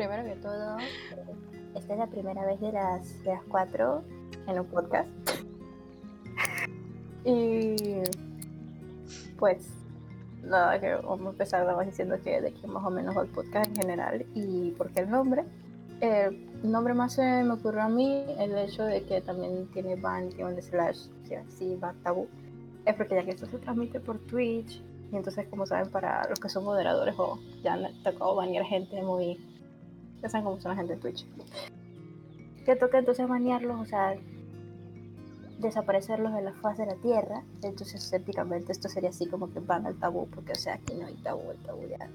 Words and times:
primero 0.00 0.24
que 0.24 0.36
todo, 0.36 0.78
esta 1.74 1.92
es 1.92 1.98
la 1.98 2.06
primera 2.06 2.46
vez 2.46 2.58
de 2.58 2.72
las, 2.72 3.22
de 3.22 3.32
las 3.32 3.42
cuatro 3.50 4.02
en 4.46 4.58
un 4.58 4.66
podcast. 4.66 5.10
y 7.22 7.76
pues 9.38 9.68
nada, 10.42 10.80
que 10.80 10.94
vamos 10.94 11.26
a 11.26 11.30
empezar 11.30 11.66
nada 11.66 11.82
diciendo 11.82 12.16
que 12.24 12.40
de 12.40 12.50
qué 12.54 12.66
más 12.66 12.82
o 12.82 12.88
menos 12.88 13.14
va 13.14 13.22
el 13.22 13.28
podcast 13.28 13.68
en 13.68 13.76
general 13.76 14.24
y 14.34 14.70
por 14.70 14.90
qué 14.90 15.00
el 15.00 15.10
nombre. 15.10 15.44
El 16.00 16.48
nombre 16.62 16.94
más 16.94 17.12
se 17.12 17.42
me 17.44 17.52
ocurrió 17.52 17.82
a 17.82 17.88
mí 17.90 18.24
el 18.38 18.56
hecho 18.56 18.84
de 18.84 19.02
que 19.02 19.20
también 19.20 19.70
tiene 19.70 19.96
ban, 19.96 20.30
tiene 20.30 20.62
slash, 20.62 21.08
así 21.46 21.76
va 21.76 21.92
tabú. 22.02 22.26
Es 22.86 22.94
porque 22.94 23.16
ya 23.16 23.24
que 23.24 23.32
esto 23.32 23.44
se 23.44 23.58
transmite 23.58 24.00
por 24.00 24.18
Twitch, 24.20 24.82
y 25.12 25.16
entonces 25.16 25.46
como 25.50 25.66
saben 25.66 25.90
para 25.90 26.26
los 26.26 26.40
que 26.40 26.48
son 26.48 26.64
moderadores 26.64 27.14
o 27.18 27.38
ya 27.62 27.74
han 27.74 28.02
tocado 28.02 28.34
banear 28.36 28.64
gente 28.64 29.02
muy... 29.02 29.38
Ya 30.22 30.28
saben 30.28 30.44
cómo 30.44 30.60
son 30.60 30.70
la 30.70 30.76
gente 30.76 30.94
de 30.94 31.00
Twitch. 31.00 31.26
Que 32.64 32.76
toca 32.76 32.98
entonces 32.98 33.26
banearlos, 33.26 33.80
o 33.80 33.84
sea, 33.86 34.16
desaparecerlos 35.58 36.32
de 36.34 36.42
la 36.42 36.52
faz 36.54 36.78
de 36.78 36.86
la 36.86 36.94
tierra. 36.96 37.42
Entonces, 37.62 38.02
escépticamente, 38.02 38.72
esto 38.72 38.88
sería 38.88 39.10
así 39.10 39.26
como 39.26 39.52
que 39.52 39.60
van 39.60 39.86
al 39.86 39.98
tabú, 39.98 40.28
porque, 40.28 40.52
o 40.52 40.56
sea, 40.56 40.74
aquí 40.74 40.94
no 40.94 41.06
hay 41.06 41.14
tabú, 41.16 41.50
el 41.50 41.58
tabú 41.58 41.86
ya 41.88 42.08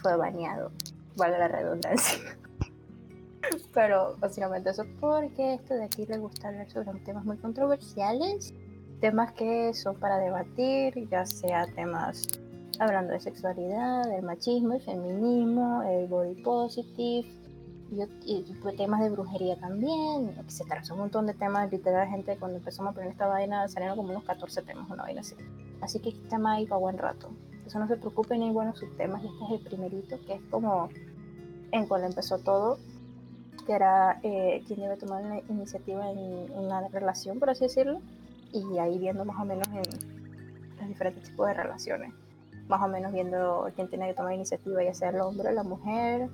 fue 0.00 0.16
baneado, 0.16 0.70
valga 1.16 1.38
la 1.38 1.48
redundancia. 1.48 2.18
Pero 3.74 4.16
básicamente 4.18 4.70
eso 4.70 4.84
porque 5.00 5.54
esto 5.54 5.74
de 5.74 5.84
aquí 5.84 6.06
le 6.06 6.18
gusta 6.18 6.48
hablar 6.48 6.70
sobre 6.70 6.98
temas 7.00 7.24
muy 7.24 7.36
controversiales, 7.36 8.54
temas 9.00 9.32
que 9.32 9.74
son 9.74 9.96
para 9.96 10.18
debatir, 10.18 11.08
ya 11.08 11.26
sea 11.26 11.66
temas 11.74 12.22
hablando 12.78 13.12
de 13.12 13.20
sexualidad, 13.20 14.08
del 14.08 14.22
machismo, 14.22 14.74
el 14.74 14.82
feminismo, 14.82 15.82
el 15.82 16.06
body 16.06 16.42
positive, 16.42 17.28
y, 18.24 18.42
temas 18.76 19.00
de 19.00 19.10
brujería 19.10 19.56
también, 19.56 20.34
se 20.48 20.64
trazó 20.64 20.94
un 20.94 21.00
montón 21.00 21.26
de 21.26 21.34
temas, 21.34 21.70
literal, 21.70 22.08
gente 22.08 22.36
cuando 22.38 22.58
empezamos 22.58 22.92
a 22.92 22.94
poner 22.94 23.10
esta 23.10 23.26
vaina 23.26 23.68
salieron 23.68 23.96
como 23.96 24.10
unos 24.10 24.24
14 24.24 24.62
temas, 24.62 24.88
una 24.90 25.02
vaina 25.02 25.20
así. 25.20 25.34
Así 25.80 26.00
que 26.00 26.10
este 26.10 26.28
tema 26.28 26.54
ahí 26.54 26.66
para 26.66 26.78
buen 26.78 26.96
rato. 26.96 27.30
Eso 27.66 27.78
no 27.78 27.86
se 27.88 27.96
preocupen, 27.96 28.42
hay 28.42 28.50
buenos 28.50 28.78
subtemas, 28.78 29.22
y 29.22 29.26
este 29.26 29.44
es 29.44 29.50
el 29.52 29.60
primerito, 29.60 30.16
que 30.26 30.34
es 30.34 30.42
como 30.50 30.88
en 31.70 31.86
cual 31.86 32.04
empezó 32.04 32.38
todo, 32.38 32.78
que 33.66 33.72
era 33.72 34.18
eh, 34.22 34.62
quien 34.66 34.80
debe 34.80 34.96
tomar 34.96 35.24
una 35.24 35.38
iniciativa 35.48 36.10
en 36.10 36.50
una 36.52 36.88
relación, 36.88 37.38
por 37.38 37.50
así 37.50 37.64
decirlo, 37.64 38.00
y 38.52 38.78
ahí 38.78 38.98
viendo 38.98 39.24
más 39.24 39.40
o 39.40 39.44
menos 39.44 39.66
en 39.68 39.82
los 40.78 40.88
diferentes 40.88 41.24
tipos 41.24 41.46
de 41.46 41.54
relaciones, 41.54 42.12
más 42.68 42.82
o 42.82 42.88
menos 42.88 43.12
viendo 43.12 43.68
quién 43.74 43.88
tiene 43.88 44.08
que 44.08 44.14
tomar 44.14 44.34
iniciativa, 44.34 44.82
ya 44.82 44.94
sea 44.94 45.10
el 45.10 45.20
hombre, 45.20 45.52
la 45.52 45.62
mujer, 45.62 46.28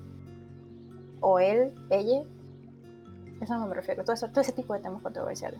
o 1.21 1.39
él, 1.39 1.73
ella, 1.89 2.23
eso 3.41 3.57
no 3.57 3.67
me 3.67 3.75
refiero, 3.75 4.03
todo, 4.03 4.15
todo 4.15 4.41
ese 4.41 4.51
tipo 4.51 4.73
de 4.73 4.79
temas 4.79 5.01
controversiales. 5.01 5.59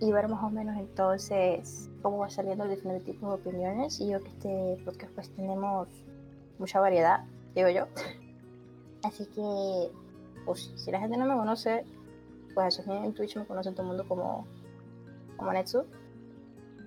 Y 0.00 0.12
ver 0.12 0.28
más 0.28 0.42
o 0.44 0.50
menos 0.50 0.76
entonces 0.76 1.90
cómo 2.02 2.18
va 2.18 2.30
saliendo 2.30 2.66
diferentes 2.68 3.04
tipos 3.04 3.28
de 3.30 3.34
opiniones. 3.50 4.00
Y 4.00 4.08
yo 4.08 4.20
que 4.20 4.28
este 4.28 4.82
podcast 4.84 5.12
pues 5.12 5.30
tenemos 5.30 5.88
mucha 6.58 6.80
variedad, 6.80 7.24
digo 7.54 7.68
yo. 7.68 7.86
Así 9.02 9.26
que, 9.26 9.90
pues 10.44 10.72
si 10.76 10.90
la 10.90 11.00
gente 11.00 11.16
no 11.16 11.26
me 11.26 11.34
conoce, 11.34 11.84
pues 12.54 12.78
eso 12.78 12.92
en 12.92 13.12
Twitch 13.14 13.36
me 13.36 13.46
conocen 13.46 13.74
todo 13.74 13.82
el 13.82 13.88
mundo 13.88 14.08
como, 14.08 14.46
como 15.36 15.52
Netsu. 15.52 15.84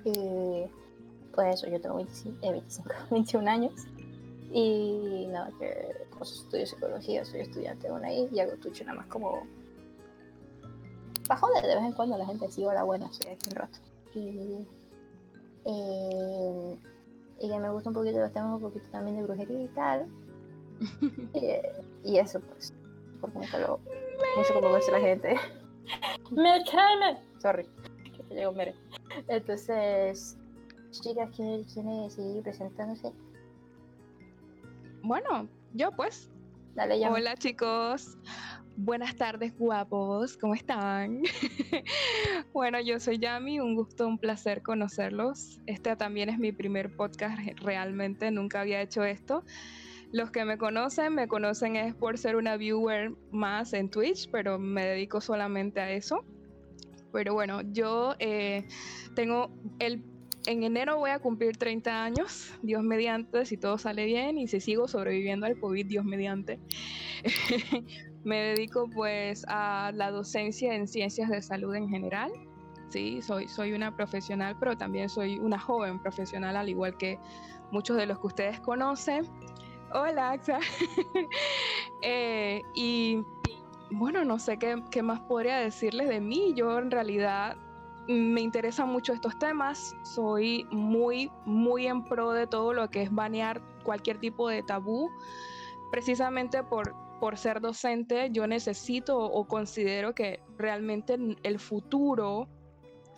Y 0.03 0.65
pues 1.33 1.55
eso, 1.55 1.67
yo 1.67 1.79
tengo 1.79 1.95
25, 1.95 2.37
25 2.41 2.89
21 3.11 3.49
años. 3.49 3.73
Y 4.51 5.27
nada, 5.29 5.51
que 5.59 6.07
pues, 6.21 6.33
estudio 6.33 6.67
psicología, 6.67 7.25
soy 7.25 7.39
estudiante 7.39 7.87
de 7.87 7.93
una 7.93 8.13
I 8.13 8.29
y 8.31 8.39
hago 8.39 8.51
Twitch 8.57 8.85
nada 8.85 8.99
más 8.99 9.07
como. 9.07 9.41
Bajo 11.27 11.47
de 11.49 11.67
vez 11.67 11.83
en 11.83 11.93
cuando 11.93 12.15
la 12.15 12.27
gente 12.27 12.51
sigue 12.51 12.67
la 12.67 12.83
buena, 12.83 13.11
soy 13.11 13.31
aquí 13.31 13.49
un 13.49 13.55
rato. 13.55 13.79
Y. 14.13 14.67
Eh, 15.65 16.77
y 17.39 17.49
que 17.49 17.59
me 17.59 17.71
gusta 17.71 17.89
un 17.89 17.95
poquito 17.95 18.19
los 18.19 18.31
temas, 18.31 18.53
un 18.53 18.61
poquito 18.61 18.85
también 18.91 19.17
de 19.17 19.23
brujería 19.23 19.63
y 19.63 19.67
tal. 19.69 20.05
y, 22.03 22.17
eso, 22.17 22.39
pues. 22.39 22.71
Porque 23.19 23.39
me 23.39 23.47
lo. 23.59 23.79
No 24.37 24.43
sé 24.43 24.53
cómo 24.53 24.71
verse 24.71 24.91
la 24.91 24.99
gente. 24.99 25.35
¡Me 26.29 26.63
Sorry, 27.39 27.67
que 28.27 28.35
llegó 28.35 28.51
Mere. 28.51 28.75
Entonces, 29.27 30.37
chicas, 30.91 31.31
¿quién, 31.35 31.63
quiere 31.63 32.11
seguir 32.11 32.43
presentándose? 32.43 33.11
Bueno, 35.01 35.47
yo 35.73 35.91
pues. 35.91 36.29
Dale 36.75 36.99
ya. 36.99 37.11
Hola 37.11 37.35
chicos. 37.35 38.17
Buenas 38.77 39.15
tardes, 39.15 39.53
guapos. 39.57 40.37
¿Cómo 40.37 40.55
están? 40.55 41.21
bueno, 42.53 42.79
yo 42.79 42.99
soy 42.99 43.19
Yami. 43.19 43.59
Un 43.59 43.75
gusto, 43.75 44.07
un 44.07 44.17
placer 44.17 44.63
conocerlos. 44.63 45.59
Este 45.67 45.95
también 45.95 46.29
es 46.29 46.39
mi 46.39 46.51
primer 46.51 46.95
podcast 46.95 47.37
realmente. 47.61 48.31
Nunca 48.31 48.61
había 48.61 48.81
hecho 48.81 49.03
esto. 49.03 49.43
Los 50.11 50.31
que 50.31 50.45
me 50.45 50.57
conocen, 50.57 51.13
me 51.15 51.27
conocen 51.27 51.75
es 51.75 51.93
por 51.93 52.17
ser 52.17 52.35
una 52.35 52.57
viewer 52.57 53.13
más 53.31 53.73
en 53.73 53.89
Twitch, 53.89 54.29
pero 54.31 54.57
me 54.57 54.85
dedico 54.85 55.21
solamente 55.21 55.79
a 55.79 55.91
eso. 55.91 56.25
Pero 57.11 57.33
bueno, 57.33 57.61
yo 57.73 58.15
eh, 58.19 58.67
tengo 59.15 59.51
el 59.79 60.01
en 60.45 60.63
enero 60.63 60.97
voy 60.97 61.11
a 61.11 61.19
cumplir 61.19 61.57
30 61.57 62.03
años, 62.03 62.53
Dios 62.61 62.83
mediante, 62.83 63.45
si 63.45 63.57
todo 63.57 63.77
sale 63.77 64.05
bien 64.05 64.37
y 64.37 64.47
si 64.47 64.59
sigo 64.59 64.87
sobreviviendo 64.87 65.45
al 65.45 65.59
COVID, 65.59 65.85
Dios 65.85 66.05
mediante. 66.05 66.59
me 68.23 68.41
dedico 68.41 68.89
pues 68.89 69.45
a 69.47 69.91
la 69.93 70.11
docencia 70.11 70.75
en 70.75 70.87
ciencias 70.87 71.29
de 71.29 71.41
salud 71.41 71.75
en 71.75 71.89
general. 71.89 72.31
Sí, 72.89 73.21
soy, 73.21 73.47
soy 73.47 73.73
una 73.73 73.95
profesional, 73.95 74.57
pero 74.59 74.75
también 74.77 75.07
soy 75.09 75.39
una 75.39 75.57
joven 75.57 75.99
profesional, 75.99 76.57
al 76.57 76.69
igual 76.69 76.97
que 76.97 77.19
muchos 77.71 77.95
de 77.97 78.05
los 78.05 78.19
que 78.19 78.27
ustedes 78.27 78.59
conocen. 78.59 79.25
Hola, 79.93 80.31
Axa. 80.31 80.59
Eh, 82.03 82.63
y 82.73 83.23
bueno, 83.91 84.25
no 84.25 84.39
sé 84.39 84.57
qué, 84.57 84.81
qué 84.89 85.03
más 85.03 85.19
podría 85.19 85.57
decirles 85.57 86.09
de 86.09 86.19
mí. 86.19 86.51
Yo 86.55 86.79
en 86.79 86.89
realidad 86.89 87.55
me 88.07 88.41
interesan 88.41 88.89
mucho 88.89 89.13
estos 89.13 89.37
temas, 89.39 89.95
soy 90.03 90.65
muy, 90.71 91.31
muy 91.45 91.87
en 91.87 92.03
pro 92.03 92.31
de 92.31 92.47
todo 92.47 92.73
lo 92.73 92.89
que 92.89 93.03
es 93.03 93.11
banear 93.11 93.61
cualquier 93.83 94.19
tipo 94.19 94.49
de 94.49 94.63
tabú, 94.63 95.09
precisamente 95.91 96.63
por, 96.63 96.95
por 97.19 97.37
ser 97.37 97.61
docente, 97.61 98.29
yo 98.31 98.47
necesito 98.47 99.17
o 99.17 99.45
considero 99.45 100.13
que 100.15 100.41
realmente 100.57 101.17
el 101.43 101.59
futuro 101.59 102.47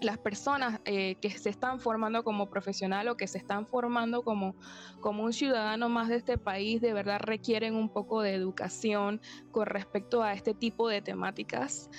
las 0.02 0.18
personas 0.18 0.82
eh, 0.86 1.16
que 1.22 1.30
se 1.30 1.50
están 1.50 1.80
formando 1.80 2.24
como 2.24 2.50
profesional 2.50 3.08
o 3.08 3.18
que 3.18 3.28
se 3.28 3.38
están 3.38 3.66
formando 3.68 4.24
como, 4.24 4.56
como 5.00 5.24
un 5.24 5.34
ciudadano 5.34 5.90
más 5.90 6.10
de 6.10 6.18
este 6.18 6.38
país 6.38 6.82
de 6.82 6.94
verdad 6.94 7.20
requieren 7.20 7.76
un 7.76 7.90
poco 7.90 8.22
de 8.22 8.34
educación 8.34 9.22
con 9.52 9.66
respecto 9.66 10.24
a 10.24 10.34
este 10.34 10.54
tipo 10.54 10.88
de 10.90 11.02
temáticas. 11.02 11.90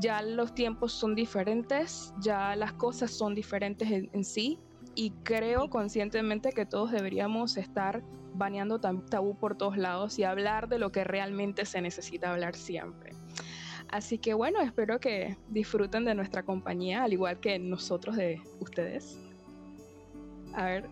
Ya 0.00 0.22
los 0.22 0.54
tiempos 0.54 0.92
son 0.92 1.14
diferentes, 1.14 2.14
ya 2.20 2.54
las 2.56 2.72
cosas 2.74 3.10
son 3.10 3.34
diferentes 3.34 3.90
en, 3.90 4.24
sí 4.24 4.58
y 4.94 5.10
creo 5.22 5.70
conscientemente 5.70 6.52
que 6.52 6.66
todos 6.66 6.92
deberíamos 6.92 7.56
estar 7.56 8.04
baneando 8.34 8.80
tabú 8.80 9.36
por 9.36 9.56
todos 9.56 9.76
lados 9.76 10.18
y 10.18 10.24
hablar 10.24 10.68
de 10.68 10.78
lo 10.78 10.92
que 10.92 11.04
realmente 11.04 11.64
se 11.64 11.80
necesita 11.80 12.30
hablar 12.30 12.54
siempre. 12.54 13.19
Así 13.90 14.18
que 14.18 14.34
bueno, 14.34 14.60
espero 14.60 15.00
que 15.00 15.36
disfruten 15.48 16.04
de 16.04 16.14
nuestra 16.14 16.44
compañía, 16.44 17.02
al 17.02 17.12
igual 17.12 17.40
que 17.40 17.58
nosotros 17.58 18.16
de 18.16 18.40
ustedes. 18.60 19.18
A 20.54 20.64
ver. 20.64 20.84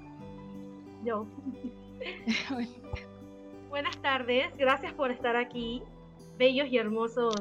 Yo. 1.05 1.27
Buenas 3.71 3.97
tardes, 3.99 4.47
gracias 4.57 4.93
por 4.95 5.13
estar 5.13 5.37
aquí, 5.37 5.83
bellos 6.39 6.69
y 6.69 6.79
hermosos 6.79 7.37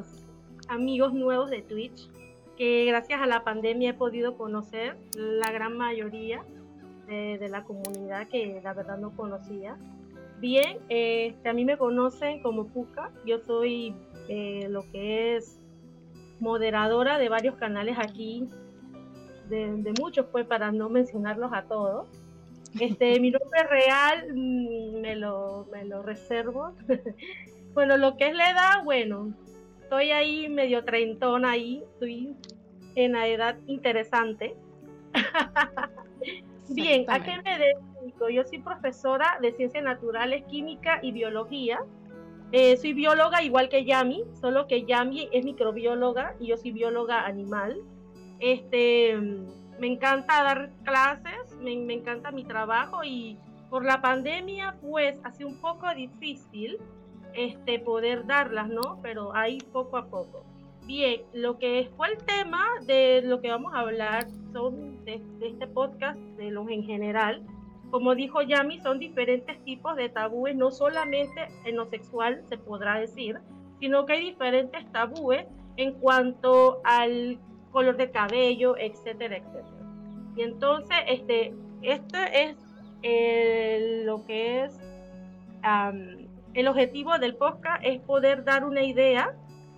amigos 0.68 1.12
nuevos 1.12 1.50
de 1.50 1.62
Twitch, 1.62 2.08
que 2.56 2.84
gracias 2.84 3.20
a 3.20 3.26
la 3.26 3.42
pandemia 3.42 3.90
he 3.90 3.94
podido 3.94 4.36
conocer 4.36 4.96
la 5.16 5.50
gran 5.50 5.76
mayoría 5.76 6.44
de, 7.08 7.48
la 7.48 7.64
comunidad 7.64 8.28
que 8.28 8.60
la 8.62 8.74
verdad 8.74 8.98
no 8.98 9.16
conocía. 9.16 9.76
Bien, 10.38 10.78
eh, 10.88 11.34
a 11.44 11.52
mí 11.52 11.64
me 11.64 11.78
conocen 11.78 12.42
como 12.42 12.66
Puka, 12.66 13.10
yo 13.24 13.40
soy 13.40 13.94
eh, 14.28 14.66
lo 14.68 14.82
que 14.90 15.36
es 15.36 15.58
moderadora 16.40 17.18
de 17.18 17.28
varios 17.28 17.56
canales 17.56 17.96
aquí, 17.98 18.48
de, 19.48 19.92
muchos, 19.98 20.26
pues 20.26 20.46
para 20.46 20.70
no 20.72 20.88
mencionarlos 20.88 21.52
a 21.52 21.62
todos. 21.62 22.06
Este, 22.78 23.18
mi 23.20 23.30
nombre 23.30 23.62
real 23.64 24.28
mm, 24.34 25.00
me, 25.00 25.16
lo, 25.16 25.66
me 25.72 25.84
lo 25.84 26.02
reservo. 26.02 26.74
bueno, 27.74 27.96
lo 27.96 28.16
que 28.16 28.28
es 28.28 28.34
la 28.34 28.50
edad, 28.50 28.84
bueno, 28.84 29.32
estoy 29.82 30.10
ahí 30.10 30.48
medio 30.48 30.84
treintona 30.84 31.52
ahí, 31.52 31.82
estoy 31.94 32.36
en 32.94 33.12
la 33.12 33.26
edad 33.26 33.56
interesante. 33.66 34.54
Bien, 36.68 37.06
¿a 37.08 37.22
qué 37.22 37.40
me 37.42 37.58
dedico? 37.58 38.28
Yo 38.28 38.44
soy 38.44 38.58
profesora 38.58 39.38
de 39.40 39.52
ciencias 39.52 39.82
naturales, 39.82 40.44
química 40.44 40.98
y 41.02 41.12
biología 41.12 41.80
Eh, 42.52 42.76
soy 42.78 42.94
bióloga 42.94 43.42
igual 43.42 43.68
que 43.68 43.84
Yami, 43.84 44.24
solo 44.40 44.66
que 44.66 44.84
Yami 44.84 45.28
es 45.32 45.44
microbióloga 45.44 46.34
y 46.40 46.48
yo 46.48 46.56
soy 46.56 46.72
bióloga 46.72 47.26
animal. 47.26 47.76
Este, 48.40 49.18
me 49.78 49.86
encanta 49.86 50.42
dar 50.42 50.70
clases, 50.84 51.56
me, 51.60 51.76
me 51.76 51.94
encanta 51.94 52.30
mi 52.30 52.44
trabajo 52.44 53.04
y 53.04 53.38
por 53.68 53.84
la 53.84 54.00
pandemia 54.00 54.76
pues 54.80 55.20
ha 55.24 55.32
sido 55.32 55.48
un 55.48 55.60
poco 55.60 55.92
difícil 55.94 56.78
este, 57.34 57.78
poder 57.78 58.26
darlas, 58.26 58.68
¿no? 58.68 58.98
Pero 59.02 59.34
ahí 59.34 59.58
poco 59.72 59.96
a 59.96 60.06
poco. 60.06 60.44
Bien, 60.86 61.20
lo 61.34 61.58
que 61.58 61.90
fue 61.96 62.08
el 62.08 62.18
tema 62.24 62.64
de 62.86 63.20
lo 63.22 63.40
que 63.40 63.50
vamos 63.50 63.74
a 63.74 63.80
hablar 63.80 64.26
son 64.52 65.04
de, 65.04 65.22
este 65.42 65.66
podcast, 65.66 66.18
de 66.38 66.50
los 66.50 66.68
en 66.70 66.82
general. 66.84 67.44
Como 67.90 68.14
dijo 68.14 68.42
Yami, 68.42 68.80
son 68.80 68.98
diferentes 68.98 69.62
tipos 69.64 69.96
de 69.96 70.08
tabúes, 70.08 70.54
no 70.56 70.70
solamente 70.70 71.48
en 71.64 71.76
lo 71.76 71.86
sexual 71.86 72.42
se 72.48 72.58
podrá 72.58 73.00
decir, 73.00 73.38
sino 73.80 74.04
que 74.04 74.14
hay 74.14 74.30
diferentes 74.30 74.90
tabúes 74.92 75.46
en 75.76 75.92
cuanto 75.94 76.80
al 76.84 77.38
color 77.70 77.96
de 77.96 78.10
cabello, 78.10 78.76
etcétera, 78.76 79.36
etcétera. 79.36 79.78
Y 80.36 80.42
entonces, 80.42 80.96
este, 81.06 81.54
este 81.82 82.42
es 82.42 82.56
eh, 83.02 84.02
lo 84.04 84.24
que 84.26 84.64
es 84.64 84.78
el 86.54 86.68
objetivo 86.68 87.18
del 87.18 87.36
podcast 87.36 87.82
es 87.84 88.00
poder 88.00 88.44
dar 88.44 88.64
una 88.64 88.82
idea 88.82 89.34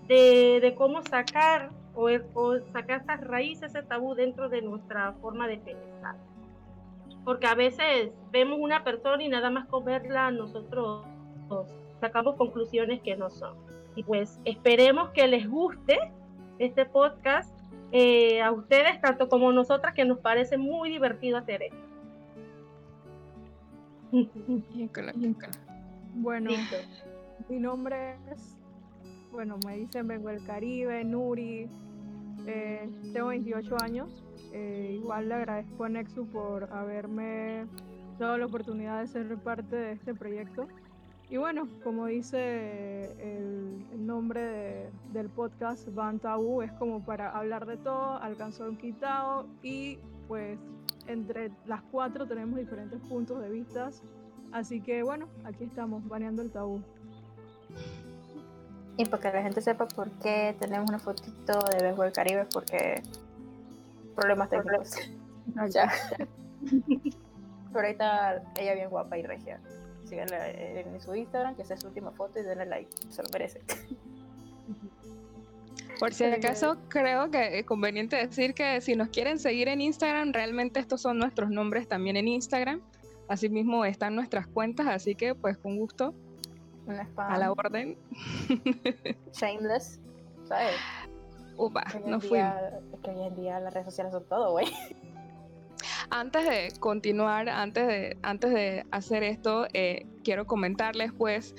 de, 0.07 0.75
cómo 0.77 1.03
sacar 1.03 1.71
o, 1.95 2.09
sacar 2.73 3.01
estas 3.01 3.21
raíces, 3.21 3.75
ese 3.75 3.83
tabú 3.83 4.15
dentro 4.15 4.49
de 4.49 4.63
nuestra 4.63 5.13
forma 5.21 5.47
de 5.47 5.59
pensar. 5.59 6.17
Porque 7.25 7.47
a 7.47 7.55
veces 7.55 8.11
vemos 8.33 8.59
una 8.61 8.83
persona 8.85 9.23
y 9.23 9.29
nada 9.29 9.51
más 9.51 9.67
con 9.67 9.85
verla 9.85 10.31
nosotros 10.31 11.05
sacamos 12.01 12.37
conclusiones 12.37 13.01
que 13.03 13.17
no 13.17 13.31
son. 13.31 13.57
Y 13.95 14.03
pues 14.03 14.41
esperemos 14.45 15.11
que 15.11 15.27
les 15.29 15.49
guste 15.49 15.99
este 16.59 16.87
podcast 16.87 17.53
eh, 17.93 18.41
a 18.41 18.53
ustedes, 18.53 19.01
tanto 19.01 19.29
como 19.29 19.53
nosotras, 19.53 19.95
que 19.95 20.05
nos 20.05 20.19
parece 20.19 20.57
muy 20.59 20.91
divertido 20.91 21.39
hacer 21.39 21.63
esto. 21.63 21.77
Bueno, 26.13 26.51
mi 27.49 27.61
nombre 27.61 28.17
es, 28.33 28.59
bueno, 29.31 29.59
me 29.65 29.77
dicen 29.77 30.09
Vengo 30.09 30.29
del 30.29 30.45
Caribe, 30.45 31.05
Nuri, 31.05 31.69
eh, 32.47 32.91
tengo 33.13 33.29
28 33.29 33.77
años. 33.81 34.25
Eh, 34.53 34.99
igual 35.01 35.29
le 35.29 35.35
agradezco 35.35 35.85
a 35.85 35.89
Nexu 35.89 36.27
por 36.27 36.73
haberme 36.73 37.67
dado 38.19 38.37
la 38.39 38.47
oportunidad 38.47 39.01
de 39.01 39.07
ser 39.07 39.37
parte 39.39 39.77
de 39.77 39.93
este 39.93 40.15
proyecto. 40.15 40.67
Y 41.31 41.37
bueno, 41.37 41.69
como 41.85 42.07
dice 42.07 43.13
el, 43.21 43.87
nombre 44.05 44.91
del 45.13 45.29
podcast, 45.29 45.89
Bantaú, 45.95 46.63
es 46.63 46.73
como 46.73 47.05
para 47.05 47.31
hablar 47.31 47.67
de 47.67 47.77
todo, 47.77 48.15
alcanzó 48.21 48.65
un 48.65 48.77
quitado 48.77 49.47
y 49.63 49.99
pues 50.27 50.59
entre 51.07 51.53
las 51.67 51.83
cuatro 51.83 52.27
tenemos 52.27 52.59
diferentes 52.59 53.01
puntos 53.03 53.41
de 53.41 53.49
vista 53.49 53.91
Así 54.53 54.81
que 54.81 55.05
bueno, 55.05 55.29
aquí 55.45 55.65
estamos, 55.65 56.07
baneando 56.09 56.43
el 56.43 56.51
tabú. 56.51 56.83
Y 58.97 59.05
para 59.05 59.23
que 59.23 59.37
la 59.37 59.43
gente 59.43 59.61
sepa 59.61 59.87
por 59.87 60.11
qué 60.19 60.57
tenemos 60.59 60.89
una 60.89 60.99
fotito 60.99 61.59
de 61.71 61.93
del 61.93 62.13
Caribe, 62.13 62.47
porque 62.53 63.03
problemas 64.21 64.51
técnicos. 64.51 64.95
ya. 65.71 65.91
Pero 67.73 67.87
ahorita 67.87 68.43
ella 68.59 68.75
bien 68.75 68.91
guapa 68.91 69.17
y 69.19 69.23
regia. 69.23 69.61
Síganla 70.05 70.51
en 70.51 71.01
su 71.01 71.15
Instagram, 71.15 71.55
que 71.55 71.63
es 71.63 71.81
su 71.81 71.87
última 71.87 72.11
foto 72.13 72.39
y 72.41 72.43
denle 72.43 72.67
like, 72.67 72.91
se 73.09 73.23
lo 73.23 73.29
merece. 73.33 73.61
Por 75.99 76.13
si 76.15 76.25
acaso, 76.25 76.79
creo 76.89 77.31
que 77.31 77.59
es 77.59 77.67
conveniente 77.67 78.17
decir 78.17 78.55
que 78.55 78.81
si 78.81 78.97
nos 78.97 79.11
quieren 79.11 79.39
seguir 79.39 79.69
en 79.69 79.83
Instagram, 79.83 80.33
realmente 80.33 80.81
estos 80.81 81.03
son 81.03 81.19
nuestros 81.19 81.51
nombres 81.51 81.87
también 81.89 82.17
en 82.17 82.27
Instagram. 82.27 82.81
Asimismo 83.29 83.85
están 83.85 84.17
nuestras 84.17 84.47
cuentas, 84.47 84.87
así 84.87 85.15
que 85.15 85.35
pues 85.35 85.59
con 85.59 85.77
gusto. 85.77 86.15
A 87.17 87.39
la 87.39 87.53
orden. 87.53 87.99
Shameless, 89.33 90.01
¿sabes? 90.45 90.75
Upa, 91.61 91.85
no 92.07 92.21
fui. 92.21 92.39
Es 92.39 93.01
que 93.03 93.11
hoy 93.11 93.27
en 93.27 93.35
día 93.35 93.61
las 93.61 93.75
redes 93.75 93.89
sociales 93.89 94.15
son 94.15 94.25
todo, 94.25 94.53
güey. 94.53 94.67
Antes 96.11 96.45
de 96.45 96.81
continuar, 96.81 97.49
antes 97.49 97.87
de, 97.87 98.19
antes 98.23 98.53
de 98.53 98.85
hacer 98.91 99.23
esto, 99.23 99.67
eh, 99.73 100.07
quiero 100.25 100.47
comentarles 100.47 101.13
pues, 101.13 101.55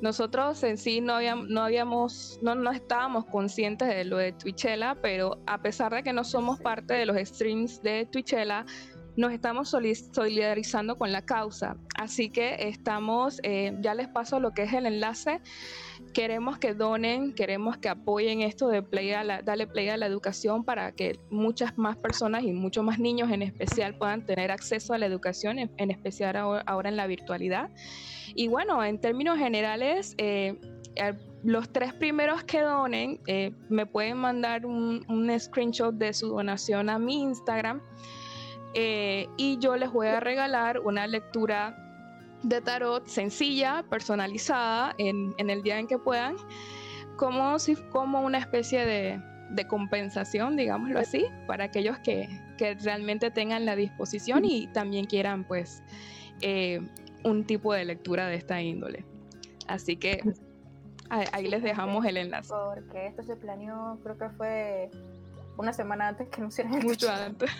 nosotros 0.00 0.62
en 0.64 0.76
sí 0.76 1.00
no 1.00 1.14
habíamos, 1.14 1.48
no, 1.48 1.62
habíamos 1.62 2.38
no, 2.42 2.54
no, 2.54 2.72
estábamos 2.72 3.24
conscientes 3.26 3.88
de 3.88 4.04
lo 4.04 4.16
de 4.16 4.32
Twitchella, 4.32 4.96
pero 5.00 5.38
a 5.46 5.62
pesar 5.62 5.94
de 5.94 6.02
que 6.02 6.12
no 6.12 6.24
somos 6.24 6.60
parte 6.60 6.94
de 6.94 7.06
los 7.06 7.16
streams 7.16 7.80
de 7.82 8.06
Twitchella, 8.06 8.66
nos 9.16 9.32
estamos 9.32 9.68
solidarizando 9.68 10.96
con 10.96 11.12
la 11.12 11.22
causa. 11.22 11.76
Así 11.96 12.30
que 12.30 12.68
estamos, 12.68 13.40
eh, 13.42 13.76
ya 13.80 13.94
les 13.94 14.08
paso 14.08 14.40
lo 14.40 14.52
que 14.52 14.62
es 14.62 14.72
el 14.72 14.86
enlace. 14.86 15.40
Queremos 16.12 16.58
que 16.58 16.74
donen, 16.74 17.32
queremos 17.32 17.78
que 17.78 17.88
apoyen 17.88 18.42
esto 18.42 18.68
de 18.68 18.82
play 18.82 19.12
a 19.12 19.24
la, 19.24 19.42
Dale 19.42 19.66
Play 19.66 19.88
a 19.88 19.96
la 19.96 20.06
educación 20.06 20.64
para 20.64 20.92
que 20.92 21.18
muchas 21.30 21.78
más 21.78 21.96
personas 21.96 22.44
y 22.44 22.52
muchos 22.52 22.84
más 22.84 22.98
niños 22.98 23.30
en 23.30 23.42
especial 23.42 23.96
puedan 23.96 24.26
tener 24.26 24.50
acceso 24.50 24.92
a 24.92 24.98
la 24.98 25.06
educación, 25.06 25.58
en, 25.58 25.90
especial 25.90 26.36
ahora, 26.36 26.88
en 26.88 26.96
la 26.96 27.06
virtualidad. 27.06 27.70
Y 28.34 28.48
bueno, 28.48 28.84
en 28.84 29.00
términos 29.00 29.38
generales, 29.38 30.14
eh, 30.18 30.58
los 31.42 31.72
tres 31.72 31.92
primeros 31.94 32.44
que 32.44 32.60
donen 32.60 33.20
eh, 33.26 33.52
me 33.68 33.86
pueden 33.86 34.18
mandar 34.18 34.66
un, 34.66 35.04
un 35.08 35.40
screenshot 35.40 35.94
de 35.94 36.12
su 36.12 36.28
donación 36.28 36.90
a 36.90 36.98
mi 36.98 37.22
Instagram 37.22 37.80
eh, 38.74 39.28
y 39.36 39.58
yo 39.58 39.76
les 39.76 39.92
voy 39.92 40.06
a 40.06 40.20
regalar 40.20 40.80
una 40.80 41.06
lectura 41.06 41.81
de 42.42 42.60
tarot 42.60 43.06
sencilla, 43.06 43.84
personalizada, 43.88 44.94
en, 44.98 45.34
el 45.38 45.62
día 45.62 45.78
en 45.78 45.86
que 45.86 45.98
puedan, 45.98 46.36
como, 47.16 47.58
si, 47.58 47.76
como 47.76 48.20
una 48.22 48.38
especie 48.38 48.84
de, 48.84 49.20
compensación, 49.68 50.56
digámoslo 50.56 50.98
así, 50.98 51.26
para 51.46 51.64
aquellos 51.64 51.98
que, 51.98 52.28
realmente 52.84 53.32
tengan 53.32 53.66
la 53.66 53.74
disposición 53.74 54.44
y 54.44 54.68
también 54.68 55.06
quieran 55.06 55.42
pues 55.42 55.82
eh, 56.42 56.80
un 57.24 57.44
tipo 57.44 57.74
de 57.74 57.84
lectura 57.84 58.28
de 58.28 58.36
esta 58.36 58.62
índole. 58.62 59.04
Así 59.66 59.96
que 59.96 60.22
ahí, 61.10 61.48
les 61.48 61.62
dejamos 61.62 62.04
el 62.06 62.18
enlace. 62.18 62.52
Porque 62.52 63.08
esto 63.08 63.24
se 63.24 63.34
planeó, 63.34 63.98
creo 64.04 64.16
que 64.16 64.28
fue 64.30 64.90
una 65.56 65.72
semana 65.72 66.08
antes 66.08 66.28
que 66.28 66.40
nos 66.40 66.54
hicieran 66.54 66.84
Mucho 66.84 67.10
antes. 67.10 67.50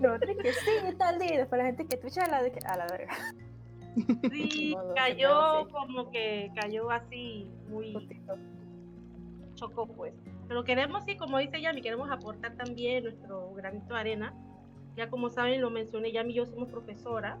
Lo 0.00 0.14
otro 0.14 0.34
que 0.36 0.52
sí, 0.52 0.96
tal 0.98 1.18
día. 1.18 1.38
Después 1.38 1.58
la 1.58 1.66
gente 1.66 1.86
que 1.86 1.96
tucha 1.96 2.26
la 2.26 2.42
de 2.42 2.52
que, 2.52 2.60
a 2.66 2.76
la 2.76 2.86
verga. 2.86 3.14
Sí, 4.30 4.76
cayó 4.96 5.68
como 5.70 6.10
que 6.10 6.50
cayó 6.54 6.90
así 6.90 7.48
muy 7.68 7.96
chocó 9.54 9.86
pues. 9.86 10.14
Pero 10.48 10.64
queremos, 10.64 11.04
sí, 11.04 11.16
como 11.16 11.38
dice 11.38 11.60
Yami, 11.60 11.80
queremos 11.80 12.10
aportar 12.10 12.56
también 12.56 13.04
nuestro 13.04 13.54
granito 13.54 13.94
de 13.94 14.00
arena. 14.00 14.34
Ya 14.96 15.08
como 15.08 15.30
saben, 15.30 15.60
lo 15.60 15.70
mencioné, 15.70 16.12
Yami 16.12 16.32
y 16.32 16.36
yo 16.36 16.46
somos 16.46 16.68
profesoras 16.68 17.38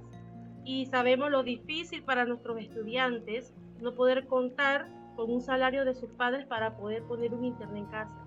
y 0.64 0.86
sabemos 0.86 1.30
lo 1.30 1.42
difícil 1.42 2.02
para 2.02 2.24
nuestros 2.24 2.58
estudiantes 2.58 3.52
no 3.80 3.94
poder 3.94 4.26
contar 4.26 4.88
con 5.14 5.30
un 5.30 5.40
salario 5.40 5.84
de 5.84 5.94
sus 5.94 6.10
padres 6.10 6.46
para 6.46 6.76
poder 6.76 7.02
poner 7.04 7.34
un 7.34 7.44
internet 7.44 7.84
en 7.84 7.86
casa. 7.86 8.24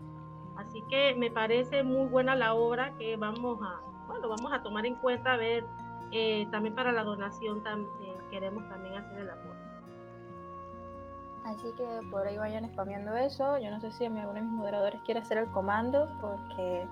Así 0.57 0.81
que 0.89 1.15
me 1.15 1.29
parece 1.29 1.84
muy 1.84 2.07
buena 2.07 2.36
la 2.36 2.53
obra 2.53 2.96
que 2.98 3.17
vamos 3.17 3.60
a, 3.62 3.81
bueno, 4.07 4.29
vamos 4.29 4.51
a 4.53 4.63
tomar 4.63 4.86
en 4.86 4.96
cuenta, 4.96 5.34
a 5.34 5.38
ver, 5.38 5.63
eh, 6.12 6.48
también 6.51 6.74
para 6.75 6.91
la 6.91 7.03
donación 7.03 7.63
también, 7.63 7.89
eh, 8.03 8.16
queremos 8.29 8.67
también 8.69 8.96
hacer 8.96 9.19
el 9.19 9.29
apoyo. 9.29 9.53
Así 11.46 11.72
que 11.77 11.86
por 12.12 12.27
ahí 12.27 12.38
vayan 12.38 12.69
spameando 12.72 13.15
eso. 13.15 13.57
Yo 13.57 13.72
no 13.72 13.79
sé 13.79 13.91
si 13.91 14.05
alguno 14.05 14.34
de 14.34 14.41
mis 14.41 14.51
moderadores 14.51 15.00
quiere 15.05 15.22
hacer 15.22 15.38
el 15.38 15.50
comando 15.51 16.10
porque 16.19 16.86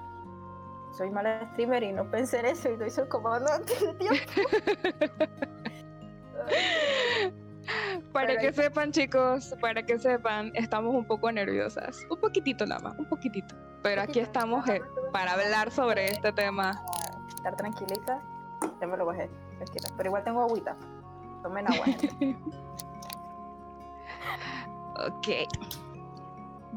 soy 0.91 1.11
mala 1.11 1.45
streamer 1.51 1.83
y 1.83 1.91
no 1.91 2.09
pensé 2.09 2.39
en 2.39 2.45
eso 2.45 2.69
y 2.69 2.77
no 2.77 2.85
hice 2.85 3.01
el 3.01 3.09
comando 3.09 3.51
antes 3.51 3.81
de 3.81 3.93
tiempo. 3.95 4.15
Para 8.13 8.37
que 8.37 8.53
sepan, 8.53 8.91
chicos, 8.91 9.55
para 9.59 9.83
que 9.83 9.99
sepan, 9.99 10.51
estamos 10.53 10.93
un 10.93 11.05
poco 11.05 11.31
nerviosas. 11.31 12.05
Un 12.09 12.19
poquitito 12.19 12.65
nada 12.65 12.81
más, 12.81 12.97
un 12.97 13.09
poquitito. 13.09 13.55
Pero 13.83 14.01
aquí 14.01 14.19
estamos 14.19 14.67
eh, 14.69 14.81
para 15.11 15.33
hablar 15.33 15.71
sobre 15.71 16.11
este 16.11 16.31
tema. 16.31 16.71
Estar 17.35 17.55
tranquilita, 17.57 18.21
ya 18.79 18.87
me 18.87 18.97
lo 18.97 19.05
bajé, 19.05 19.29
tranquila. 19.57 19.89
Pero 19.97 20.09
igual 20.09 20.23
tengo 20.23 20.41
agüita. 20.41 20.77
Tomen 21.45 21.71
agua. 21.71 21.85
ok. 25.07 25.27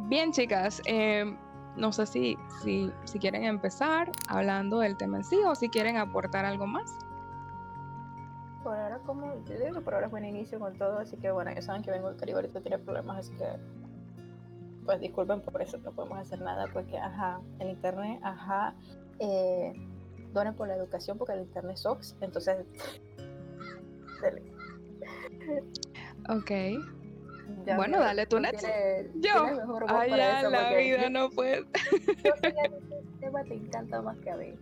Bien, 0.09 0.31
chicas. 0.31 0.83
Eh, 0.85 1.25
no 1.77 1.91
sé 1.91 2.05
si, 2.05 2.37
si, 2.63 2.93
si 3.05 3.19
quieren 3.19 3.45
empezar 3.45 4.13
hablando 4.29 4.81
del 4.81 4.99
tema 4.99 5.17
en 5.17 5.25
sí 5.25 5.39
o 5.47 5.55
si 5.55 5.71
quieren 5.71 5.97
aportar 5.97 6.45
algo 6.45 6.67
más. 6.67 6.99
Por 8.63 8.77
ahora 8.77 8.99
como 9.07 9.43
yo 9.47 9.59
digo 9.59 9.77
que 9.77 9.81
por 9.81 9.95
ahora 9.95 10.07
es 10.07 10.11
buen 10.11 10.27
inicio 10.27 10.59
con 10.59 10.77
todo, 10.77 10.99
así 10.99 11.17
que 11.17 11.31
bueno, 11.31 11.51
ya 11.55 11.63
saben 11.63 11.83
que 11.83 11.91
vengo 11.91 12.09
del 12.09 12.19
Caribe 12.19 12.41
ahorita 12.41 12.61
tiene 12.61 12.79
problemas, 12.79 13.21
así 13.21 13.33
que 13.39 13.47
pues 14.85 15.01
disculpen 15.01 15.41
por 15.41 15.63
eso, 15.63 15.79
no 15.79 15.93
podemos 15.93 16.19
hacer 16.19 16.43
nada, 16.43 16.67
porque 16.75 16.99
ajá, 16.99 17.41
el 17.59 17.71
internet, 17.71 18.21
ajá, 18.23 18.75
eh, 19.19 19.73
donen 20.35 20.53
por 20.53 20.69
la 20.69 20.77
educación 20.77 21.17
porque 21.17 21.33
el 21.33 21.41
internet 21.41 21.79
es 22.01 22.17
entonces. 22.21 22.67
Ok. 26.29 26.51
Ya 27.65 27.77
Bueno, 27.77 27.99
me- 27.99 28.05
dale 28.05 28.27
tú, 28.27 28.37
tiene- 28.37 29.09
Yo. 29.15 29.21
ya, 29.21 30.39
eso, 30.41 30.51
la 30.51 30.77
vida 30.77 31.09
no 31.11 31.31
puede. 31.31 31.65
yo 32.25 32.33
sé 32.43 32.53
que 32.53 32.61
a 32.61 32.69
ti 32.69 32.75
este 32.91 33.03
tema 33.21 33.43
te 33.45 33.55
encanta 33.55 34.03
más 34.03 34.17
que 34.19 34.31
a 34.31 34.37
mí. 34.37 34.55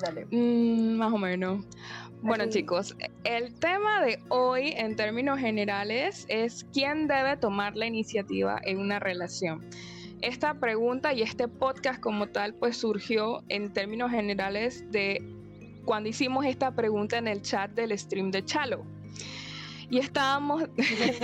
Dale. 0.00 0.26
Mm, 0.30 0.96
más 0.96 1.12
o 1.12 1.18
menos. 1.18 1.64
Bueno, 2.22 2.44
Así. 2.44 2.52
chicos, 2.60 2.96
el 3.24 3.54
tema 3.54 4.02
de 4.02 4.18
hoy 4.28 4.72
en 4.76 4.96
términos 4.96 5.38
generales 5.38 6.26
es 6.28 6.64
quién 6.72 7.08
debe 7.08 7.36
tomar 7.36 7.76
la 7.76 7.86
iniciativa 7.86 8.58
en 8.64 8.78
una 8.78 8.98
relación. 8.98 9.64
Esta 10.22 10.54
pregunta 10.54 11.12
y 11.12 11.22
este 11.22 11.46
podcast 11.48 12.00
como 12.00 12.28
tal 12.28 12.54
pues 12.54 12.76
surgió 12.78 13.42
en 13.48 13.72
términos 13.72 14.10
generales 14.10 14.84
de 14.90 15.22
cuando 15.84 16.08
hicimos 16.08 16.44
esta 16.46 16.72
pregunta 16.74 17.18
en 17.18 17.28
el 17.28 17.42
chat 17.42 17.70
del 17.72 17.96
stream 17.98 18.30
de 18.30 18.44
Chalo. 18.44 18.84
Y 19.88 19.98
estábamos, 19.98 20.64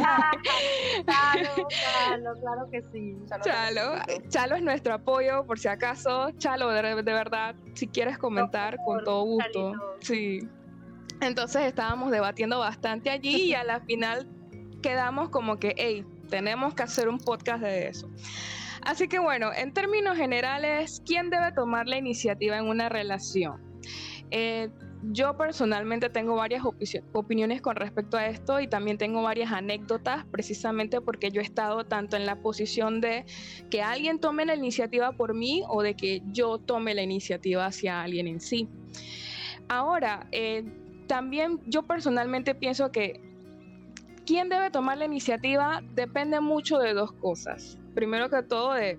Claro, 1.04 1.66
claro, 1.68 2.34
claro 2.40 2.70
que 2.70 2.82
sí. 2.92 3.16
Chalo. 3.42 3.94
Chalo 4.28 4.56
es 4.56 4.62
nuestro 4.62 4.94
apoyo 4.94 5.44
por 5.44 5.58
si 5.58 5.68
acaso. 5.68 6.30
Chalo, 6.38 6.70
de, 6.70 7.02
de 7.02 7.12
verdad, 7.12 7.56
si 7.74 7.88
quieres 7.88 8.18
comentar, 8.18 8.76
con 8.84 9.02
todo 9.04 9.24
gusto. 9.24 9.72
Chalito. 9.72 9.96
Sí. 10.00 10.48
Entonces 11.20 11.62
estábamos 11.62 12.10
debatiendo 12.10 12.58
bastante 12.58 13.10
allí 13.10 13.42
y 13.44 13.54
a 13.54 13.64
la 13.64 13.80
final 13.86 14.28
quedamos 14.82 15.30
como 15.30 15.58
que, 15.58 15.74
hey, 15.76 16.04
tenemos 16.28 16.74
que 16.74 16.82
hacer 16.82 17.08
un 17.08 17.18
podcast 17.18 17.62
de 17.62 17.88
eso. 17.88 18.08
Así 18.84 19.06
que 19.06 19.20
bueno, 19.20 19.52
en 19.54 19.72
términos 19.72 20.16
generales, 20.16 21.02
¿quién 21.06 21.30
debe 21.30 21.52
tomar 21.52 21.86
la 21.86 21.96
iniciativa 21.96 22.58
en 22.58 22.66
una 22.66 22.88
relación? 22.88 23.60
Eh, 24.30 24.70
yo 25.02 25.36
personalmente 25.36 26.08
tengo 26.10 26.36
varias 26.36 26.62
opi- 26.62 27.02
opiniones 27.12 27.60
con 27.60 27.76
respecto 27.76 28.16
a 28.16 28.26
esto 28.26 28.60
y 28.60 28.68
también 28.68 28.98
tengo 28.98 29.22
varias 29.22 29.50
anécdotas 29.52 30.24
precisamente 30.30 31.00
porque 31.00 31.30
yo 31.30 31.40
he 31.40 31.44
estado 31.44 31.84
tanto 31.84 32.16
en 32.16 32.24
la 32.24 32.40
posición 32.40 33.00
de 33.00 33.24
que 33.70 33.82
alguien 33.82 34.20
tome 34.20 34.46
la 34.46 34.54
iniciativa 34.54 35.12
por 35.12 35.34
mí 35.34 35.62
o 35.68 35.82
de 35.82 35.94
que 35.94 36.20
yo 36.32 36.58
tome 36.58 36.94
la 36.94 37.02
iniciativa 37.02 37.66
hacia 37.66 38.02
alguien 38.02 38.28
en 38.28 38.40
sí. 38.40 38.68
Ahora, 39.68 40.28
eh, 40.30 40.64
también 41.08 41.60
yo 41.66 41.82
personalmente 41.82 42.54
pienso 42.54 42.92
que 42.92 43.20
quién 44.24 44.48
debe 44.48 44.70
tomar 44.70 44.98
la 44.98 45.04
iniciativa 45.04 45.80
depende 45.94 46.40
mucho 46.40 46.78
de 46.78 46.94
dos 46.94 47.12
cosas. 47.12 47.78
Primero 47.94 48.30
que 48.30 48.42
todo, 48.42 48.74
de 48.74 48.98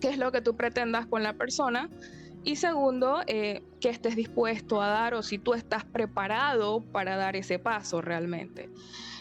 qué 0.00 0.10
es 0.10 0.18
lo 0.18 0.30
que 0.30 0.42
tú 0.42 0.56
pretendas 0.56 1.06
con 1.06 1.22
la 1.22 1.32
persona. 1.32 1.88
Y 2.44 2.56
segundo, 2.56 3.22
eh, 3.26 3.62
que 3.80 3.88
estés 3.88 4.16
dispuesto 4.16 4.82
a 4.82 4.88
dar 4.88 5.14
o 5.14 5.22
si 5.22 5.38
tú 5.38 5.54
estás 5.54 5.84
preparado 5.84 6.82
para 6.92 7.16
dar 7.16 7.36
ese 7.36 7.58
paso 7.58 8.02
realmente. 8.02 8.68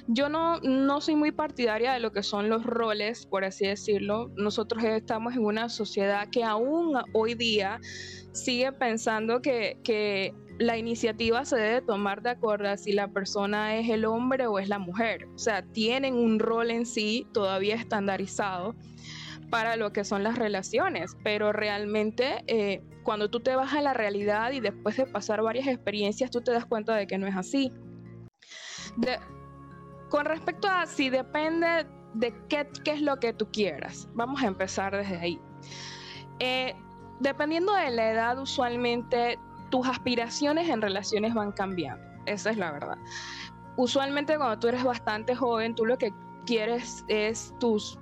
Yo 0.08 0.28
no, 0.28 0.60
no 0.60 1.00
soy 1.00 1.16
muy 1.16 1.32
partidaria 1.32 1.94
de 1.94 2.02
lo 2.02 2.12
que 2.12 2.24
son 2.24 2.50
los 2.50 2.66
roles, 2.66 3.26
por 3.26 3.46
así 3.46 3.66
decirlo. 3.66 4.30
Nosotros 4.36 4.84
estamos 4.84 5.36
en 5.36 5.46
una 5.46 5.70
sociedad 5.70 6.28
que 6.30 6.44
aún 6.44 6.94
hoy 7.14 7.36
día 7.36 7.80
sigue 8.34 8.74
pensando 8.74 9.42
que, 9.42 9.78
que 9.86 10.34
la 10.60 10.78
iniciativa 10.78 11.46
se 11.46 11.56
debe 11.56 11.82
tomar 11.82 12.22
de 12.22 12.32
acuerdo 12.32 12.70
a 12.70 12.78
si 12.78 12.92
la 12.92 13.08
persona 13.08 13.78
es 13.78 13.90
el 13.90 14.04
hombre 14.04 14.48
o 14.48 14.60
es 14.60 14.68
la 14.68 14.80
mujer. 14.80 15.28
O 15.34 15.40
sea, 15.40 15.62
tienen 15.62 16.16
un 16.16 16.40
rol 16.40 16.72
en 16.72 16.86
sí 16.86 17.26
todavía 17.32 17.76
estandarizado 17.76 18.76
para 19.54 19.76
lo 19.76 19.94
que 19.94 20.04
son 20.04 20.24
las 20.24 20.36
relaciones, 20.36 21.16
pero 21.24 21.54
realmente 21.54 22.44
eh, 22.48 22.82
cuando 23.04 23.30
tú 23.30 23.40
te 23.40 23.56
vas 23.56 23.72
a 23.76 23.84
la 23.84 23.94
realidad 23.94 24.52
y 24.52 24.60
después 24.60 24.98
de 24.98 25.06
pasar 25.06 25.44
varias 25.44 25.68
experiencias, 25.68 26.32
tú 26.32 26.42
te 26.42 26.52
das 26.52 26.66
cuenta 26.66 26.96
de 26.96 27.06
que 27.06 27.20
no 27.20 27.28
es 27.28 27.36
así. 27.36 27.72
De- 28.98 29.20
con 30.10 30.26
respecto 30.26 30.68
a 30.68 30.88
si 30.88 31.12
depende 31.12 31.86
de 32.16 32.34
qué, 32.50 32.68
qué 32.84 32.94
es 32.94 33.02
lo 33.04 33.18
que 33.18 33.32
tú 33.32 33.52
quieras, 33.52 34.10
vamos 34.16 34.42
a 34.42 34.48
empezar 34.48 34.98
desde 34.98 35.18
ahí. 35.20 35.40
Eh, 36.40 36.74
dependiendo 37.20 37.76
de 37.76 37.92
la 37.92 38.10
edad, 38.10 38.40
usualmente 38.40 39.38
tus 39.70 39.88
aspiraciones 39.88 40.68
en 40.68 40.82
relaciones 40.82 41.36
van 41.36 41.52
cambiando. 41.52 42.04
Esa 42.26 42.50
es 42.50 42.58
la 42.58 42.72
verdad. 42.72 42.98
Usualmente 43.78 44.36
cuando 44.36 44.58
tú 44.58 44.70
eres 44.70 44.84
bastante 44.84 45.36
joven, 45.36 45.76
tú 45.76 45.86
lo 45.86 45.96
que 46.00 46.12
quieres 46.48 47.06
es 47.08 47.54
tus 47.60 48.00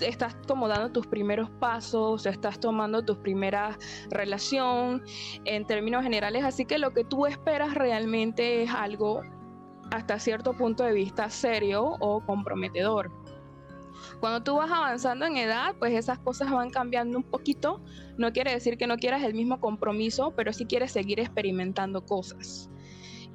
estás 0.00 0.36
como 0.46 0.68
dando 0.68 0.90
tus 0.90 1.06
primeros 1.06 1.50
pasos, 1.50 2.26
estás 2.26 2.58
tomando 2.58 3.04
tu 3.04 3.20
primera 3.20 3.78
relación 4.10 5.02
en 5.44 5.66
términos 5.66 6.02
generales, 6.02 6.44
así 6.44 6.64
que 6.64 6.78
lo 6.78 6.92
que 6.92 7.04
tú 7.04 7.26
esperas 7.26 7.74
realmente 7.74 8.62
es 8.62 8.70
algo 8.70 9.22
hasta 9.90 10.18
cierto 10.18 10.54
punto 10.54 10.84
de 10.84 10.92
vista 10.92 11.30
serio 11.30 11.96
o 12.00 12.24
comprometedor. 12.24 13.10
Cuando 14.20 14.42
tú 14.42 14.56
vas 14.56 14.70
avanzando 14.70 15.26
en 15.26 15.36
edad, 15.36 15.74
pues 15.78 15.92
esas 15.92 16.18
cosas 16.18 16.50
van 16.50 16.70
cambiando 16.70 17.18
un 17.18 17.24
poquito. 17.24 17.80
No 18.16 18.32
quiere 18.32 18.52
decir 18.52 18.76
que 18.76 18.86
no 18.86 18.96
quieras 18.96 19.22
el 19.22 19.34
mismo 19.34 19.60
compromiso, 19.60 20.32
pero 20.36 20.52
sí 20.52 20.66
quieres 20.66 20.92
seguir 20.92 21.20
experimentando 21.20 22.04
cosas. 22.04 22.70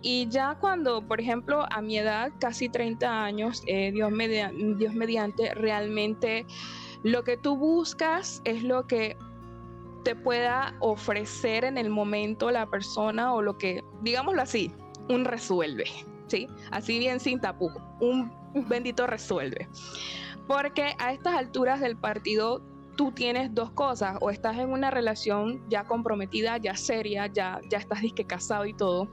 Y 0.01 0.29
ya 0.29 0.55
cuando, 0.59 1.01
por 1.05 1.19
ejemplo, 1.19 1.65
a 1.71 1.81
mi 1.81 1.97
edad, 1.97 2.31
casi 2.39 2.69
30 2.69 3.23
años, 3.23 3.63
eh, 3.67 3.91
Dios, 3.91 4.11
media- 4.11 4.51
Dios 4.53 4.93
mediante, 4.93 5.53
realmente 5.55 6.45
lo 7.03 7.23
que 7.23 7.37
tú 7.37 7.57
buscas 7.57 8.41
es 8.45 8.63
lo 8.63 8.87
que 8.87 9.17
te 10.03 10.15
pueda 10.15 10.75
ofrecer 10.79 11.65
en 11.65 11.77
el 11.77 11.89
momento 11.89 12.49
la 12.51 12.65
persona 12.65 13.33
o 13.33 13.41
lo 13.41 13.57
que, 13.57 13.83
digámoslo 14.01 14.41
así, 14.41 14.71
un 15.09 15.25
resuelve, 15.25 15.85
¿sí? 16.27 16.47
Así 16.71 16.99
bien 16.99 17.19
sin 17.19 17.41
tapujo, 17.41 17.81
un 17.99 18.31
bendito 18.69 19.05
resuelve. 19.05 19.67
Porque 20.47 20.95
a 20.97 21.11
estas 21.11 21.35
alturas 21.35 21.81
del 21.81 21.97
partido 21.97 22.61
tú 22.95 23.11
tienes 23.11 23.53
dos 23.53 23.71
cosas, 23.71 24.17
o 24.21 24.29
estás 24.29 24.57
en 24.57 24.71
una 24.71 24.91
relación 24.91 25.61
ya 25.69 25.83
comprometida, 25.85 26.57
ya 26.57 26.75
seria, 26.75 27.27
ya, 27.27 27.59
ya 27.69 27.77
estás 27.77 28.01
disque 28.01 28.25
casado 28.25 28.65
y 28.65 28.73
todo, 28.73 29.09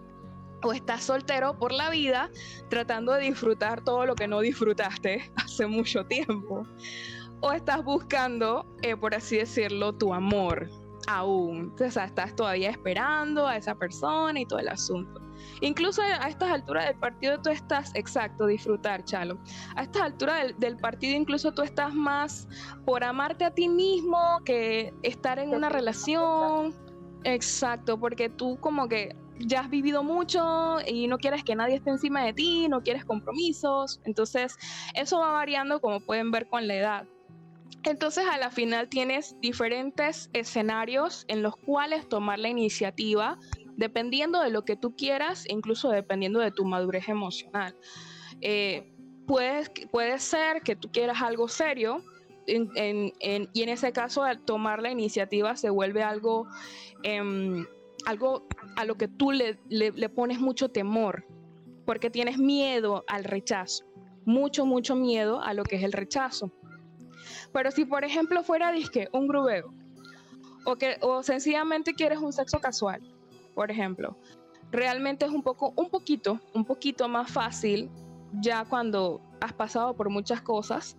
o 0.67 0.73
estás 0.73 1.05
soltero 1.05 1.57
por 1.57 1.73
la 1.73 1.91
vida 1.91 2.31
tratando 2.69 3.13
de 3.13 3.23
disfrutar 3.23 3.85
todo 3.85 4.05
lo 4.05 4.15
que 4.15 4.27
no 4.27 4.41
disfrutaste 4.41 5.31
hace 5.37 5.67
mucho 5.67 6.05
tiempo, 6.05 6.67
o 7.41 7.53
estás 7.53 7.85
buscando, 7.85 8.67
eh, 8.83 8.97
por 8.97 9.15
así 9.15 9.37
decirlo, 9.37 9.93
tu 9.93 10.13
amor 10.13 10.69
aún, 11.07 11.73
o 11.81 11.91
sea, 11.91 12.07
estás 12.07 12.35
todavía 12.35 12.71
esperando 12.71 13.47
a 13.47 13.57
esa 13.57 13.77
persona 13.77 14.41
y 14.41 14.47
todo 14.47 14.59
el 14.59 14.69
asunto. 14.69 15.21
Incluso 15.61 16.03
a 16.03 16.29
estas 16.29 16.51
alturas 16.51 16.87
del 16.87 16.97
partido 16.97 17.41
tú 17.41 17.51
estás, 17.51 17.93
exacto, 17.95 18.47
disfrutar, 18.47 19.05
Chalo. 19.05 19.39
A 19.77 19.83
estas 19.83 20.03
alturas 20.03 20.43
del, 20.43 20.59
del 20.59 20.77
partido 20.79 21.15
incluso 21.15 21.53
tú 21.53 21.63
estás 21.63 21.95
más 21.95 22.49
por 22.85 23.05
amarte 23.05 23.45
a 23.45 23.51
ti 23.53 23.69
mismo 23.69 24.19
que 24.45 24.93
estar 25.03 25.39
en 25.39 25.55
una 25.55 25.69
relación. 25.69 26.75
Exacto, 27.23 27.99
porque 28.01 28.29
tú 28.29 28.59
como 28.61 28.89
que 28.89 29.15
ya 29.39 29.61
has 29.61 29.71
vivido 29.71 30.03
mucho 30.03 30.79
y 30.87 31.07
no 31.09 31.19
quieres 31.19 31.45
que 31.45 31.55
nadie 31.55 31.77
esté 31.77 31.91
encima 31.91 32.25
de 32.25 32.33
ti, 32.33 32.69
no 32.69 32.83
quieres 32.83 33.05
compromisos. 33.05 34.01
Entonces, 34.05 34.57
eso 34.95 35.21
va 35.21 35.33
variando 35.33 35.81
como 35.81 36.01
pueden 36.01 36.31
ver 36.31 36.49
con 36.49 36.67
la 36.67 36.75
edad. 36.75 37.09
Entonces, 37.85 38.25
a 38.31 38.39
la 38.39 38.51
final 38.51 38.89
tienes 38.89 39.37
diferentes 39.41 40.31
escenarios 40.33 41.25
en 41.29 41.43
los 41.43 41.57
cuales 41.57 42.09
tomar 42.09 42.39
la 42.39 42.49
iniciativa 42.49 43.39
dependiendo 43.77 44.41
de 44.41 44.51
lo 44.51 44.65
que 44.65 44.77
tú 44.77 44.97
quieras, 44.97 45.45
incluso 45.49 45.91
dependiendo 45.91 46.41
de 46.41 46.51
tu 46.51 46.65
madurez 46.65 47.09
emocional. 47.09 47.77
Eh, 48.41 48.93
puedes- 49.27 49.71
puede 49.91 50.19
ser 50.19 50.63
que 50.63 50.77
tú 50.77 50.91
quieras 50.91 51.21
algo 51.21 51.47
serio 51.47 52.03
en- 52.47 52.71
en- 52.77 53.13
en- 53.21 53.49
y 53.53 53.63
en 53.63 53.69
ese 53.69 53.93
caso 53.93 54.23
tomar 54.45 54.81
la 54.81 54.91
iniciativa 54.91 55.57
se 55.57 55.69
vuelve 55.69 56.03
algo, 56.03 56.47
em, 57.03 57.67
algo 58.07 58.49
a 58.77 58.85
lo 58.85 58.95
que 58.97 59.09
tú 59.09 59.33
le, 59.33 59.59
le- 59.69 60.09
pones 60.09 60.41
mucho 60.41 60.71
temor, 60.71 61.27
porque 61.85 62.09
tienes 62.09 62.39
miedo 62.39 63.05
al 63.09 63.25
rechazo, 63.25 63.85
mucho, 64.25 64.65
mucho 64.65 64.95
miedo 64.95 65.43
a 65.43 65.53
lo 65.55 65.65
que 65.65 65.77
es 65.77 65.83
el 65.83 65.93
rechazo. 65.93 66.51
Pero 67.53 67.71
si 67.71 67.85
por 67.85 68.05
ejemplo 68.05 68.43
fuera 68.43 68.71
disque 68.73 69.09
un 69.13 69.27
grubeo, 69.27 69.75
o, 70.65 70.77
que, 70.77 70.97
o 71.01 71.23
sencillamente 71.23 71.95
quieres 71.95 72.19
un 72.19 72.33
sexo 72.33 72.61
casual, 72.61 73.01
por 73.55 73.71
ejemplo, 73.71 74.17
realmente 74.71 75.25
es 75.27 75.33
un 75.33 75.43
poco, 75.43 75.73
un 75.77 75.91
poquito, 75.91 76.41
un 76.55 76.65
poquito 76.65 77.09
más 77.09 77.31
fácil 77.31 77.91
ya 78.41 78.65
cuando 78.65 79.21
has 79.41 79.53
pasado 79.53 79.97
por 79.97 80.11
muchas 80.11 80.43
cosas 80.43 80.97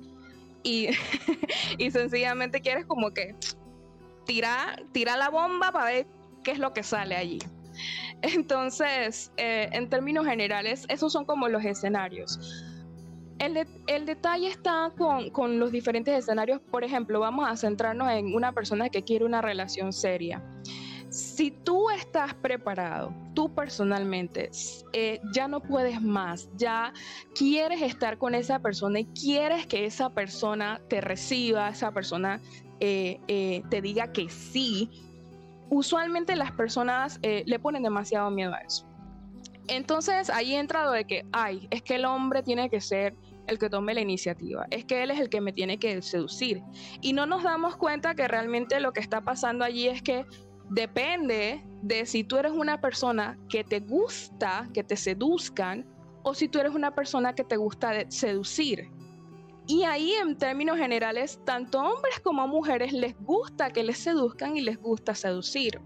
y, 0.64 0.88
y 1.78 1.92
sencillamente 1.92 2.60
quieres 2.62 2.86
como 2.86 3.12
que 3.12 3.36
tirar, 4.26 4.84
tirar 4.92 5.18
la 5.18 5.30
bomba 5.30 5.72
para 5.72 5.86
ver 5.86 6.08
qué 6.48 6.54
es 6.54 6.60
lo 6.60 6.72
que 6.72 6.82
sale 6.82 7.18
allí. 7.18 7.39
Entonces, 8.22 9.34
eh, 9.36 9.68
en 9.74 9.89
términos 9.89 10.25
generales, 10.25 10.86
esos 10.88 11.12
son 11.12 11.25
como 11.25 11.50
los 11.50 11.66
escenarios. 11.66 12.39
El, 13.38 13.68
el 13.88 14.06
detalle 14.06 14.48
está 14.48 14.94
con, 14.98 15.30
con, 15.32 15.60
los 15.60 15.74
diferentes 15.74 16.18
escenarios. 16.18 16.62
Por 16.72 16.86
ejemplo, 16.86 17.20
vamos 17.20 17.46
a 17.50 17.58
centrarnos 17.58 18.10
en 18.12 18.34
una 18.34 18.54
persona 18.54 18.88
que 18.88 19.04
quiere 19.04 19.25
una 19.25 19.42
relación 19.42 19.92
seria. 19.92 20.42
Si 21.10 21.51
tú 21.51 21.89
estás 21.89 22.34
preparado, 22.36 23.13
tú 23.34 23.54
personalmente, 23.54 24.50
eh, 24.94 25.20
ya 25.34 25.50
no 25.50 25.60
puedes 25.60 26.01
más, 26.01 26.50
ya 26.56 26.94
quieres 27.36 27.82
estar 27.82 28.18
con 28.18 28.36
esa 28.36 28.60
persona 28.60 29.01
y 29.01 29.06
quieres 29.08 29.68
que 29.68 29.86
esa 29.86 30.10
persona 30.12 30.80
te 30.88 31.01
reciba, 31.01 31.68
esa 31.68 31.92
persona 31.92 32.39
eh, 32.80 33.20
eh, 33.27 33.63
te 33.70 33.82
diga 33.82 34.13
que 34.13 34.30
sí, 34.30 35.07
usualmente 35.70 36.36
las 36.36 36.52
personas 36.52 37.20
le 37.22 37.60
ponen 37.60 37.84
demasiado 37.84 38.30
miedo 38.32 38.54
a 38.54 38.60
eso. 38.60 38.88
Entonces 39.68 40.30
ahí 40.30 40.56
entra 40.56 40.86
lo 40.86 40.92
de 40.92 41.06
que, 41.06 41.26
ay, 41.32 41.68
es 41.72 41.82
que 41.82 41.96
el 41.96 42.06
hombre 42.06 42.42
tiene 42.42 42.70
que 42.70 42.80
ser 42.80 43.16
el 43.48 43.58
que 43.60 43.70
tome 43.70 43.94
la 43.94 44.02
iniciativa, 44.02 44.66
es 44.72 44.86
que 44.86 45.04
él 45.04 45.12
es 45.12 45.20
el 45.20 45.30
que 45.30 45.42
me 45.42 45.54
tiene 45.54 45.78
que 45.78 46.02
seducir. 46.02 46.62
Y 47.02 47.14
no 47.14 47.26
nos 47.26 47.44
damos 47.44 47.78
cuenta 47.78 48.16
que 48.16 48.28
realmente 48.28 48.80
lo 48.80 48.92
que 48.92 49.00
está 49.00 49.22
pasando 49.22 49.64
allí 49.64 49.88
es 49.88 50.02
que 50.02 50.26
depende 50.70 51.64
de 51.82 52.06
si 52.06 52.24
tú 52.24 52.38
eres 52.38 52.52
una 52.52 52.82
persona 52.82 53.38
que 53.50 53.64
te 53.64 53.80
gusta 53.80 54.68
que 54.74 54.84
te 54.84 54.98
seduzcan 54.98 55.86
o 56.24 56.34
si 56.34 56.50
tú 56.50 56.60
eres 56.60 56.74
una 56.74 56.94
persona 56.94 57.34
que 57.34 57.46
te 57.46 57.56
gusta 57.56 58.10
seducir. 58.10 58.90
Y 59.68 59.84
ahí 59.84 60.14
en 60.14 60.38
términos 60.38 60.78
generales, 60.78 61.40
tanto 61.46 61.80
hombres 61.80 62.20
como 62.24 62.48
mujeres 62.48 62.94
les 62.94 63.16
gusta 63.20 63.70
que 63.70 63.84
les 63.84 63.98
seduzcan 63.98 64.56
y 64.56 64.62
les 64.62 64.78
gusta 64.78 65.14
seducir. 65.14 65.82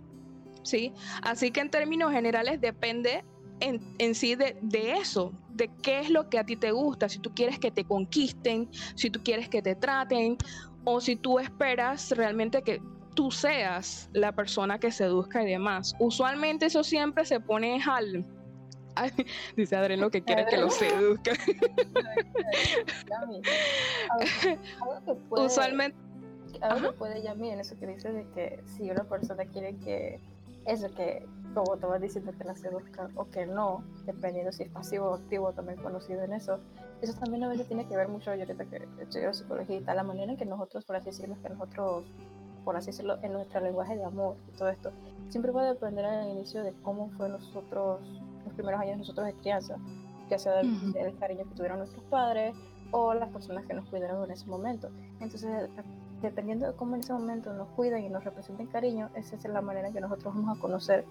¿Sí? 0.64 0.94
Así 1.24 1.50
que 1.50 1.62
en 1.62 1.72
términos 1.72 2.12
generales 2.12 2.62
depende 2.62 3.26
en, 3.62 4.16
sí 4.16 4.36
de, 4.36 4.58
eso, 5.00 5.32
de 5.50 5.70
qué 5.82 6.00
es 6.00 6.10
lo 6.10 6.30
que 6.30 6.40
a 6.40 6.46
ti 6.46 6.56
te 6.56 6.72
gusta, 6.72 7.10
si 7.10 7.20
tú 7.20 7.32
quieres 7.34 7.60
que 7.60 7.72
te 7.72 7.84
conquisten, 7.84 8.70
si 8.96 9.10
tú 9.10 9.22
quieres 9.24 9.50
que 9.50 9.62
te 9.62 9.76
traten, 9.76 10.38
o 10.84 11.00
si 11.00 11.16
tú 11.16 11.40
esperas 11.40 12.12
realmente 12.12 12.64
que 12.64 12.82
tú 13.14 13.30
seas 13.30 14.10
la 14.14 14.32
persona 14.32 14.80
que 14.80 14.92
seduzca 14.92 15.44
y 15.44 15.48
demás. 15.48 15.96
Usualmente 16.00 16.68
eso 16.68 16.84
siempre 16.84 17.26
se 17.26 17.40
pone 17.40 17.82
al... 17.86 18.26
dice 19.56 19.76
Adrián 19.76 20.02
lo 20.02 20.10
que 20.10 20.22
quiere 20.22 20.46
que 20.46 20.58
lo 20.58 20.70
seduzca. 20.70 21.32
Usualmente... 25.32 25.98
Algo 26.62 26.92
que 26.92 26.98
puede 26.98 27.24
ya 27.24 27.32
en 27.32 27.60
eso 27.60 27.80
que 27.80 27.88
dices 27.88 28.14
de 28.14 28.28
que 28.36 28.62
si 28.66 28.92
una 28.92 29.06
persona 29.06 29.46
quiere 29.46 29.76
que 29.78 30.20
eso 30.66 30.94
que 30.94 31.26
como 31.54 31.78
te 31.78 31.86
vas 31.86 32.02
diciendo 32.02 32.32
que 32.38 32.44
la 32.44 32.56
seduzca 32.56 33.10
o 33.16 33.30
que 33.30 33.46
no, 33.46 33.84
dependiendo 34.06 34.52
si 34.52 34.64
es 34.64 34.70
pasivo 34.70 35.08
o 35.08 35.14
activo, 35.16 35.52
también 35.52 35.82
conocido 35.82 36.24
en 36.24 36.34
eso. 36.34 36.60
Eso 37.02 37.14
también 37.20 37.44
a 37.44 37.50
veces 37.50 37.68
tiene 37.68 37.88
que 37.88 37.96
ver 37.96 38.08
mucho, 38.08 38.34
yo 38.36 38.44
ahorita 38.44 38.66
que 38.66 38.88
estudio 39.02 39.34
psicología 39.34 39.78
y 39.78 39.82
tal, 39.82 39.98
la 39.98 40.04
manera 40.04 40.32
en 40.32 40.38
que 40.38 40.46
nosotros, 40.46 40.86
por 40.86 40.96
así 40.96 41.08
decirlo, 41.08 41.36
que 41.42 41.50
nosotros, 41.50 42.06
por 42.64 42.76
así 42.76 42.88
decirlo, 42.88 43.18
en 43.22 43.34
nuestro 43.34 43.60
lenguaje 43.62 43.98
de 43.98 44.06
amor 44.06 44.36
y 44.54 44.58
todo 44.58 44.70
esto, 44.70 44.92
siempre 45.30 45.52
va 45.52 45.64
a 45.64 45.74
depender 45.74 46.06
al 46.06 46.30
inicio 46.30 46.64
de 46.64 46.74
cómo 46.84 47.10
fue 47.18 47.28
nosotros, 47.28 48.00
los 48.52 48.56
primeros 48.56 48.82
años 48.82 48.98
nosotros 48.98 49.26
de 49.26 49.34
crianza, 49.34 49.78
ya 50.30 50.38
sea 50.38 50.54
del, 50.58 50.94
del 50.94 51.18
cariño 51.18 51.44
que 51.46 51.56
tuvieron 51.56 51.80
nuestros 51.80 52.04
padres 52.06 52.56
o 52.92 53.14
las 53.14 53.30
personas 53.30 53.66
que 53.66 53.74
nos 53.74 53.88
cuidaron 53.90 54.24
en 54.26 54.32
ese 54.32 54.46
momento. 54.46 54.90
Entonces, 55.20 55.70
dependiendo 56.22 56.68
de 56.68 56.74
cómo 56.74 56.96
en 56.96 57.02
ese 57.02 57.14
momento 57.14 57.54
nos 57.54 57.68
cuidan 57.70 58.04
y 58.04 58.10
nos 58.10 58.24
representen 58.24 58.68
cariño, 58.68 59.10
esa 59.16 59.36
es 59.36 59.46
la 59.46 59.62
manera 59.62 59.88
en 59.88 59.94
que 59.94 60.02
nosotros 60.02 60.36
vamos 60.36 60.58
a 60.58 60.62
conocer 60.62 61.06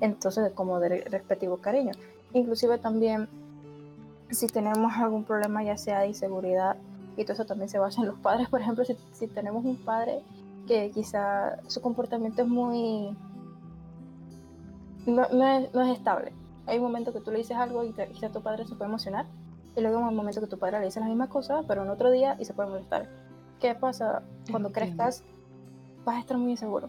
entonces 0.00 0.52
como 0.52 0.80
de 0.80 1.04
respectivo 1.04 1.58
cariño. 1.58 1.92
Inclusive 2.32 2.78
también 2.78 3.28
si 4.30 4.46
tenemos 4.48 4.92
algún 4.94 5.24
problema 5.24 5.62
ya 5.62 5.76
sea 5.76 6.00
de 6.00 6.08
inseguridad 6.08 6.76
y 7.16 7.24
todo 7.24 7.34
eso 7.34 7.46
también 7.46 7.68
se 7.68 7.78
basa 7.78 8.00
en 8.00 8.08
los 8.08 8.18
padres, 8.18 8.48
por 8.48 8.60
ejemplo, 8.60 8.84
si, 8.84 8.96
si 9.12 9.26
tenemos 9.26 9.64
un 9.64 9.76
padre 9.76 10.22
que 10.66 10.90
quizá 10.90 11.56
su 11.68 11.80
comportamiento 11.80 12.42
es 12.42 12.48
muy... 12.48 13.16
No, 15.06 15.26
no, 15.32 15.46
es, 15.46 15.72
no 15.72 15.82
es, 15.82 15.96
estable. 15.96 16.32
Hay 16.66 16.78
un 16.78 16.84
momento 16.84 17.12
que 17.12 17.20
tú 17.20 17.30
le 17.30 17.38
dices 17.38 17.56
algo 17.56 17.84
y 17.84 17.92
te, 17.92 18.08
quizá 18.08 18.30
tu 18.30 18.42
padre 18.42 18.66
se 18.66 18.74
puede 18.74 18.88
emocionar 18.88 19.26
y 19.76 19.80
luego 19.80 19.98
hay 19.98 20.04
un 20.04 20.16
momento 20.16 20.40
que 20.40 20.46
tu 20.46 20.58
padre 20.58 20.80
le 20.80 20.86
dice 20.86 21.00
la 21.00 21.06
misma 21.06 21.28
cosa, 21.28 21.62
pero 21.66 21.82
en 21.82 21.90
otro 21.90 22.10
día 22.10 22.36
y 22.38 22.44
se 22.44 22.54
puede 22.54 22.70
molestar. 22.70 23.08
¿Qué 23.60 23.74
pasa? 23.74 24.22
Cuando 24.50 24.72
crezcas 24.72 25.22
vas 26.04 26.16
a 26.16 26.20
estar 26.20 26.36
muy 26.36 26.52
inseguro 26.52 26.88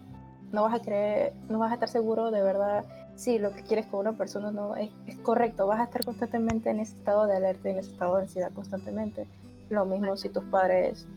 no 0.51 0.63
vas 0.63 0.75
a 0.75 0.79
creer, 0.79 1.33
no 1.49 1.59
vas 1.59 1.71
a 1.71 1.75
estar 1.75 1.89
seguro 1.89 2.31
de 2.31 2.41
verdad 2.41 2.85
si 3.15 3.39
lo 3.39 3.51
que 3.51 3.63
quieres 3.63 3.87
con 3.87 4.01
una 4.01 4.13
persona 4.13 4.51
no 4.51 4.75
es, 4.75 4.91
correcto, 5.23 5.65
vas 5.65 5.79
a 5.79 5.85
estar 5.85 6.05
constantemente 6.05 6.69
en 6.69 6.79
ese 6.79 6.95
estado 6.95 7.25
de 7.25 7.35
alerta, 7.35 7.69
en 7.69 7.79
ese 7.79 7.91
estado 7.91 8.17
de 8.17 8.23
ansiedad 8.23 8.51
constantemente. 8.53 9.27
Lo 9.69 9.85
mismo 9.85 10.15
si 10.17 10.29
tus 10.29 10.43
padres 10.43 11.07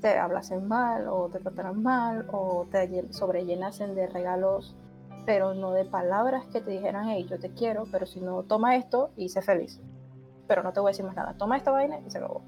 te 0.00 0.16
hablasen 0.16 0.68
mal 0.68 1.08
o 1.08 1.28
te 1.28 1.40
trataran 1.40 1.82
mal 1.82 2.26
o 2.30 2.64
te 2.70 3.12
sobrellenasen 3.12 3.96
de 3.96 4.06
regalos, 4.06 4.76
pero 5.28 5.52
no 5.52 5.72
de 5.72 5.84
palabras 5.84 6.46
que 6.46 6.62
te 6.62 6.70
dijeran, 6.70 7.10
hey, 7.10 7.26
yo 7.28 7.38
te 7.38 7.50
quiero, 7.50 7.84
pero 7.92 8.06
si 8.06 8.18
no, 8.18 8.44
toma 8.44 8.76
esto 8.76 9.10
y 9.14 9.28
sé 9.28 9.42
feliz. 9.42 9.78
Pero 10.46 10.62
no 10.62 10.72
te 10.72 10.80
voy 10.80 10.88
a 10.88 10.92
decir 10.92 11.04
más 11.04 11.14
nada, 11.16 11.34
toma 11.34 11.58
esta 11.58 11.70
vaina 11.70 12.00
y 12.00 12.10
se 12.10 12.16
acabó. 12.16 12.40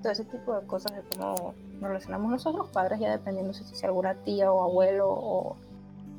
Todo 0.00 0.12
ese 0.12 0.24
tipo 0.24 0.58
de 0.58 0.66
cosas 0.66 0.96
de 0.96 1.02
cómo 1.02 1.52
nos 1.74 1.82
relacionamos 1.82 2.30
nosotros, 2.30 2.70
padres, 2.70 3.00
ya 3.00 3.10
dependiendo 3.10 3.52
si, 3.52 3.64
si 3.64 3.84
alguna 3.84 4.14
tía 4.14 4.50
o 4.50 4.62
abuelo 4.62 5.10
o 5.10 5.56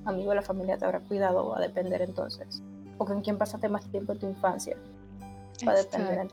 amigo 0.05 0.29
de 0.29 0.36
la 0.36 0.43
familia 0.43 0.77
te 0.77 0.86
habrá 0.86 0.99
cuidado, 0.99 1.49
va 1.49 1.57
a 1.57 1.62
depender 1.62 2.03
entonces. 2.03 2.62
O 2.99 3.05
con 3.05 3.21
quién 3.21 3.39
pasaste 3.39 3.67
más 3.67 3.83
tiempo 3.89 4.12
en 4.12 4.19
tu 4.19 4.27
infancia. 4.27 4.77
Va 5.67 5.71
a 5.71 5.77
depender. 5.77 6.27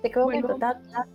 Te 0.00 0.12
creo 0.12 0.28
que 0.28 0.44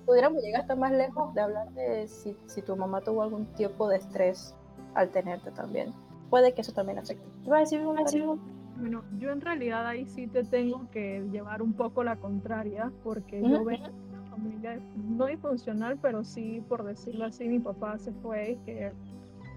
pudiéramos 0.05 0.43
llegar 0.43 0.59
hasta 0.59 0.75
más 0.75 0.91
lejos 0.91 1.33
de 1.33 1.39
hablar 1.39 1.71
de 1.71 2.05
si, 2.09 2.35
si, 2.47 2.61
tu 2.61 2.75
mamá 2.75 2.99
tuvo 2.99 3.23
algún 3.23 3.45
tipo 3.53 3.87
de 3.87 3.95
estrés 3.95 4.53
al 4.93 5.07
tenerte 5.07 5.51
también. 5.51 5.93
Puede 6.29 6.53
que 6.53 6.61
eso 6.61 6.73
también 6.73 6.99
afecte. 6.99 7.25
¿Iba 7.45 7.57
a 7.57 7.59
decir 7.61 7.85
una 7.85 8.03
Bueno, 8.77 9.03
yo 9.17 9.31
en 9.31 9.41
realidad 9.41 9.88
ahí 9.88 10.05
sí 10.05 10.27
te 10.27 10.43
tengo 10.43 10.89
que 10.91 11.23
llevar 11.31 11.61
un 11.61 11.73
poco 11.73 12.03
la 12.03 12.17
contraria, 12.17 12.91
porque 13.03 13.41
yo 13.41 13.63
veo 13.63 13.77
una 14.09 14.29
familia 14.29 14.79
no 14.95 15.27
disfuncional, 15.27 15.97
pero 16.01 16.23
sí, 16.23 16.63
por 16.67 16.83
decirlo 16.83 17.25
así, 17.25 17.47
mi 17.47 17.59
papá 17.59 17.97
se 17.97 18.11
fue, 18.13 18.57
que 18.65 18.91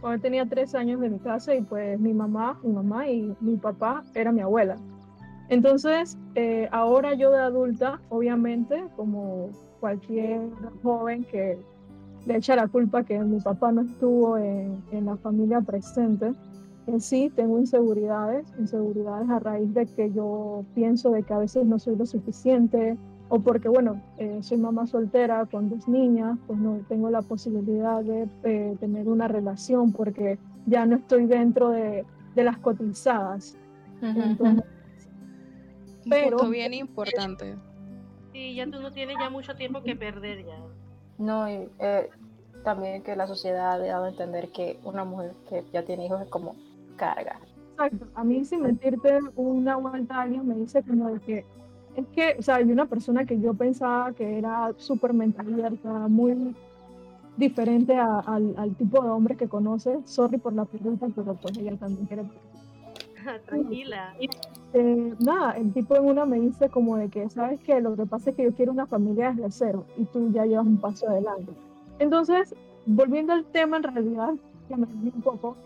cuando 0.01 0.23
tenía 0.23 0.47
tres 0.47 0.75
años 0.75 1.01
de 1.01 1.11
mi 1.11 1.19
casa 1.19 1.55
y 1.55 1.63
pues 1.63 1.99
mi 1.99 2.15
mamá, 2.15 2.61
mi 2.63 2.73
mamá 2.73 3.09
y 3.09 3.35
mi 3.41 3.57
papá 3.57 4.05
era 4.15 4.31
mi 4.31 4.41
abuela. 4.41 4.77
Entonces, 5.49 6.19
eh, 6.35 6.69
ahora 6.71 7.15
yo 7.15 7.31
de 7.31 7.39
adulta, 7.39 8.01
obviamente, 8.11 8.85
como 8.97 9.51
cualquier 9.81 10.51
joven 10.83 11.25
que 11.25 11.59
le 12.27 12.37
echa 12.37 12.55
la 12.55 12.69
culpa 12.69 13.03
que 13.05 13.19
mi 13.21 13.41
papá 13.41 13.73
no 13.73 13.83
estuvo 13.83 14.37
en, 14.37 14.83
en 14.93 15.07
la 15.07 15.17
familia 15.17 15.61
presente, 15.63 16.27
en 16.27 16.37
sí 16.99 17.31
tengo 17.35 17.59
inseguridades, 17.59 18.47
inseguridades 18.59 19.29
a 19.29 19.39
raíz 19.39 19.73
de 19.75 19.87
que 19.87 20.13
yo 20.13 20.65
pienso 20.75 21.11
de 21.11 21.23
que 21.23 21.35
a 21.35 21.39
veces 21.39 21.67
no 21.67 21.79
soy 21.79 21.97
lo 21.97 22.07
suficiente, 22.07 22.97
o 23.31 23.41
porque, 23.41 23.69
bueno, 23.69 24.01
eh, 24.17 24.39
soy 24.43 24.57
mamá 24.57 24.87
soltera 24.87 25.45
con 25.47 25.69
dos 25.69 25.87
niñas, 25.87 26.39
pues 26.47 26.59
no 26.59 26.81
tengo 26.89 27.11
la 27.11 27.21
posibilidad 27.21 28.03
de 28.03 28.27
eh, 28.45 28.77
tener 28.81 29.07
una 29.09 29.29
relación 29.29 29.93
porque 29.93 30.39
ya 30.67 30.87
no 30.87 30.97
estoy 30.97 31.27
dentro 31.27 31.71
de, 31.71 32.07
de 32.35 32.45
las 32.45 32.59
cotizadas. 32.59 33.57
pero 36.09 36.49
bien 36.49 36.73
importante. 36.73 37.57
Sí, 38.33 38.55
ya 38.55 38.65
tú 38.65 38.81
no 38.81 38.93
tienes 38.93 39.17
ya 39.21 39.29
mucho 39.29 39.55
tiempo 39.57 39.83
que 39.83 39.95
perder 39.95 40.47
ya. 40.47 40.59
No, 41.19 41.51
y 41.51 41.69
eh, 41.81 42.09
también 42.65 43.03
que 43.03 43.15
la 43.17 43.27
sociedad 43.27 43.73
ha 43.73 43.79
dado 43.79 44.05
a 44.05 44.09
entender 44.09 44.51
que 44.51 44.79
una 44.85 45.05
mujer 45.05 45.33
que 45.49 45.65
ya 45.73 45.83
tiene 45.85 46.07
hijos 46.07 46.23
es 46.23 46.29
como 46.29 46.55
carga. 46.99 47.41
Exacto. 47.71 48.07
A 48.15 48.25
mí 48.25 48.45
sin 48.45 48.63
mentirte, 48.63 49.21
una 49.37 49.77
vuelta 49.77 50.21
años 50.21 50.45
me 50.45 50.55
dice 50.57 50.83
como 50.83 51.09
de 51.09 51.21
que 51.21 51.45
es 51.97 52.07
que, 52.09 52.37
o 52.39 52.43
sea, 52.43 52.57
hay 52.57 52.71
una 52.71 52.87
persona 52.87 53.25
que 53.25 53.41
yo 53.41 53.55
pensaba 53.55 54.13
que 54.13 54.39
era 54.39 54.73
súper 54.77 55.15
mental 55.15 55.53
abierta, 55.53 56.07
muy 56.07 56.55
diferente 57.37 57.97
al, 57.97 58.55
al, 58.57 58.75
tipo 58.77 59.03
de 59.03 59.11
hombre 59.11 59.37
que 59.37 59.49
conoce. 59.49 59.99
Sorry 60.05 60.39
por 60.39 60.53
la 60.53 60.65
pregunta, 60.65 61.07
pero 61.15 61.35
pues 61.35 61.57
ella 61.59 61.77
también 61.77 62.07
quiere. 62.07 62.25
Tranquila. 63.47 64.15
Eh, 64.75 65.15
nada, 65.21 65.53
el 65.53 65.73
tipo 65.73 65.97
en 65.97 66.05
una 66.05 66.27
me 66.27 66.39
dice 66.39 66.69
como 66.69 66.99
de 66.99 67.09
que, 67.09 67.31
¿sabes 67.31 67.59
qué? 67.61 67.81
Lo 67.81 67.97
que 67.97 68.05
pasa 68.05 68.29
es 68.29 68.37
que 68.37 68.43
yo 68.43 68.53
quiero 68.53 68.71
una 68.71 68.85
familia 68.85 69.33
desde 69.33 69.51
cero 69.51 69.87
y 69.97 70.05
tú 70.05 70.31
ya 70.31 70.45
llevas 70.45 70.67
un 70.67 70.77
paso 70.77 71.09
adelante. 71.09 71.55
Entonces, 71.99 72.55
volviendo 72.85 73.33
al 73.33 73.47
tema 73.47 73.79
en 73.79 73.85
realidad, 73.85 74.35
que 74.69 74.77
me 74.77 74.87
un 74.87 75.23
poco, 75.23 75.57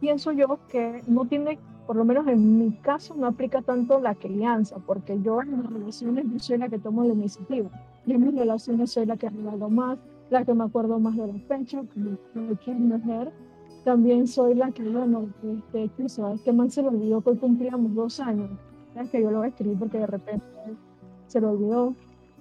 pienso 0.00 0.32
yo 0.32 0.58
que 0.68 1.02
no 1.06 1.24
tiene 1.24 1.58
por 1.86 1.96
lo 1.96 2.04
menos 2.04 2.26
en 2.26 2.58
mi 2.58 2.72
caso, 2.72 3.14
no 3.14 3.28
aplica 3.28 3.62
tanto 3.62 4.00
la 4.00 4.14
crianza, 4.14 4.76
porque 4.84 5.20
yo 5.22 5.40
en 5.40 5.56
mis 5.56 5.70
relaciones 5.70 6.26
yo 6.32 6.38
soy 6.40 6.58
la 6.58 6.68
que 6.68 6.78
tomo 6.78 7.04
la 7.04 7.14
iniciativa. 7.14 7.70
Yo 8.06 8.14
en 8.16 8.26
mis 8.26 8.34
relaciones 8.34 8.90
soy 8.90 9.06
la 9.06 9.16
que 9.16 9.30
recuerdo 9.30 9.70
más, 9.70 9.98
la 10.30 10.44
que 10.44 10.52
me 10.52 10.64
acuerdo 10.64 10.98
más 10.98 11.16
de 11.16 11.32
fecha, 11.40 11.82
que 11.94 12.00
me 12.00 12.56
quiero 12.56 12.80
mujer. 12.80 13.32
también 13.84 14.26
soy 14.26 14.54
la 14.54 14.72
que, 14.72 14.82
bueno, 14.82 15.28
este, 15.44 15.88
tú 15.96 16.08
sabes 16.08 16.40
que 16.42 16.52
man 16.52 16.70
se 16.70 16.82
lo 16.82 16.88
olvidó 16.88 17.20
que 17.20 17.30
hoy 17.30 17.36
cumplíamos 17.36 17.94
dos 17.94 18.18
años. 18.18 18.50
Es 18.96 19.08
que 19.10 19.22
yo 19.22 19.30
lo 19.30 19.44
escribí 19.44 19.76
porque 19.76 19.98
de 19.98 20.06
repente 20.06 20.44
se 21.28 21.40
lo 21.40 21.50
olvidó. 21.50 21.94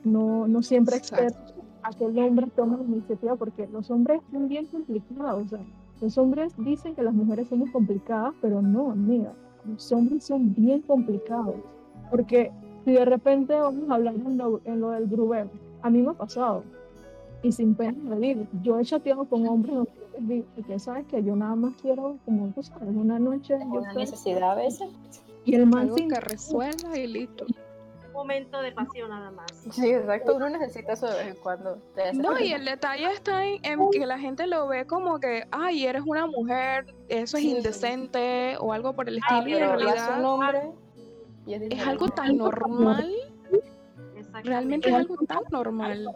No, 0.04 0.48
no 0.48 0.64
siempre 0.64 0.98
espero 0.98 1.36
a 1.84 1.92
que 1.92 2.06
el 2.06 2.18
hombre 2.18 2.48
tome 2.56 2.78
la 2.78 2.84
iniciativa 2.84 3.36
porque 3.36 3.68
los 3.68 3.92
hombres 3.92 4.22
son 4.32 4.48
bien 4.48 4.66
complicados. 4.66 5.46
O 5.46 5.48
sea, 5.48 5.60
los 6.02 6.18
hombres 6.18 6.54
dicen 6.58 6.96
que 6.96 7.02
las 7.04 7.14
mujeres 7.14 7.48
somos 7.48 7.70
complicadas, 7.72 8.34
pero 8.42 8.62
no, 8.62 8.92
amiga. 8.92 9.34
Los 9.66 9.92
hombres 9.92 10.24
son 10.26 10.54
bien 10.54 10.82
complicados. 10.82 11.56
Porque 12.12 12.52
si 12.84 12.92
de 12.92 13.06
repente 13.06 13.54
vamos 13.56 13.90
a 13.90 13.96
hablar 13.96 14.14
en 14.16 14.38
lo, 14.38 14.62
en 14.66 14.80
lo 14.80 14.90
del 14.92 15.08
grubero, 15.08 15.50
a 15.82 15.90
mí 15.90 16.02
me 16.02 16.12
ha 16.12 16.14
pasado. 16.14 16.64
Y 17.42 17.52
sin 17.52 17.76
pena 17.76 18.16
de 18.16 18.20
digo, 18.22 18.46
yo 18.64 18.80
he 18.80 18.84
chateado 18.86 19.26
con 19.26 19.48
hombres 19.48 19.76
donde 19.76 19.92
les 20.18 20.28
digo, 20.28 20.46
que 20.68 20.80
sabes 20.80 21.06
que 21.08 21.24
yo 21.24 21.36
nada 21.36 21.56
más 21.56 21.74
quiero, 21.82 22.18
como 22.26 22.48
tú 22.50 22.62
sabes, 22.64 22.90
una 22.96 23.18
noche. 23.20 23.58
yo 23.60 23.80
Una 23.80 23.94
necesidad 23.94 24.52
a 24.52 24.56
veces. 24.56 24.90
y 25.46 25.56
el 25.56 25.66
man 25.68 25.84
Algo 25.84 25.98
sin- 25.98 26.10
que 26.10 26.20
resuelva 26.20 26.98
y 26.98 27.08
listo. 27.08 27.46
Un 28.16 28.22
momento 28.22 28.62
de 28.62 28.72
pasión 28.72 29.10
nada 29.10 29.30
más. 29.30 29.46
Sí, 29.72 29.92
exacto. 29.92 30.36
Uno 30.38 30.48
necesita 30.48 30.94
eso 30.94 31.06
de 31.08 31.18
vez 31.18 31.28
en 31.28 31.36
cuando. 31.36 31.76
Te 31.96 32.04
hace 32.04 32.18
No, 32.18 32.40
y 32.40 32.54
el 32.54 32.64
detalle 32.64 33.12
está 33.12 33.46
en, 33.46 33.60
en 33.66 33.90
que 33.92 34.06
la 34.06 34.18
gente 34.18 34.48
lo 34.48 34.70
ve 34.70 34.88
como 34.88 35.20
que, 35.20 35.46
ay, 35.52 35.86
eres 35.86 36.04
una 36.06 36.26
mujer, 36.26 36.86
eso 37.10 37.36
es 37.36 37.44
Sí. 37.44 37.52
indecente 37.58 38.56
o 38.62 38.72
algo 38.72 38.94
por 38.96 39.10
el 39.10 39.20
Ah, 39.30 39.40
estilo, 39.40 39.50
y 39.50 39.54
en 39.54 39.60
pero 39.60 39.74
un 39.74 39.80
realidad 39.82 40.22
nombre 40.22 40.72
y 41.46 41.54
es, 41.56 41.86
algo 41.86 42.08
tan 42.08 42.38
normal, 42.38 43.14
realmente 44.44 44.88
es 44.88 44.96
algo 44.96 45.18
tan 45.28 45.44
normal. 45.52 46.08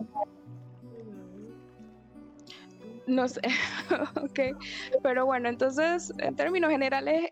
No 3.07 3.27
sé, 3.27 3.41
ok. 4.15 4.57
Pero 5.03 5.25
bueno, 5.25 5.49
entonces, 5.49 6.13
en 6.19 6.35
términos 6.35 6.71
generales, 6.71 7.31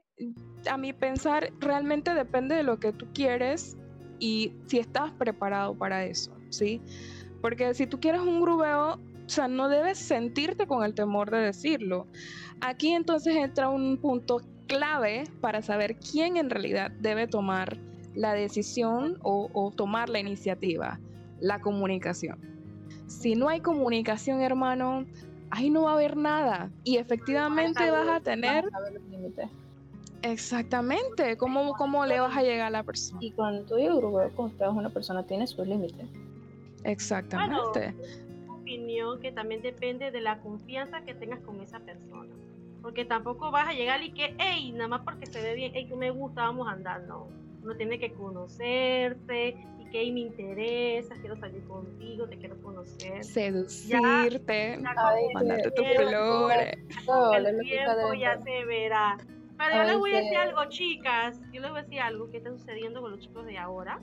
a 0.69 0.75
mi 0.77 0.91
pensar, 0.91 1.51
realmente 1.59 2.13
depende 2.13 2.55
de 2.55 2.63
lo 2.63 2.79
que 2.79 2.91
tú 2.91 3.07
quieres 3.13 3.77
y 4.19 4.53
si 4.67 4.79
estás 4.79 5.11
preparado 5.11 5.75
para 5.75 6.05
eso, 6.05 6.31
¿sí? 6.49 6.81
Porque 7.41 7.73
si 7.73 7.87
tú 7.87 7.99
quieres 7.99 8.21
un 8.21 8.41
grubeo, 8.41 8.93
o 8.93 9.29
sea, 9.29 9.47
no 9.47 9.69
debes 9.69 9.97
sentirte 9.97 10.67
con 10.67 10.83
el 10.83 10.93
temor 10.93 11.31
de 11.31 11.39
decirlo. 11.39 12.07
Aquí 12.61 12.93
entonces 12.93 13.35
entra 13.35 13.69
un 13.69 13.97
punto 13.97 14.41
clave 14.67 15.25
para 15.41 15.61
saber 15.61 15.97
quién 15.97 16.37
en 16.37 16.49
realidad 16.49 16.91
debe 16.99 17.27
tomar 17.27 17.77
la 18.15 18.33
decisión 18.33 19.17
o, 19.21 19.49
o 19.53 19.71
tomar 19.71 20.09
la 20.09 20.19
iniciativa, 20.19 20.99
la 21.39 21.61
comunicación. 21.61 22.39
Si 23.07 23.35
no 23.35 23.47
hay 23.47 23.61
comunicación, 23.61 24.41
hermano, 24.41 25.05
ahí 25.51 25.69
no 25.69 25.83
va 25.83 25.91
a 25.91 25.93
haber 25.93 26.17
nada. 26.17 26.71
Y 26.83 26.97
efectivamente 26.97 27.89
vas 27.91 28.07
a 28.07 28.19
tener 28.19 28.65
Vas 28.65 28.73
a 28.73 28.77
saber 28.77 28.93
los 28.93 29.09
límites. 29.09 29.49
Exactamente 30.21 31.37
cómo, 31.37 31.73
cómo 31.73 32.05
le 32.05 32.19
vas 32.19 32.35
a 32.35 32.41
llegar 32.41 32.67
a 32.67 32.69
la 32.69 32.83
persona. 32.83 33.19
Y 33.21 33.31
cuando 33.31 33.63
tú 33.63 33.75
digo 33.75 33.97
grupo, 33.97 34.21
cuando 34.35 34.53
estás 34.53 34.73
una 34.73 34.89
persona 34.89 35.23
tiene 35.23 35.47
sus 35.47 35.67
límites. 35.67 36.07
Exactamente. 36.83 37.93
Una 38.43 38.53
opinión 38.53 39.19
que 39.19 39.31
también 39.31 39.61
depende 39.61 40.11
de 40.11 40.21
la 40.21 40.39
confianza 40.39 41.01
que 41.01 41.13
tengas 41.13 41.39
con 41.41 41.61
esa 41.61 41.79
persona. 41.79 42.33
Porque 42.81 43.05
tampoco 43.05 43.51
vas 43.51 43.67
a 43.67 43.73
llegar 43.73 44.01
y 44.03 44.11
que, 44.11 44.35
hey, 44.37 44.71
nada 44.71 44.87
más 44.87 45.01
porque 45.01 45.25
se 45.25 45.41
ve 45.41 45.55
bien, 45.55 45.71
hey, 45.75 45.87
que 45.87 45.95
me 45.95 46.11
gusta, 46.11 46.43
vamos 46.43 46.67
a 46.67 46.71
andar. 46.71 47.01
No. 47.03 47.27
Uno 47.63 47.75
tiene 47.75 47.99
que 47.99 48.13
conocerse 48.13 49.57
y 49.79 49.85
que 49.89 49.99
hey, 49.99 50.11
me 50.11 50.21
interesa, 50.21 51.15
quiero 51.15 51.35
salir 51.37 51.63
contigo, 51.65 52.27
te 52.27 52.37
quiero 52.37 52.55
conocer. 52.61 53.23
Seducirte, 53.23 54.79
Ya 54.81 54.93
Ay, 54.95 55.23
con 55.25 55.33
mandarte 55.33 55.71
tus 55.71 55.87
flores. 55.95 56.77
Todo 57.05 57.33
el 57.35 57.59
tiempo 57.59 58.13
ya 58.13 58.41
se 58.41 58.65
verá. 58.65 59.17
Pero 59.57 59.75
yo 59.75 59.83
les 59.83 59.97
voy 59.97 60.13
a 60.13 60.17
decir 60.17 60.37
algo, 60.37 60.65
chicas. 60.69 61.39
Yo 61.51 61.61
les 61.61 61.69
voy 61.71 61.79
a 61.79 61.83
decir 61.83 61.99
algo 61.99 62.29
que 62.29 62.37
está 62.37 62.51
sucediendo 62.51 63.01
con 63.01 63.11
los 63.11 63.19
chicos 63.21 63.45
de 63.45 63.57
ahora. 63.57 63.99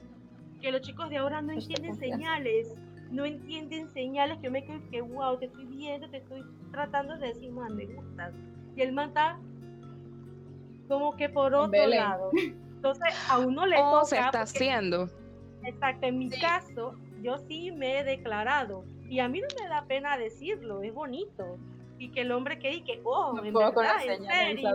Que 0.61 0.73
los 0.73 0.81
chicos 0.81 1.11
de 1.11 1.19
ahora 1.19 1.41
no 1.43 1.53
Pues 1.55 1.69
entienden 1.69 1.97
señales. 1.97 2.75
No 3.11 3.25
entienden 3.25 3.89
señales 3.91 4.39
que 4.39 4.45
yo 4.45 4.51
me 4.51 4.65
quedo 4.65 4.81
que, 4.91 5.01
wow, 5.03 5.39
te 5.39 5.47
estoy 5.47 5.67
viendo, 5.67 6.09
te 6.11 6.17
estoy 6.17 6.43
tratando 6.73 7.17
de 7.19 7.29
decir, 7.29 7.51
man, 7.53 7.77
me 7.77 7.87
gustas. 7.87 8.35
Y 8.75 8.83
el 8.83 8.93
man 8.93 9.09
está 9.09 9.39
como 10.89 11.15
que 11.17 11.29
por 11.29 11.55
otro 11.55 11.71
Belén. 11.71 12.01
lado. 12.01 12.31
Entonces, 12.37 13.15
a 13.31 13.39
uno 13.39 13.67
le 13.67 13.77
O 13.81 13.91
toca. 13.93 14.05
se 14.07 14.17
está 14.17 14.27
porque- 14.31 14.43
haciendo. 14.43 15.09
Exacto, 15.63 16.07
en 16.07 16.19
mi 16.19 16.31
Sí. 16.31 16.41
caso, 16.41 16.95
yo 17.23 17.39
sí 17.39 17.71
me 17.73 18.01
he 18.01 18.05
declarado. 18.05 18.85
Y 19.09 19.21
a 19.21 19.29
mí 19.29 19.41
no 19.41 19.47
me 19.63 19.69
da 19.69 19.85
pena 19.87 20.17
decirlo, 20.19 20.83
es 20.83 20.93
bonito. 20.93 21.59
Y 21.99 22.11
que 22.11 22.23
el 22.23 22.33
hombre 22.33 22.59
quede 22.59 22.75
y 22.77 22.81
que, 22.83 23.01
oh, 23.05 23.33
Me 23.35 23.49
en 23.49 23.55
verdad, 23.55 23.97
en 24.05 24.25
serio. 24.25 24.69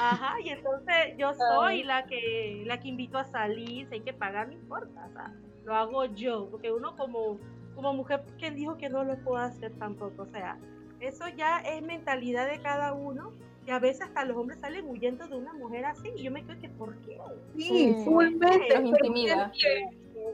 Ajá, 0.00 0.34
y 0.44 0.48
entonces 0.50 1.16
yo 1.16 1.32
soy 1.34 1.82
la 1.84 2.06
que 2.06 2.62
la 2.66 2.80
que 2.80 2.88
invito 2.88 3.18
a 3.18 3.24
salir, 3.24 3.88
si 3.88 3.94
hay 3.94 4.00
que 4.00 4.12
pagar, 4.12 4.48
no 4.48 4.54
importa, 4.54 5.06
o 5.08 5.12
sea, 5.12 5.32
lo 5.64 5.74
hago 5.74 6.04
yo, 6.06 6.48
porque 6.50 6.72
uno 6.72 6.96
como, 6.96 7.38
como 7.74 7.92
mujer, 7.94 8.24
¿quién 8.38 8.54
dijo 8.54 8.76
que 8.76 8.88
no 8.88 9.04
lo 9.04 9.16
puedo 9.18 9.42
hacer 9.42 9.72
tampoco? 9.78 10.22
O 10.22 10.26
sea, 10.26 10.58
eso 11.00 11.24
ya 11.36 11.58
es 11.58 11.82
mentalidad 11.82 12.48
de 12.48 12.60
cada 12.60 12.92
uno, 12.92 13.32
y 13.66 13.70
a 13.70 13.78
veces 13.78 14.02
hasta 14.02 14.24
los 14.24 14.36
hombres 14.36 14.60
salen 14.60 14.86
huyendo 14.86 15.26
de 15.26 15.36
una 15.36 15.54
mujer 15.54 15.86
así, 15.86 16.10
y 16.16 16.22
yo 16.22 16.30
me 16.30 16.44
quedo 16.44 16.60
que, 16.60 16.68
¿por 16.68 16.96
qué? 17.02 17.18
Sí, 17.56 17.62
Sí. 17.64 18.04
fullmente. 18.04 18.74
Intimida. 18.80 19.50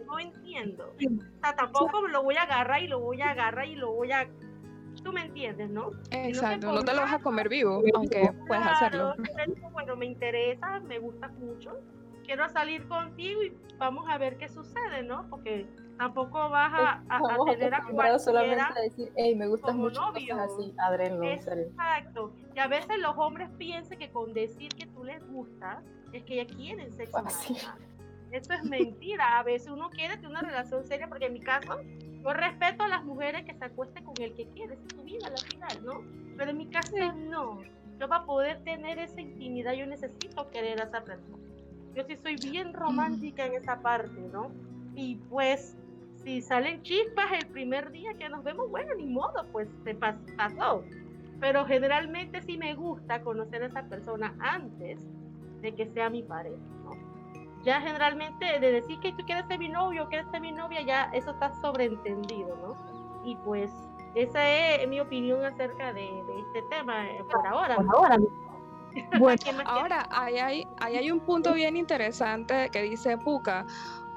no 0.07 0.18
entiendo. 0.18 0.92
O 0.96 1.40
sea, 1.40 1.55
tampoco 1.55 2.07
lo 2.09 2.23
voy 2.23 2.37
a 2.37 2.42
agarrar 2.42 2.83
y 2.83 2.88
lo 2.88 3.01
voy 3.01 3.20
a 3.20 3.31
agarrar 3.31 3.66
y 3.66 3.77
lo 3.77 3.92
voy 3.92 4.12
a... 4.12 4.29
Tú 5.03 5.13
me 5.13 5.25
entiendes, 5.25 5.71
¿no? 5.71 5.91
Exacto, 6.11 6.73
no 6.73 6.83
te 6.83 6.93
lo 6.95 7.01
vas 7.03 7.15
a 7.15 7.19
comer 7.21 7.49
vivo, 7.49 7.83
aunque 7.95 8.33
puedes 8.47 8.67
hacerlo. 8.67 9.15
Claro, 9.17 9.45
yo 9.49 9.55
digo, 9.55 9.71
bueno, 9.71 9.97
me 9.97 10.07
interesa, 10.07 10.81
me 10.81 10.99
gusta 10.99 11.29
mucho, 11.29 11.79
quiero 12.25 12.49
salir 12.51 12.87
contigo 12.87 13.43
y 13.43 13.57
vamos 13.79 14.05
a 14.09 14.19
ver 14.19 14.37
qué 14.37 14.49
sucede, 14.49 15.03
¿no? 15.03 15.27
Porque 15.31 15.67
tampoco 15.97 16.49
vas 16.51 16.73
a, 16.73 17.03
a- 17.09 17.17
a 17.19 17.45
tener 17.51 17.73
a 17.75 17.79
acostumbrados 17.79 18.25
solamente 18.25 18.57
cualquiera. 18.57 18.81
a 18.81 18.83
decir, 18.83 19.13
hey, 19.17 19.35
me 19.35 19.47
gustas 19.49 19.75
mucho, 19.75 20.01
novio. 20.01 20.35
cosas 20.37 20.51
así. 20.53 20.75
Adren, 20.79 21.19
no, 21.19 21.25
en 21.25 21.41
serio. 21.43 21.65
Exacto. 21.65 22.33
Y 22.55 22.59
a 22.59 22.69
veces 22.69 22.99
los 22.99 23.17
hombres 23.17 23.49
piensan 23.59 23.99
que 23.99 24.11
con 24.11 24.33
decir 24.35 24.69
que 24.71 24.87
tú 24.87 25.05
les 25.05 25.27
gustas 25.29 25.83
es 26.13 26.23
que 26.25 26.37
ya 26.37 26.47
quieren 26.47 26.93
sexo. 26.93 27.23
Más. 27.23 27.51
Eso 28.31 28.53
es 28.53 28.63
mentira. 28.65 29.39
A 29.39 29.43
veces 29.43 29.69
uno 29.71 29.91
quiere 29.91 30.15
tener 30.17 30.31
una 30.31 30.43
relación 30.43 30.87
seria, 30.87 31.09
porque 31.09 31.27
en 31.27 31.33
mi 31.33 31.41
caso, 31.41 31.79
yo 32.22 32.33
respeto 32.33 32.85
a 32.85 32.88
las 32.88 33.04
mujeres 33.04 33.44
que 33.44 33.54
se 33.54 33.64
acuesten 33.64 34.04
con 34.04 34.20
el 34.20 34.35
que 34.35 34.46
quiere, 34.48 34.74
es 34.74 34.80
su 34.94 35.02
vida 35.02 35.26
al 35.26 35.38
final, 35.44 35.85
¿no? 35.85 36.02
Pero 36.37 36.50
en 36.50 36.59
mi 36.59 36.66
caso, 36.66 36.96
no. 37.14 37.61
Yo 37.98 38.09
para 38.09 38.24
poder 38.24 38.62
tener 38.64 38.98
esa 38.98 39.20
intimidad, 39.20 39.72
yo 39.74 39.87
necesito 39.87 40.50
querer 40.50 40.80
a 40.80 40.85
esa 40.85 41.02
persona. 41.04 41.37
Yo 41.94 42.04
sí 42.04 42.16
soy 42.22 42.37
bien 42.37 42.72
romántica 42.72 43.44
en 43.46 43.54
esa 43.54 43.80
parte, 43.83 44.20
¿no? 44.33 44.50
Y 44.94 45.16
pues, 45.28 45.76
si 46.24 46.40
salen 46.40 46.83
chispas 46.83 47.26
el 47.38 47.46
primer 47.48 47.90
día 47.90 48.14
que 48.14 48.28
nos 48.28 48.42
vemos, 48.44 48.70
bueno, 48.70 48.94
ni 48.96 49.06
modo, 49.06 49.46
pues 49.52 49.68
se 49.85 49.98
pas- 49.98 50.18
pasó. 50.37 50.85
Pero 51.40 51.64
generalmente 51.64 52.42
sí 52.42 52.59
me 52.59 52.74
gusta 52.74 53.22
conocer 53.22 53.62
a 53.62 53.66
esa 53.66 53.83
persona 53.88 54.35
antes 54.40 55.00
de 55.62 55.74
que 55.74 55.87
sea 55.87 56.09
mi 56.11 56.22
pareja, 56.22 56.56
¿no? 56.85 56.92
Ya 57.62 57.81
generalmente 57.81 58.59
de 58.59 58.73
decir 58.73 59.01
que 59.01 59.12
tú 59.12 59.25
quieres 59.25 59.46
ser 59.46 59.59
mi 59.59 59.68
novio, 59.68 60.09
quieres 60.09 60.31
ser 60.31 60.40
mi 60.40 60.53
novia, 60.53 60.81
ya 60.81 61.11
eso 61.12 61.33
está 61.33 61.53
sobreentendido, 61.61 62.57
¿no? 62.57 62.75
Y 63.23 63.37
pues 63.37 63.70
esa 64.14 64.49
es 64.49 64.88
mi 64.88 64.99
opinión 64.99 65.44
acerca 65.44 65.92
de, 65.92 66.23
de 66.27 66.40
este 66.40 66.62
tema 66.70 67.07
eh, 67.07 67.25
por 67.31 67.46
ahora. 67.46 67.77
Bueno, 69.20 69.38
¿Quién 69.40 69.57
más 69.57 69.66
quiere? 69.66 69.81
Ahora, 69.81 70.09
ahí 70.11 70.38
hay, 70.38 70.66
ahí 70.81 70.96
hay 70.96 71.12
un 71.12 71.20
punto 71.20 71.53
bien 71.53 71.77
interesante 71.77 72.70
que 72.73 72.83
dice 72.83 73.16
Puka, 73.18 73.64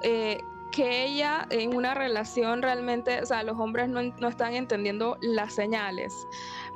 eh, 0.02 0.44
que 0.72 1.06
ella 1.06 1.46
en 1.52 1.76
una 1.76 1.94
relación 1.94 2.64
realmente, 2.64 3.22
o 3.22 3.26
sea, 3.28 3.44
los 3.44 3.60
hombres 3.60 3.88
no, 3.90 4.02
no 4.02 4.28
están 4.28 4.56
entendiendo 4.56 5.18
las 5.22 5.54
señales. 5.54 6.28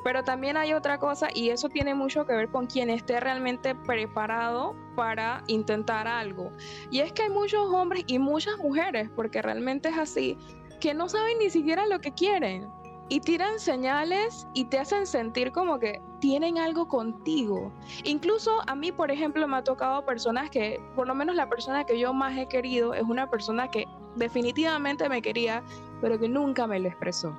Pero 0.08 0.24
también 0.24 0.56
hay 0.56 0.72
otra 0.72 1.00
cosa 1.00 1.28
y 1.34 1.50
eso 1.50 1.68
tiene 1.68 1.94
mucho 1.94 2.26
que 2.26 2.32
ver 2.32 2.48
con 2.48 2.66
quien 2.66 2.90
esté 2.90 3.20
realmente 3.20 3.76
preparado 3.76 4.74
para 4.96 5.44
intentar 5.48 6.08
algo. 6.08 6.50
Y 6.90 7.02
es 7.02 7.12
que 7.12 7.24
hay 7.24 7.30
muchos 7.30 7.70
hombres 7.74 8.06
y 8.08 8.18
muchas 8.18 8.58
mujeres, 8.58 9.10
porque 9.14 9.42
realmente 9.42 9.90
es 9.90 9.98
así, 9.98 10.38
que 10.80 10.94
no 10.94 11.10
saben 11.10 11.40
ni 11.40 11.50
siquiera 11.50 11.86
lo 11.88 12.00
que 12.00 12.14
quieren. 12.14 12.70
Y 13.10 13.20
tiran 13.20 13.60
señales 13.60 14.48
y 14.54 14.64
te 14.64 14.80
hacen 14.80 15.06
sentir 15.06 15.52
como 15.52 15.78
que 15.78 16.02
tienen 16.22 16.58
algo 16.58 16.88
contigo. 16.88 17.74
Incluso 18.06 18.62
a 18.66 18.76
mí, 18.76 18.94
por 18.94 19.12
ejemplo, 19.12 19.46
me 19.46 19.58
ha 19.58 19.64
tocado 19.66 20.06
personas 20.06 20.50
que, 20.50 20.80
por 20.96 21.06
lo 21.06 21.16
menos 21.16 21.36
la 21.36 21.50
persona 21.50 21.84
que 21.84 22.00
yo 22.00 22.14
más 22.14 22.38
he 22.38 22.48
querido, 22.48 22.94
es 22.94 23.04
una 23.04 23.30
persona 23.30 23.68
que 23.68 23.84
definitivamente 24.16 25.10
me 25.10 25.22
quería, 25.22 25.64
pero 26.00 26.18
que 26.18 26.30
nunca 26.30 26.66
me 26.66 26.80
lo 26.80 26.88
expresó. 26.88 27.36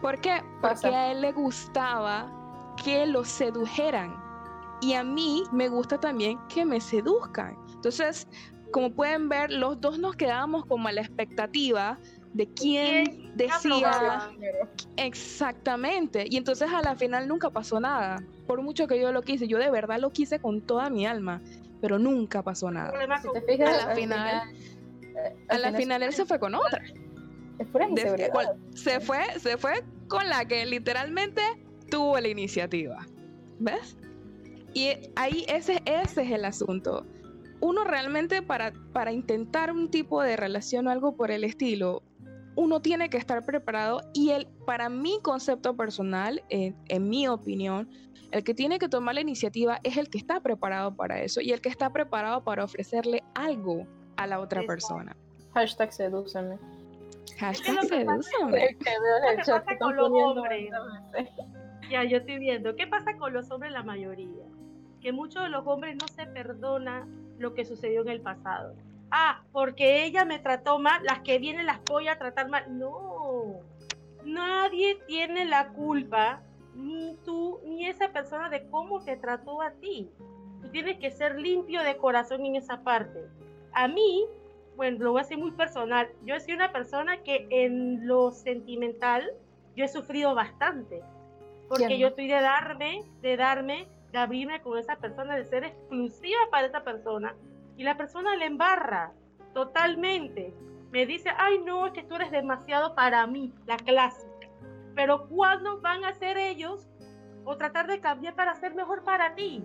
¿Por 0.00 0.20
qué? 0.20 0.42
Porque 0.60 0.74
Pasa. 0.74 0.88
a 0.88 1.12
él 1.12 1.20
le 1.20 1.32
gustaba 1.32 2.30
que 2.82 3.06
lo 3.06 3.24
sedujeran. 3.24 4.14
Y 4.80 4.92
a 4.94 5.02
mí 5.04 5.42
me 5.52 5.68
gusta 5.68 5.98
también 5.98 6.38
que 6.48 6.64
me 6.64 6.80
seduzcan. 6.80 7.56
Entonces, 7.74 8.28
como 8.72 8.90
pueden 8.92 9.28
ver, 9.28 9.50
los 9.50 9.80
dos 9.80 9.98
nos 9.98 10.16
quedábamos 10.16 10.66
como 10.66 10.88
a 10.88 10.92
la 10.92 11.00
expectativa 11.00 11.98
de 12.34 12.46
quién 12.52 13.06
¿Quién 13.06 13.36
decía 13.36 14.28
exactamente. 14.96 16.26
Y 16.28 16.36
entonces 16.36 16.70
a 16.70 16.82
la 16.82 16.94
final 16.94 17.26
nunca 17.28 17.48
pasó 17.50 17.80
nada. 17.80 18.22
Por 18.46 18.60
mucho 18.62 18.86
que 18.86 19.00
yo 19.00 19.12
lo 19.12 19.22
quise, 19.22 19.48
yo 19.48 19.58
de 19.58 19.70
verdad 19.70 19.98
lo 19.98 20.10
quise 20.10 20.38
con 20.38 20.60
toda 20.60 20.90
mi 20.90 21.06
alma, 21.06 21.40
pero 21.80 21.98
nunca 21.98 22.42
pasó 22.42 22.70
nada. 22.70 22.92
Si 23.22 23.28
te 23.32 23.40
fijas, 23.42 23.68
A 23.68 23.86
la 23.86 23.90
al 23.92 23.96
final- 23.96 24.50
eh, 24.54 25.36
A 25.48 25.54
al 25.54 25.62
la 25.62 25.72
final 25.72 26.02
él 26.02 26.12
se 26.12 26.26
fue 26.26 26.38
con 26.38 26.54
otra. 26.54 26.82
De- 27.58 28.28
se 28.74 29.00
fue, 29.00 29.20
se 29.38 29.56
fue 29.56 29.84
con 30.08 30.28
la 30.28 30.44
que 30.44 30.64
literalmente 30.66 31.42
tuvo 31.90 32.18
la 32.20 32.28
iniciativa. 32.28 33.06
¿Ves? 33.58 33.96
Y 34.74 34.90
ahí 35.16 35.44
ese, 35.48 35.82
ese 35.86 36.22
es 36.22 36.30
el 36.30 36.44
asunto. 36.44 37.06
Uno 37.60 37.84
realmente 37.84 38.42
para, 38.42 38.72
para 38.92 39.12
intentar 39.12 39.72
un 39.72 39.90
tipo 39.90 40.22
de 40.22 40.36
relación 40.36 40.86
o 40.86 40.90
algo 40.90 41.16
por 41.16 41.30
el 41.30 41.44
estilo, 41.44 42.02
uno 42.54 42.80
tiene 42.80 43.08
que 43.08 43.16
estar 43.16 43.44
preparado 43.44 44.02
y 44.12 44.30
el, 44.30 44.46
para 44.66 44.88
mi 44.88 45.18
concepto 45.22 45.76
personal, 45.76 46.42
en, 46.50 46.76
en 46.88 47.08
mi 47.08 47.28
opinión, 47.28 47.88
el 48.32 48.44
que 48.44 48.54
tiene 48.54 48.78
que 48.78 48.88
tomar 48.88 49.14
la 49.14 49.20
iniciativa 49.22 49.78
es 49.82 49.96
el 49.96 50.10
que 50.10 50.18
está 50.18 50.40
preparado 50.40 50.94
para 50.94 51.22
eso 51.22 51.40
y 51.40 51.52
el 51.52 51.60
que 51.60 51.68
está 51.68 51.92
preparado 51.92 52.44
para 52.44 52.64
ofrecerle 52.64 53.22
algo 53.34 53.86
a 54.16 54.26
la 54.26 54.40
otra 54.40 54.62
persona. 54.66 55.16
Hashtag 55.54 55.92
sedúceme. 55.92 56.58
Hashtag 57.38 57.74
lo 57.74 57.82
que. 57.82 57.88
Que 57.88 58.76
¿Qué 58.76 59.46
pasa 59.46 59.78
con 59.78 59.96
los 59.96 60.10
hombres? 60.10 60.70
Ya, 61.90 62.04
yo 62.04 62.18
estoy 62.18 62.38
viendo. 62.38 62.74
¿Qué 62.74 62.86
pasa 62.86 63.16
con 63.16 63.32
los 63.32 63.50
hombres 63.50 63.72
la 63.72 63.82
mayoría? 63.82 64.44
Que 65.00 65.12
muchos 65.12 65.42
de 65.42 65.50
los 65.50 65.66
hombres 65.66 65.96
no 66.00 66.08
se 66.08 66.26
perdona 66.26 67.06
lo 67.38 67.54
que 67.54 67.64
sucedió 67.64 68.02
en 68.02 68.08
el 68.08 68.20
pasado. 68.20 68.74
Ah, 69.10 69.42
porque 69.52 70.04
ella 70.04 70.24
me 70.24 70.38
trató 70.38 70.78
mal, 70.78 71.02
las 71.04 71.20
que 71.20 71.38
vienen 71.38 71.66
las 71.66 71.80
voy 71.84 72.08
a 72.08 72.18
tratar 72.18 72.48
mal. 72.48 72.76
No, 72.76 73.60
nadie 74.24 74.98
tiene 75.06 75.44
la 75.44 75.68
culpa, 75.68 76.42
ni 76.74 77.16
tú, 77.24 77.60
ni 77.64 77.86
esa 77.86 78.12
persona 78.12 78.48
de 78.48 78.68
cómo 78.68 79.04
te 79.04 79.16
trató 79.16 79.62
a 79.62 79.70
ti. 79.70 80.10
Tú 80.60 80.68
tienes 80.70 80.98
que 80.98 81.10
ser 81.10 81.38
limpio 81.38 81.82
de 81.82 81.96
corazón 81.96 82.44
en 82.44 82.56
esa 82.56 82.82
parte. 82.82 83.20
A 83.72 83.86
mí, 83.86 84.26
bueno, 84.76 85.04
lo 85.04 85.12
voy 85.12 85.20
a 85.20 85.22
decir 85.22 85.38
muy 85.38 85.52
personal, 85.52 86.08
yo 86.24 86.38
soy 86.38 86.54
una 86.54 86.72
persona 86.72 87.22
que 87.22 87.46
en 87.50 88.06
lo 88.06 88.30
sentimental, 88.32 89.32
yo 89.74 89.84
he 89.84 89.88
sufrido 89.88 90.34
bastante 90.34 91.02
porque 91.68 91.86
¿Quién 91.86 92.00
yo 92.00 92.08
estoy 92.08 92.28
de 92.28 92.40
darme, 92.40 93.04
de 93.22 93.36
darme, 93.36 93.88
de 94.12 94.18
abrirme 94.18 94.60
con 94.62 94.78
esa 94.78 94.96
persona, 94.96 95.36
de 95.36 95.44
ser 95.44 95.64
exclusiva 95.64 96.38
para 96.50 96.66
esa 96.66 96.84
persona, 96.84 97.34
y 97.76 97.82
la 97.82 97.96
persona 97.96 98.36
le 98.36 98.46
embarra 98.46 99.12
totalmente. 99.52 100.54
Me 100.92 101.06
dice, 101.06 101.30
ay 101.36 101.58
no, 101.64 101.86
es 101.86 101.92
que 101.92 102.04
tú 102.04 102.14
eres 102.14 102.30
demasiado 102.30 102.94
para 102.94 103.26
mí, 103.26 103.52
la 103.66 103.76
clásica. 103.76 104.48
Pero 104.94 105.28
¿cuándo 105.28 105.80
van 105.80 106.04
a 106.04 106.14
ser 106.14 106.38
ellos 106.38 106.86
o 107.44 107.56
tratar 107.56 107.86
de 107.86 108.00
cambiar 108.00 108.34
para 108.34 108.54
ser 108.54 108.74
mejor 108.74 109.02
para 109.02 109.34
ti? 109.34 109.62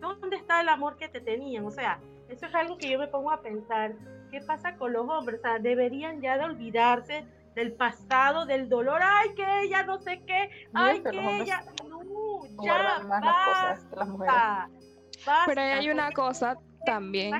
¿Dónde 0.00 0.36
está 0.36 0.60
el 0.60 0.68
amor 0.68 0.96
que 0.96 1.08
te 1.08 1.20
tenían? 1.20 1.64
O 1.64 1.70
sea, 1.70 2.00
eso 2.28 2.46
es 2.46 2.54
algo 2.54 2.76
que 2.76 2.90
yo 2.90 2.98
me 2.98 3.06
pongo 3.06 3.30
a 3.30 3.40
pensar. 3.40 3.94
¿Qué 4.36 4.42
pasa 4.42 4.76
con 4.76 4.92
los 4.92 5.08
hombres? 5.08 5.38
O 5.38 5.42
sea, 5.42 5.58
deberían 5.58 6.20
ya 6.20 6.36
de 6.36 6.44
olvidarse 6.44 7.24
del 7.54 7.72
pasado, 7.72 8.44
del 8.44 8.68
dolor. 8.68 9.00
Ay, 9.02 9.30
que 9.34 9.62
ella 9.62 9.82
no 9.84 9.98
sé 9.98 10.20
qué. 10.26 10.50
Ay, 10.74 11.02
que 11.02 11.40
ella. 11.40 11.64
No, 11.88 12.44
ya. 12.62 12.74
Guardan 12.74 13.08
más 13.08 13.24
las 13.24 13.46
cosas 13.46 13.84
que 13.84 13.96
las 13.96 14.08
mujeres. 14.08 14.34
basta, 14.34 14.70
basta, 15.24 15.42
Pero 15.46 15.60
ahí 15.62 15.70
hay 15.70 15.88
una 15.88 16.12
cosa 16.12 16.58
también, 16.84 17.34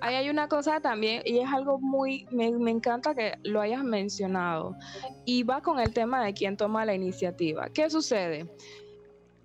ahí 0.00 0.14
hay 0.14 0.30
una 0.30 0.46
cosa 0.46 0.80
también, 0.80 1.22
y 1.24 1.38
es 1.40 1.52
algo 1.52 1.80
muy, 1.80 2.28
me, 2.30 2.52
me 2.52 2.70
encanta 2.70 3.12
que 3.12 3.34
lo 3.42 3.60
hayas 3.60 3.82
mencionado, 3.82 4.76
y 5.24 5.42
va 5.42 5.62
con 5.62 5.80
el 5.80 5.92
tema 5.92 6.24
de 6.24 6.32
quién 6.32 6.56
toma 6.56 6.84
la 6.84 6.94
iniciativa. 6.94 7.70
¿Qué 7.70 7.90
sucede? 7.90 8.46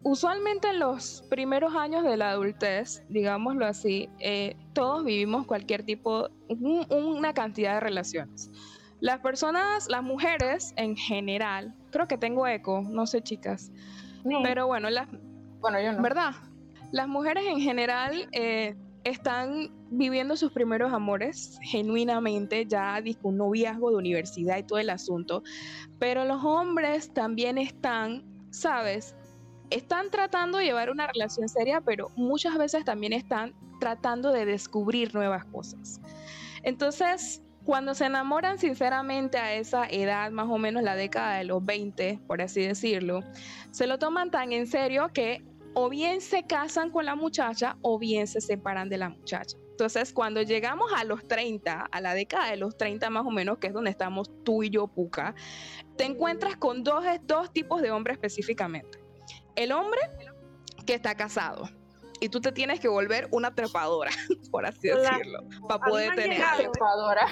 Usualmente 0.07 0.69
en 0.69 0.79
los 0.79 1.21
primeros 1.29 1.75
años 1.75 2.01
de 2.05 2.15
la 2.15 2.29
adultez, 2.29 3.03
digámoslo 3.09 3.65
así, 3.65 4.07
eh, 4.19 4.55
todos 4.71 5.03
vivimos 5.03 5.45
cualquier 5.45 5.83
tipo, 5.83 6.29
un- 6.47 6.85
una 6.89 7.33
cantidad 7.33 7.73
de 7.73 7.79
relaciones. 7.81 8.49
Las 9.01 9.19
personas, 9.19 9.89
las 9.89 10.03
mujeres 10.03 10.71
en 10.77 10.95
general, 10.95 11.75
creo 11.91 12.07
que 12.07 12.17
tengo 12.17 12.47
eco, 12.47 12.83
no 12.89 13.05
sé 13.05 13.21
chicas, 13.21 13.69
No, 14.23 14.41
pero 14.43 14.65
bueno, 14.65 14.89
las, 14.89 15.09
bueno, 15.59 15.81
yo 15.81 15.91
no. 15.91 16.01
¿verdad? 16.01 16.31
Las 16.93 17.09
mujeres 17.09 17.43
en 17.45 17.59
general 17.59 18.29
eh, 18.31 18.77
están 19.03 19.73
viviendo 19.91 20.37
sus 20.37 20.53
primeros 20.53 20.93
amores 20.93 21.57
genuinamente, 21.63 22.65
ya 22.65 22.97
un 23.23 23.35
noviazgo 23.35 23.89
de 23.89 23.97
universidad 23.97 24.57
y 24.57 24.63
todo 24.63 24.79
el 24.79 24.89
asunto, 24.89 25.43
pero 25.99 26.23
los 26.23 26.45
hombres 26.45 27.13
también 27.13 27.57
están, 27.57 28.23
¿sabes? 28.51 29.16
Están 29.69 30.09
tratando 30.11 30.57
de 30.57 30.65
llevar 30.65 30.89
una 30.89 31.07
relación 31.07 31.49
seria, 31.49 31.81
pero 31.81 32.11
muchas 32.15 32.57
veces 32.57 32.85
también 32.85 33.13
están 33.13 33.53
tratando 33.79 34.31
de 34.31 34.45
descubrir 34.45 35.13
nuevas 35.13 35.45
cosas. 35.45 35.99
Entonces, 36.63 37.41
cuando 37.65 37.93
se 37.93 38.05
enamoran 38.05 38.59
sinceramente 38.59 39.37
a 39.37 39.53
esa 39.55 39.85
edad, 39.87 40.31
más 40.31 40.47
o 40.49 40.57
menos 40.57 40.83
la 40.83 40.95
década 40.95 41.37
de 41.37 41.43
los 41.43 41.65
20, 41.65 42.21
por 42.25 42.41
así 42.41 42.61
decirlo, 42.61 43.23
se 43.71 43.87
lo 43.87 43.99
toman 43.99 44.31
tan 44.31 44.53
en 44.53 44.67
serio 44.67 45.09
que 45.13 45.43
o 45.73 45.89
bien 45.89 46.21
se 46.21 46.43
casan 46.43 46.89
con 46.89 47.05
la 47.05 47.15
muchacha 47.15 47.77
o 47.81 47.99
bien 47.99 48.25
se 48.25 48.41
separan 48.41 48.87
de 48.89 48.97
la 48.97 49.09
muchacha. 49.09 49.57
Entonces, 49.71 50.11
cuando 50.11 50.41
llegamos 50.41 50.91
a 50.95 51.03
los 51.03 51.27
30, 51.27 51.81
a 51.91 52.01
la 52.01 52.15
década 52.15 52.49
de 52.49 52.57
los 52.57 52.77
30 52.77 53.09
más 53.11 53.25
o 53.25 53.31
menos, 53.31 53.59
que 53.59 53.67
es 53.67 53.73
donde 53.73 53.91
estamos 53.91 54.31
tú 54.43 54.63
y 54.63 54.71
yo, 54.71 54.87
Puca, 54.87 55.35
te 55.97 56.05
encuentras 56.05 56.55
con 56.55 56.83
dos, 56.83 57.03
dos 57.23 57.51
tipos 57.51 57.81
de 57.81 57.91
hombres 57.91 58.15
específicamente. 58.15 59.06
El 59.57 59.71
hombre 59.73 59.99
que 60.85 60.93
está 60.93 61.15
casado 61.15 61.69
y 62.21 62.29
tú 62.29 62.39
te 62.39 62.51
tienes 62.51 62.79
que 62.79 62.87
volver 62.87 63.27
una 63.31 63.53
trepadora, 63.53 64.11
por 64.51 64.65
así 64.65 64.87
La- 64.87 64.95
decirlo, 64.95 65.43
para 65.67 65.83
poder 65.83 66.15
tener. 66.15 66.41
Trepadora. 66.57 67.27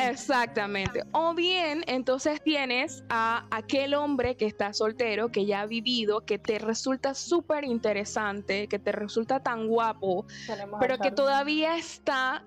Exactamente. 0.00 1.04
O 1.12 1.34
bien, 1.34 1.84
entonces 1.86 2.42
tienes 2.42 3.04
a 3.08 3.46
aquel 3.50 3.94
hombre 3.94 4.36
que 4.36 4.46
está 4.46 4.72
soltero, 4.72 5.30
que 5.30 5.46
ya 5.46 5.60
ha 5.60 5.66
vivido, 5.66 6.24
que 6.24 6.38
te 6.38 6.58
resulta 6.58 7.14
súper 7.14 7.64
interesante, 7.64 8.66
que 8.66 8.78
te 8.78 8.92
resulta 8.92 9.40
tan 9.40 9.68
guapo, 9.68 10.26
Tenemos 10.46 10.80
pero 10.80 10.98
que 10.98 11.10
todavía 11.10 11.76
está 11.76 12.44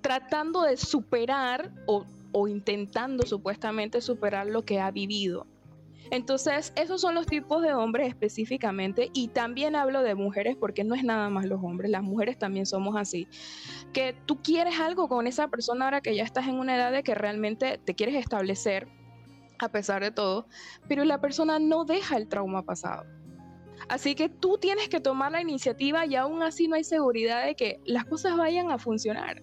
tratando 0.00 0.62
de 0.62 0.76
superar 0.76 1.72
o, 1.86 2.06
o 2.32 2.48
intentando 2.48 3.26
supuestamente 3.26 4.00
superar 4.00 4.46
lo 4.46 4.64
que 4.64 4.80
ha 4.80 4.90
vivido. 4.90 5.46
Entonces, 6.10 6.72
esos 6.74 7.00
son 7.00 7.14
los 7.14 7.26
tipos 7.26 7.62
de 7.62 7.72
hombres 7.72 8.08
específicamente 8.08 9.10
y 9.12 9.28
también 9.28 9.76
hablo 9.76 10.02
de 10.02 10.16
mujeres 10.16 10.56
porque 10.56 10.82
no 10.82 10.94
es 10.96 11.04
nada 11.04 11.30
más 11.30 11.46
los 11.46 11.62
hombres, 11.62 11.90
las 11.90 12.02
mujeres 12.02 12.36
también 12.36 12.66
somos 12.66 12.96
así. 12.96 13.28
Que 13.92 14.16
tú 14.26 14.42
quieres 14.42 14.80
algo 14.80 15.08
con 15.08 15.26
esa 15.28 15.48
persona 15.48 15.84
ahora 15.84 16.00
que 16.00 16.16
ya 16.16 16.24
estás 16.24 16.48
en 16.48 16.56
una 16.56 16.76
edad 16.76 16.90
de 16.90 17.04
que 17.04 17.14
realmente 17.14 17.78
te 17.78 17.94
quieres 17.94 18.16
establecer 18.16 18.88
a 19.60 19.68
pesar 19.68 20.02
de 20.02 20.10
todo, 20.10 20.46
pero 20.88 21.04
la 21.04 21.20
persona 21.20 21.58
no 21.58 21.84
deja 21.84 22.16
el 22.16 22.28
trauma 22.28 22.62
pasado. 22.62 23.04
Así 23.88 24.14
que 24.14 24.28
tú 24.28 24.58
tienes 24.58 24.88
que 24.88 25.00
tomar 25.00 25.32
la 25.32 25.42
iniciativa 25.42 26.06
y 26.06 26.16
aún 26.16 26.42
así 26.42 26.66
no 26.66 26.76
hay 26.76 26.84
seguridad 26.84 27.44
de 27.44 27.54
que 27.54 27.80
las 27.84 28.04
cosas 28.04 28.36
vayan 28.36 28.70
a 28.70 28.78
funcionar. 28.78 29.42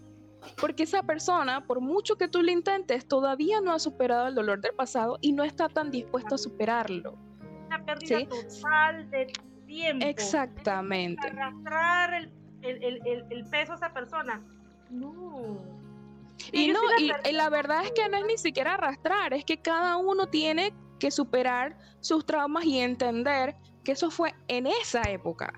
Porque 0.56 0.84
esa 0.84 1.04
persona, 1.04 1.66
por 1.66 1.82
mucho 1.82 2.16
que 2.16 2.28
tú 2.28 2.42
le 2.42 2.52
intentes, 2.52 3.08
todavía 3.08 3.62
no 3.62 3.74
ha 3.74 3.80
superado 3.80 4.28
el 4.28 4.36
dolor 4.36 4.62
del 4.62 4.74
pasado 4.74 5.18
y 5.22 5.34
no 5.34 5.44
está 5.44 5.68
tan 5.70 5.92
dispuesta 5.92 6.36
a 6.36 6.38
superarlo. 6.38 7.18
Una 7.68 7.84
pérdida 7.86 8.20
Sí. 8.20 8.28
total 8.28 9.10
de 9.12 9.34
tiempo. 9.66 10.06
Exactamente. 10.06 11.28
Arrastrar 11.28 12.14
el, 12.14 12.32
el, 12.62 13.02
el, 13.06 13.26
el, 13.30 13.50
peso 13.50 13.74
a 13.74 13.76
esa 13.76 13.94
persona. 13.94 14.42
No. 14.90 15.62
Y 16.52 16.70
no, 16.70 16.80
la 17.00 17.30
y 17.30 17.34
la 17.34 17.50
verdad 17.50 17.84
es 17.84 17.92
que 17.92 18.08
no 18.10 18.18
es 18.18 18.26
ni 18.26 18.38
siquiera 18.38 18.76
arrastrar, 18.76 19.34
es 19.34 19.44
que 19.44 19.58
cada 19.58 19.98
uno 19.98 20.28
tiene 20.28 20.74
que 21.00 21.12
superar 21.12 21.78
sus 22.00 22.26
traumas 22.26 22.64
y 22.66 22.80
entender 22.80 23.56
que 23.84 23.94
eso 23.94 24.12
fue 24.12 24.34
en 24.48 24.68
esa 24.68 25.02
época, 25.04 25.54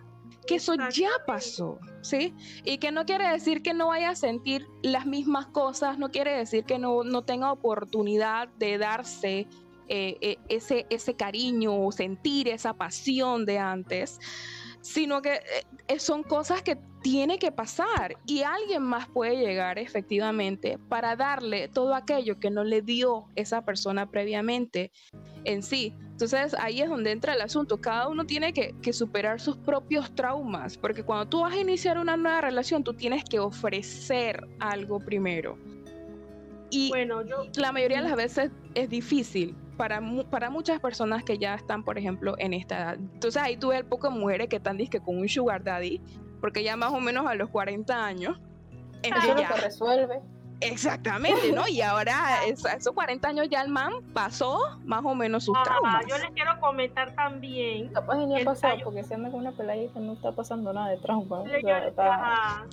que 0.50 0.56
eso 0.56 0.74
ya 0.92 1.12
pasó, 1.28 1.80
¿sí? 2.02 2.34
Y 2.66 2.80
que 2.80 2.92
no 2.92 3.06
quiere 3.06 3.30
decir 3.30 3.62
que 3.62 3.76
no 3.76 3.90
vaya 3.90 4.10
a 4.10 4.16
sentir 4.16 4.66
las 4.82 5.06
mismas 5.06 5.46
cosas, 5.46 6.00
no 6.00 6.10
quiere 6.10 6.36
decir 6.36 6.64
que 6.64 6.80
no, 6.80 7.04
no 7.04 7.22
tenga 7.22 7.52
oportunidad 7.52 8.50
de 8.58 8.80
darse 8.80 9.48
eh, 9.88 10.18
eh, 10.22 10.38
ese, 10.50 10.88
ese 10.90 11.14
cariño 11.14 11.86
o 11.86 11.92
sentir 11.92 12.48
esa 12.48 12.74
pasión 12.74 13.46
de 13.46 13.60
antes, 13.60 14.18
sino 14.82 15.22
que 15.22 15.42
eh, 15.88 16.00
son 16.00 16.24
cosas 16.24 16.62
que 16.62 16.78
tiene 17.02 17.40
que 17.40 17.52
pasar 17.52 18.18
y 18.26 18.42
alguien 18.44 18.84
más 18.84 19.08
puede 19.08 19.38
llegar 19.38 19.80
efectivamente 19.80 20.78
para 20.90 21.16
darle 21.16 21.68
todo 21.70 21.96
aquello 21.96 22.40
que 22.40 22.50
no 22.50 22.64
le 22.64 22.82
dio 22.82 23.26
esa 23.36 23.64
persona 23.64 24.10
previamente 24.10 24.92
en 25.46 25.64
sí. 25.64 25.94
Entonces 26.12 26.54
ahí 26.60 26.82
es 26.82 26.90
donde 26.90 27.12
entra 27.12 27.34
el 27.34 27.42
asunto. 27.42 27.80
Cada 27.80 28.10
uno 28.10 28.26
tiene 28.26 28.52
que, 28.52 28.76
que 28.82 28.92
superar 28.92 29.40
sus 29.40 29.56
propios 29.56 30.14
traumas, 30.14 30.78
porque 30.78 31.04
cuando 31.04 31.30
tú 31.30 31.42
vas 31.42 31.54
a 31.54 31.60
iniciar 31.60 31.98
una 31.98 32.18
nueva 32.18 32.42
relación, 32.42 32.84
tú 32.84 32.94
tienes 32.94 33.24
que 33.24 33.40
ofrecer 33.40 34.46
algo 34.60 35.00
primero. 35.00 35.58
Y 36.70 36.90
Bueno, 36.90 37.26
yo 37.26 37.46
la 37.56 37.72
mayoría 37.72 38.02
de 38.02 38.10
las 38.10 38.18
veces 38.18 38.52
es 38.76 38.90
difícil 38.90 39.56
para, 39.80 40.02
mu- 40.02 40.26
para 40.26 40.50
muchas 40.50 40.78
personas 40.82 41.24
que 41.24 41.38
ya 41.38 41.56
están, 41.56 41.84
por 41.86 41.98
ejemplo, 41.98 42.36
en 42.38 42.54
esta 42.54 42.78
edad. 42.78 42.96
Entonces 42.96 43.42
ahí 43.42 43.56
tuve 43.56 43.78
el 43.78 43.86
poco 43.86 44.10
de 44.10 44.20
mujeres 44.20 44.50
que 44.50 44.58
están 44.58 44.76
disque 44.76 45.00
con 45.00 45.18
un 45.18 45.30
sugar 45.30 45.64
daddy, 45.64 46.02
porque 46.42 46.64
ya 46.64 46.76
más 46.76 46.92
o 46.92 47.00
menos 47.00 47.26
a 47.26 47.34
los 47.34 47.48
40 47.50 48.06
años, 48.06 48.38
es 49.04 49.12
Eso 49.14 49.36
que 49.36 49.42
ya, 49.42 49.48
que 49.48 49.62
resuelve. 49.62 50.20
exactamente, 50.60 51.54
¿no? 51.54 51.66
Y 51.70 51.80
ahora 51.82 52.44
esos 52.46 52.94
40 52.94 53.26
años 53.30 53.48
ya 53.50 53.62
el 53.62 53.70
man 53.70 53.94
pasó 54.14 54.60
más 54.84 55.02
o 55.06 55.16
menos 55.16 55.46
sus 55.46 55.56
Ajá, 55.56 55.64
traumas. 55.64 56.06
yo 56.10 56.18
les 56.18 56.32
quiero 56.32 56.60
comentar 56.60 57.16
también. 57.16 57.88
Capaz 57.94 58.18
ni 58.18 58.42
ha 58.42 58.44
pasado, 58.44 58.74
tallo. 58.74 58.84
porque 58.84 59.04
si 59.04 59.14
anda 59.14 59.32
con 59.32 59.40
una 59.40 59.54
peladita 59.54 59.98
no 60.02 60.12
está 60.12 60.34
pasando 60.34 60.74
nada 60.74 60.90
de 60.90 60.98
trauma. 60.98 61.38
Le 61.38 61.44
o 61.44 61.46
sea, 61.46 61.60
quiero- 61.62 61.88
está- 61.88 62.14
ajá. 62.16 62.66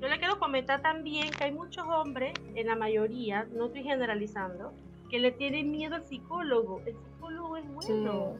Yo 0.00 0.06
le 0.06 0.18
quiero 0.20 0.38
comentar 0.38 0.80
también 0.80 1.28
que 1.32 1.42
hay 1.42 1.50
muchos 1.52 1.84
hombres, 1.88 2.32
en 2.54 2.68
la 2.68 2.76
mayoría, 2.76 3.48
no 3.52 3.66
estoy 3.66 3.82
generalizando, 3.82 4.72
que 5.10 5.18
le 5.18 5.32
tienen 5.32 5.70
miedo 5.70 5.96
al 5.96 6.04
psicólogo. 6.04 6.80
El 6.86 6.94
psicólogo 6.96 7.56
es 7.56 7.64
sí. 7.80 7.92
bueno. 7.92 8.34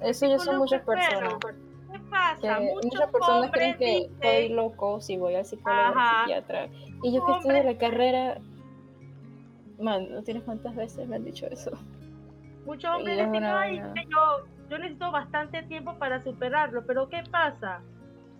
Eso 0.00 0.26
ya 0.26 0.38
son 0.38 0.58
muchas 0.58 0.82
personas. 0.82 1.34
¿Qué 1.90 1.98
pasa? 2.10 2.60
Muchos 2.60 2.84
muchas 2.84 3.10
personas 3.10 3.50
creen 3.50 3.76
que 3.78 3.84
dicen, 3.86 4.12
estoy 4.14 4.48
loco 4.50 5.00
si 5.00 5.16
voy 5.16 5.34
al 5.34 5.44
psicólogo 5.44 5.90
o 5.98 6.20
psiquiatra. 6.20 6.66
Y 7.02 7.12
yo 7.12 7.24
que 7.24 7.32
estudio 7.32 7.34
Hombres- 7.34 7.64
la 7.64 7.78
carrera, 7.78 8.38
man, 9.80 10.12
no 10.12 10.22
tienes 10.22 10.42
cuántas 10.42 10.74
veces 10.76 11.08
me 11.08 11.16
han 11.16 11.24
dicho 11.24 11.46
eso. 11.46 11.70
muchos 12.66 12.90
hombres 12.94 13.16
dicen, 13.16 13.44
ay, 13.44 13.80
yo, 14.10 14.44
yo 14.68 14.78
necesito 14.78 15.10
bastante 15.10 15.62
tiempo 15.62 15.94
para 15.98 16.22
superarlo. 16.22 16.84
Pero 16.86 17.08
¿qué 17.08 17.22
pasa? 17.30 17.80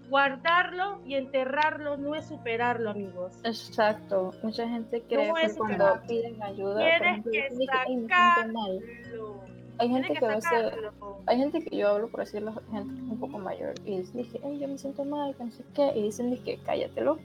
Guardarlo 0.08 1.00
y 1.04 1.14
enterrarlo 1.14 1.96
no 1.96 2.14
es 2.14 2.26
superarlo, 2.26 2.90
amigos. 2.90 3.34
Exacto, 3.44 4.32
mucha 4.42 4.66
gente 4.68 5.02
cree 5.02 5.28
No 5.28 5.34
que 5.34 5.54
cuando 5.54 6.00
piden 6.06 6.42
ayuda, 6.42 6.74
Tienes 6.76 7.00
ejemplo, 7.02 7.32
que 7.32 7.38
que, 7.40 7.48
"Ay, 7.86 7.96
me 7.96 8.08
siento 8.08 8.12
sacarlo. 8.12 8.52
mal. 8.52 8.80
Hay 9.80 9.88
gente 9.90 10.12
que 10.14 10.24
a 10.24 10.28
veces, 10.28 10.42
sacarlo. 10.50 11.22
hay 11.26 11.36
gente 11.38 11.62
que 11.64 11.76
yo 11.76 11.88
hablo 11.88 12.08
por 12.08 12.20
decirlo, 12.20 12.52
gente 12.70 12.94
que 12.94 13.00
un 13.02 13.20
poco 13.20 13.38
mayor, 13.38 13.74
y 13.84 14.00
dije, 14.00 14.40
"Ay, 14.44 14.58
yo 14.58 14.68
me 14.68 14.78
siento 14.78 15.04
mal, 15.04 15.36
que 15.36 15.44
no 15.44 15.50
sé 15.52 15.64
qué, 15.74 15.92
y 15.94 16.02
dicen, 16.04 16.30
dije, 16.30 16.58
cállatelo 16.64 17.18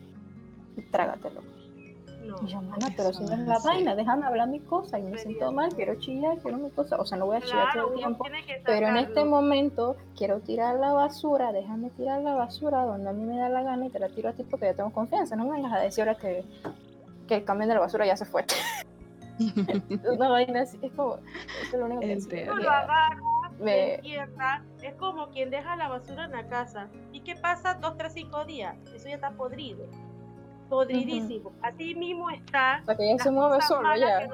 y 0.76 0.82
trágatelo. 0.92 1.42
No. 2.24 2.38
Y 2.42 2.48
yo, 2.48 2.62
mana, 2.62 2.88
pero 2.96 3.12
si 3.14 3.24
no 3.24 3.34
es 3.34 3.40
la 3.40 3.60
vaina, 3.60 3.96
déjame 3.96 4.26
hablar 4.26 4.48
mi 4.48 4.60
cosa, 4.62 5.00
y 5.00 5.04
me 5.04 5.18
siento 5.18 5.52
mal, 5.52 5.74
quiero 5.76 5.96
chillar, 5.96 6.38
quiero 6.40 6.58
mi 6.58 6.70
cosa, 6.70 6.96
o 6.98 7.06
sea, 7.06 7.18
no 7.18 7.26
voy 7.26 7.38
a 7.38 7.42
chillar 7.42 7.72
Claro, 7.72 7.82
todo 7.82 7.94
el 7.94 8.00
tiempo, 8.00 8.26
pero 8.66 8.88
en 8.88 8.98
este 8.98 9.26
momento 9.26 9.98
quiero 10.18 10.40
tirar 10.40 10.76
la 10.76 10.94
basura, 10.94 11.52
déjame 11.52 11.90
tirar 11.92 12.22
la 12.22 12.34
basura 12.36 12.84
donde 12.86 13.10
a 13.10 13.14
mí 13.14 13.24
me 13.26 13.38
da 13.38 13.50
la 13.50 13.64
gana 13.64 13.86
y 13.86 13.90
te 13.90 14.00
la 14.00 14.10
tiro 14.10 14.30
a 14.30 14.34
ti 14.34 14.44
porque 14.44 14.68
yo 14.68 14.76
tengo 14.76 14.92
confianza, 14.92 15.36
no 15.36 15.46
me 15.46 15.52
vengas 15.52 15.74
a 15.74 15.80
decir 15.80 16.08
ahora 16.08 16.20
que, 16.20 16.46
que 17.28 17.36
el 17.36 17.44
camión 17.44 17.68
de 17.68 17.76
la 17.76 17.82
basura 17.82 18.06
ya 18.06 18.16
se 18.16 18.26
fue. 18.26 18.46
Una 20.16 20.30
vaina 20.30 20.62
así, 20.62 20.78
es 20.82 20.92
como, 20.94 21.18
es 21.62 21.74
lo 21.74 21.86
único 21.86 22.02
que 22.02 22.08
me- 22.08 22.14
entierra, 22.14 22.54
es 24.82 24.96
como 24.96 25.28
quien 25.30 25.50
deja 25.50 25.76
la 25.76 25.90
basura 25.90 26.26
en 26.26 26.32
la 26.32 26.48
casa. 26.48 26.88
¿Y 27.12 27.22
qué 27.22 27.36
pasa? 27.36 27.76
Dos, 27.76 27.98
tres, 27.98 28.14
cinco 28.14 28.46
días. 28.46 28.76
Eso 28.94 29.10
ya 29.10 29.16
está 29.16 29.32
podrido. 29.32 29.86
Podridísimo. 30.70 31.52
Así 31.62 31.94
mismo 31.96 32.30
está. 32.30 32.80
o 32.82 32.86
sea, 32.86 32.96
que 32.96 33.10
ya 33.10 33.24
se 33.24 33.32
mueve 33.32 33.62
solo 33.62 33.88
ya. 33.96 34.28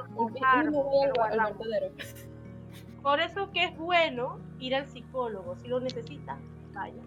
Por 3.01 3.19
eso 3.19 3.51
que 3.51 3.65
es 3.65 3.77
bueno 3.77 4.39
ir 4.59 4.75
al 4.75 4.87
psicólogo. 4.87 5.55
Si 5.57 5.67
lo 5.67 5.79
necesita, 5.79 6.37
vaya. 6.73 7.01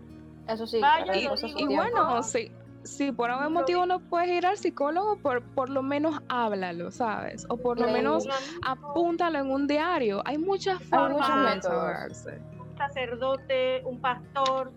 Eso 0.49 0.67
sí, 0.67 0.81
Vaya, 0.81 1.15
y 1.15 1.29
bueno, 1.67 2.23
si, 2.23 2.51
si 2.83 3.13
por 3.13 3.31
algún 3.31 3.53
motivo 3.53 3.87
no 3.87 4.01
puedes 4.01 4.29
ir 4.31 4.45
al 4.45 4.57
psicólogo, 4.57 5.17
por, 5.19 5.43
por 5.55 5.69
lo 5.69 5.83
menos 5.83 6.21
háblalo, 6.29 6.91
¿sabes? 6.91 7.47
O 7.49 7.57
por 7.57 7.79
lo 7.79 7.87
Sí. 7.87 7.93
menos 7.93 8.27
apúntalo 8.67 9.39
en 9.39 9.51
un 9.51 9.67
diario. 9.69 10.21
Hay 10.25 10.39
muchas 10.39 10.83
formas 10.83 11.63
de 11.63 11.69
un 11.69 12.77
sacerdote, 12.77 13.83
un 13.85 14.01
pastor. 14.01 14.73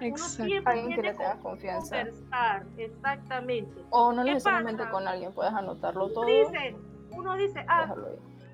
Uno 0.00 0.16
siempre 0.18 0.72
Alguien 0.72 0.88
que 0.88 0.94
tiene 0.94 1.08
le 1.12 1.18
tenga 1.18 1.36
que 1.36 1.40
confianza. 1.42 1.96
conversar. 1.96 2.66
Exactamente. 2.76 3.82
O 3.90 4.12
no 4.12 4.24
¿Qué 4.24 4.30
necesariamente 4.32 4.82
pasa? 4.82 4.90
con 4.92 5.08
alguien, 5.08 5.32
puedes 5.32 5.52
anotarlo 5.52 6.08
todo. 6.08 6.22
Uno 6.26 6.50
dice, 6.50 6.76
uno 7.10 7.36
dice, 7.36 7.64
ah. 7.68 7.94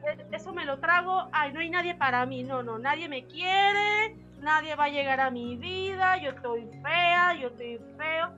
Eh, 0.04 0.26
eso 0.32 0.52
me 0.52 0.64
lo 0.64 0.78
trago, 0.80 1.28
ay, 1.32 1.52
no 1.52 1.60
hay 1.60 1.70
nadie 1.70 1.94
para 1.94 2.26
mí, 2.26 2.42
no, 2.42 2.62
no, 2.62 2.76
nadie 2.78 3.08
me 3.08 3.24
quiere, 3.26 4.16
nadie 4.40 4.74
va 4.74 4.84
a 4.84 4.88
llegar 4.88 5.20
a 5.20 5.30
mi 5.30 5.56
vida, 5.56 6.16
yo 6.20 6.30
estoy 6.30 6.66
fea, 6.82 7.34
yo 7.40 7.48
estoy 7.48 7.78
feo. 7.96 8.30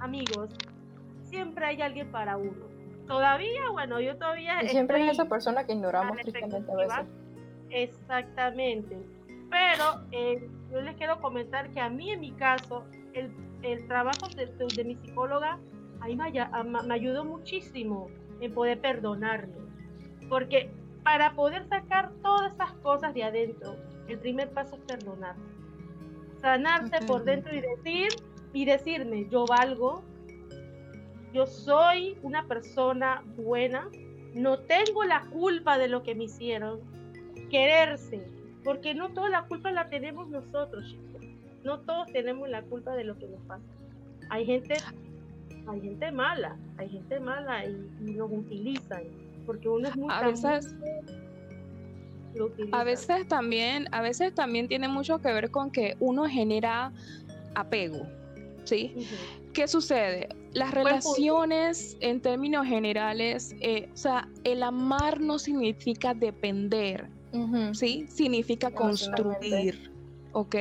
Amigos, 0.00 0.48
siempre 1.24 1.66
hay 1.66 1.82
alguien 1.82 2.10
para 2.10 2.38
uno. 2.38 2.64
Todavía, 3.06 3.68
bueno, 3.72 4.00
yo 4.00 4.16
todavía 4.16 4.62
Y 4.62 4.68
siempre 4.68 4.96
hay 4.96 5.02
estoy 5.02 5.16
esa 5.16 5.28
persona 5.28 5.64
que 5.64 5.72
ignoramos 5.74 6.16
tristemente 6.18 6.72
a 6.72 6.76
veces. 6.76 7.06
Exactamente. 7.68 8.96
Pero 9.50 9.84
eh, 10.12 10.48
yo 10.70 10.80
les 10.80 10.96
quiero 10.96 11.20
comentar 11.20 11.70
que 11.70 11.80
a 11.80 11.90
mí, 11.90 12.10
en 12.10 12.20
mi 12.20 12.32
caso, 12.32 12.84
el, 13.14 13.30
el 13.62 13.86
trabajo 13.88 14.28
de, 14.36 14.46
de- 14.46 14.66
de 14.74 14.84
mi 14.84 14.94
psicóloga 14.96 15.58
a 16.00 16.06
mí 16.06 16.16
me, 16.16 16.38
a- 16.40 16.62
me 16.62 16.94
ayudó 16.94 17.24
muchísimo 17.24 18.08
en 18.40 18.54
poder 18.54 18.80
perdonarme. 18.80 19.54
Porque 20.28 20.70
para 21.02 21.34
poder 21.34 21.64
sacar 21.68 22.12
todas 22.22 22.54
esas 22.54 22.72
cosas 22.74 23.12
de 23.14 23.24
adentro, 23.24 23.74
el 24.08 24.18
primer 24.18 24.50
paso 24.50 24.76
es 24.76 24.82
perdonar. 24.82 25.34
Sanarse 26.40 27.00
por 27.06 27.24
dentro 27.24 27.54
y 27.54 27.60
decir, 27.60 28.08
y 28.52 28.64
decirme, 28.64 29.28
yo 29.28 29.44
valgo, 29.46 30.02
yo 31.32 31.46
soy 31.46 32.16
una 32.22 32.46
persona 32.46 33.22
buena, 33.36 33.88
no 34.34 34.58
tengo 34.60 35.04
la 35.04 35.22
culpa 35.26 35.76
de 35.78 35.88
lo 35.88 36.02
que 36.02 36.14
me 36.14 36.24
hicieron, 36.24 36.80
quererse, 37.50 38.24
porque 38.64 38.94
no 38.94 39.10
toda 39.10 39.28
la 39.28 39.44
culpa 39.44 39.70
la 39.72 39.88
tenemos 39.88 40.28
nosotros, 40.28 40.84
chicos. 40.84 41.24
No 41.64 41.80
todos 41.80 42.06
tenemos 42.12 42.48
la 42.48 42.62
culpa 42.62 42.94
de 42.94 43.04
lo 43.04 43.18
que 43.18 43.26
nos 43.28 43.40
pasa. 43.42 43.62
Hay 44.30 44.46
gente, 44.46 44.74
hay 45.66 45.80
gente 45.80 46.12
mala, 46.12 46.56
hay 46.78 46.88
gente 46.88 47.20
mala 47.20 47.66
y, 47.66 47.90
y 48.00 48.12
nos 48.12 48.30
utilizan, 48.30 49.02
porque 49.46 49.68
uno 49.68 49.88
es 49.88 49.96
muy 49.96 50.12
A 50.12 50.22
veces, 50.26 50.74
lo 52.34 52.50
a 52.72 52.84
veces 52.84 53.26
también, 53.28 53.88
a 53.92 54.02
veces 54.02 54.34
también 54.34 54.68
tiene 54.68 54.88
mucho 54.88 55.20
que 55.20 55.32
ver 55.32 55.50
con 55.50 55.70
que 55.70 55.96
uno 56.00 56.26
genera 56.26 56.92
apego, 57.54 58.06
¿sí? 58.64 58.94
¿Qué 59.52 59.66
sucede? 59.66 60.28
Las 60.52 60.72
relaciones 60.72 61.96
en 62.00 62.20
términos 62.20 62.66
generales, 62.66 63.54
eh, 63.60 63.88
o 63.92 63.96
sea, 63.96 64.28
el 64.44 64.62
amar 64.62 65.20
no 65.20 65.38
significa 65.38 66.14
depender, 66.14 67.08
Ujú. 67.32 67.74
¿sí? 67.74 68.06
Significa 68.08 68.70
construir, 68.70 69.90
¿ok? 70.32 70.54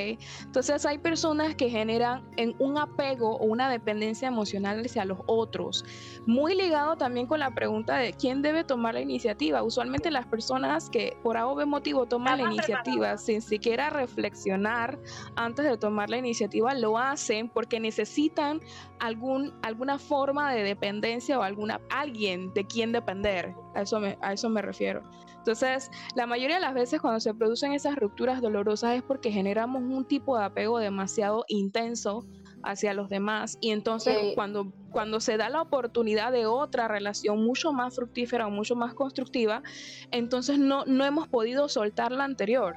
Entonces 0.46 0.86
hay 0.86 0.98
personas 0.98 1.56
que 1.56 1.70
generan 1.70 2.24
en 2.38 2.56
un 2.60 2.78
apego 2.78 3.38
o 3.38 3.46
una 3.46 3.70
dependencia 3.70 4.28
emocional 4.28 4.82
hacia 4.84 5.06
los 5.06 5.20
otros, 5.28 5.84
muy 6.26 6.56
ligado 6.56 6.96
también 6.96 7.28
con 7.28 7.40
la 7.40 7.54
pregunta 7.54 7.98
de 7.98 8.14
quién 8.14 8.42
debe 8.42 8.64
tomar 8.64 8.94
la 8.94 9.02
iniciativa. 9.02 9.64
Usualmente 9.64 10.12
las 10.12 10.28
personas 10.28 10.90
que 10.90 11.18
por 11.24 11.38
A 11.38 11.48
o 11.48 11.56
B 11.56 11.66
motivo 11.66 12.06
toman 12.06 12.38
la 12.38 12.52
iniciativa 12.52 13.18
sin 13.18 13.42
siquiera 13.42 13.90
reflexionar 13.90 15.00
antes 15.36 15.66
de 15.66 15.78
tomar 15.78 16.10
la 16.10 16.18
iniciativa 16.18 16.74
lo 16.74 16.98
hacen 16.98 17.50
porque 17.50 17.80
necesitan 17.80 18.60
algún, 19.00 19.54
alguna 19.62 19.98
forma 19.98 20.52
de 20.54 20.64
dependencia 20.64 21.40
o 21.40 21.44
alguna 21.44 21.80
alguien 21.90 22.54
de 22.54 22.66
quien 22.66 22.92
depender. 22.92 23.56
A 23.76 23.82
eso 23.82 24.00
me, 24.00 24.18
a 24.22 24.34
eso 24.34 24.50
me 24.50 24.62
refiero. 24.62 25.02
Entonces, 25.50 25.90
la 26.14 26.28
mayoría 26.28 26.58
de 26.58 26.62
las 26.62 26.76
veces 26.76 27.02
cuando 27.02 27.20
se 27.20 27.34
producen 27.34 27.74
esas 27.74 27.96
rupturas 27.96 28.40
dolorosas 28.40 28.96
es 28.98 29.02
porque 29.02 29.32
generamos 29.32 29.82
un 29.82 30.06
tipo 30.06 30.38
de 30.38 30.46
apego 30.46 30.78
demasiado 30.78 31.44
intenso 31.48 32.24
hacia 32.62 32.94
los 32.94 33.10
demás 33.10 33.58
y 33.60 33.72
entonces 33.72 34.16
Sí. 34.20 34.32
cuando, 34.36 34.72
cuando 34.92 35.20
se 35.20 35.38
da 35.38 35.50
la 35.50 35.64
oportunidad 35.64 36.32
de 36.32 36.46
otra 36.46 36.88
relación 36.88 37.44
mucho 37.44 37.74
más 37.74 37.96
fructífera 37.96 38.46
o 38.46 38.52
mucho 38.52 38.76
más 38.76 38.94
constructiva, 38.94 39.64
entonces 40.12 40.60
no, 40.60 40.86
no 40.86 41.04
hemos 41.04 41.28
podido 41.28 41.68
soltar 41.68 42.12
la 42.12 42.26
anterior, 42.26 42.76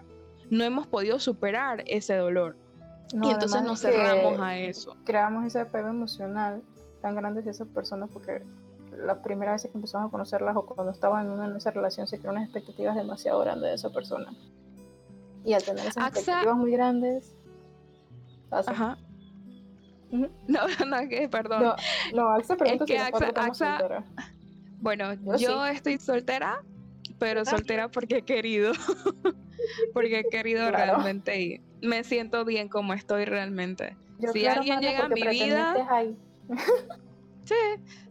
no 0.49 0.65
hemos 0.65 0.87
podido 0.87 1.19
superar 1.19 1.85
ese 1.87 2.17
dolor 2.17 2.57
No, 3.15 3.29
y 3.29 3.33
entonces 3.33 3.63
nos 3.65 3.83
cerramos 3.83 4.41
a 4.41 4.57
eso. 4.57 4.97
Creamos 5.05 5.45
ese 5.45 5.61
apego 5.61 5.89
emocional 5.89 6.62
tan 7.03 7.16
grande 7.16 7.41
hacia 7.41 7.51
esas 7.51 7.68
personas 7.68 8.09
porque 8.11 8.43
la 8.97 9.22
primera 9.22 9.53
vez 9.53 9.62
que 9.62 9.70
empezamos 9.74 10.09
a 10.09 10.11
conocerlas 10.11 10.57
o 10.57 10.66
cuando 10.66 10.93
estaban 10.93 11.26
en, 11.26 11.32
una, 11.32 11.47
en 11.47 11.57
esa 11.57 11.70
relación 11.70 12.07
se 12.07 12.18
crean 12.18 12.36
unas 12.36 12.45
expectativas 12.49 12.95
demasiado 12.97 13.40
grandes 13.40 13.70
de 13.70 13.74
esa 13.74 13.90
persona. 13.90 14.32
Y 15.45 15.55
al 15.55 15.62
tener 15.62 15.86
esas 15.86 15.97
Axa- 15.97 16.09
expectativas 16.18 16.57
muy 16.57 16.70
grandes, 16.72 17.34
pasa. 18.49 18.70
Ajá. 18.70 18.99
No, 20.11 20.28
no, 20.86 21.09
que 21.09 21.28
perdón. 21.28 21.62
No, 21.62 21.76
no, 22.14 22.28
Axa 22.30 22.57
pregunta 22.57 22.84
que 22.84 22.99
si 22.99 23.05
Axa- 23.05 23.55
solteras. 23.55 24.05
Bueno, 24.80 25.14
Yo 25.14 25.36
yo, 25.36 25.66
estoy 25.66 25.99
soltera, 25.99 26.62
pero 27.18 27.45
también. 27.45 27.59
soltera 27.59 27.88
porque 27.88 28.16
he 28.18 28.22
querido. 28.22 28.72
porque 29.95 30.20
he 30.20 30.24
querido 30.24 30.68
Claro. 30.68 30.95
realmente 30.97 31.40
y 31.40 31.61
me 31.86 32.05
siento 32.05 32.45
bien 32.45 32.68
como 32.68 32.93
estoy 32.95 33.24
realmente. 33.24 33.97
Yo, 34.18 34.32
si 34.32 34.40
claro, 34.40 34.61
alguien 34.61 34.76
mana, 34.76 34.88
llega 34.88 35.05
a 35.05 35.09
mi 35.09 35.22
vida- 35.22 35.86
ahí. 35.90 36.16
Sí, 37.45 37.55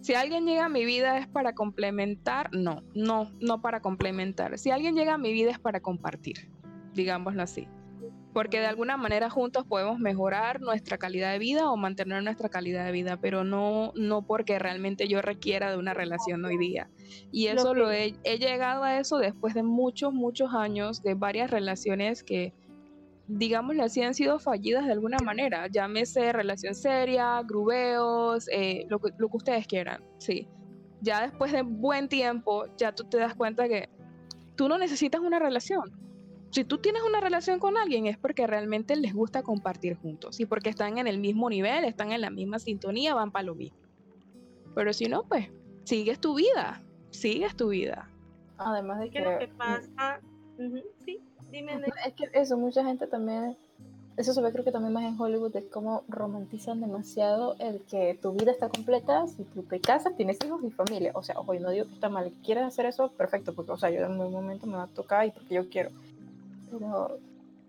si 0.01 0.13
alguien 0.13 0.45
llega 0.45 0.65
a 0.65 0.69
mi 0.69 0.85
vida 0.85 1.17
es 1.17 1.27
para 1.27 1.53
complementar, 1.53 2.49
no, 2.53 2.83
no, 2.93 3.31
no 3.39 3.61
para 3.61 3.81
complementar. 3.81 4.57
Si 4.57 4.71
alguien 4.71 4.95
llega 4.95 5.13
a 5.13 5.17
mi 5.17 5.31
vida 5.31 5.51
es 5.51 5.59
para 5.59 5.79
compartir, 5.79 6.49
digámoslo 6.93 7.41
así. 7.41 7.67
Porque 8.33 8.61
de 8.61 8.67
alguna 8.67 8.95
manera 8.95 9.29
juntos 9.29 9.65
podemos 9.65 9.99
mejorar 9.99 10.61
nuestra 10.61 10.97
calidad 10.97 11.33
de 11.33 11.39
vida 11.39 11.69
o 11.69 11.75
mantener 11.75 12.23
nuestra 12.23 12.47
calidad 12.47 12.85
de 12.85 12.93
vida, 12.93 13.17
pero 13.17 13.43
no, 13.43 13.91
no 13.95 14.21
porque 14.25 14.57
realmente 14.57 15.09
yo 15.09 15.21
requiera 15.21 15.69
de 15.69 15.77
una 15.77 15.93
relación 15.93 16.43
hoy 16.45 16.57
día. 16.57 16.89
Y 17.31 17.47
eso 17.47 17.73
lo, 17.73 17.91
he, 17.91 18.15
he 18.23 18.37
llegado 18.37 18.83
a 18.83 18.99
eso 18.99 19.17
después 19.17 19.53
de 19.53 19.63
muchos, 19.63 20.13
muchos 20.13 20.53
años 20.53 21.03
de 21.03 21.13
varias 21.13 21.51
relaciones 21.51 22.23
que 22.23 22.53
digámosle 23.37 23.83
así, 23.83 24.01
han 24.01 24.13
sido 24.13 24.39
fallidas 24.39 24.85
de 24.85 24.91
alguna 24.91 25.17
manera. 25.23 25.67
Llámese 25.67 26.33
relación 26.33 26.75
seria, 26.75 27.41
grubeos, 27.43 28.47
eh, 28.51 28.85
lo, 28.89 28.99
que, 28.99 29.11
lo 29.17 29.29
que 29.29 29.37
ustedes 29.37 29.67
quieran, 29.67 30.03
sí. 30.17 30.47
Ya 31.01 31.21
después 31.21 31.51
de 31.51 31.63
buen 31.63 32.07
tiempo, 32.09 32.65
ya 32.77 32.93
tú 32.93 33.03
te 33.05 33.17
das 33.17 33.33
cuenta 33.35 33.67
que 33.67 33.89
tú 34.55 34.67
no 34.67 34.77
necesitas 34.77 35.21
una 35.21 35.39
relación. 35.39 35.91
Si 36.51 36.65
tú 36.65 36.79
tienes 36.79 37.01
una 37.03 37.21
relación 37.21 37.59
con 37.59 37.77
alguien 37.77 38.07
es 38.07 38.17
porque 38.17 38.45
realmente 38.45 38.95
les 38.97 39.13
gusta 39.13 39.41
compartir 39.41 39.95
juntos 39.95 40.39
y 40.39 40.45
porque 40.45 40.69
están 40.69 40.97
en 40.97 41.07
el 41.07 41.17
mismo 41.17 41.49
nivel, 41.49 41.85
están 41.85 42.11
en 42.11 42.21
la 42.21 42.29
misma 42.29 42.59
sintonía, 42.59 43.15
van 43.15 43.31
para 43.31 43.45
lo 43.45 43.55
mismo. 43.55 43.79
Pero 44.75 44.91
si 44.91 45.05
no, 45.05 45.23
pues 45.23 45.49
sigues 45.85 46.19
tu 46.19 46.35
vida, 46.35 46.83
sigues 47.09 47.55
tu 47.55 47.69
vida. 47.69 48.09
Además 48.57 48.99
de 48.99 49.09
que... 49.09 49.21
lo 49.21 49.39
que 49.39 49.47
pasa? 49.47 50.19
sí, 51.05 51.19
es 51.51 52.13
que 52.13 52.29
eso, 52.33 52.57
mucha 52.57 52.83
gente 52.83 53.07
también, 53.07 53.57
eso 54.17 54.33
se 54.33 54.41
ve 54.41 54.51
creo 54.51 54.63
que 54.63 54.71
también 54.71 54.93
más 54.93 55.03
en 55.03 55.19
Hollywood, 55.19 55.53
de 55.53 55.67
cómo 55.67 56.03
romantizan 56.07 56.81
demasiado 56.81 57.55
el 57.59 57.81
que 57.81 58.17
tu 58.21 58.33
vida 58.33 58.51
está 58.51 58.69
completa 58.69 59.27
si 59.27 59.43
tú 59.43 59.63
te 59.63 59.79
casas, 59.79 60.15
tienes 60.15 60.37
hijos 60.45 60.63
y 60.63 60.71
familia. 60.71 61.11
O 61.15 61.23
sea, 61.23 61.39
ojo, 61.39 61.53
yo 61.53 61.59
no 61.61 61.69
digo 61.69 61.85
que 61.85 61.93
está 61.93 62.09
mal, 62.09 62.31
quieres 62.43 62.63
hacer 62.63 62.85
eso, 62.85 63.09
perfecto, 63.11 63.53
porque, 63.53 63.71
o 63.71 63.77
sea, 63.77 63.89
yo 63.89 64.05
en 64.05 64.19
un 64.19 64.31
momento 64.31 64.67
me 64.67 64.75
va 64.75 64.83
a 64.83 64.87
tocar 64.87 65.25
y 65.25 65.31
porque 65.31 65.55
yo 65.55 65.69
quiero. 65.69 65.91
Pero 66.71 67.17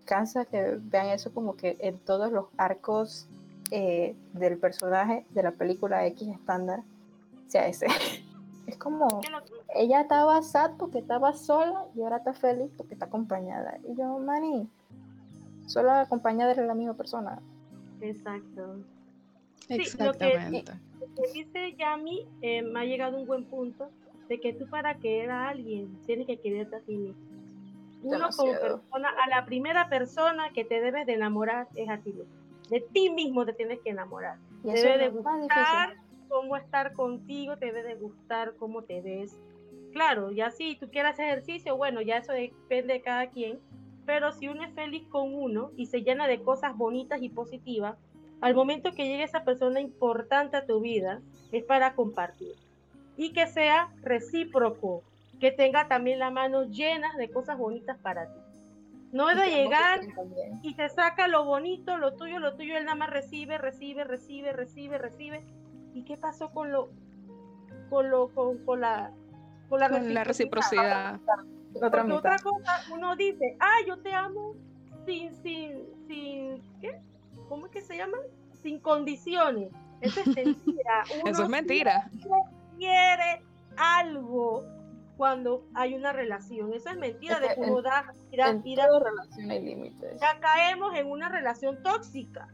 cansa 0.05 0.45
que 0.45 0.79
vean 0.81 1.09
eso 1.09 1.33
como 1.33 1.57
que 1.57 1.77
en 1.81 1.99
todos 1.99 2.33
los 2.33 2.47
arcos 2.57 3.27
eh, 3.71 4.15
del 4.33 4.59
personaje 4.59 5.25
de 5.31 5.43
la 5.43 5.53
película 5.53 6.07
X 6.07 6.29
estándar 6.29 6.83
sea 7.49 7.67
ese. 7.67 7.87
Es 8.67 8.77
como, 8.77 9.21
ella 9.75 10.03
estaba 10.03 10.41
sad 10.43 10.73
porque 10.79 10.99
estaba 10.99 11.33
sola 11.33 11.87
y 11.95 12.03
ahora 12.03 12.19
está 12.19 12.33
feliz 12.33 12.71
porque 12.77 12.95
está 12.95 13.07
acompañada. 13.07 13.79
Y 13.89 13.97
yo, 13.97 14.19
Mani, 14.19 14.69
sola 15.67 16.03
acompañada 16.03 16.53
eres 16.53 16.67
la 16.67 16.75
misma 16.75 16.95
persona. 16.95 17.41
Exacto. 18.01 18.77
Exactamente. 19.69 20.73
lo, 21.01 21.07
que, 21.15 21.33
dice 21.33 21.75
Yami 21.77 22.27
eh, 22.43 22.63
me 22.63 22.81
ha 22.81 22.85
llegado 22.85 23.17
un 23.17 23.27
buen 23.27 23.45
punto 23.45 23.91
de 24.29 24.41
que 24.41 24.53
tú 24.53 24.67
para 24.69 24.95
querer 24.97 25.31
a 25.31 25.49
alguien 25.49 25.97
tienes 26.07 26.27
que 26.27 26.39
quererte 26.39 26.77
a 26.77 26.81
ti 26.81 26.97
mismo. 26.97 27.23
Uno 28.03 28.31
como 28.37 28.53
persona, 28.53 29.11
a 29.25 29.29
la 29.29 29.45
primera 29.45 29.89
persona 29.89 30.53
que 30.53 30.65
te 30.65 30.81
debes 30.81 31.07
de 31.07 31.15
enamorar 31.15 31.69
es 31.77 31.89
a 31.89 31.99
ti 31.99 32.13
mismo. 32.13 32.33
De 32.69 32.81
ti 32.81 33.11
mismo 33.11 33.45
te 33.45 33.53
tienes 33.53 33.81
que 33.81 33.91
enamorar. 33.91 34.39
Y 34.65 34.73
debes 34.73 34.99
de 34.99 35.09
buscar 35.11 35.95
cómo 36.33 36.57
estar 36.57 36.95
contigo, 36.95 37.59
te 37.59 37.67
debe 37.67 37.83
de 37.83 37.95
gustar 37.95 38.55
cómo 38.57 38.83
te 38.85 39.03
ves. 39.03 39.39
Claro, 39.93 40.33
ya 40.33 40.51
si 40.51 40.77
tú 40.77 40.89
quieras 40.91 41.19
ejercicio, 41.19 41.77
bueno, 41.77 42.01
ya 42.01 42.17
eso 42.17 42.33
depende 42.33 42.95
de 42.95 43.03
cada 43.03 43.27
quien, 43.29 43.61
pero 44.07 44.33
si 44.33 44.49
uno 44.49 44.65
es 44.65 44.73
feliz 44.73 45.07
con 45.09 45.35
uno 45.35 45.73
y 45.77 45.87
se 45.87 46.03
llena 46.03 46.27
de 46.27 46.43
cosas 46.43 46.75
bonitas 46.75 47.21
y 47.21 47.29
positivas, 47.29 47.99
al 48.41 48.55
momento 48.55 48.93
que 48.93 49.07
llegue 49.07 49.25
esa 49.25 49.45
persona 49.45 49.81
importante 49.81 50.57
a 50.57 50.65
tu 50.65 50.81
vida, 50.81 51.21
es 51.53 51.65
para 51.65 51.95
compartir. 51.95 52.55
Y 53.19 53.35
que 53.35 53.47
sea 53.47 53.93
recíproco, 54.01 55.03
que 55.39 55.53
tenga 55.53 55.87
también 55.87 56.19
las 56.19 56.33
manos 56.33 56.71
llenas 56.71 57.15
de 57.19 57.31
cosas 57.31 57.59
bonitas 57.59 57.99
para 57.99 58.33
ti. 58.33 58.41
No 59.13 59.29
es 59.29 59.37
de 59.37 59.51
llegar 59.51 60.01
y 60.63 60.75
te 60.75 60.89
saca 60.89 61.29
lo 61.29 61.45
bonito, 61.45 61.99
lo 61.99 62.15
tuyo, 62.15 62.39
lo 62.39 62.57
tuyo, 62.57 62.79
él 62.79 62.87
nada 62.87 62.97
más 62.97 63.11
recibe, 63.11 63.59
recibe, 63.59 64.05
recibe, 64.05 64.55
recibe, 64.55 64.97
recibe, 64.97 65.45
¿Y 65.95 66.05
qué 66.05 66.17
pasó 66.17 66.51
con 66.51 66.73
lo 66.73 66.91
con 67.91 68.11
lo 68.11 68.29
con, 68.35 68.81
la 68.81 69.13
con 69.69 69.81
la, 69.81 70.25
reciprocidad? 70.25 71.21
otra 71.75 72.37
cosa, 72.39 72.81
uno 72.93 73.17
dice, 73.17 73.57
ah, 73.61 73.77
yo 73.87 73.99
te 73.99 74.13
amo 74.13 74.55
sin, 75.07 75.35
sin, 75.43 75.83
sin, 76.07 76.63
¿qué? 76.81 77.01
¿Cómo 77.49 77.67
es 77.67 77.73
que 77.73 77.83
se 77.83 77.97
llama? 77.97 78.19
Sin 78.63 78.79
condiciones. 78.81 79.71
Eso 80.01 80.21
es 80.21 80.27
mentira. 80.29 81.05
Eso 81.27 81.43
es 81.43 81.49
mentira. 81.49 82.11
Quiere 82.79 83.43
algo 83.77 84.65
cuando 85.17 85.65
hay 85.75 85.95
una 85.95 86.13
relación. 86.13 86.73
Eso 86.73 86.91
es 86.91 86.97
mentira 86.97 87.39
de 87.41 87.55
cómo 87.55 87.83
da, 87.83 88.13
en 88.33 88.63
relación 88.63 89.51
hay 89.51 89.63
límites. 89.63 90.21
Ya 90.21 90.41
caemos 90.41 90.95
en 90.97 91.11
una 91.11 91.29
relación 91.29 91.83
tóxica. 91.83 92.49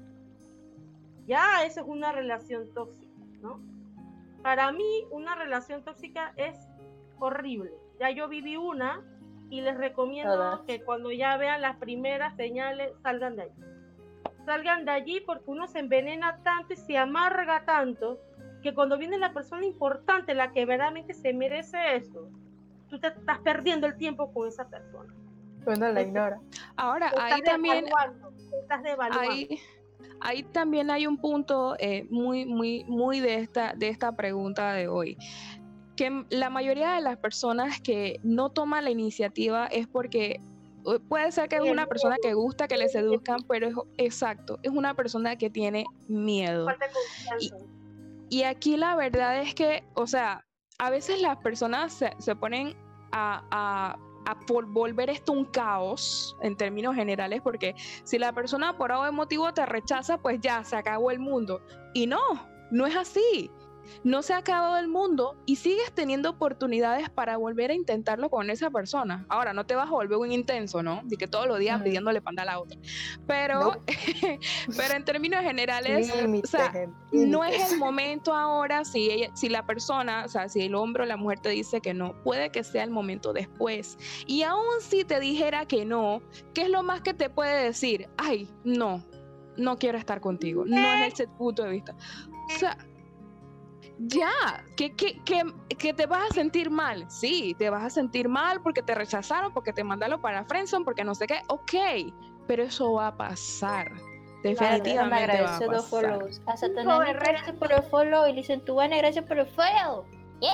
Ya 1.27 1.65
eso 1.65 1.81
es 1.81 1.87
una 1.87 2.13
relación 2.13 2.73
tóxica. 2.75 3.08
¿No? 3.41 3.61
Para 4.43 4.73
mí, 4.73 5.05
una 5.11 5.35
relación 5.35 5.83
tóxica 5.83 6.33
es 6.37 6.57
horrible. 7.19 7.73
Ya 7.99 8.11
yo 8.11 8.29
viví 8.29 8.57
una 8.57 9.03
y 9.51 9.61
les 9.61 9.77
recomiendo 9.77 10.65
que 10.67 10.83
cuando 10.83 11.11
ya 11.11 11.37
vean 11.37 11.63
las 11.63 11.77
primeras 11.77 12.37
señales, 12.37 12.93
salgan 13.03 13.37
de 13.37 13.43
allí. 13.43 13.65
Salgan 14.45 14.85
de 14.85 14.93
allí 14.93 15.21
porque 15.21 15.45
uno 15.47 15.67
se 15.67 15.81
envenena 15.81 16.41
tanto 16.43 16.75
y 16.75 16.77
se 16.77 16.97
amarga 16.97 17.65
tanto 17.65 18.19
que 18.63 18.75
cuando 18.75 18.99
viene 18.99 19.19
la 19.19 19.33
persona 19.33 19.65
importante, 19.65 20.35
la 20.35 20.53
que 20.53 20.67
verdaderamente 20.67 21.15
se 21.15 21.33
merece 21.33 21.97
eso, 21.97 22.29
tú 22.89 22.99
te 22.99 23.09
estás 23.09 23.39
perdiendo 23.41 23.87
el 23.87 23.97
tiempo 23.97 24.33
con 24.33 24.49
esa 24.49 24.69
persona. 24.69 25.15
Uno 25.67 25.93
la 25.93 26.03
ignora. 26.03 26.41
Ahora, 26.77 27.13
ahí 27.19 27.43
también... 27.43 27.85
Estás 28.63 28.83
Ahí 29.13 29.61
ahí 30.21 30.43
también 30.43 30.91
hay 30.91 31.07
un 31.07 31.19
punto 31.19 31.77
eh, 31.79 32.07
muy, 32.11 32.45
muy, 32.45 32.85
muy 32.85 33.21
de 33.21 33.37
esta, 33.37 33.75
de 33.75 33.89
esta 33.89 34.17
pregunta 34.17 34.73
de 34.73 34.89
hoy 34.89 35.17
que 35.99 36.25
la 36.31 36.49
mayoría 36.49 36.93
de 36.93 37.01
las 37.01 37.17
personas 37.17 37.81
que 37.81 38.21
no 38.23 38.51
toman 38.51 38.85
la 38.85 38.91
iniciativa 38.91 39.67
es 39.67 39.89
porque 39.89 40.41
puede 41.09 41.33
ser 41.33 41.49
que 41.49 41.57
es 41.57 41.63
una 41.63 41.87
persona 41.87 42.17
que 42.23 42.35
gusta 42.35 42.69
que 42.69 42.77
le 42.77 42.89
seduzcan, 42.89 43.41
pero 43.49 43.67
es 43.67 43.75
exacto, 43.99 44.59
es 44.63 44.71
una 44.71 44.95
persona 44.95 45.37
que 45.37 45.51
tiene 45.51 45.85
miedo. 46.07 46.69
Y, 48.31 48.43
aquí 48.43 48.77
la 48.77 48.95
verdad 48.95 49.41
es 49.41 49.55
que, 49.55 49.83
o 49.95 50.07
sea, 50.07 50.45
a 50.79 50.91
veces 50.91 51.21
las 51.21 51.39
personas 51.39 51.93
se, 52.19 52.37
ponen 52.37 52.77
a, 53.11 53.97
por 54.47 54.67
volver 54.67 55.11
esto 55.11 55.33
un 55.33 55.45
caos 55.45 56.37
en 56.43 56.57
términos 56.57 56.95
generales, 56.95 57.41
porque 57.43 57.75
si 58.05 58.19
la 58.19 58.33
persona 58.33 58.77
por 58.77 58.93
algún 58.93 59.15
motivo 59.15 59.53
te 59.53 59.65
rechaza, 59.67 60.19
pues 60.19 60.41
ya 60.41 60.65
se 60.65 60.77
acabó 60.77 61.11
el 61.11 61.19
mundo. 61.19 61.63
Y 61.95 62.07
no, 62.07 62.21
no 62.71 62.87
es 62.87 62.97
así 62.97 63.51
no 64.05 64.23
se 64.23 64.35
ha 64.35 64.39
acabado 64.39 64.79
el 64.79 64.89
mundo 64.89 65.37
y 65.47 65.57
sigues 65.57 65.93
teniendo 65.93 66.31
oportunidades 66.31 67.11
para 67.11 67.37
volver 67.37 67.71
a 67.71 67.75
intentarlo 67.75 68.31
con 68.31 68.51
esa 68.51 68.71
persona. 68.71 69.27
Ahora, 69.29 69.53
no 69.53 69.67
te 69.67 69.75
vas 69.75 69.89
a 69.89 69.91
volver 69.91 70.19
un 70.19 70.33
intenso, 70.33 70.83
¿no? 70.83 71.01
De 71.05 71.17
que 71.17 71.27
todos 71.27 71.47
los 71.47 71.59
días 71.59 71.83
pidiéndole 71.83 72.21
panda 72.21 72.43
a 72.43 72.47
la 72.47 72.61
otra. 72.61 72.79
Pero, 73.27 73.83
pero 74.77 74.95
en 74.95 75.05
términos 75.05 75.43
generales, 75.43 76.11
o 76.11 76.47
sea, 76.47 76.73
no 77.13 77.45
es 77.45 77.73
el 77.73 77.79
momento 77.79 78.35
ahora 78.35 78.85
si, 78.85 79.11
ella, 79.11 79.31
si 79.35 79.49
la 79.49 79.67
persona, 79.67 80.25
o 80.25 80.29
sea, 80.29 80.49
si 80.49 80.63
el 80.63 80.75
hombre 80.75 81.03
o 81.03 81.07
la 81.07 81.17
mujer 81.17 81.41
te 81.41 81.51
dice 81.51 81.81
que 81.81 81.95
no, 81.95 82.15
puede 82.23 82.51
que 82.51 82.65
sea 82.65 82.85
el 82.85 82.91
momento 82.91 83.33
después. 83.33 83.99
Y 84.27 84.43
aún 84.43 84.81
si 84.81 85.05
te 85.05 85.21
dijera 85.21 85.67
que 85.67 85.85
no, 85.85 86.23
¿qué 86.55 86.63
es 86.63 86.71
lo 86.71 86.83
más 86.83 87.03
que 87.03 87.15
te 87.15 87.31
puede 87.31 87.65
decir? 87.65 88.09
Ay, 88.17 88.49
no, 88.65 89.05
no 89.57 89.77
quiero 89.79 89.99
estar 89.99 90.21
contigo. 90.21 90.65
No 90.65 90.77
es 90.95 91.15
ese 91.15 91.29
punto 91.29 91.65
de 91.65 91.71
vista. 91.71 91.95
O 92.55 92.59
sea, 92.59 92.79
ya, 93.99 94.65
que, 94.77 94.95
que, 94.95 95.21
que, 95.79 95.93
te 95.93 96.07
vas 96.07 96.31
a 96.31 96.35
sentir 96.35 96.71
mal. 96.71 97.11
Sí, 97.11 97.55
te 97.59 97.69
vas 97.71 97.85
a 97.85 97.91
sentir 97.91 98.29
mal 98.29 98.63
porque 98.63 98.83
te 98.83 98.95
rechazaron, 98.95 99.53
porque 99.53 99.73
te 99.73 99.83
mandaron 99.83 100.21
para 100.21 100.45
Friendson, 100.45 100.85
porque 100.85 101.05
no 101.05 101.15
sé 101.15 101.27
qué. 101.27 101.41
Ok, 101.49 102.13
pero 102.47 102.63
eso 102.63 102.93
va 102.93 103.09
a 103.09 103.17
pasar. 103.17 103.91
Definitivamente 104.43 105.43
va 105.43 105.57
a 105.57 105.61
pasar. 105.61 105.83
Follows. 105.83 106.41
gracias 106.45 107.57
por 107.57 107.73
el 107.73 107.83
follow. 107.85 108.29
Y 108.29 108.33
Licentubana, 108.35 108.97
gracias 108.99 109.25
por 109.25 109.39
el 109.39 109.47
follow. 109.47 110.05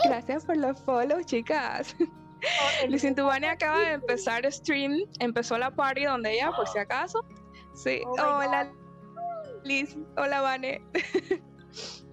Gracias 0.05 0.45
por 0.47 0.57
los 0.57 0.81
follow, 0.81 1.23
chicas. 1.23 1.95
Licentubana 2.89 3.53
acaba 3.53 3.79
de 3.81 3.93
empezar 3.93 4.51
stream. 4.51 5.05
Empezó 5.21 5.59
la 5.59 5.71
party 5.71 6.05
donde 6.05 6.33
ella, 6.33 6.51
por 6.57 6.67
si 6.69 6.79
acaso. 6.79 7.25
Sí. 7.75 8.01
Oh 8.07 8.13
hola, 8.13 8.73
Liz. 9.65 9.97
Hola, 10.17 10.41
Vane. 10.41 10.83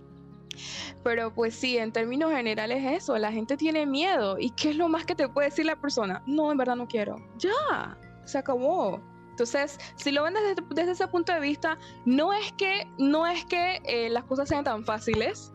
Pero 1.03 1.33
pues 1.33 1.55
sí, 1.55 1.77
en 1.77 1.91
términos 1.91 2.31
generales 2.31 2.83
eso, 2.83 3.17
la 3.17 3.31
gente 3.31 3.57
tiene 3.57 3.85
miedo. 3.85 4.37
¿Y 4.39 4.51
qué 4.51 4.71
es 4.71 4.75
lo 4.75 4.87
más 4.87 5.05
que 5.05 5.15
te 5.15 5.27
puede 5.27 5.49
decir 5.49 5.65
la 5.65 5.75
persona? 5.75 6.21
No, 6.25 6.51
en 6.51 6.57
verdad 6.57 6.75
no 6.75 6.87
quiero. 6.87 7.17
Ya, 7.37 7.97
se 8.25 8.37
acabó. 8.37 9.01
Entonces, 9.31 9.79
si 9.95 10.11
lo 10.11 10.23
ven 10.23 10.35
desde, 10.69 10.91
ese 10.91 11.07
punto 11.07 11.33
de 11.33 11.39
vista, 11.39 11.77
no 12.05 12.33
es 12.33 12.51
que, 12.53 12.87
no 12.97 13.25
es 13.25 13.45
que 13.45 13.81
eh, 13.85 14.09
las 14.09 14.25
cosas 14.25 14.49
sean 14.49 14.63
tan 14.63 14.85
fáciles, 14.85 15.53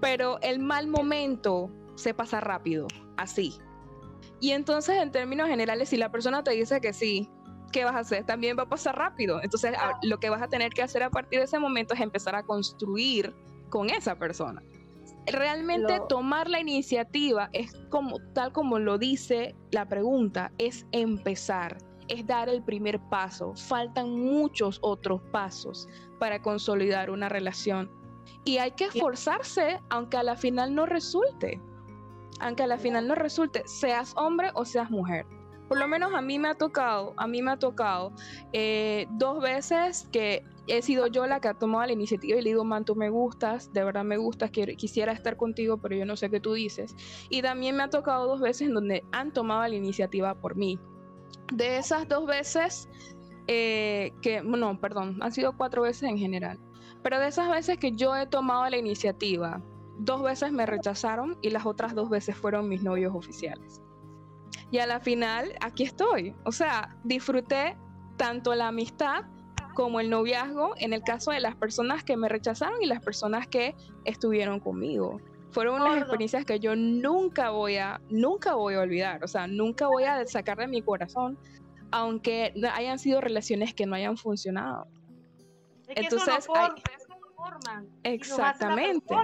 pero 0.00 0.38
el 0.42 0.58
mal 0.58 0.88
momento 0.88 1.70
se 1.94 2.12
pasa 2.12 2.40
rápido, 2.40 2.88
así. 3.16 3.56
Y 4.40 4.50
entonces, 4.50 5.00
en 5.00 5.12
términos 5.12 5.48
generales, 5.48 5.88
si 5.88 5.96
la 5.96 6.10
persona 6.10 6.42
te 6.42 6.50
dice 6.50 6.80
que 6.80 6.92
sí, 6.92 7.30
¿qué 7.72 7.84
vas 7.84 7.94
a 7.94 8.00
hacer? 8.00 8.24
También 8.24 8.56
va 8.56 8.64
a 8.64 8.68
pasar 8.68 8.96
rápido. 8.96 9.42
Entonces, 9.42 9.74
lo 10.02 10.18
que 10.18 10.30
vas 10.30 10.42
a 10.42 10.48
tener 10.48 10.72
que 10.72 10.82
hacer 10.82 11.02
a 11.02 11.10
partir 11.10 11.40
de 11.40 11.46
ese 11.46 11.58
momento 11.58 11.94
es 11.94 12.00
empezar 12.00 12.34
a 12.34 12.42
construir 12.44 13.34
con 13.70 13.90
esa 13.90 14.16
persona. 14.16 14.62
Realmente 15.26 16.00
tomar 16.08 16.48
la 16.48 16.60
iniciativa 16.60 17.48
es 17.52 17.72
como 17.88 18.18
tal 18.34 18.52
como 18.52 18.78
lo 18.78 18.98
dice 18.98 19.54
la 19.70 19.88
pregunta, 19.88 20.52
es 20.58 20.86
empezar, 20.92 21.78
es 22.08 22.26
dar 22.26 22.48
el 22.48 22.62
primer 22.62 23.00
paso. 23.08 23.54
Faltan 23.56 24.10
muchos 24.10 24.78
otros 24.82 25.20
pasos 25.30 25.88
para 26.18 26.42
consolidar 26.42 27.10
una 27.10 27.28
relación. 27.28 27.90
Y 28.44 28.58
hay 28.58 28.72
que 28.72 28.86
esforzarse 28.86 29.80
aunque 29.90 30.16
a 30.16 30.22
la 30.22 30.36
final 30.36 30.74
no 30.74 30.86
resulte 30.86 31.60
aunque 32.42 32.64
a 32.64 32.66
la 32.66 32.78
final 32.78 33.06
no 33.06 33.14
resulte, 33.14 33.62
seas 33.66 34.12
hombre 34.16 34.50
o 34.54 34.64
seas 34.64 34.90
mujer. 34.90 35.26
Por 35.72 35.78
lo 35.78 35.88
menos 35.88 36.12
a 36.12 36.20
mí 36.20 36.38
me 36.38 36.48
ha 36.48 36.54
tocado, 36.54 37.14
a 37.16 37.26
mí 37.26 37.40
me 37.40 37.52
ha 37.52 37.56
tocado 37.56 38.12
eh, 38.52 39.06
dos 39.12 39.40
veces 39.40 40.06
que 40.12 40.44
he 40.66 40.82
sido 40.82 41.06
yo 41.06 41.26
la 41.26 41.40
que 41.40 41.48
ha 41.48 41.54
tomado 41.54 41.86
la 41.86 41.94
iniciativa 41.94 42.38
y 42.38 42.42
le 42.42 42.50
digo, 42.50 42.62
man, 42.62 42.84
tú 42.84 42.94
me 42.94 43.08
gustas, 43.08 43.72
de 43.72 43.82
verdad 43.82 44.04
me 44.04 44.18
gustas, 44.18 44.50
quisiera 44.50 45.12
estar 45.12 45.38
contigo, 45.38 45.78
pero 45.78 45.96
yo 45.96 46.04
no 46.04 46.14
sé 46.14 46.28
qué 46.28 46.40
tú 46.40 46.52
dices. 46.52 46.94
Y 47.30 47.40
también 47.40 47.74
me 47.74 47.84
ha 47.84 47.88
tocado 47.88 48.26
dos 48.26 48.42
veces 48.42 48.68
en 48.68 48.74
donde 48.74 49.02
han 49.12 49.32
tomado 49.32 49.66
la 49.66 49.74
iniciativa 49.74 50.34
por 50.34 50.56
mí. 50.56 50.78
De 51.54 51.78
esas 51.78 52.06
dos 52.06 52.26
veces, 52.26 52.90
eh, 53.46 54.12
que, 54.20 54.42
no, 54.42 54.78
perdón, 54.78 55.22
han 55.22 55.32
sido 55.32 55.56
cuatro 55.56 55.80
veces 55.80 56.02
en 56.02 56.18
general. 56.18 56.58
Pero 57.02 57.18
de 57.18 57.28
esas 57.28 57.50
veces 57.50 57.78
que 57.78 57.92
yo 57.92 58.14
he 58.14 58.26
tomado 58.26 58.68
la 58.68 58.76
iniciativa 58.76 59.62
dos 59.98 60.22
veces 60.22 60.52
me 60.52 60.66
rechazaron 60.66 61.38
y 61.40 61.48
las 61.48 61.64
otras 61.64 61.94
dos 61.94 62.10
veces 62.10 62.36
fueron 62.36 62.68
mis 62.68 62.82
novios 62.82 63.14
oficiales. 63.14 63.81
Y 64.70 64.78
a 64.78 64.86
la 64.86 65.00
final, 65.00 65.54
aquí 65.60 65.84
estoy. 65.84 66.34
O 66.44 66.52
sea, 66.52 66.96
disfruté 67.04 67.76
tanto 68.16 68.54
la 68.54 68.68
amistad 68.68 69.24
como 69.74 70.00
el 70.00 70.10
noviazgo 70.10 70.74
en 70.76 70.92
el 70.92 71.02
caso 71.02 71.30
de 71.30 71.40
las 71.40 71.56
personas 71.56 72.04
que 72.04 72.16
me 72.16 72.28
rechazaron 72.28 72.82
y 72.82 72.86
las 72.86 73.02
personas 73.02 73.46
que 73.46 73.74
estuvieron 74.04 74.60
conmigo. 74.60 75.20
Fueron 75.50 75.82
unas 75.82 75.98
experiencias 75.98 76.44
que 76.44 76.58
yo 76.60 76.74
nunca 76.74 77.50
voy 77.50 77.76
a, 77.76 78.00
nunca 78.08 78.54
voy 78.54 78.74
a 78.74 78.80
olvidar. 78.80 79.22
O 79.22 79.28
sea, 79.28 79.46
nunca 79.46 79.86
voy 79.86 80.04
a 80.04 80.26
sacar 80.26 80.58
de 80.58 80.66
mi 80.66 80.80
corazón, 80.80 81.38
aunque 81.90 82.54
hayan 82.72 82.98
sido 82.98 83.20
relaciones 83.20 83.74
que 83.74 83.84
no 83.84 83.94
hayan 83.94 84.16
funcionado. 84.16 84.86
Entonces, 85.88 86.48
exactamente. 88.02 89.14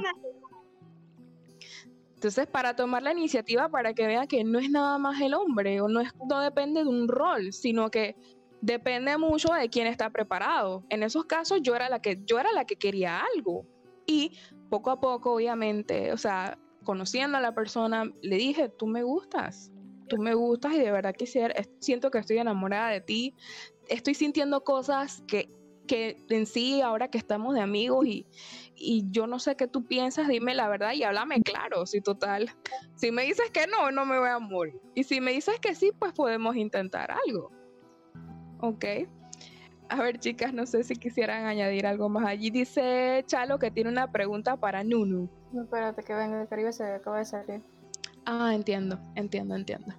Entonces, 2.19 2.49
para 2.49 2.75
tomar 2.75 3.05
la 3.05 3.13
iniciativa, 3.13 3.69
para 3.69 3.95
que 3.95 4.09
vean 4.09 4.27
que 4.27 4.43
no 4.43 4.59
es 4.59 4.69
nada 4.71 4.99
más 4.99 5.21
el 5.21 5.35
hombre, 5.35 5.81
o 5.81 5.87
no, 5.87 6.01
es, 6.01 6.11
no 6.29 6.41
depende 6.41 6.83
de 6.83 6.89
un 6.89 7.07
rol, 7.07 7.53
sino 7.53 7.93
que 7.93 8.17
depende 8.61 9.17
mucho 9.17 9.53
de 9.53 9.69
quién 9.69 9.87
está 9.87 10.11
preparado. 10.11 10.83
En 10.89 11.05
esos 11.05 11.27
casos, 11.27 11.61
yo 11.63 11.77
era 11.77 11.89
la 11.89 12.03
que, 12.03 12.21
yo 12.27 12.41
era 12.41 12.51
la 12.53 12.65
que 12.65 12.75
quería 12.75 13.21
algo. 13.37 13.65
Y 14.05 14.37
poco 14.69 14.91
a 14.91 14.99
poco, 14.99 15.35
obviamente, 15.35 16.13
o 16.13 16.17
sea, 16.17 16.59
conociendo 16.83 17.39
a 17.39 17.41
la 17.41 17.55
persona, 17.55 18.11
le 18.21 18.35
dije, 18.35 18.69
tú 18.69 18.89
me 18.89 19.05
gustas, 19.05 19.71
tú 20.09 20.17
me 20.19 20.35
gustas 20.35 20.73
y 20.73 20.81
de 20.81 20.91
verdad 20.91 21.15
que 21.15 21.25
siento 21.79 22.11
que 22.11 22.19
estoy 22.19 22.39
enamorada 22.39 22.91
de 22.91 23.01
ti. 23.01 23.33
Estoy 23.89 24.15
sintiendo 24.15 24.65
cosas 24.65 25.23
que 25.29 25.49
que 25.89 26.25
en 26.29 26.47
sí, 26.47 26.81
ahora 26.81 27.09
que 27.09 27.19
estamos 27.19 27.55
de 27.55 27.61
amigos 27.61 28.07
y, 28.07 28.27
y 28.77 29.11
yo 29.11 29.27
no 29.27 29.41
sé 29.41 29.57
qué 29.57 29.67
tú 29.67 29.85
piensas, 29.85 30.29
dime 30.29 30.55
la 30.55 30.69
verdad 30.69 30.93
y 30.93 31.03
háblame 31.03 31.43
claro, 31.43 31.85
si 31.87 32.01
total. 32.01 32.55
Si 32.95 33.11
me 33.11 33.25
dices 33.25 33.51
que 33.51 33.67
no, 33.67 33.91
no 33.91 34.07
me 34.07 34.19
voy 34.19 34.29
a 34.29 34.39
morir. 34.39 34.81
Y 34.95 35.03
si 35.03 35.21
me 35.21 35.33
dices 35.33 35.59
que 35.61 35.75
sí, 35.75 35.91
pues 35.99 36.13
podemos 36.13 36.55
intentar 36.55 37.11
algo. 37.11 37.51
Ok. 38.61 38.85
A 39.91 40.03
ver, 40.03 40.19
chicas, 40.19 40.53
no 40.53 40.67
sé 40.67 40.85
si 40.85 40.95
quisieran 40.95 41.47
añadir 41.47 41.87
algo 41.87 42.09
más. 42.09 42.27
Allí 42.27 42.51
dice 42.51 43.25
Chalo 43.27 43.59
que 43.59 43.71
tiene 43.71 43.91
una 43.91 44.13
pregunta 44.13 44.57
para 44.57 44.85
Nunu. 44.85 45.29
No, 45.53 45.63
espérate, 45.63 46.03
que 46.03 46.15
venga 46.15 46.39
de 46.39 46.47
Caribe, 46.47 46.73
se 46.73 46.85
acaba 46.85 47.19
de 47.19 47.25
salir. 47.25 47.63
Ah, 48.27 48.55
entiendo, 48.55 49.01
entiendo, 49.15 49.57
entiendo. 49.57 49.95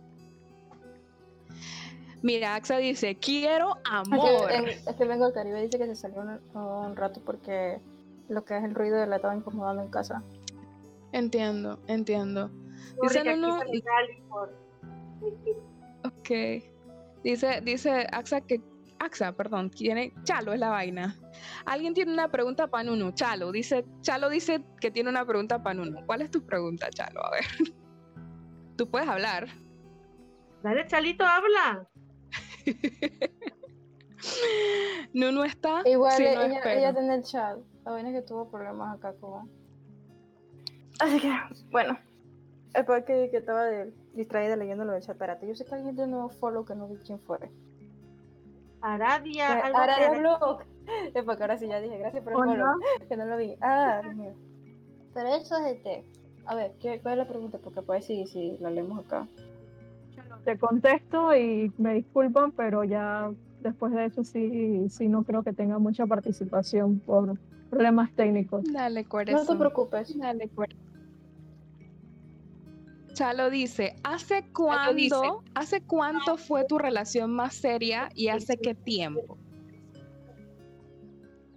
Mira, 2.22 2.55
AXA 2.55 2.78
dice, 2.78 3.15
quiero 3.15 3.78
amor. 3.89 4.51
Es 4.51 4.95
que, 4.95 5.05
vengo 5.05 5.26
del 5.26 5.34
Caribe 5.34 5.61
dice 5.61 5.78
que 5.78 5.86
se 5.88 5.95
salió 5.95 6.22
un, 6.53 6.95
rato 6.95 7.22
porque 7.26 7.80
lo 8.28 8.43
que 8.43 8.57
es 8.57 8.63
el 8.63 8.76
ruido 8.76 9.05
le 9.05 9.15
estaba 9.15 9.36
incomodando 9.36 9.84
en 9.84 9.89
casa. 9.89 10.22
Entiendo, 11.11 11.80
entiendo. 11.88 12.51
Dice 13.01 13.36
no, 13.36 13.59
Ok. 16.03 16.63
Dice, 17.24 17.61
dice 17.61 18.07
AXA 18.11 18.41
que 18.41 18.61
AXA, 18.99 19.32
perdón, 19.32 19.70
tiene 19.70 20.13
Chalo 20.24 20.53
es 20.53 20.59
la 20.59 20.70
vaina. 20.70 21.17
Alguien 21.65 21.93
tiene 21.93 22.11
una 22.11 22.30
pregunta 22.30 22.67
para 22.67 22.84
Nunu. 22.84 23.11
Chalo 23.13 23.51
dice, 23.51 23.86
Chalo 24.01 24.30
dice 24.30 24.61
que 24.80 24.91
tiene 24.91 25.09
una 25.09 25.26
pregunta 25.26 25.63
para 25.63 25.76
Nunu. 25.76 26.05
¿Cuál 26.05 26.22
es 26.22 26.32
tu 26.32 26.45
pregunta, 26.45 26.89
Chalo? 26.89 27.26
A 27.26 27.32
ver. 27.32 27.45
Tú 28.76 28.89
puedes 28.89 29.07
hablar. 29.07 29.47
Dale, 30.63 30.86
Chalito, 30.88 31.26
habla. 31.26 31.88
no, 35.14 35.32
no 35.32 35.43
está. 35.43 35.82
Igual 35.86 36.22
ella, 36.22 36.74
ella, 36.74 36.93
tiene 36.93 37.16
el 37.16 37.24
chat. 37.24 37.57
La 37.86 37.91
vaina 37.91 38.12
que 38.12 38.22
tuvo 38.22 38.49
problemas 38.49 38.97
acá 38.97 39.14
con. 39.20 39.49
Así 40.99 41.20
que, 41.20 41.32
bueno. 41.72 41.97
Es 42.74 42.86
porque 42.86 43.30
que 43.32 43.38
estaba 43.38 43.66
distraída 44.14 44.55
leyendo 44.55 44.86
lo 44.86 44.93
del 44.93 45.01
chat. 45.01 45.12
Espérate, 45.12 45.47
yo 45.47 45.55
sé 45.55 45.66
que 45.66 45.76
alguien 45.76 45.95
tiene 45.95 46.12
un 46.12 46.20
nuevo 46.20 46.30
follow 46.30 46.66
que 46.66 46.76
no 46.76 46.88
vi 46.88 46.97
quién 46.97 47.20
fue. 47.20 47.39
Aradia. 48.82 49.60
Aradia 49.60 50.12
Blog. 50.12 50.64
Es 51.14 51.24
porque 51.24 51.43
ahora 51.43 51.55
sí 51.55 51.68
ya 51.68 51.80
dije, 51.80 51.99
gracias 51.99 52.24
por 52.24 52.34
el 52.34 52.39
follow. 52.39 52.80
Que 53.07 53.16
no 53.16 53.26
lo 53.26 53.38
vi. 53.38 53.55
Ah, 53.62 54.01
Dios 54.03 54.16
mío. 54.16 54.34
Pero 55.14 55.36
eso 55.36 55.55
es 55.57 55.76
este. 55.76 56.03
A 56.45 56.55
ver, 56.55 56.74
¿qué, 56.80 56.99
¿cuál 56.99 57.14
es 57.14 57.18
la 57.20 57.28
pregunta? 57.28 57.60
Porque 57.60 57.84
pues 57.84 58.05
si, 58.05 58.26
si 58.26 58.57
la 58.57 58.72
leemos 58.72 59.05
acá 59.05 59.28
te 60.49 60.57
contesto 60.57 61.35
y 61.35 61.71
me 61.77 61.93
disculpan, 61.93 62.51
pero 62.51 62.83
ya 62.83 63.31
después 63.61 63.93
de 63.93 64.05
eso 64.05 64.23
sí, 64.23 64.89
sí 64.89 65.07
no 65.07 65.23
creo 65.23 65.43
que 65.43 65.53
tenga 65.53 65.77
mucha 65.77 66.07
participación 66.07 66.99
por 67.01 67.37
problemas 67.69 68.11
técnicos. 68.15 68.63
Dale, 68.73 69.05
corazón. 69.05 69.45
No 69.45 69.53
te 69.53 69.59
preocupes. 69.59 70.17
Dale, 70.17 70.49
corazón. 70.49 70.89
Chalo 73.13 73.51
dice, 73.51 73.95
¿hace 74.03 74.43
cuándo, 74.51 75.43
¿hace 75.53 75.81
cuánto 75.81 76.37
fue 76.37 76.65
tu 76.65 76.79
relación 76.79 77.31
más 77.31 77.53
seria 77.53 78.09
y 78.15 78.29
hace 78.29 78.57
qué 78.57 78.73
tiempo? 78.73 79.37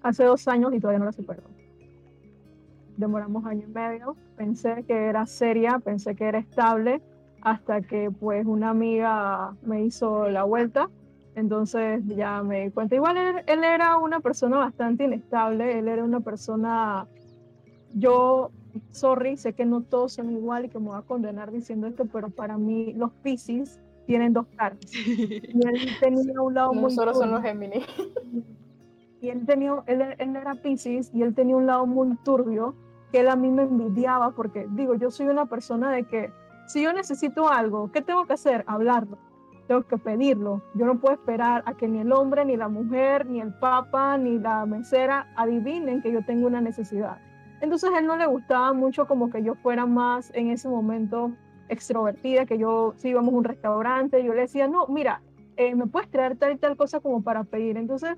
Hace 0.03 0.25
dos 0.25 0.47
años 0.49 0.75
y 0.75 0.81
todavía 0.81 0.99
no 0.99 1.07
la 1.07 1.13
supero. 1.13 1.45
Demoramos 2.99 3.47
año 3.47 3.67
y 3.67 3.73
medio. 3.73 4.17
Pensé 4.37 4.85
que 4.87 4.93
era 4.93 5.25
seria, 5.25 5.79
pensé 5.79 6.15
que 6.15 6.25
era 6.25 6.41
estable 6.41 7.01
hasta 7.43 7.83
que 7.83 8.11
pues 8.11 8.47
una 8.47 8.71
amiga 8.71 9.55
me 9.63 9.85
hizo 9.85 10.29
la 10.29 10.45
vuelta. 10.45 10.89
Entonces 11.35 12.03
ya 12.07 12.43
me 12.43 12.65
di 12.65 12.71
cuenta. 12.71 12.95
Igual 12.95 13.43
él, 13.47 13.65
era 13.65 13.97
una 13.97 14.21
persona 14.21 14.59
bastante 14.59 15.05
inestable, 15.05 15.79
él 15.79 15.89
era 15.89 16.05
una 16.05 16.21
persona, 16.21 17.07
yo, 17.95 18.51
sorry, 18.91 19.37
sé 19.37 19.55
que 19.55 19.65
no 19.65 19.81
todos 19.81 20.13
son 20.13 20.31
igual 20.31 20.67
y 20.67 20.69
que 20.69 20.79
me 20.79 20.89
voy 20.89 20.99
a 20.99 21.03
condenar 21.03 21.51
diciendo 21.51 21.87
esto, 21.87 22.05
pero 22.05 22.29
para 22.29 22.59
mí 22.59 22.93
los 22.93 23.13
Pisces 23.23 23.81
tienen 24.07 24.33
dos 24.33 24.47
caras. 24.57 24.79
Y 24.93 25.67
él 25.67 25.89
tenía 26.01 26.41
un 26.41 26.55
lado 26.55 26.75
muy... 26.75 26.91
Solo 26.91 27.15
son 27.15 27.31
los 27.31 27.43
Géminis. 27.43 27.85
Y 29.23 29.31
él, 29.31 29.47
tenía, 29.47 29.83
él, 29.87 30.03
él 30.19 30.37
era 30.37 30.55
Pisces 30.57 31.11
y 31.15 31.23
él 31.23 31.35
tenía 31.35 31.57
un 31.57 31.67
lado 31.67 31.87
muy 31.87 32.15
turbio 32.25 32.75
que 33.11 33.21
él 33.21 33.29
a 33.29 33.37
mí 33.37 33.51
me 33.51 33.63
envidiaba 33.63 34.33
porque 34.33 34.67
digo, 34.71 34.95
yo 34.97 35.11
soy 35.11 35.27
una 35.27 35.47
persona 35.47 35.93
de 35.93 36.05
que 36.05 36.31
si 36.67 36.83
yo 36.83 36.93
necesito 36.93 37.49
algo, 37.49 37.91
¿qué 37.93 38.03
tengo 38.03 38.27
que 38.27 38.35
hacer? 38.35 38.65
Hablarlo. 38.67 39.19
Tengo 39.69 39.83
que 39.83 39.99
pedirlo. 39.99 40.63
Yo 40.75 40.87
no 40.87 40.99
puedo 41.01 41.15
esperar 41.15 41.63
a 41.67 41.75
que 41.75 41.89
ni 41.89 42.01
el 42.01 42.13
hombre, 42.13 42.45
ni 42.45 42.57
la 42.57 42.69
mujer, 42.69 43.27
ni 43.27 43.41
el 43.41 43.55
papa, 43.55 44.19
ni 44.19 44.39
la 44.39 44.67
mesera 44.67 45.33
adivinen 45.37 46.03
que 46.03 46.13
yo 46.13 46.25
tengo 46.25 46.47
una 46.47 46.61
necesidad. 46.61 47.19
Entonces 47.61 47.91
él 47.97 48.07
no 48.07 48.17
le 48.17 48.27
gustaba 48.27 48.73
mucho 48.73 49.07
como 49.07 49.31
que 49.31 49.43
yo 49.43 49.55
fuera 49.55 49.87
más 49.87 50.33
en 50.35 50.51
ese 50.51 50.69
momento 50.69 51.33
extrovertida, 51.69 52.45
que 52.45 52.59
yo, 52.59 52.93
si 52.97 53.11
íbamos 53.11 53.33
a 53.33 53.37
un 53.37 53.45
restaurante, 53.45 54.23
yo 54.25 54.35
le 54.35 54.43
decía, 54.43 54.67
no, 54.67 54.87
mira, 54.89 55.23
eh, 55.57 55.75
me 55.75 55.87
puedes 55.87 56.11
traer 56.11 56.37
tal 56.37 56.53
y 56.53 56.59
tal 56.59 56.77
cosa 56.77 57.01
como 57.01 57.23
para 57.23 57.45
pedir. 57.45 57.77
Entonces, 57.77 58.17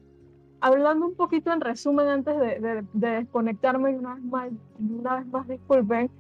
hablando 0.61 1.07
un 1.07 1.15
poquito 1.15 1.53
en 1.53 1.61
resumen 1.61 2.09
antes 2.09 2.39
de, 2.39 2.59
de, 2.59 2.85
de 2.95 3.09
desconectarme 3.09 3.97
una 3.97 4.15
vez 4.15 4.25
más, 4.25 4.51
una 4.79 5.17
vez 5.17 5.27
más 5.27 5.47
disculpen, 5.47 6.11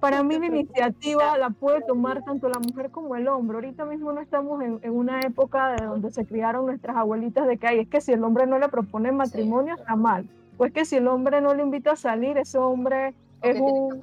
para 0.00 0.22
mí 0.22 0.38
la 0.38 0.46
iniciativa 0.46 1.36
la 1.36 1.50
puede 1.50 1.82
tomar 1.82 2.22
tanto 2.22 2.48
la 2.48 2.58
mujer 2.58 2.90
como 2.90 3.16
el 3.16 3.28
hombre. 3.28 3.56
Ahorita 3.56 3.84
mismo 3.84 4.12
no 4.12 4.20
estamos 4.20 4.62
en, 4.62 4.80
una 4.90 5.20
época 5.20 5.72
de 5.72 5.86
donde 5.86 6.10
se 6.10 6.24
criaron 6.24 6.66
nuestras 6.66 6.96
abuelitas 6.96 7.46
de 7.46 7.58
que 7.58 7.66
hay, 7.66 7.78
es 7.80 7.88
que 7.88 8.00
si 8.00 8.12
el 8.12 8.24
hombre 8.24 8.46
no 8.46 8.58
le 8.58 8.68
propone 8.68 9.12
matrimonio 9.12 9.74
está 9.74 9.96
mal. 9.96 10.28
Pues 10.56 10.72
que 10.72 10.84
si 10.84 10.96
el 10.96 11.08
hombre 11.08 11.40
no 11.40 11.54
le 11.54 11.62
invita 11.62 11.92
a 11.92 11.96
salir, 11.96 12.36
ese 12.38 12.58
hombre 12.58 13.14
es 13.42 13.54
que 13.54 13.60
un. 13.60 14.00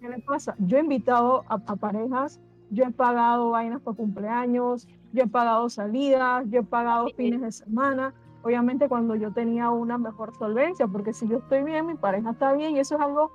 ¿Qué 0.00 0.08
le 0.08 0.20
pasa? 0.20 0.54
Yo 0.58 0.78
he 0.78 0.80
invitado 0.80 1.44
a, 1.48 1.54
a 1.66 1.76
parejas, 1.76 2.40
yo 2.70 2.84
he 2.84 2.90
pagado 2.90 3.50
vainas 3.50 3.80
para 3.82 3.96
cumpleaños, 3.96 4.88
yo 5.12 5.24
he 5.24 5.28
pagado 5.28 5.68
salidas, 5.68 6.44
yo 6.48 6.60
he 6.60 6.64
pagado 6.64 7.08
Sí. 7.08 7.14
fines 7.16 7.40
de 7.42 7.52
semana. 7.52 8.14
Obviamente 8.42 8.88
cuando 8.88 9.14
yo 9.14 9.32
tenía 9.32 9.70
una 9.70 9.98
mejor 9.98 10.34
solvencia, 10.36 10.86
porque 10.88 11.12
si 11.12 11.28
yo 11.28 11.38
estoy 11.38 11.62
bien, 11.62 11.86
mi 11.86 11.94
pareja 11.94 12.30
está 12.30 12.52
bien 12.54 12.76
y 12.76 12.80
eso 12.80 12.96
es 12.96 13.00
algo 13.00 13.30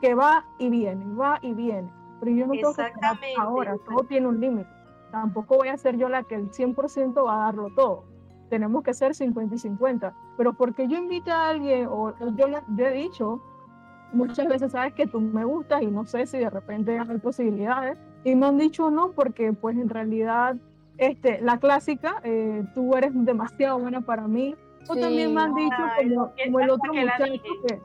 que 0.00 0.14
va 0.14 0.44
y 0.58 0.68
viene, 0.70 1.04
va 1.14 1.38
y 1.42 1.54
viene. 1.54 1.90
Pero 2.20 2.32
yo 2.32 2.46
no 2.46 2.52
tengo 2.52 2.74
que 2.74 2.82
esperar 2.82 3.16
ahora, 3.38 3.72
todo 3.86 4.04
tiene 4.04 4.28
un 4.28 4.40
límite. 4.40 4.68
Tampoco 5.10 5.56
voy 5.56 5.68
a 5.68 5.76
ser 5.76 5.96
yo 5.96 6.08
la 6.08 6.22
que 6.24 6.34
el 6.34 6.50
100% 6.50 7.24
va 7.24 7.34
a 7.36 7.44
darlo 7.46 7.68
todo. 7.74 8.04
Tenemos 8.50 8.82
que 8.82 8.94
ser 8.94 9.14
50 9.14 9.54
y 9.54 9.58
50. 9.58 10.12
Pero 10.36 10.52
porque 10.54 10.86
yo 10.88 10.96
invito 10.96 11.30
a 11.32 11.48
alguien, 11.50 11.86
o 11.90 12.14
yo, 12.36 12.48
le- 12.48 12.62
yo 12.76 12.86
he 12.86 12.92
dicho 12.92 13.40
muchas 14.12 14.46
veces, 14.48 14.72
sabes 14.72 14.92
que 14.94 15.06
tú 15.06 15.20
me 15.20 15.44
gustas 15.44 15.82
y 15.82 15.86
no 15.86 16.04
sé 16.04 16.26
si 16.26 16.38
de 16.38 16.50
repente 16.50 16.98
hay 16.98 17.18
posibilidades. 17.18 17.98
Y 18.24 18.34
me 18.36 18.46
han 18.46 18.58
dicho 18.58 18.90
no, 18.90 19.12
porque 19.12 19.52
pues 19.52 19.76
en 19.76 19.88
realidad 19.88 20.56
este, 20.98 21.40
la 21.40 21.58
clásica, 21.58 22.20
eh, 22.22 22.64
tú 22.74 22.94
eres 22.96 23.12
demasiado 23.14 23.78
buena 23.78 24.00
para 24.02 24.26
mí. 24.28 24.54
O 24.88 24.94
Sí, 24.94 25.00
también 25.00 25.34
me 25.34 25.40
han 25.42 25.54
dicho, 25.54 25.76
ay, 25.96 26.14
como, 26.14 26.32
como 26.44 26.60
el 26.60 26.70
otro 26.70 26.92
muchacho 26.94 27.24
que, 27.68 27.80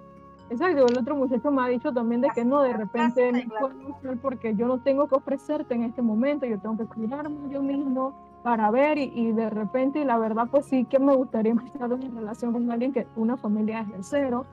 exacto, 0.49 0.85
el 0.87 0.97
otro 0.97 1.15
muchacho 1.15 1.51
me 1.51 1.61
ha 1.61 1.67
dicho 1.67 1.91
también 1.91 2.21
de 2.21 2.29
que 2.29 2.45
no, 2.45 2.61
de 2.61 2.73
repente 2.73 3.31
no 3.31 3.39
puedo 3.59 4.15
porque 4.21 4.55
yo 4.55 4.67
no 4.67 4.79
tengo 4.79 5.07
que 5.07 5.15
ofrecerte 5.15 5.75
en 5.75 5.83
este 5.83 6.01
momento, 6.01 6.45
yo 6.45 6.59
tengo 6.59 6.77
que 6.77 6.85
cuidarme 6.85 7.49
yo 7.49 7.61
mismo 7.61 8.13
para 8.43 8.71
ver 8.71 8.97
y, 8.97 9.11
y 9.13 9.31
de 9.31 9.49
repente, 9.49 9.99
y 9.99 10.05
la 10.05 10.17
verdad 10.17 10.47
pues 10.49 10.65
sí 10.65 10.85
que 10.85 10.99
me 10.99 11.15
gustaría 11.15 11.53
estar 11.53 11.91
en 11.91 12.09
una 12.09 12.19
relación 12.19 12.53
con 12.53 12.71
alguien 12.71 12.93
que 12.93 13.07
una 13.15 13.37
familia 13.37 13.83
desde 13.83 14.03
cero, 14.03 14.45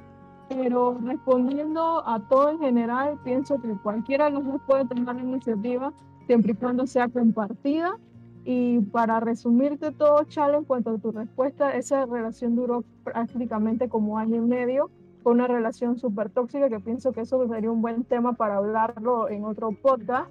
pero 0.48 0.96
respondiendo 1.02 2.06
a 2.06 2.20
todo 2.20 2.50
en 2.50 2.58
general, 2.58 3.18
pienso 3.24 3.60
que 3.60 3.76
cualquiera 3.82 4.26
de 4.26 4.32
los 4.32 4.44
dos 4.44 4.60
puede 4.66 4.86
tomar 4.86 5.16
la 5.16 5.22
iniciativa 5.22 5.92
siempre 6.26 6.52
y 6.52 6.54
cuando 6.54 6.86
sea 6.86 7.08
compartida. 7.08 7.98
Y 8.44 8.78
para 8.80 9.18
resumirte 9.18 9.90
todo, 9.90 10.22
Chalo, 10.24 10.58
en 10.58 10.64
cuanto 10.64 10.90
a 10.90 10.98
tu 10.98 11.10
respuesta, 11.10 11.74
esa 11.74 12.06
relación 12.06 12.54
duró 12.54 12.84
prácticamente 13.02 13.88
como 13.88 14.18
año 14.18 14.36
y 14.36 14.40
medio. 14.40 14.88
Fue 15.26 15.32
una 15.32 15.48
relación 15.48 15.98
súper 15.98 16.30
tóxica 16.30 16.68
que 16.68 16.78
pienso 16.78 17.10
que 17.10 17.22
eso 17.22 17.48
sería 17.48 17.68
un 17.68 17.82
buen 17.82 18.04
tema 18.04 18.34
para 18.34 18.58
hablarlo 18.58 19.28
en 19.28 19.44
otro 19.44 19.72
podcast. 19.72 20.30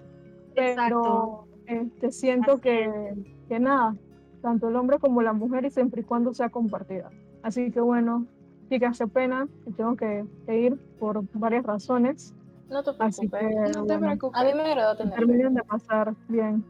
Exacto. 0.56 1.48
Pero 1.68 1.82
este, 1.82 2.14
siento 2.14 2.54
Así 2.54 2.62
que, 2.62 3.14
que 3.50 3.60
nada, 3.60 3.98
tanto 4.42 4.70
el 4.70 4.76
hombre 4.78 4.98
como 5.00 5.22
la 5.22 5.34
mujer 5.34 5.66
y 5.66 5.70
siempre 5.70 6.00
y 6.00 6.06
cuando 6.06 6.34
sea 6.34 6.48
compartida. 6.48 7.12
Así 7.44 7.72
que 7.72 7.82
bueno, 7.82 8.26
chicas, 8.70 8.98
qué 8.98 9.08
pena, 9.08 9.50
tengo 9.76 9.98
que, 9.98 10.24
que 10.46 10.60
ir 10.62 10.78
por 10.98 11.26
varias 11.34 11.66
razones. 11.66 12.34
No 12.70 12.82
te 12.82 12.94
preocupes. 12.94 13.30
que 13.30 13.72
No 13.76 13.86
te 13.86 13.98
bueno, 13.98 14.00
preocupes. 14.00 14.42
A 14.42 14.46
mí 14.46 14.54
me 14.54 14.62
agradó 14.64 14.96
que 14.96 15.04
tenerlo. 15.04 15.28
terminen 15.28 15.54
de 15.56 15.64
pasar 15.64 16.16
bien. 16.30 16.64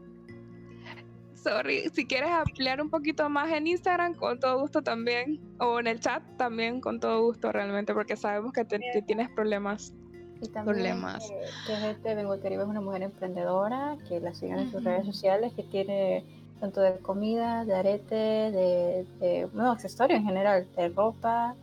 Sorry, 1.46 1.88
si 1.94 2.06
quieres 2.06 2.30
ampliar 2.30 2.80
un 2.82 2.90
poquito 2.90 3.28
más 3.28 3.52
en 3.52 3.68
Instagram, 3.68 4.14
con 4.14 4.40
todo 4.40 4.58
gusto 4.60 4.82
también. 4.82 5.38
O 5.60 5.78
en 5.78 5.86
el 5.86 6.00
chat 6.00 6.22
también, 6.36 6.80
con 6.80 6.98
todo 6.98 7.22
gusto 7.22 7.52
realmente, 7.52 7.94
porque 7.94 8.16
sabemos 8.16 8.52
que, 8.52 8.64
te- 8.64 8.80
que 8.92 9.02
tienes 9.02 9.28
problemas. 9.30 9.94
Y 10.42 10.48
también 10.48 10.64
problemas. 10.64 11.30
Que, 11.66 12.14
del 12.14 12.40
Caribe 12.42 12.62
es 12.64 12.68
una 12.68 12.80
mujer 12.80 13.02
emprendedora, 13.02 13.96
que 14.08 14.18
la 14.18 14.34
sigan 14.34 14.58
en 14.58 14.70
sus 14.72 14.82
redes 14.82 15.06
sociales, 15.06 15.52
que 15.54 15.62
tiene 15.62 16.24
tanto 16.58 16.80
de 16.80 16.98
comida, 16.98 17.64
de 17.64 17.74
arete, 17.76 18.14
de, 18.16 19.06
de 19.20 19.48
no, 19.52 19.70
accesorios 19.70 20.18
en 20.18 20.26
general, 20.26 20.66
de 20.76 20.88
ropa. 20.88 21.54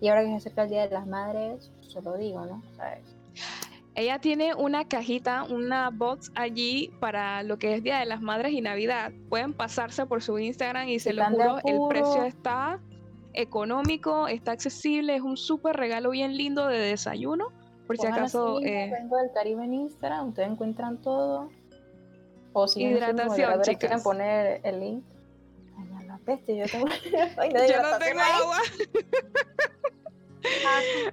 Y 0.00 0.08
ahora 0.08 0.22
que 0.22 0.30
se 0.30 0.36
acerca 0.36 0.64
el 0.64 0.70
Día 0.70 0.88
de 0.88 0.94
las 0.94 1.06
Madres, 1.06 1.70
se 1.88 2.02
lo 2.02 2.16
digo, 2.16 2.44
¿no? 2.44 2.60
¿Sabes? 2.76 3.00
Ella 3.98 4.20
tiene 4.20 4.54
una 4.54 4.86
cajita, 4.86 5.42
una 5.42 5.90
box 5.90 6.30
allí 6.36 6.92
para 7.00 7.42
lo 7.42 7.58
que 7.58 7.74
es 7.74 7.82
Día 7.82 7.98
de 7.98 8.06
las 8.06 8.20
Madres 8.20 8.52
y 8.52 8.60
Navidad. 8.60 9.10
Pueden 9.28 9.52
pasarse 9.52 10.06
por 10.06 10.22
su 10.22 10.38
Instagram 10.38 10.88
y 10.88 11.00
se 11.00 11.12
lo 11.12 11.24
juro, 11.24 11.58
el 11.64 11.80
precio 11.88 12.22
está 12.22 12.78
económico, 13.32 14.28
está 14.28 14.52
accesible, 14.52 15.16
es 15.16 15.22
un 15.22 15.36
súper 15.36 15.74
regalo 15.74 16.10
bien 16.10 16.36
lindo 16.36 16.68
de 16.68 16.78
desayuno. 16.78 17.48
Por 17.88 17.96
si 17.96 18.02
Pónganla 18.02 18.22
acaso, 18.22 18.60
eh, 18.60 18.88
Vengo 18.88 19.16
del 19.16 19.32
Caribe 19.32 19.64
en 19.64 19.74
Instagram, 19.74 20.28
ustedes 20.28 20.48
encuentran 20.48 21.02
todo. 21.02 21.50
O 22.52 22.68
si 22.68 22.84
Hidratación, 22.84 23.62
chicas. 23.62 23.78
quieren 23.80 24.02
poner 24.04 24.60
el 24.62 24.78
link. 24.78 25.04
Ay, 25.76 26.06
la 26.06 26.18
peste, 26.18 26.56
yo 26.56 26.66
tengo. 26.66 26.86
Ay, 27.36 27.52
no, 27.52 27.66
yo 27.66 27.82
no 27.82 27.98
tengo 27.98 28.20
agua. 28.20 28.58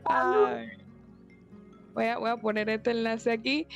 Ay. 0.06 0.85
Voy 1.96 2.06
a, 2.06 2.38
poner 2.38 2.70
este 2.70 2.91
enlace 2.91 3.32
aquí. 3.32 3.68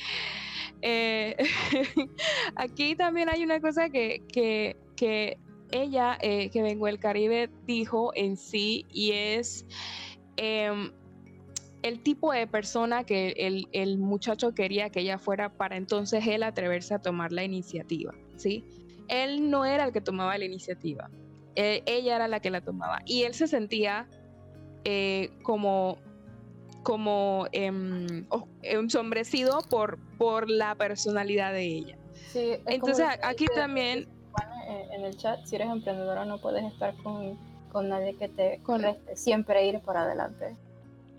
Eh, 0.82 1.36
aquí 2.56 2.94
también 2.94 3.28
hay 3.28 3.42
una 3.42 3.60
cosa 3.60 3.90
que, 3.90 4.22
que, 4.32 4.76
que 4.94 5.38
ella, 5.72 6.18
eh, 6.20 6.50
que 6.50 6.62
vengo 6.62 6.86
del 6.86 6.98
Caribe, 6.98 7.50
dijo 7.66 8.12
en 8.14 8.36
sí 8.36 8.86
y 8.90 9.12
es 9.12 9.66
em, 10.36 10.92
el 11.82 12.02
tipo 12.02 12.32
de 12.32 12.46
persona 12.46 13.04
que 13.04 13.30
el, 13.36 13.66
el 13.72 13.98
muchacho 13.98 14.54
quería 14.54 14.90
que 14.90 15.00
ella 15.00 15.18
fuera 15.18 15.56
para 15.56 15.76
entonces 15.76 16.26
él 16.26 16.42
atreverse 16.42 16.94
a 16.94 16.98
tomar 16.98 17.32
la 17.32 17.44
iniciativa, 17.44 18.14
¿sí? 18.36 18.64
Él 19.08 19.50
no 19.50 19.64
era 19.64 19.84
el 19.84 19.92
que 19.92 20.00
tomaba 20.00 20.36
la 20.38 20.44
iniciativa, 20.44 21.10
eh, 21.56 21.82
ella 21.86 22.16
era 22.16 22.28
la 22.28 22.40
que 22.40 22.50
la 22.50 22.60
tomaba 22.60 23.00
y 23.06 23.22
él 23.22 23.34
se 23.34 23.48
sentía 23.48 24.08
eh, 24.84 25.30
como 25.42 25.98
como 26.82 27.46
em, 27.52 28.26
o- 28.30 28.48
ensombrecido 28.62 29.60
por, 29.68 29.98
por 30.18 30.48
la 30.48 30.74
personalidad 30.74 31.52
de 31.52 31.64
ella. 31.64 31.96
Sí, 32.32 32.52
Entonces 32.66 33.06
aquí 33.22 33.46
también, 33.54 34.08
Juana, 34.32 34.66
en, 34.94 35.04
el 35.04 35.16
chat, 35.16 35.44
si 35.44 35.56
eres 35.56 35.68
emprendedora 35.68 36.24
no 36.24 36.38
puedes 36.38 36.64
estar 36.64 36.94
con, 37.02 37.36
con 37.72 37.88
nadie 37.88 38.14
que 38.16 38.28
te 38.28 38.60
siempre 39.14 39.66
ir 39.66 39.80
por 39.80 39.96
adelante. 39.96 40.56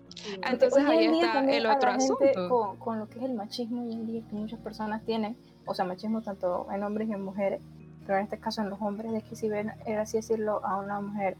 Porque 0.06 0.48
entonces 0.52 0.84
hoy 0.84 0.98
ahí 0.98 1.20
está 1.20 1.40
el 1.40 1.66
otro 1.66 1.90
asunto. 1.90 2.48
Con, 2.48 2.76
con 2.76 2.98
lo 2.98 3.08
que 3.08 3.18
es 3.18 3.24
el 3.24 3.34
machismo 3.34 3.82
hoy 3.82 3.92
en 3.92 4.06
día 4.06 4.22
que 4.28 4.34
muchas 4.34 4.60
personas 4.60 5.04
tienen, 5.04 5.36
o 5.66 5.74
sea, 5.74 5.84
machismo 5.84 6.22
tanto 6.22 6.66
en 6.72 6.82
hombres 6.82 7.08
y 7.08 7.12
en 7.12 7.22
mujeres, 7.22 7.60
pero 8.06 8.18
en 8.18 8.24
este 8.24 8.38
caso 8.38 8.62
en 8.62 8.70
los 8.70 8.80
hombres, 8.80 9.12
es 9.12 9.24
que 9.24 9.36
si 9.36 9.48
ven, 9.48 9.72
era 9.84 10.02
así 10.02 10.16
decirlo, 10.16 10.64
a 10.64 10.76
una 10.76 11.00
mujer 11.00 11.36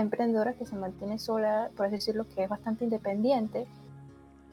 emprendedora 0.00 0.54
que 0.54 0.66
se 0.66 0.76
mantiene 0.76 1.18
sola, 1.18 1.70
por 1.76 1.86
así 1.86 1.96
decirlo, 1.96 2.26
que 2.28 2.44
es 2.44 2.48
bastante 2.48 2.84
independiente, 2.84 3.66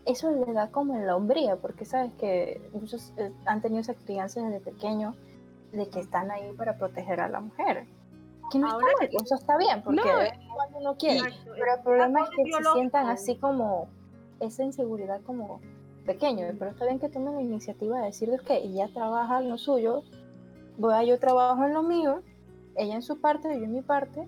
eso 0.05 0.31
le 0.31 0.51
da 0.53 0.69
como 0.69 0.95
en 0.95 1.07
la 1.07 1.15
hombría, 1.15 1.55
porque 1.55 1.85
sabes 1.85 2.11
que 2.19 2.61
muchos 2.73 3.13
eh, 3.17 3.31
han 3.45 3.61
tenido 3.61 3.81
esa 3.81 3.93
crianza 3.93 4.41
desde 4.41 4.59
pequeños 4.59 5.15
de 5.71 5.87
que 5.87 5.99
están 5.99 6.29
ahí 6.31 6.51
para 6.53 6.77
proteger 6.77 7.21
a 7.21 7.29
la 7.29 7.39
mujer. 7.39 7.85
Que 8.51 8.59
no 8.59 8.69
Ahora 8.69 8.87
está 9.01 9.05
mal, 9.05 9.23
eso 9.23 9.35
está 9.35 9.57
bien, 9.57 9.81
porque 9.81 10.01
No, 10.01 10.19
es 10.19 10.33
cuando 10.53 10.79
uno 10.79 10.97
quiere. 10.97 11.19
Exacto. 11.19 11.51
Pero 11.57 11.73
el 11.75 11.81
problema 11.81 12.21
es 12.21 12.29
que 12.29 12.35
se 12.35 12.43
biológico. 12.43 12.73
sientan 12.73 13.07
así 13.07 13.37
como 13.37 13.87
esa 14.39 14.63
inseguridad 14.63 15.21
como 15.21 15.61
pequeño. 16.05 16.45
Pero 16.59 16.71
está 16.71 16.85
bien 16.85 16.99
que 16.99 17.09
tomen 17.09 17.35
la 17.35 17.41
iniciativa 17.41 17.99
de 17.99 18.05
decir 18.07 18.29
que 18.45 18.57
ella 18.57 18.89
trabaja 18.93 19.39
en 19.39 19.49
lo 19.49 19.57
suyo, 19.57 20.03
voy 20.77 20.93
a 20.93 21.03
yo 21.03 21.17
trabajo 21.19 21.63
en 21.63 21.73
lo 21.73 21.81
mío, 21.81 22.21
ella 22.75 22.95
en 22.95 23.01
su 23.01 23.19
parte, 23.19 23.47
yo 23.57 23.65
en 23.65 23.73
mi 23.73 23.81
parte, 23.81 24.27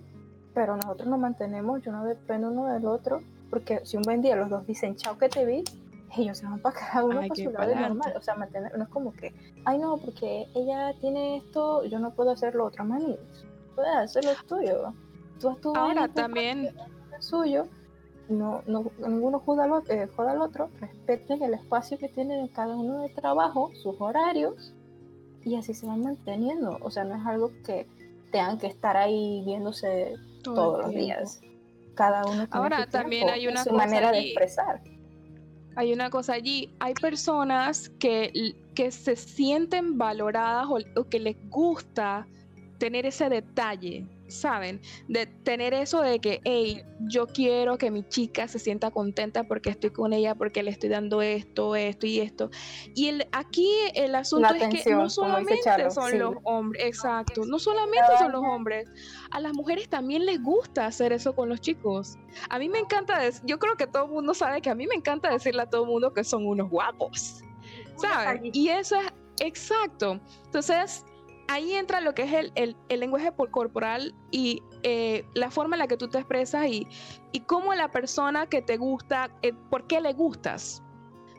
pero 0.56 0.74
nosotros 0.74 1.06
nos 1.06 1.18
mantenemos, 1.18 1.82
yo 1.82 1.92
no 1.92 2.02
dependo 2.06 2.50
uno 2.50 2.72
del 2.72 2.86
otro, 2.86 3.22
porque 3.50 3.84
si 3.84 3.98
un 3.98 4.02
buen 4.04 4.22
día 4.22 4.36
los 4.36 4.48
dos 4.48 4.66
dicen 4.66 4.96
chao 4.96 5.18
que 5.18 5.28
te 5.28 5.44
vi, 5.44 5.62
ellos 6.16 6.38
se 6.38 6.46
van 6.46 6.60
para 6.60 6.74
cada 6.74 7.04
uno 7.04 7.20
Hay 7.20 7.28
para 7.28 7.44
su 7.44 7.50
lado 7.50 7.74
normal. 7.74 8.14
O 8.16 8.22
sea, 8.22 8.36
mantener, 8.36 8.74
no 8.74 8.84
es 8.84 8.88
como 8.88 9.12
que, 9.12 9.34
ay 9.66 9.76
no, 9.76 9.98
porque 9.98 10.46
ella 10.54 10.94
tiene 10.98 11.36
esto, 11.36 11.84
yo 11.84 11.98
no 11.98 12.14
puedo 12.14 12.30
hacer 12.30 12.54
lo 12.54 12.64
otro, 12.64 12.86
maní. 12.86 13.18
Puedes 13.74 13.94
hacer 13.96 14.24
lo 14.24 14.30
tuyo. 14.48 14.94
Tú 15.38 15.54
tu 15.56 15.76
Ahora 15.76 16.08
tú 16.08 16.14
también, 16.14 16.70
el 17.14 17.22
suyo, 17.22 17.66
no, 18.30 18.62
no, 18.66 18.90
ninguno 19.06 19.40
joda 19.40 19.64
al, 19.64 19.72
otro, 19.72 19.94
eh, 19.94 20.08
joda 20.16 20.32
al 20.32 20.40
otro, 20.40 20.70
respeten 20.80 21.42
el 21.42 21.52
espacio 21.52 21.98
que 21.98 22.08
tienen 22.08 22.40
en 22.40 22.48
cada 22.48 22.74
uno 22.74 23.02
de 23.02 23.10
trabajo, 23.10 23.72
sus 23.74 24.00
horarios, 24.00 24.72
y 25.44 25.54
así 25.56 25.74
se 25.74 25.86
van 25.86 26.02
manteniendo. 26.02 26.78
O 26.80 26.90
sea, 26.90 27.04
no 27.04 27.14
es 27.14 27.26
algo 27.26 27.50
que 27.62 27.86
tengan 28.32 28.56
que 28.56 28.68
estar 28.68 28.96
ahí 28.96 29.42
viéndose 29.44 30.16
todo 30.54 30.72
todos 30.72 30.86
los 30.86 30.94
días. 30.94 31.40
Cada 31.94 32.24
uno 32.24 32.46
tiene 32.46 32.48
Ahora, 32.50 32.84
su 32.84 32.90
también 32.90 33.22
tiempo 33.22 33.34
hay 33.34 33.48
una 33.48 33.64
su 33.64 33.72
manera 33.72 34.12
de 34.12 34.20
expresar. 34.20 34.82
hay 35.76 35.92
una 35.92 36.10
cosa 36.10 36.34
allí. 36.34 36.74
Hay 36.80 36.94
personas 36.94 37.90
que, 37.98 38.54
que 38.74 38.90
se 38.90 39.16
sienten 39.16 39.96
valoradas 39.98 40.66
o, 40.68 40.78
o 41.00 41.04
que 41.08 41.20
les 41.20 41.36
gusta 41.48 42.26
tener 42.78 43.06
ese 43.06 43.28
detalle, 43.28 44.06
¿saben? 44.28 44.80
De 45.08 45.26
tener 45.26 45.74
eso 45.74 46.00
de 46.00 46.18
que, 46.18 46.40
hey, 46.44 46.82
yo 47.08 47.26
quiero 47.26 47.78
que 47.78 47.90
mi 47.90 48.02
chica 48.08 48.48
se 48.48 48.58
sienta 48.58 48.90
contenta 48.90 49.44
porque 49.44 49.70
estoy 49.70 49.90
con 49.90 50.12
ella, 50.12 50.34
porque 50.34 50.62
le 50.62 50.70
estoy 50.70 50.88
dando 50.88 51.22
esto, 51.22 51.76
esto 51.76 52.06
y 52.06 52.20
esto. 52.20 52.50
Y 52.94 53.08
el, 53.08 53.28
aquí 53.32 53.68
el 53.94 54.14
asunto 54.14 54.54
es 54.54 54.82
que 54.82 54.94
no 54.94 55.08
solamente 55.08 55.90
son 55.90 56.18
los 56.18 56.34
hombres, 56.44 56.84
exacto, 56.84 57.42
no 57.46 57.58
solamente 57.58 58.06
son 58.18 58.32
los 58.32 58.42
hombres, 58.42 58.88
a 59.30 59.40
las 59.40 59.52
mujeres 59.52 59.88
también 59.88 60.26
les 60.26 60.42
gusta 60.42 60.86
hacer 60.86 61.12
eso 61.12 61.34
con 61.34 61.48
los 61.48 61.60
chicos. 61.60 62.16
A 62.50 62.58
mí 62.58 62.68
me 62.68 62.78
encanta, 62.78 63.20
yo 63.44 63.58
creo 63.58 63.76
que 63.76 63.86
todo 63.86 64.04
el 64.06 64.10
mundo 64.10 64.34
sabe 64.34 64.60
que 64.60 64.70
a 64.70 64.74
mí 64.74 64.86
me 64.86 64.94
encanta 64.94 65.30
decirle 65.30 65.62
a 65.62 65.66
todo 65.66 65.82
el 65.82 65.88
mundo 65.88 66.12
que 66.12 66.24
son 66.24 66.46
unos 66.46 66.68
guapos, 66.70 67.42
¿saben? 67.96 68.50
Y 68.52 68.68
eso 68.68 68.96
es 68.96 69.12
exacto. 69.40 70.20
Entonces, 70.44 71.04
ahí 71.48 71.74
entra 71.74 72.00
lo 72.00 72.14
que 72.14 72.22
es 72.22 72.50
el, 72.54 72.76
lenguaje 72.88 73.32
corporal 73.50 74.14
y 74.30 74.62
eh, 74.82 75.24
la 75.34 75.50
forma 75.50 75.76
en 75.76 75.80
la 75.80 75.86
que 75.86 75.96
tú 75.96 76.08
te 76.08 76.18
expresas 76.18 76.66
y, 76.66 76.86
y 77.32 77.40
cómo 77.40 77.74
la 77.74 77.90
persona 77.90 78.46
que 78.46 78.62
te 78.62 78.76
gusta, 78.76 79.30
eh, 79.42 79.52
por 79.70 79.86
qué 79.86 80.00
le 80.00 80.12
gustas, 80.12 80.82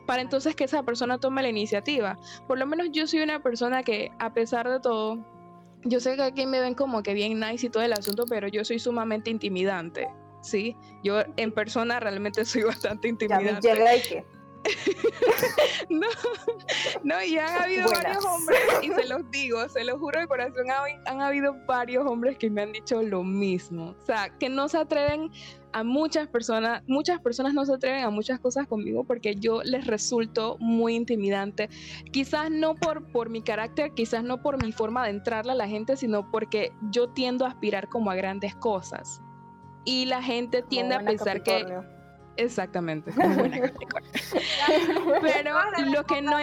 para 0.06 0.22
entonces 0.22 0.56
que 0.56 0.64
esa 0.64 0.82
persona 0.82 1.18
tome 1.18 1.42
la 1.42 1.50
iniciativa. 1.50 2.18
Por 2.46 2.58
lo 2.58 2.66
menos 2.66 2.88
yo 2.92 3.06
soy 3.06 3.20
una 3.20 3.42
persona 3.42 3.82
que, 3.82 4.10
a 4.18 4.32
pesar 4.32 4.68
de 4.68 4.80
todo, 4.80 5.18
yo 5.84 6.00
sé 6.00 6.16
que 6.16 6.22
aquí 6.22 6.46
me 6.46 6.60
ven 6.60 6.74
como 6.74 7.02
que 7.02 7.14
bien 7.14 7.38
nice 7.38 7.66
y 7.66 7.70
todo 7.70 7.82
el 7.82 7.92
asunto, 7.92 8.24
pero 8.26 8.48
yo 8.48 8.64
soy 8.64 8.78
sumamente 8.78 9.30
intimidante. 9.30 10.08
Sí, 10.40 10.76
yo 11.02 11.20
en 11.36 11.52
persona 11.52 12.00
realmente 12.00 12.44
soy 12.46 12.62
bastante 12.62 13.08
intimidante. 13.08 13.74
no, 15.90 16.06
no, 17.04 17.24
y 17.24 17.38
han 17.38 17.62
habido 17.62 17.88
varios 17.90 18.24
hombres, 18.24 18.60
y 18.82 18.88
se 18.88 19.06
los 19.06 19.30
digo, 19.30 19.68
se 19.68 19.84
los 19.84 19.98
juro 19.98 20.20
de 20.20 20.26
corazón, 20.26 20.66
han, 21.06 21.20
habido 21.20 21.54
varios 21.66 22.06
hombres 22.06 22.36
que 22.38 22.50
me 22.50 22.62
han 22.62 22.72
dicho 22.72 23.02
lo 23.02 23.22
mismo. 23.22 23.96
O 24.00 24.06
sea, 24.06 24.30
que 24.38 24.48
no 24.48 24.68
se 24.68 24.78
atreven 24.78 25.30
a 25.72 25.84
muchas 25.84 26.28
personas, 26.28 26.82
muchas 26.86 27.20
personas 27.20 27.54
no 27.54 27.64
se 27.64 27.74
atreven 27.74 28.04
a 28.04 28.10
muchas 28.10 28.40
cosas 28.40 28.66
conmigo 28.66 29.04
porque 29.04 29.34
yo 29.36 29.62
les 29.62 29.86
resulto 29.86 30.56
muy 30.60 30.94
intimidante. 30.94 31.68
Quizás 32.12 32.50
no 32.50 32.74
por, 32.74 33.10
por 33.12 33.30
mi 33.30 33.42
carácter, 33.42 33.92
quizás 33.92 34.24
no 34.24 34.42
por 34.42 34.62
mi 34.62 34.72
forma 34.72 35.04
de 35.04 35.10
entrarle 35.10 35.52
a 35.52 35.56
la 35.56 35.68
gente, 35.68 35.96
sino 35.96 36.30
porque 36.30 36.72
yo 36.90 37.10
tiendo 37.10 37.44
a 37.44 37.48
aspirar 37.48 37.88
como 37.88 38.10
a 38.10 38.14
grandes 38.14 38.54
cosas. 38.56 39.20
Y 39.84 40.06
la 40.06 40.22
gente 40.22 40.62
tiende 40.62 40.94
a 40.94 41.00
pensar 41.00 41.42
que 41.42 41.64
Exactamente. 42.38 43.12
Pero 45.22 45.54
lo 45.92 46.04
que 46.04 46.22
no 46.22 46.38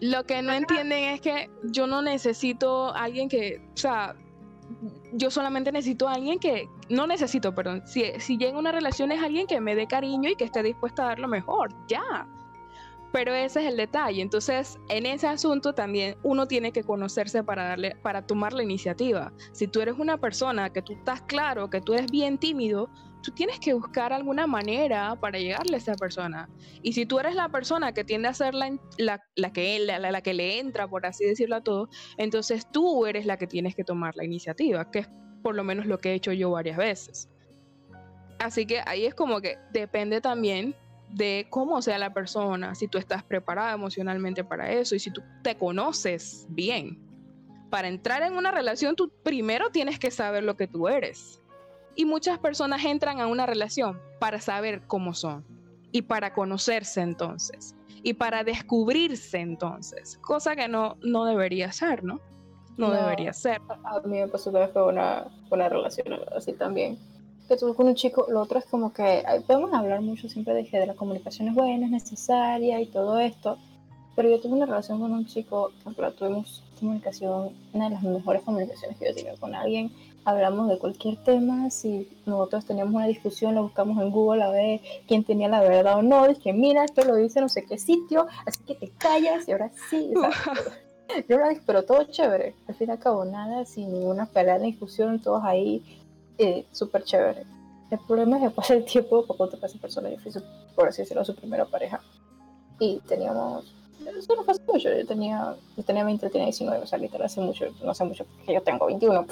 lo 0.00 0.24
que 0.24 0.42
no 0.42 0.52
entienden 0.52 1.04
es 1.04 1.20
que 1.20 1.48
yo 1.62 1.86
no 1.86 2.02
necesito 2.02 2.92
alguien 2.92 3.28
que, 3.28 3.62
o 3.72 3.76
sea, 3.76 4.16
yo 5.12 5.30
solamente 5.30 5.70
necesito 5.70 6.08
a 6.08 6.14
alguien 6.14 6.40
que, 6.40 6.68
no 6.88 7.06
necesito, 7.06 7.54
perdón, 7.54 7.84
si, 7.86 8.06
si 8.18 8.36
llega 8.36 8.58
una 8.58 8.72
relación 8.72 9.12
es 9.12 9.22
alguien 9.22 9.46
que 9.46 9.60
me 9.60 9.76
dé 9.76 9.86
cariño 9.86 10.28
y 10.28 10.34
que 10.34 10.44
esté 10.44 10.64
dispuesta 10.64 11.04
a 11.04 11.06
dar 11.06 11.20
lo 11.20 11.28
mejor, 11.28 11.72
ya. 11.86 12.26
Pero 13.12 13.32
ese 13.32 13.60
es 13.60 13.66
el 13.66 13.76
detalle. 13.76 14.22
Entonces, 14.22 14.76
en 14.88 15.06
ese 15.06 15.28
asunto 15.28 15.72
también 15.72 16.16
uno 16.24 16.48
tiene 16.48 16.72
que 16.72 16.82
conocerse 16.82 17.44
para 17.44 17.68
darle, 17.68 17.94
para 18.02 18.26
tomar 18.26 18.54
la 18.54 18.64
iniciativa. 18.64 19.32
Si 19.52 19.68
tú 19.68 19.82
eres 19.82 19.94
una 19.98 20.16
persona 20.16 20.70
que 20.70 20.82
tú 20.82 20.94
estás 20.94 21.22
claro, 21.22 21.70
que 21.70 21.80
tú 21.80 21.94
eres 21.94 22.10
bien 22.10 22.38
tímido, 22.38 22.90
tú 23.22 23.30
tienes 23.30 23.58
que 23.60 23.72
buscar 23.72 24.12
alguna 24.12 24.46
manera 24.46 25.16
para 25.18 25.38
llegarle 25.38 25.76
a 25.76 25.78
esa 25.78 25.94
persona. 25.94 26.48
Y 26.82 26.92
si 26.92 27.06
tú 27.06 27.18
eres 27.18 27.34
la 27.34 27.48
persona 27.48 27.92
que 27.92 28.04
tiende 28.04 28.28
a 28.28 28.34
ser 28.34 28.54
la, 28.54 28.76
la, 28.98 29.52
que, 29.52 29.78
la, 29.78 29.98
la, 29.98 30.20
que 30.20 30.34
le 30.34 30.58
entra, 30.58 30.88
por 30.88 31.06
así 31.06 31.24
decirlo 31.24 31.56
a 31.56 31.60
todo, 31.62 31.88
entonces 32.18 32.66
tú 32.70 33.06
eres 33.06 33.24
la 33.24 33.36
que 33.36 33.46
tienes 33.46 33.74
que 33.74 33.84
tomar 33.84 34.16
la 34.16 34.24
iniciativa, 34.24 34.90
que 34.90 35.00
es 35.00 35.08
por 35.42 35.54
lo 35.54 35.64
menos 35.64 35.86
lo 35.86 35.98
que 35.98 36.10
he 36.10 36.14
hecho 36.14 36.32
yo 36.32 36.50
varias 36.50 36.76
veces. 36.76 37.30
Así 38.38 38.66
que 38.66 38.80
ahí 38.86 39.06
es 39.06 39.14
como 39.14 39.40
que 39.40 39.56
depende 39.72 40.20
también 40.20 40.74
de 41.10 41.46
cómo 41.50 41.80
sea 41.82 41.98
la 41.98 42.12
persona, 42.12 42.74
si 42.74 42.88
tú 42.88 42.98
estás 42.98 43.22
preparada 43.22 43.72
emocionalmente 43.72 44.42
para 44.42 44.72
eso 44.72 44.94
y 44.94 44.98
si 44.98 45.10
tú 45.10 45.22
te 45.42 45.56
conoces 45.56 46.46
bien. 46.48 46.98
Para 47.70 47.88
entrar 47.88 48.22
en 48.22 48.34
una 48.34 48.50
relación, 48.50 48.96
tú 48.96 49.12
primero 49.22 49.70
tienes 49.70 49.98
que 49.98 50.10
saber 50.10 50.42
lo 50.42 50.56
que 50.56 50.66
tú 50.66 50.88
eres 50.88 51.41
y 51.94 52.04
muchas 52.04 52.38
personas 52.38 52.84
entran 52.84 53.20
a 53.20 53.26
una 53.26 53.46
relación 53.46 54.00
para 54.18 54.40
saber 54.40 54.82
cómo 54.86 55.14
son 55.14 55.44
y 55.90 56.02
para 56.02 56.32
conocerse 56.32 57.00
entonces 57.00 57.74
y 58.02 58.14
para 58.14 58.42
descubrirse 58.44 59.38
entonces, 59.38 60.18
cosa 60.18 60.56
que 60.56 60.68
no, 60.68 60.96
no 61.02 61.24
debería 61.24 61.70
ser, 61.72 62.02
¿no? 62.02 62.20
No, 62.76 62.90
debería 62.90 63.32
ser. 63.32 63.60
A 63.84 64.00
mí 64.00 64.18
me 64.18 64.28
pasó 64.28 64.50
que 64.50 64.66
fue 64.68 64.86
una, 64.86 65.26
una 65.50 65.68
relación 65.68 66.18
así 66.34 66.52
también. 66.54 66.98
Que 67.46 67.56
tuve 67.56 67.74
con 67.74 67.86
un 67.86 67.94
chico, 67.94 68.26
lo 68.30 68.40
otro 68.40 68.58
es 68.58 68.64
como 68.64 68.92
que 68.92 69.22
podemos 69.46 69.72
hablar 69.74 70.00
mucho 70.00 70.28
siempre 70.28 70.54
de 70.54 70.64
que 70.64 70.78
de 70.78 70.86
la 70.86 70.94
comunicación 70.94 71.48
es 71.48 71.54
buena, 71.54 71.84
es 71.84 71.92
necesaria 71.92 72.80
y 72.80 72.86
todo 72.86 73.20
esto, 73.20 73.58
pero 74.16 74.30
yo 74.30 74.40
tuve 74.40 74.54
una 74.54 74.66
relación 74.66 75.00
con 75.00 75.12
un 75.12 75.26
chico, 75.26 75.70
tuvimos 76.18 76.64
comunicación, 76.80 77.52
una 77.72 77.88
de 77.88 77.94
las 77.94 78.02
mejores 78.02 78.42
comunicaciones 78.42 78.98
que 78.98 79.04
yo 79.04 79.10
he 79.10 79.14
tenido 79.14 79.36
con 79.36 79.54
alguien 79.54 79.92
hablamos 80.24 80.68
de 80.68 80.78
cualquier 80.78 81.16
tema, 81.24 81.70
si 81.70 82.08
nosotros 82.26 82.64
teníamos 82.64 82.94
una 82.94 83.06
discusión, 83.06 83.54
lo 83.54 83.62
buscamos 83.62 84.00
en 84.02 84.10
Google 84.10 84.42
a 84.42 84.50
ver 84.50 84.80
quién 85.06 85.24
tenía 85.24 85.48
la 85.48 85.60
verdad 85.60 85.98
o 85.98 86.02
no, 86.02 86.28
dije, 86.28 86.52
mira, 86.52 86.84
esto 86.84 87.04
lo 87.04 87.16
dice 87.16 87.40
no 87.40 87.48
sé 87.48 87.64
qué 87.64 87.78
sitio, 87.78 88.26
así 88.46 88.62
que 88.64 88.74
te 88.74 88.90
callas 88.90 89.48
y 89.48 89.52
ahora 89.52 89.70
sí. 89.90 90.12
yo 91.28 91.38
lo 91.38 91.44
pero 91.66 91.84
todo 91.84 92.04
chévere, 92.04 92.54
al 92.68 92.74
fin 92.74 92.88
y 92.88 92.92
al 92.92 92.98
cabo 92.98 93.24
nada, 93.24 93.64
sin 93.64 93.92
ninguna 93.92 94.26
pelea 94.26 94.58
de 94.58 94.66
discusión, 94.66 95.20
todos 95.20 95.42
ahí, 95.44 95.82
eh, 96.38 96.66
súper 96.72 97.04
chévere. 97.04 97.44
El 97.90 97.98
problema 98.00 98.38
es 98.38 98.44
que 98.44 98.50
pasa 98.54 98.74
el 98.74 98.84
tiempo, 98.84 99.26
poco 99.26 99.48
te 99.48 99.56
pasa 99.56 99.78
persona, 99.78 100.10
yo 100.10 100.18
fui, 100.18 100.32
por 100.74 100.88
así 100.88 101.02
decirlo, 101.02 101.24
su 101.24 101.34
primera 101.34 101.64
pareja. 101.64 102.00
Y 102.78 102.98
teníamos 103.06 103.64
eso 104.06 104.34
no 104.34 104.44
pasó 104.44 104.60
mucho. 104.66 104.88
Yo 104.92 105.06
tenía, 105.06 105.54
yo 105.76 105.82
tenía 105.82 106.04
20, 106.04 106.28
tenía 106.30 106.46
19, 106.46 106.82
o 106.82 106.86
sea, 106.86 106.98
literal 106.98 107.26
hace 107.26 107.40
mucho, 107.40 107.66
no 107.82 107.94
sé 107.94 108.04
mucho, 108.04 108.24
porque 108.24 108.54
yo 108.54 108.62
tengo 108.62 108.86
21. 108.86 109.26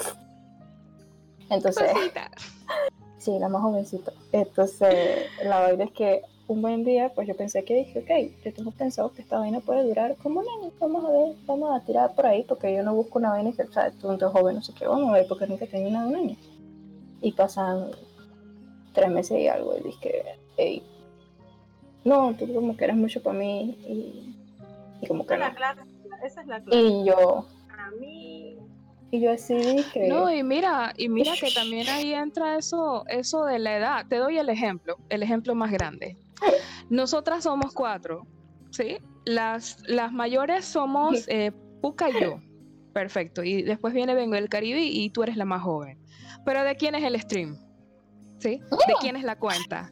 Entonces, 1.51 1.91
sí, 3.17 3.37
la 3.37 3.49
más 3.49 3.61
jovencita. 3.61 4.13
Entonces, 4.31 5.27
la 5.43 5.59
vaina 5.59 5.83
es 5.83 5.91
que 5.91 6.21
un 6.47 6.61
buen 6.61 6.83
día, 6.83 7.11
pues 7.13 7.27
yo 7.27 7.35
pensé 7.35 7.63
que 7.63 7.75
dije, 7.75 7.99
ok, 7.99 8.43
yo 8.43 8.53
tengo 8.53 8.71
pensado 8.71 9.11
que 9.13 9.21
esta 9.21 9.37
vaina 9.37 9.59
puede 9.59 9.83
durar 9.83 10.15
como 10.17 10.39
un 10.39 10.45
año, 10.47 10.71
vamos 10.79 11.05
a 11.05 11.11
ver, 11.11 11.35
vamos 11.45 11.75
a 11.75 11.85
tirar 11.85 12.15
por 12.15 12.25
ahí, 12.25 12.43
porque 12.47 12.73
yo 12.73 12.83
no 12.83 12.95
busco 12.95 13.19
una 13.19 13.31
vaina 13.31 13.51
que, 13.51 13.63
o 13.63 13.71
sea, 13.71 13.91
tú 13.91 14.11
eres 14.11 14.31
joven, 14.31 14.55
no 14.55 14.61
sé 14.61 14.73
qué, 14.73 14.87
vamos 14.87 15.09
a 15.09 15.13
ver, 15.13 15.27
porque 15.27 15.47
nunca 15.47 15.67
tenido 15.67 15.91
nada 15.91 16.07
de 16.07 16.13
un 16.13 16.19
año. 16.19 16.35
Y 17.21 17.33
pasan 17.33 17.91
tres 18.93 19.09
meses 19.09 19.39
y 19.39 19.47
algo, 19.47 19.77
y 19.77 19.83
dije, 19.83 20.23
hey, 20.57 20.83
no, 22.05 22.33
tú 22.33 22.51
como 22.53 22.75
que 22.75 22.85
eres 22.85 22.95
mucho 22.95 23.21
para 23.21 23.37
mí, 23.37 23.77
y, 23.87 24.35
y 25.01 25.07
como 25.07 25.25
que 25.25 25.35
esa 25.35 25.49
no. 25.49 25.53
Es 25.53 25.59
la 25.59 25.77
esa 26.25 26.41
es 26.41 26.47
la 26.47 26.61
clave. 26.61 26.81
Y 26.81 27.05
yo... 27.05 27.45
Para 27.67 27.91
mí 27.91 28.30
y 29.11 29.19
yo 29.19 29.31
así 29.31 29.53
dije. 29.55 30.07
No, 30.07 30.31
y 30.33 30.41
mira, 30.41 30.93
y 30.97 31.09
mira 31.09 31.33
que 31.39 31.51
también 31.51 31.87
ahí 31.89 32.13
entra 32.13 32.57
eso, 32.57 33.03
eso 33.07 33.45
de 33.45 33.59
la 33.59 33.77
edad. 33.77 34.05
Te 34.07 34.15
doy 34.15 34.37
el 34.37 34.49
ejemplo, 34.49 34.97
el 35.09 35.21
ejemplo 35.21 35.53
más 35.53 35.71
grande. 35.71 36.17
Nosotras 36.89 37.43
somos 37.43 37.73
cuatro, 37.73 38.25
¿sí? 38.71 38.97
Las, 39.25 39.77
las 39.85 40.11
mayores 40.13 40.65
somos 40.65 41.25
eh, 41.27 41.51
Puka 41.81 42.09
y 42.09 42.21
yo. 42.21 42.39
Perfecto. 42.93 43.43
Y 43.43 43.63
después 43.63 43.93
viene 43.93 44.15
Vengo 44.15 44.35
del 44.35 44.49
Caribe 44.49 44.81
y 44.81 45.09
tú 45.09 45.23
eres 45.23 45.35
la 45.35 45.45
más 45.45 45.61
joven. 45.61 45.99
Pero 46.45 46.63
¿de 46.63 46.75
quién 46.75 46.95
es 46.95 47.03
el 47.03 47.19
stream? 47.19 47.57
¿Sí? 48.39 48.59
¿De 48.87 48.93
quién 49.01 49.15
es 49.15 49.23
la 49.23 49.37
cuenta? 49.37 49.91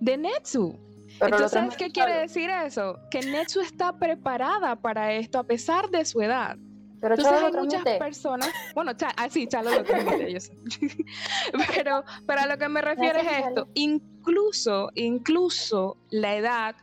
De 0.00 0.16
Netsu. 0.16 0.78
Entonces, 1.20 1.52
¿sabes 1.52 1.76
qué 1.76 1.90
quiere 1.90 2.14
decir 2.18 2.50
eso? 2.50 2.98
Que 3.10 3.20
Netsu 3.20 3.60
está 3.60 3.98
preparada 3.98 4.76
para 4.76 5.12
esto 5.14 5.38
a 5.38 5.44
pesar 5.44 5.88
de 5.88 6.04
su 6.04 6.20
edad. 6.20 6.58
Pero 7.00 7.14
Entonces 7.14 7.42
hay 7.42 7.52
muchas 7.52 7.82
personas, 7.98 8.50
bueno, 8.74 8.92
ah, 9.16 9.28
sí, 9.30 9.46
Chalo 9.46 9.70
lo 9.70 9.84
transmite, 9.84 10.32
yo 10.32 10.40
sé. 10.40 10.52
pero, 11.74 12.04
pero 12.26 12.40
a 12.40 12.46
lo 12.46 12.58
que 12.58 12.68
me 12.68 12.80
refiero 12.80 13.18
es 13.18 13.46
esto, 13.46 13.68
incluso, 13.74 14.90
incluso 14.94 15.96
la 16.10 16.36
edad 16.36 16.76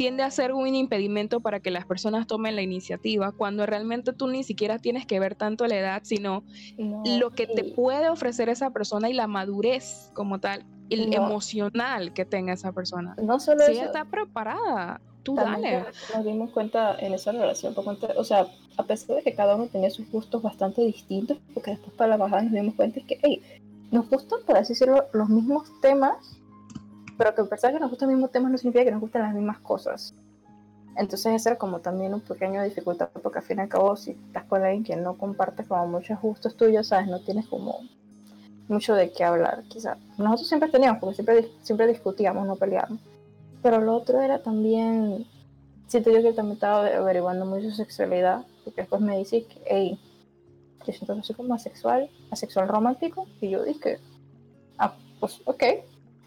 tiende 0.00 0.22
a 0.22 0.30
ser 0.30 0.54
un 0.54 0.74
impedimento 0.74 1.40
para 1.40 1.60
que 1.60 1.70
las 1.70 1.84
personas 1.84 2.26
tomen 2.26 2.56
la 2.56 2.62
iniciativa 2.62 3.32
cuando 3.32 3.66
realmente 3.66 4.14
tú 4.14 4.28
ni 4.28 4.44
siquiera 4.44 4.78
tienes 4.78 5.04
que 5.04 5.20
ver 5.20 5.34
tanto 5.34 5.66
la 5.66 5.76
edad, 5.76 6.00
sino 6.04 6.42
lo 6.78 7.32
que 7.32 7.46
te 7.46 7.64
puede 7.64 8.08
ofrecer 8.08 8.48
esa 8.48 8.70
persona 8.70 9.10
y 9.10 9.12
la 9.12 9.26
madurez 9.26 10.10
como 10.14 10.40
tal, 10.40 10.64
el 10.88 11.12
emocional 11.12 12.14
que 12.14 12.24
tenga 12.24 12.54
esa 12.54 12.72
persona. 12.72 13.14
No 13.22 13.38
solo 13.40 13.66
si 13.66 13.72
está 13.72 14.06
preparada, 14.06 15.02
tú 15.34 15.42
dale. 15.42 15.84
Nos 16.14 16.24
dimos 16.24 16.50
cuenta 16.50 16.96
en 16.98 17.14
esa 17.14 17.32
relación, 17.32 17.74
o 18.16 18.24
sea, 18.24 18.46
a 18.76 18.82
pesar 18.84 19.16
de 19.16 19.22
que 19.22 19.34
cada 19.34 19.56
uno 19.56 19.66
tenía 19.66 19.90
sus 19.90 20.10
gustos 20.10 20.42
bastante 20.42 20.82
distintos, 20.82 21.38
porque 21.54 21.72
después 21.72 21.92
para 21.94 22.10
la 22.10 22.16
bajada 22.16 22.42
nos 22.42 22.52
dimos 22.52 22.74
cuenta 22.74 23.00
que, 23.06 23.18
hey, 23.22 23.42
nos 23.90 24.08
gustan, 24.08 24.40
por 24.46 24.56
así 24.56 24.72
decirlo, 24.72 25.06
los 25.12 25.28
mismos 25.28 25.68
temas, 25.80 26.16
pero 27.18 27.34
que 27.34 27.42
a 27.42 27.44
pesar 27.44 27.70
de 27.70 27.76
que 27.76 27.80
nos 27.80 27.90
gustan 27.90 28.08
los 28.08 28.16
mismos 28.16 28.32
temas 28.32 28.50
no 28.50 28.58
significa 28.58 28.84
que 28.84 28.90
nos 28.92 29.00
gusten 29.00 29.22
las 29.22 29.34
mismas 29.34 29.58
cosas. 29.58 30.14
Entonces 30.96 31.34
eso 31.34 31.50
era 31.50 31.58
como 31.58 31.80
también 31.80 32.14
un 32.14 32.20
pequeño 32.20 32.62
dificultad, 32.62 33.08
porque 33.22 33.38
al 33.38 33.44
fin 33.44 33.58
y 33.58 33.60
al 33.62 33.68
cabo 33.68 33.96
si 33.96 34.12
estás 34.12 34.44
con 34.44 34.62
alguien 34.62 34.84
que 34.84 34.96
no 34.96 35.16
comparte 35.16 35.64
como 35.64 35.86
muchos 35.86 36.20
gustos 36.20 36.56
tuyos, 36.56 36.88
¿sabes? 36.88 37.08
No 37.08 37.20
tienes 37.20 37.46
como 37.46 37.80
mucho 38.68 38.94
de 38.94 39.12
qué 39.12 39.24
hablar, 39.24 39.64
quizás. 39.68 39.98
Nosotros 40.16 40.48
siempre 40.48 40.68
teníamos, 40.68 41.00
porque 41.00 41.16
siempre, 41.16 41.48
siempre 41.62 41.86
discutíamos, 41.86 42.46
no 42.46 42.56
peleábamos. 42.56 43.00
Pero 43.62 43.80
lo 43.80 43.94
otro 43.94 44.20
era 44.20 44.42
también, 44.42 45.26
siento 45.86 46.10
yo 46.10 46.22
que 46.22 46.32
también 46.32 46.54
estaba 46.54 46.86
averiguando 46.86 47.44
mucho 47.44 47.70
sexualidad, 47.70 48.46
porque 48.64 48.82
después 48.82 49.02
me 49.02 49.18
dice 49.18 49.44
que, 49.44 49.60
hey, 49.66 50.00
yo 50.86 50.92
siento 50.92 51.16
que 51.16 51.22
soy 51.22 51.36
como 51.36 51.54
asexual, 51.54 52.08
asexual 52.30 52.68
romántico, 52.68 53.26
y 53.40 53.50
yo 53.50 53.62
dije, 53.64 53.98
ah, 54.78 54.94
pues 55.18 55.40
ok, 55.44 55.62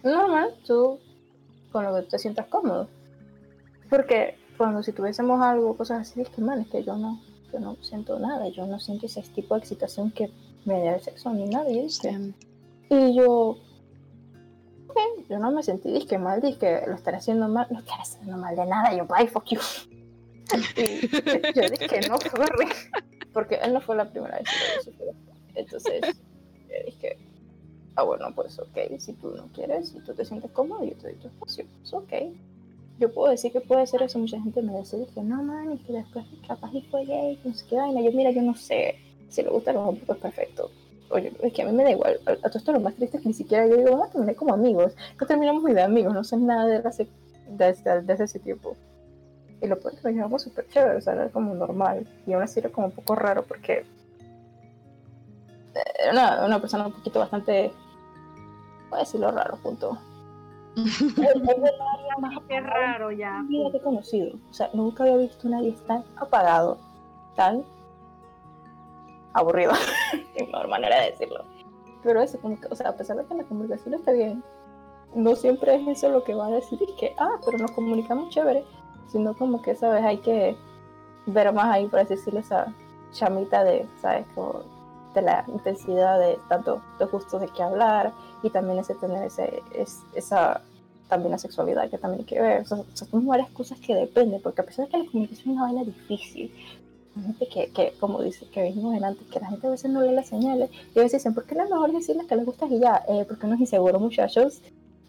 normal, 0.04 0.54
tú 0.66 1.00
con 1.72 1.84
lo 1.84 1.96
que 1.96 2.04
te 2.04 2.20
sientas 2.20 2.46
cómodo. 2.48 2.88
Porque 3.90 4.38
cuando 4.58 4.84
si 4.84 4.92
tuviésemos 4.92 5.42
algo, 5.42 5.76
cosas 5.76 6.02
así, 6.02 6.22
es 6.22 6.30
que 6.30 6.42
man, 6.42 6.62
es 6.62 6.68
que 6.68 6.84
yo 6.84 6.96
no, 6.96 7.20
yo 7.52 7.60
no 7.60 7.76
siento 7.82 8.20
nada, 8.20 8.48
yo 8.50 8.66
no 8.68 8.80
siento 8.80 9.08
ese 9.08 9.22
tipo 9.24 9.56
de 9.56 9.62
excitación 9.62 10.12
que 10.12 10.32
me 10.66 10.84
da 10.84 10.96
el 10.96 11.02
sexo 11.02 11.34
ni 11.34 11.46
nada. 11.46 11.70
Y, 11.70 11.88
y 12.90 13.16
yo, 13.16 13.58
yo 15.30 15.40
no 15.40 15.52
me 15.52 15.64
sentí 15.64 15.92
disque 15.92 16.18
mal, 16.18 16.42
que 16.42 16.84
lo 16.88 16.96
estaré 16.96 17.18
haciendo 17.18 17.48
mal, 17.48 17.68
no 17.70 17.80
estaré 17.80 18.02
haciendo 18.02 18.38
mal 18.38 18.56
de 18.56 18.66
nada, 18.66 18.96
yo, 18.96 19.06
bye, 19.06 19.28
fuck 19.28 19.46
you. 19.46 19.60
y 20.78 21.08
yo 21.08 21.70
dije, 21.70 22.02
no, 22.10 22.18
corre, 22.20 22.68
porque 23.34 23.56
él 23.56 23.74
no 23.74 23.82
fue 23.82 23.96
la 23.96 24.10
primera 24.10 24.38
vez 24.38 24.48
que 24.50 25.06
lo 25.06 25.12
hizo, 25.12 25.14
entonces 25.56 26.02
yo 26.70 26.86
dije, 26.86 27.18
ah, 27.96 28.04
bueno, 28.04 28.34
pues 28.36 28.60
ok, 28.60 28.78
si 29.00 29.14
tú 29.14 29.32
no 29.36 29.48
quieres, 29.54 29.90
si 29.90 30.00
tú 30.00 30.14
te 30.14 30.26
sientes 30.26 30.52
cómodo, 30.52 30.84
yo 30.84 30.96
te 30.96 31.10
doy 31.10 31.16
tu 31.16 31.28
espacio, 31.28 31.66
pues 31.80 31.94
ok 31.94 32.14
yo 33.00 33.12
puedo 33.12 33.32
decir 33.32 33.52
que 33.52 33.62
puede 33.62 33.88
ser 33.88 34.02
eso, 34.04 34.20
mucha 34.20 34.40
gente 34.42 34.62
me 34.62 34.78
dice 34.78 35.06
que 35.14 35.22
no, 35.22 35.44
man, 35.44 35.74
y 35.74 35.78
que 35.80 35.94
después 35.94 36.26
capaz 36.48 36.74
y 36.74 36.82
fue 36.84 37.06
gay, 37.06 37.40
no 37.44 37.54
sé 37.54 37.66
qué 37.68 37.76
vaina, 37.76 38.02
yo 38.02 38.12
mira, 38.12 38.32
yo 38.32 38.42
no 38.42 38.56
sé, 38.56 38.96
si 39.30 39.42
le 39.42 39.50
gusta 39.50 39.72
a 39.72 39.74
los 39.74 40.00
pues 40.00 40.20
perfecto. 40.20 40.70
Oye, 41.14 41.32
es 41.42 41.54
que 41.54 41.62
a 41.62 41.66
mí 41.66 41.72
me 41.72 41.84
da 41.84 41.92
igual, 41.92 42.20
a, 42.26 42.36
todo 42.36 42.58
esto 42.58 42.72
lo 42.72 42.80
más 42.80 42.96
triste 42.96 43.18
es 43.18 43.24
que 43.24 43.30
ni 43.30 43.36
siquiera 43.36 43.68
yo 43.68 43.78
digo, 43.78 43.92
vamos 43.92 44.08
a 44.08 44.12
terminar 44.12 44.36
como 44.36 44.54
amigos, 44.54 44.96
no 45.20 45.28
terminamos 45.28 45.62
muy 45.62 45.74
de 45.74 45.84
amigos, 45.84 46.14
no 46.14 46.24
sé 46.24 46.38
nada 46.38 46.66
de 46.66 46.78
hace, 46.88 47.08
desde, 47.50 48.02
desde 48.02 48.24
ese 48.24 48.40
tiempo. 48.40 48.76
Y 49.62 49.68
lo 49.68 49.80
puedo 49.80 49.96
que 49.96 50.02
lo 50.04 50.10
llevamos 50.10 50.42
súper 50.42 50.68
chévere, 50.70 50.98
o 50.98 51.02
sea, 51.02 51.14
era 51.14 51.30
como 51.30 51.54
normal, 51.54 52.08
y 52.26 52.34
aún 52.34 52.42
así 52.42 52.60
era 52.60 52.70
como 52.70 52.88
un 52.88 52.94
poco 52.94 53.14
raro 53.14 53.44
porque 53.44 53.86
era 56.04 56.12
una, 56.12 56.46
una 56.46 56.60
persona 56.60 56.88
un 56.88 56.94
poquito 56.94 57.20
bastante, 57.20 57.72
voy 58.90 58.98
a 58.98 59.04
decirlo 59.04 59.32
raro, 59.32 59.58
punto 59.58 59.98
es, 60.76 62.64
raro 62.64 63.12
ya. 63.12 63.44
Vida 63.48 63.70
que 63.72 63.78
he 63.78 63.82
conocido. 63.82 64.36
O 64.50 64.54
sea, 64.54 64.70
nunca 64.74 65.04
había 65.04 65.18
visto 65.18 65.48
a 65.48 65.52
nadie 65.52 65.76
tan 65.88 66.04
apagado, 66.16 66.78
tan 67.36 67.64
aburrido. 69.34 69.72
es 70.36 70.48
una 70.48 70.68
manera 70.68 71.02
de 71.02 71.12
decirlo. 71.12 71.44
Pero 72.04 72.22
eso, 72.22 72.40
como 72.40 72.60
que, 72.60 72.68
o 72.70 72.76
sea, 72.76 72.90
a 72.90 72.98
pesar 72.98 73.18
de 73.18 73.26
que 73.26 73.34
la 73.34 73.44
comunicación 73.44 73.94
está 73.94 74.12
bien, 74.12 74.44
no 75.16 75.36
siempre 75.36 75.76
es 75.76 75.88
eso 75.88 76.10
lo 76.10 76.24
que 76.24 76.34
va 76.34 76.48
a 76.48 76.52
decir 76.52 76.80
que, 77.00 77.14
ah, 77.18 77.40
pero 77.46 77.58
nos 77.58 77.72
comunicamos 77.72 78.30
chévere, 78.30 78.66
sino 79.08 79.36
como 79.36 79.62
que, 79.62 79.76
¿sabes? 79.76 80.04
Hay 80.04 80.18
que 80.18 80.56
ver 81.26 81.54
más 81.54 81.66
ahí, 81.66 81.88
para 81.88 82.04
decirle 82.04 82.42
esa 82.42 82.74
chamita 83.12 83.64
de, 83.64 83.88
¿sabes? 84.02 84.26
Como 84.36 84.64
de 85.14 85.22
la 85.22 85.46
intensidad 85.48 86.20
de 86.20 86.40
tanto 86.50 86.82
de 87.00 87.06
gustos 87.06 87.40
de 87.40 87.48
qué 87.48 87.62
hablar 87.62 88.12
y 88.42 88.50
también 88.50 88.80
ese 88.80 88.96
tener 88.96 89.24
ese, 89.24 89.62
es, 89.76 90.02
esa 90.16 90.62
también 91.08 91.32
la 91.32 91.38
sexualidad 91.38 91.90
que 91.90 92.00
también 92.00 92.22
hay 92.22 92.26
que 92.26 92.42
ver. 92.42 92.62
O 92.62 92.66
sea, 92.66 92.78
son 92.94 93.28
varias 93.28 93.50
cosas 93.52 93.80
que 93.80 93.94
dependen, 93.94 94.42
porque 94.42 94.62
a 94.62 94.66
pesar 94.66 94.86
de 94.86 94.92
que 94.92 94.98
la 94.98 95.06
comunicación 95.06 95.52
es 95.52 95.56
una 95.56 95.64
vaina 95.64 95.84
difícil, 95.84 96.52
gente 97.22 97.48
que, 97.48 97.72
que, 97.72 97.94
como 98.00 98.22
dice 98.22 98.48
que 98.50 98.64
vimos 98.72 99.02
antes, 99.02 99.28
que 99.28 99.40
la 99.40 99.48
gente 99.48 99.68
a 99.68 99.72
veces 99.72 99.92
no 99.92 100.02
lee 100.02 100.14
las 100.14 100.28
señales 100.28 100.70
y 100.96 101.00
a 101.00 101.04
veces 101.04 101.22
dicen, 101.22 101.34
¿por 101.34 101.46
qué 101.46 101.56
no 101.56 101.64
es 101.64 101.70
mejor 101.70 101.92
decirles 101.92 102.26
que 102.28 102.36
les 102.36 102.46
gusta 102.46 102.66
y 102.68 102.80
ya? 102.80 103.04
Eh, 103.08 103.26
porque 103.28 103.46
uno 103.46 103.56
es 103.56 103.62
inseguro, 103.62 104.00
muchachos. 104.00 104.62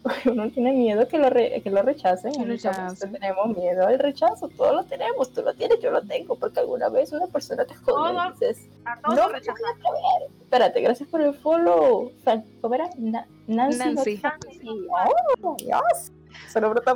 uno 0.25 0.49
tiene 0.51 0.71
miedo 0.71 1.07
que 1.07 1.17
lo, 1.17 1.29
que 1.31 1.63
lo 1.65 1.81
rechacen. 1.81 2.31
tenemos 2.33 3.57
miedo 3.57 3.87
al 3.87 3.97
rechazo, 3.97 4.49
todos 4.49 4.75
lo 4.75 4.83
tenemos, 4.83 5.31
tú 5.31 5.41
lo 5.41 5.53
tienes, 5.53 5.79
yo 5.81 5.89
lo 5.89 6.01
tengo, 6.03 6.35
porque 6.35 6.59
alguna 6.59 6.89
vez 6.89 7.11
una 7.11 7.27
persona 7.27 7.65
te 7.65 7.73
jode 7.75 8.13
y 8.13 8.31
dices, 8.33 8.69
a 8.85 8.99
todos 9.01 9.31
no, 9.31 9.37
espérate, 10.41 10.81
gracias 10.81 11.09
por 11.09 11.21
el 11.21 11.33
follow. 11.33 12.11
¿Cómo 12.61 12.75
era? 12.75 12.89
Nancy. 13.47 13.79
Nancy. 13.79 14.21
Oh, 15.41 15.55
Dios. 15.57 16.11
Solo 16.51 16.69
brota 16.69 16.95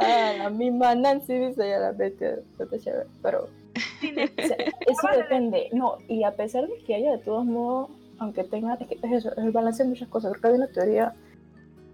Ah, 0.00 0.32
la 0.38 0.50
misma 0.50 0.94
Nancy 0.94 1.34
dice 1.34 1.68
ya 1.68 1.78
la 1.78 1.92
vete, 1.92 2.42
chévere, 2.80 3.06
pero 3.22 3.48
eso 4.02 5.08
depende. 5.16 5.68
No, 5.72 5.98
y 6.08 6.24
a 6.24 6.32
pesar 6.32 6.66
de 6.66 6.78
que 6.84 6.94
haya 6.94 7.12
de 7.12 7.18
todos 7.18 7.44
modos 7.44 7.90
aunque 8.18 8.44
tenga, 8.44 8.74
es, 8.74 8.86
que 8.86 8.94
es 8.94 9.12
eso, 9.12 9.32
es 9.32 9.38
el 9.38 9.50
balance 9.50 9.82
de 9.82 9.88
muchas 9.88 10.08
cosas. 10.08 10.32
Creo 10.32 10.40
que 10.40 10.46
había 10.48 10.58
una 10.58 10.72
teoría, 10.72 11.14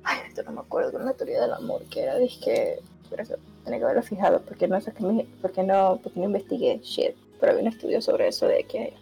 ay, 0.05 0.19
esto 0.29 0.43
no 0.43 0.53
me 0.53 0.61
acuerdo, 0.61 0.99
una 0.99 1.15
teoría 1.15 1.41
del 1.43 1.53
amor 1.53 1.83
que 1.85 2.03
era, 2.03 2.17
dije 2.17 2.45
que, 2.45 2.79
pero 3.09 3.23
eso, 3.23 3.35
tenía 3.65 3.79
que 3.79 3.85
haberlo 3.85 4.03
fijado, 4.03 4.43
porque 4.43 4.69
no 4.69 4.81
sé 4.81 4.93
qué 4.93 5.27
porque 5.41 5.63
no, 5.63 5.99
porque 6.03 6.21
no 6.21 6.27
investigué 6.27 6.79
shit, 6.83 7.15
pero 7.39 7.53
había 7.53 7.63
un 7.63 7.69
estudio 7.69 8.01
sobre 8.01 8.29
eso 8.29 8.47
de 8.47 8.65
que 8.65 8.95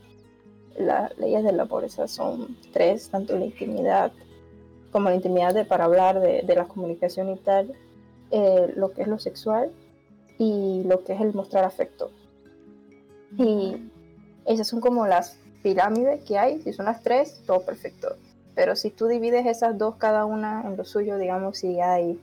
las 0.78 1.16
leyes 1.18 1.42
del 1.42 1.58
amor 1.58 1.84
esas 1.84 2.10
son 2.10 2.56
tres, 2.72 3.08
tanto 3.10 3.36
la 3.36 3.46
intimidad 3.46 4.12
como 4.92 5.10
la 5.10 5.16
intimidad 5.16 5.52
de, 5.52 5.64
para 5.64 5.84
hablar 5.84 6.20
de, 6.20 6.42
de 6.42 6.54
la 6.54 6.64
comunicación 6.64 7.30
y 7.30 7.36
tal, 7.36 7.74
eh, 8.30 8.72
lo 8.76 8.92
que 8.92 9.02
es 9.02 9.08
lo 9.08 9.18
sexual 9.18 9.70
y 10.38 10.82
lo 10.84 11.04
que 11.04 11.14
es 11.14 11.20
el 11.20 11.34
mostrar 11.34 11.64
afecto. 11.64 12.10
Y 13.36 13.76
esas 14.46 14.66
son 14.66 14.80
como 14.80 15.06
las 15.06 15.38
pirámide 15.62 16.20
que 16.26 16.38
hay, 16.38 16.62
si 16.62 16.72
son 16.72 16.86
las 16.86 17.02
tres, 17.02 17.42
todo 17.46 17.60
perfecto. 17.60 18.16
Pero 18.54 18.76
si 18.76 18.90
tú 18.90 19.06
divides 19.06 19.46
esas 19.46 19.78
dos 19.78 19.96
cada 19.96 20.24
una 20.24 20.62
en 20.66 20.76
lo 20.76 20.84
suyo, 20.84 21.18
digamos, 21.18 21.58
si 21.58 21.80
hay 21.80 22.20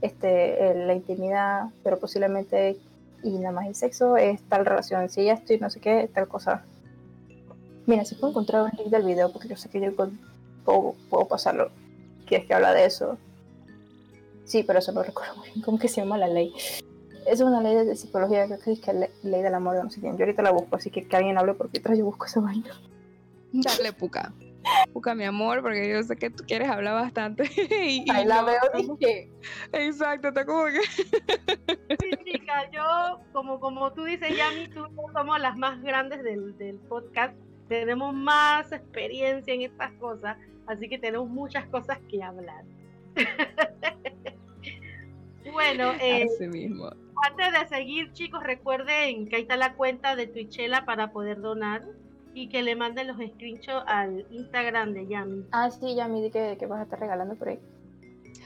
este, 0.00 0.74
la 0.74 0.94
intimidad, 0.94 1.70
pero 1.82 1.98
posiblemente 1.98 2.78
y 3.22 3.30
nada 3.38 3.52
más 3.52 3.66
el 3.66 3.74
sexo, 3.74 4.16
es 4.16 4.42
tal 4.48 4.66
relación. 4.66 5.08
Si 5.08 5.24
ya 5.24 5.34
estoy 5.34 5.58
no 5.58 5.70
sé 5.70 5.80
qué, 5.80 6.10
tal 6.12 6.28
cosa. 6.28 6.64
Mira, 7.86 8.04
si 8.04 8.14
puedo 8.14 8.30
encontrar 8.30 8.62
un 8.62 8.70
link 8.76 8.88
del 8.88 9.04
video, 9.04 9.32
porque 9.32 9.48
yo 9.48 9.56
sé 9.56 9.68
que 9.68 9.80
yo 9.80 9.94
puedo, 9.94 10.12
puedo 11.08 11.28
pasarlo. 11.28 11.70
¿Quieres 12.26 12.46
que 12.46 12.54
habla 12.54 12.72
de 12.72 12.84
eso? 12.84 13.16
Sí, 14.44 14.62
pero 14.62 14.80
eso 14.80 14.92
no 14.92 15.02
recuerdo 15.02 15.36
muy 15.36 15.48
bien 15.50 15.62
cómo 15.62 15.78
que 15.78 15.88
se 15.88 16.00
llama 16.00 16.18
la 16.18 16.28
ley 16.28 16.52
es 17.26 17.40
una 17.40 17.60
ley 17.60 17.86
de 17.86 17.96
psicología, 17.96 18.46
creo 18.46 18.58
que 18.58 18.72
es 18.72 18.80
que 18.80 18.92
ley 19.22 19.42
del 19.42 19.54
amor, 19.54 19.82
no 19.82 19.90
sé 19.90 20.00
quién. 20.00 20.16
Yo 20.16 20.24
ahorita 20.24 20.42
la 20.42 20.50
busco, 20.50 20.76
así 20.76 20.90
que 20.90 21.06
que 21.06 21.16
alguien 21.16 21.38
hable 21.38 21.54
porque 21.54 21.80
tras 21.80 21.98
yo 21.98 22.04
busco 22.04 22.26
esa 22.26 22.40
vaina. 22.40 22.70
Dale, 23.52 23.92
Puka. 23.92 24.32
Puka, 24.92 25.14
mi 25.14 25.24
amor, 25.24 25.60
porque 25.60 25.90
yo 25.90 26.02
sé 26.04 26.16
que 26.16 26.30
tú 26.30 26.44
quieres 26.46 26.68
hablar 26.68 26.94
bastante. 26.94 27.44
y, 27.68 28.08
Ahí 28.10 28.24
la 28.24 28.42
veo, 28.42 28.60
dije. 28.74 29.30
Exacto, 29.72 30.28
está 30.28 30.44
como 30.44 30.66
que. 30.66 30.80
sí, 32.00 32.10
chica, 32.24 32.70
yo, 32.70 33.20
como, 33.32 33.60
como 33.60 33.92
tú 33.92 34.04
dices, 34.04 34.36
Yami, 34.36 34.68
tú 34.68 34.86
somos 35.12 35.40
las 35.40 35.56
más 35.56 35.82
grandes 35.82 36.22
del, 36.22 36.56
del 36.58 36.76
podcast. 36.76 37.34
Tenemos 37.68 38.14
más 38.14 38.70
experiencia 38.72 39.54
en 39.54 39.62
estas 39.62 39.92
cosas, 39.92 40.36
así 40.66 40.88
que 40.88 40.98
tenemos 40.98 41.28
muchas 41.28 41.66
cosas 41.66 41.98
que 42.08 42.22
hablar. 42.22 42.64
Bueno, 45.52 45.92
eh, 46.00 46.24
Así 46.24 46.46
mismo 46.46 46.90
antes 47.22 47.52
de 47.52 47.66
seguir, 47.68 48.12
chicos, 48.12 48.42
recuerden 48.42 49.28
que 49.28 49.36
ahí 49.36 49.42
está 49.42 49.56
la 49.56 49.74
cuenta 49.74 50.16
de 50.16 50.26
Twitchela 50.26 50.84
para 50.84 51.12
poder 51.12 51.40
donar 51.40 51.84
y 52.34 52.48
que 52.48 52.62
le 52.62 52.74
manden 52.74 53.08
los 53.08 53.16
screenshots 53.16 53.84
al 53.86 54.26
Instagram 54.30 54.92
de 54.92 55.06
Yami. 55.06 55.46
Ah, 55.52 55.70
sí, 55.70 55.94
Yami, 55.94 56.22
di 56.22 56.30
que, 56.30 56.56
que 56.58 56.66
vas 56.66 56.80
a 56.80 56.82
estar 56.84 56.98
regalando 56.98 57.36
por 57.36 57.50
ahí. 57.50 57.60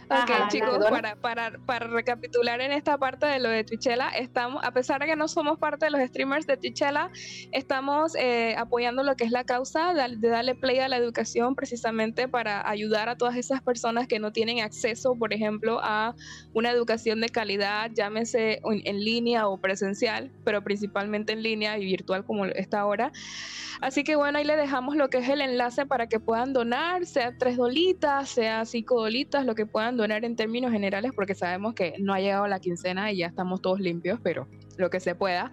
Ok, 0.09 0.49
chicos, 0.51 0.79
para, 0.89 1.17
para, 1.17 1.59
para, 1.67 1.89
recapitular 1.89 2.61
en 2.61 2.71
esta 2.71 2.97
parte 2.97 3.27
de 3.27 3.41
lo 3.41 3.49
de 3.49 3.65
Twitchella, 3.65 4.11
estamos, 4.11 4.63
a 4.65 4.71
pesar 4.71 5.01
de 5.01 5.07
que 5.07 5.17
no 5.17 5.27
somos 5.27 5.59
parte 5.59 5.87
de 5.87 5.91
los 5.91 6.01
streamers 6.01 6.47
de 6.47 6.57
Twitchella, 6.57 7.11
estamos 7.51 8.15
eh, 8.15 8.55
apoyando 8.57 9.03
lo 9.03 9.17
que 9.17 9.25
es 9.25 9.33
la 9.33 9.43
causa 9.43 9.95
de, 9.95 10.29
darle 10.29 10.55
play 10.55 10.79
a 10.79 10.89
la 10.89 10.97
educación 10.97 11.57
precisamente 11.57 12.29
para 12.29 12.69
ayudar 12.69 13.09
a 13.09 13.17
todas 13.17 13.35
esas 13.35 13.63
personas 13.63 14.07
que 14.07 14.21
no 14.21 14.33
tienen 14.33 14.61
acceso, 14.61 15.17
por 15.17 15.33
ejemplo, 15.33 15.81
a 15.83 16.15
una 16.53 16.71
educación 16.71 17.21
de 17.21 17.29
calidad, 17.29 17.91
llámese 17.93 18.61
en 18.63 19.05
línea 19.05 19.49
o 19.49 19.59
presencial, 19.59 20.31
pero 20.45 20.63
principalmente 20.63 21.33
en 21.33 21.43
línea 21.43 21.79
y 21.79 21.85
virtual 21.85 22.25
como 22.25 22.45
está 22.47 22.81
ahora. 22.81 23.11
Así 23.81 24.05
que 24.05 24.17
bueno, 24.17 24.39
ahí 24.39 24.45
le 24.45 24.57
dejamos 24.57 24.97
lo 24.97 25.11
que 25.11 25.19
es 25.19 25.29
el 25.29 25.41
enlace 25.41 25.85
para 25.85 26.07
que 26.09 26.19
puedan 26.19 26.53
donar, 26.53 27.05
sea 27.05 27.37
tres 27.37 27.57
dolitas, 27.57 28.29
sea 28.31 28.65
cinco 28.65 29.01
dolitas, 29.01 29.45
lo 29.45 29.55
que 29.55 29.67
puedan 29.67 29.96
puedan 29.97 30.09
donar 30.09 30.25
en 30.25 30.37
términos 30.37 30.73
generales, 30.73 31.13
porque 31.15 31.35
sabemos 31.35 31.75
que 31.75 31.95
no 31.99 32.13
ha 32.13 32.21
llegado 32.21 32.47
la 32.47 32.61
quincena 32.61 33.11
y 33.13 33.19
ya 33.19 33.27
estamos 33.27 33.61
todos 33.63 33.81
limpios, 33.81 34.21
pero 34.23 34.47
lo 34.77 34.91
que 34.91 35.01
se 35.01 35.15
pueda. 35.15 35.51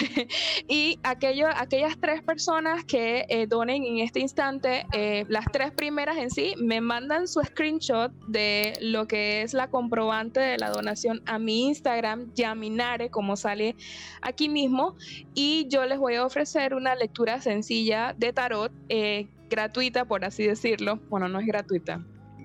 y 0.68 0.98
aquello, 1.02 1.48
aquellas 1.54 1.98
tres 2.00 2.22
personas 2.22 2.84
que 2.84 3.24
eh, 3.28 3.46
donen 3.46 3.84
en 3.84 3.98
este 3.98 4.20
instante, 4.20 4.86
eh, 4.92 5.24
las 5.28 5.46
tres 5.52 5.72
primeras 5.72 6.16
en 6.16 6.30
sí, 6.30 6.54
me 6.58 6.80
mandan 6.80 7.26
su 7.26 7.40
screenshot 7.40 8.12
de 8.28 8.74
lo 8.80 9.06
que 9.06 9.42
es 9.42 9.52
la 9.52 9.68
comprobante 9.68 10.40
de 10.40 10.58
la 10.58 10.70
donación 10.70 11.22
a 11.26 11.38
mi 11.38 11.66
Instagram, 11.66 12.32
Yaminare, 12.34 13.10
como 13.10 13.36
sale 13.36 13.74
aquí 14.20 14.48
mismo, 14.48 14.96
y 15.34 15.66
yo 15.68 15.84
les 15.86 15.98
voy 15.98 16.14
a 16.14 16.24
ofrecer 16.24 16.74
una 16.74 16.94
lectura 16.94 17.40
sencilla 17.40 18.14
de 18.16 18.32
tarot. 18.32 18.72
Eh, 18.88 19.26
gratuita, 19.50 20.06
por 20.06 20.24
así 20.24 20.46
decirlo. 20.46 20.98
Bueno, 21.10 21.28
no 21.28 21.38
es 21.38 21.46
gratuita. 21.46 22.02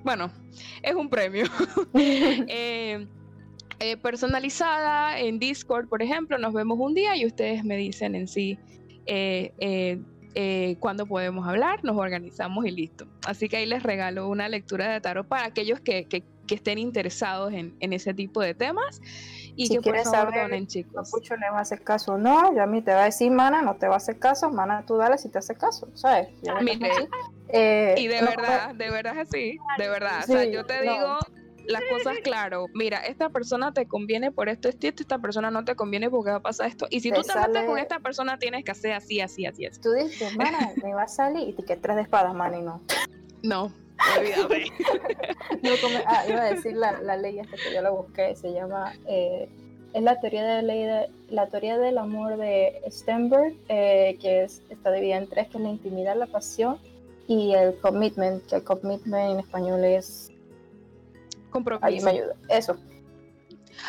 Bueno, 0.08 0.32
es 0.84 0.96
un 0.96 1.10
premio. 1.10 1.44
Eh, 3.80 3.96
personalizada 3.96 5.20
en 5.20 5.38
Discord, 5.38 5.88
por 5.88 6.02
ejemplo, 6.02 6.40
nos 6.40 6.52
vemos 6.52 6.80
un 6.80 6.96
día 6.96 7.16
y 7.16 7.28
ustedes 7.28 7.64
me 7.64 7.78
dicen 7.78 8.16
en 8.16 8.28
sí 8.28 8.58
eh, 9.06 9.54
eh, 9.60 10.00
eh, 10.34 10.78
cuándo 10.80 11.06
podemos 11.06 11.48
hablar, 11.48 11.84
nos 11.84 11.96
organizamos 11.96 12.66
y 12.66 12.72
listo. 12.72 13.06
Así 13.28 13.50
que 13.50 13.58
ahí 13.58 13.68
les 13.68 13.84
regalo 13.84 14.30
una 14.30 14.50
lectura 14.50 14.92
de 14.92 15.00
tarot 15.00 15.28
para 15.28 15.46
aquellos 15.46 15.80
que, 15.80 16.06
que, 16.06 16.24
que 16.48 16.56
estén 16.56 16.80
interesados 16.80 17.54
en, 17.54 17.76
en, 17.82 17.94
ese 17.94 18.16
tipo 18.16 18.42
de 18.42 18.56
temas 18.56 19.00
y 19.58 19.68
si 19.68 19.76
que 19.76 19.82
quieres 19.82 20.04
por 20.04 20.14
favor 20.14 20.34
saber, 20.34 20.44
donen, 20.44 20.68
chicos. 20.68 21.10
Mucho 21.14 21.36
le 21.36 21.50
va 21.50 21.58
a 21.58 21.62
hacer 21.62 21.82
caso, 21.84 22.18
no, 22.18 22.54
ya 22.56 22.64
a 22.64 22.68
mí 22.68 22.82
te 22.82 22.94
va 22.94 23.02
a 23.02 23.06
decir, 23.06 23.32
mana, 23.32 23.62
no 23.62 23.76
te 23.76 23.88
va 23.88 23.96
a 23.96 23.98
hacer 23.98 24.20
caso, 24.20 24.50
mana, 24.52 24.86
tú 24.86 24.96
dale 24.98 25.18
si 25.18 25.30
te 25.30 25.40
hace 25.40 25.56
caso, 25.56 25.90
¿sabes? 25.96 26.30
Le 26.42 26.54
Mire. 26.62 26.92
Eh, 27.50 27.96
y 27.98 28.08
de 28.08 28.22
no, 28.22 28.28
verdad, 28.30 28.76
de 28.76 28.90
verdad 28.92 29.14
es 29.20 29.28
así, 29.30 29.58
de 29.78 29.90
verdad. 29.90 30.24
o 30.24 30.28
sea, 30.28 30.44
Sí, 30.44 30.52
yo 30.52 30.66
te 30.66 30.84
no. 30.86 30.92
digo 30.94 31.18
las 31.66 31.82
cosas 31.90 32.18
claro. 32.24 32.68
Mira, 32.74 33.00
esta 33.00 33.30
persona 33.30 33.74
te 33.74 33.88
conviene 33.88 34.32
por 34.32 34.48
esto, 34.48 34.70
esto, 34.70 34.88
esta 34.88 35.20
persona 35.20 35.50
no 35.52 35.66
te 35.66 35.76
conviene 35.76 36.10
porque 36.10 36.32
va 36.32 36.38
a 36.38 36.42
pasar 36.42 36.68
esto. 36.68 36.88
Y 36.90 37.00
si 37.02 37.10
Te 37.10 37.16
tú 37.18 37.22
te 37.24 37.34
metes 37.36 37.52
sale- 37.54 37.66
con 37.66 37.78
esta 37.78 38.00
persona, 38.00 38.38
tienes 38.38 38.64
que 38.64 38.72
hacer 38.72 38.94
así, 38.94 39.20
así, 39.22 39.46
así, 39.46 39.66
así. 39.66 39.80
Tú 39.82 39.92
dices, 39.94 40.34
mana, 40.36 40.72
me 40.84 40.94
va 40.94 41.04
a 41.04 41.08
salir 41.08 41.50
y 41.58 41.64
que 41.66 41.76
tres 41.76 41.96
de 41.98 42.04
espadas, 42.04 42.34
mana, 42.34 42.58
y 42.58 42.62
no. 42.62 42.84
No, 43.44 43.74
olvídate. 44.18 44.66
No, 45.64 45.72
como- 45.82 46.00
ah, 46.06 46.24
iba 46.28 46.42
a 46.42 46.54
decir 46.54 46.74
la, 46.76 47.02
la 47.02 47.18
ley 47.18 47.40
esta 47.40 47.56
que 47.58 47.74
yo 47.74 47.82
la 47.82 47.90
busqué, 47.90 48.36
se 48.36 48.54
llama, 48.54 48.94
eh, 49.08 49.50
es 49.94 50.04
la 50.04 50.20
teoría 50.20 50.46
de 50.46 50.62
ley 50.62 50.84
de, 50.84 51.10
la 51.30 51.48
teoría 51.48 51.78
del 51.78 51.98
amor 51.98 52.38
de 52.38 52.82
Stenberg, 52.90 53.56
eh, 53.70 54.18
que 54.22 54.44
es, 54.44 54.62
está 54.70 54.92
dividida 54.92 55.18
en 55.18 55.28
tres, 55.28 55.48
que 55.48 55.58
es 55.58 55.64
la 55.64 55.70
intimidad, 55.70 56.16
la 56.16 56.28
pasión 56.28 56.80
y 57.28 57.54
el 57.54 57.78
commitment, 57.80 58.46
que 58.46 58.58
el 58.58 58.64
commitment 58.64 59.32
en 59.32 59.40
español 59.40 59.84
es, 59.84 60.30
ahí 60.30 61.50
Compromiso. 61.50 62.06
me 62.06 62.12
ayuda, 62.12 62.36
eso. 62.50 62.78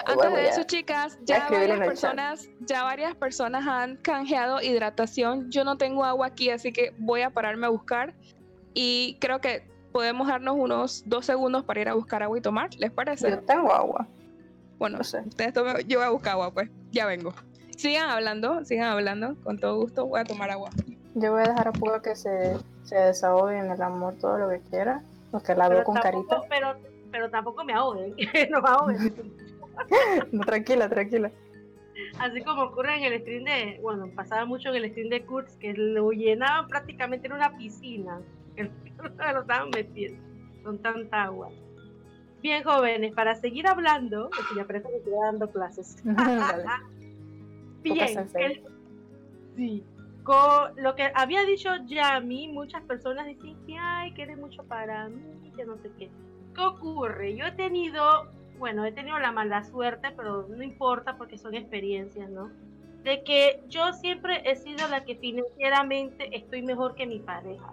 Antes 0.01 0.17
Bueno, 0.17 0.37
de 0.37 0.49
eso, 0.49 0.63
chicas, 0.65 1.19
ya 1.25 1.49
varias 1.51 1.79
personas, 1.81 2.49
ya 2.61 2.85
varias 2.85 3.15
personas 3.15 3.67
han 3.67 3.97
canjeado 3.97 4.61
hidratación. 4.63 5.51
Yo 5.51 5.65
no 5.65 5.77
tengo 5.79 6.05
agua 6.05 6.27
aquí, 6.27 6.51
así 6.51 6.73
que 6.73 6.95
voy 6.99 7.23
a 7.23 7.31
pararme 7.31 7.67
a 7.67 7.71
buscar. 7.71 8.15
Y 8.75 9.17
creo 9.19 9.41
que 9.41 9.67
podemos 9.99 10.29
darnos 10.29 10.55
unos 10.57 11.03
dos 11.07 11.27
segundos 11.27 11.65
para 11.65 11.81
ir 11.81 11.89
a 11.89 11.95
buscar 11.95 12.23
agua 12.23 12.39
y 12.39 12.41
tomar. 12.41 12.71
¿Les 12.79 12.93
parece? 12.93 13.29
Yo 13.31 13.41
tengo 13.41 13.73
agua, 13.73 14.07
Bueno, 14.79 14.99
no 14.99 15.03
sé. 15.03 15.19
ustedes 15.27 15.53
tomen, 15.53 15.77
yo 15.89 15.99
voy 15.99 16.07
a 16.07 16.11
buscar 16.11 16.35
agua, 16.35 16.53
pues. 16.55 16.71
Ya 16.93 17.05
vengo. 17.05 17.35
Sigan 17.77 18.09
hablando, 18.09 18.65
sigan 18.65 18.91
hablando. 18.93 19.35
Con 19.43 19.59
todo 19.59 19.75
gusto 19.81 20.07
voy 20.07 20.21
a 20.21 20.25
tomar 20.25 20.53
agua. 20.53 20.71
Yo 21.17 21.33
voy 21.33 21.41
a 21.43 21.49
dejar 21.49 21.67
a 21.67 21.73
Puga 21.73 22.01
que 22.01 22.15
se, 22.15 22.57
se 22.85 22.95
desahogue 22.95 23.59
en 23.59 23.73
el 23.73 23.83
amor 23.83 24.15
todo 24.21 24.39
lo 24.39 24.49
que 24.51 24.61
quiera, 24.71 25.03
porque 25.33 25.57
la 25.57 25.69
veo 25.69 25.79
Pero 25.79 25.85
con 25.87 25.95
tampoco, 26.01 26.29
carita. 26.29 26.49
pero, 26.49 26.77
pero 27.11 27.29
tampoco 27.31 27.65
me 27.65 27.73
ahoguen, 27.73 28.15
no 28.51 28.63
me 28.63 28.69
ahoguen. 28.69 29.33
No, 30.33 30.45
tranquila, 30.45 30.89
tranquila. 30.89 31.33
Así 32.21 32.41
como 32.43 32.63
ocurre 32.63 32.99
en 32.99 33.13
el 33.13 33.21
stream 33.21 33.45
de, 33.45 33.81
bueno, 33.83 34.09
pasaba 34.15 34.45
mucho 34.45 34.69
en 34.71 34.77
el 34.77 34.91
stream 34.91 35.09
de 35.09 35.25
Kurtz, 35.27 35.57
que 35.57 35.73
lo 35.75 36.11
llenaban 36.13 36.69
prácticamente 36.69 37.27
en 37.27 37.33
una 37.33 37.57
piscina, 37.57 38.21
que 38.89 39.33
lo 39.33 39.41
estaban 39.41 39.71
metiendo 39.71 40.21
con 40.63 40.79
tanta 40.79 41.25
agua. 41.25 41.49
Bien, 42.41 42.63
jóvenes, 42.63 43.15
para 43.15 43.35
seguir 43.35 43.67
hablando, 43.67 44.31
porque 44.31 44.55
ya 44.55 44.65
parece 44.65 44.89
que 44.91 44.97
estoy 44.99 45.13
dando 45.25 45.51
clases. 45.51 45.97
Bien, 47.83 48.29
el- 48.45 48.63
sí. 49.57 49.85
Con 50.25 50.75
lo 50.77 50.95
que 50.95 51.11
había 51.15 51.43
dicho 51.45 51.71
Yami, 51.87 52.49
muchas 52.49 52.83
personas 52.85 53.27
dicen 53.27 53.57
que 53.67 53.77
ay, 53.79 54.13
que 54.13 54.23
eres 54.23 54.37
mucho 54.37 54.63
para 54.65 55.09
mí, 55.09 55.51
que 55.57 55.65
no 55.65 55.79
sé 55.79 55.91
qué. 55.99 56.11
¿Qué 56.55 56.61
ocurre? 56.61 57.35
Yo 57.35 57.47
he 57.47 57.53
tenido, 57.53 58.27
bueno, 58.59 58.85
he 58.85 58.93
tenido 58.93 59.19
la 59.19 59.33
mala 59.33 59.65
suerte, 59.65 60.11
pero 60.17 60.47
no 60.49 60.63
importa 60.63 61.17
porque 61.17 61.39
son 61.39 61.55
experiencias, 61.55 62.29
¿no? 62.31 62.51
De 63.05 63.23
que 63.25 63.63
yo 63.69 63.93
siempre 63.95 64.43
he 64.45 64.57
sido 64.57 64.87
la 64.89 65.05
que 65.05 65.17
financieramente 65.17 66.37
estoy 66.37 66.63
mejor 66.63 66.95
que 66.95 67.07
mi 67.07 67.21
pareja. 67.21 67.73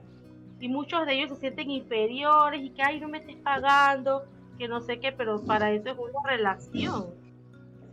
Y 0.60 0.70
muchos 0.70 1.06
de 1.06 1.14
ellos 1.14 1.30
se 1.30 1.36
sienten 1.38 1.70
inferiores 1.70 2.62
y 2.62 2.70
que, 2.72 2.82
ay, 2.82 3.00
no 3.00 3.08
me 3.08 3.20
estés 3.20 3.38
pagando, 3.38 4.24
que 4.58 4.68
no 4.68 4.82
sé 4.82 5.00
qué, 5.00 5.12
pero 5.12 5.44
para 5.44 5.72
eso 5.72 5.90
es 5.90 5.98
una 5.98 6.30
relación 6.30 7.26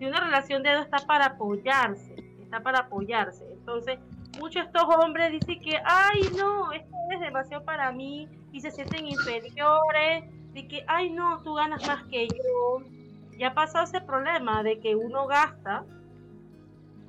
si 0.03 0.09
una 0.09 0.19
relación 0.19 0.65
de 0.65 0.73
dos 0.73 0.85
está 0.87 0.99
para 1.07 1.27
apoyarse, 1.27 2.17
está 2.43 2.59
para 2.59 2.81
apoyarse. 2.81 3.47
Entonces, 3.53 4.01
muchos 4.37 4.65
de 4.65 4.67
estos 4.67 4.83
hombres 4.97 5.31
dicen 5.31 5.63
que, 5.63 5.77
ay, 5.85 6.23
no, 6.37 6.73
esto 6.73 6.93
es 7.13 7.21
demasiado 7.21 7.65
para 7.65 7.93
mí, 7.93 8.29
y 8.51 8.61
se 8.61 8.73
sienten 8.73 9.07
inferiores, 9.07 10.25
de 10.55 10.67
que, 10.67 10.85
ay, 10.89 11.11
no, 11.11 11.41
tú 11.45 11.55
ganas 11.55 11.87
más 11.87 12.03
que 12.09 12.27
yo. 12.27 12.83
Ya 13.39 13.51
ha 13.51 13.55
pasado 13.55 13.85
ese 13.85 14.01
problema 14.01 14.65
de 14.65 14.81
que 14.81 14.97
uno 14.97 15.29
gasta 15.29 15.85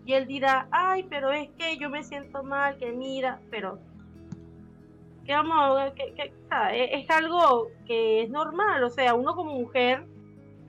y 0.05 0.13
él 0.13 0.27
dirá, 0.27 0.67
ay, 0.69 1.07
pero 1.09 1.31
es 1.31 1.49
que 1.57 1.79
yo 1.79 1.89
me 1.89 2.03
siento 2.03 2.43
mal, 2.43 2.77
que 2.77 2.91
mira, 2.91 3.39
pero 3.49 3.79
que 5.25 5.33
vamos, 5.33 5.93
que, 5.93 6.33
es 6.91 7.09
algo 7.09 7.67
que 7.85 8.23
es 8.23 8.29
normal, 8.29 8.83
o 8.83 8.89
sea, 8.89 9.13
uno 9.13 9.35
como 9.35 9.53
mujer 9.53 10.05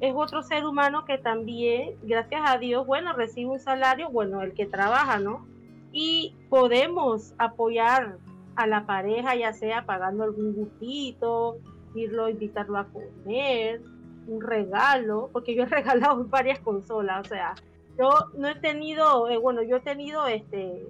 es 0.01 0.15
otro 0.15 0.43
ser 0.43 0.65
humano 0.65 1.05
que 1.05 1.19
también, 1.19 1.97
gracias 2.03 2.43
a 2.45 2.59
Dios, 2.59 2.87
bueno, 2.87 3.13
recibe 3.13 3.51
un 3.51 3.61
salario, 3.61 4.11
bueno, 4.11 4.43
el 4.43 4.55
que 4.55 4.67
trabaja, 4.67 5.19
¿no? 5.19 5.47
Y 5.93 6.35
podemos 6.51 7.35
apoyar 7.39 8.19
a 8.57 8.67
la 8.67 8.87
pareja, 8.87 9.35
ya 9.35 9.53
sea 9.53 9.87
pagando 9.87 10.25
algún 10.25 10.55
gustito, 10.55 11.59
irlo, 11.95 12.29
invitarlo 12.29 12.79
a 12.79 12.87
comer, 12.87 13.81
un 14.27 14.41
regalo, 14.41 15.31
porque 15.33 15.55
yo 15.55 15.65
he 15.65 15.67
regalado 15.71 16.25
varias 16.25 16.59
consolas, 16.61 17.27
o 17.27 17.29
sea, 17.29 17.55
yo 17.99 18.11
no 18.37 18.49
he 18.49 18.57
tenido, 18.57 19.29
eh, 19.29 19.39
bueno, 19.39 19.63
yo 19.63 19.77
he 19.77 19.81
tenido 19.81 20.27
este 20.27 20.85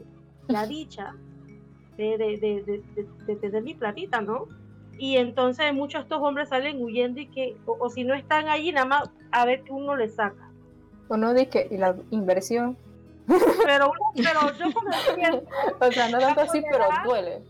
la 0.48 0.66
dicha 0.66 1.14
de, 1.97 2.18
de, 2.18 2.38
de, 2.38 2.62
de, 2.62 2.82
de- 2.95 3.24
de 3.26 3.36
tener 3.36 3.62
mi 3.62 3.74
platita, 3.74 4.20
¿no? 4.20 4.47
Y 4.99 5.16
entonces 5.16 5.72
muchos 5.74 6.01
de 6.01 6.03
estos 6.05 6.20
hombres 6.22 6.49
salen 6.51 6.82
huyendo 6.82 7.20
y 7.20 7.26
que, 7.26 7.57
o, 7.66 7.76
o 7.80 7.90
si 7.90 8.05
no 8.05 8.14
están 8.14 8.49
allí, 8.49 8.72
nada 8.72 8.86
más 8.86 9.11
a 9.32 9.45
ver 9.45 9.62
que 9.64 9.72
uno 9.72 9.97
le 9.97 10.09
saca. 10.09 10.51
Uno 11.09 11.34
dice 11.34 11.49
que 11.49 11.68
y 11.74 11.78
la 11.78 11.97
inversión, 12.11 12.76
Pero, 13.26 13.92
pero 14.16 14.40
yo 14.59 15.14
tiempo, 15.14 15.42
o 15.80 15.92
sea, 15.92 16.09
no 16.09 16.18
tanto 16.20 16.40
así, 16.42 16.62
pero 16.70 16.84
duele. 17.05 17.42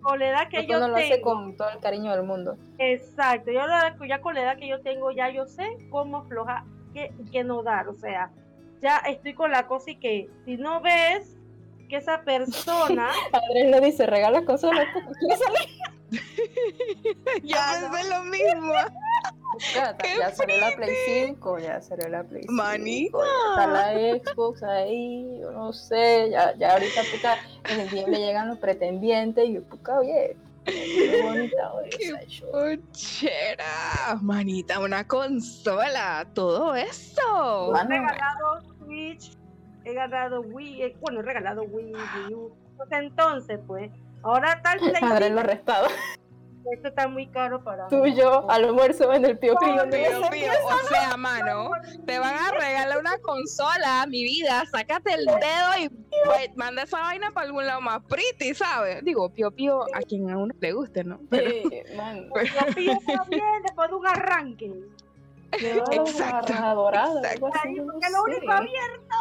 con 0.00 0.18
la 0.18 0.28
edad 0.28 0.48
que 0.48 0.56
Porque 0.58 0.72
yo 0.72 0.78
uno 0.78 0.88
lo 0.88 0.96
hace 0.96 1.16
tengo, 1.18 1.30
con 1.34 1.56
todo 1.56 1.68
el 1.70 1.78
cariño 1.80 2.12
del 2.12 2.22
mundo. 2.24 2.56
exacto, 2.78 3.50
yo 3.50 3.60
ya 4.08 4.20
con 4.20 4.34
la 4.34 4.42
edad 4.42 4.56
que 4.58 4.68
yo 4.68 4.80
tengo, 4.80 5.10
ya 5.10 5.30
yo 5.30 5.46
sé 5.46 5.64
cómo 5.90 6.18
aflojar 6.18 6.62
qué, 6.94 7.12
qué 7.30 7.44
no 7.44 7.62
dar, 7.62 7.88
o 7.88 7.94
sea, 7.94 8.30
ya 8.80 8.96
estoy 8.98 9.34
con 9.34 9.50
la 9.50 9.66
cosa 9.66 9.90
y 9.90 9.96
que 9.96 10.28
si 10.44 10.56
no 10.56 10.80
ves 10.80 11.35
que 11.88 11.96
esa 11.96 12.22
persona 12.22 13.10
Andrés 13.32 13.70
le 13.70 13.80
dice, 13.80 14.06
regala 14.06 14.44
consolas, 14.44 14.86
¿tú 14.92 15.00
quieres 15.18 15.38
salir? 15.40 15.68
Ya 17.42 17.88
pensé 17.90 18.08
lo 18.08 18.24
mismo. 18.24 18.72
Ya, 19.74 19.96
¡Qué 19.96 20.16
ya 20.18 20.30
salió 20.30 20.58
la 20.58 20.76
Play 20.76 20.94
5, 21.26 21.58
ya 21.58 21.80
salió 21.80 22.08
la 22.08 22.22
Play 22.22 22.42
5. 22.42 22.52
Manita. 22.52 23.18
Está 23.50 23.66
la 23.66 24.18
Xbox 24.18 24.62
ahí, 24.62 25.38
yo 25.40 25.50
no 25.50 25.72
sé, 25.72 26.30
ya, 26.30 26.54
ya 26.56 26.72
ahorita 26.72 27.00
puta, 27.12 27.38
en 27.70 27.80
el 27.80 27.90
día 27.90 28.06
le 28.06 28.18
llegan 28.18 28.48
los 28.48 28.58
pretendientes 28.58 29.48
y 29.48 29.54
yo, 29.54 29.62
puta, 29.64 29.98
oye, 30.00 30.36
qué 30.64 31.22
bonita, 31.22 31.72
oye, 31.72 31.90
Qué 31.90 33.56
manita, 34.20 34.78
una 34.80 35.06
consola, 35.08 36.26
todo 36.34 36.74
eso. 36.74 37.68
he 37.68 37.72
Mano, 37.72 37.88
regalado 37.88 38.62
Switch, 38.78 39.32
he 39.86 39.94
ganado 39.94 40.40
Wii, 40.40 40.82
eh, 40.82 40.96
bueno, 41.00 41.20
he 41.20 41.22
regalado 41.22 41.62
Wii, 41.62 41.94
Wii 41.94 42.34
U. 42.34 42.52
Pues 42.76 42.90
entonces, 42.90 43.60
pues, 43.66 43.90
ahora 44.22 44.60
tal 44.62 44.80
Andrés 44.80 44.98
5 44.98 45.34
lo 45.34 45.42
restado. 45.44 45.86
esto 46.72 46.88
está 46.88 47.06
muy 47.06 47.28
caro 47.28 47.62
para 47.62 47.84
mí. 47.84 47.90
Tú 47.90 48.04
y 48.04 48.16
yo, 48.16 48.50
almuerzo 48.50 49.12
en 49.12 49.24
el 49.24 49.38
Pío 49.38 49.54
Pío. 49.56 49.76
No, 49.76 49.84
¿no? 49.84 49.90
Pío, 49.90 50.30
pío. 50.30 50.50
O 50.64 50.88
sea, 50.88 51.16
mano, 51.16 51.70
te 52.04 52.18
van 52.18 52.34
a 52.34 52.50
regalar 52.50 52.98
una 52.98 53.16
consola, 53.18 54.04
mi 54.08 54.24
vida, 54.24 54.64
sácate 54.66 55.14
el 55.14 55.24
dedo 55.24 55.78
y 55.78 55.88
pues, 55.88 56.56
manda 56.56 56.82
esa 56.82 57.00
vaina 57.02 57.30
para 57.30 57.46
algún 57.46 57.64
lado 57.64 57.80
más 57.80 58.02
pretty, 58.08 58.54
¿sabes? 58.54 59.04
Digo, 59.04 59.28
pío 59.30 59.52
pío 59.52 59.84
a 59.94 60.00
quien 60.00 60.28
a 60.30 60.36
uno 60.36 60.52
le 60.58 60.72
guste, 60.72 61.04
¿no? 61.04 61.20
Pero, 61.30 61.48
Sí, 61.48 61.82
man. 61.96 62.28
Lo 62.28 62.74
pido 62.74 63.24
bien 63.30 63.62
después 63.62 63.88
de 63.88 63.94
un 63.94 64.06
arranque. 64.08 64.72
Exacto, 65.52 66.52
exacto. 66.52 66.52
no 66.54 67.92
porque 67.92 68.10
lo 68.10 68.22
único 68.24 68.52
abierto. 68.52 69.16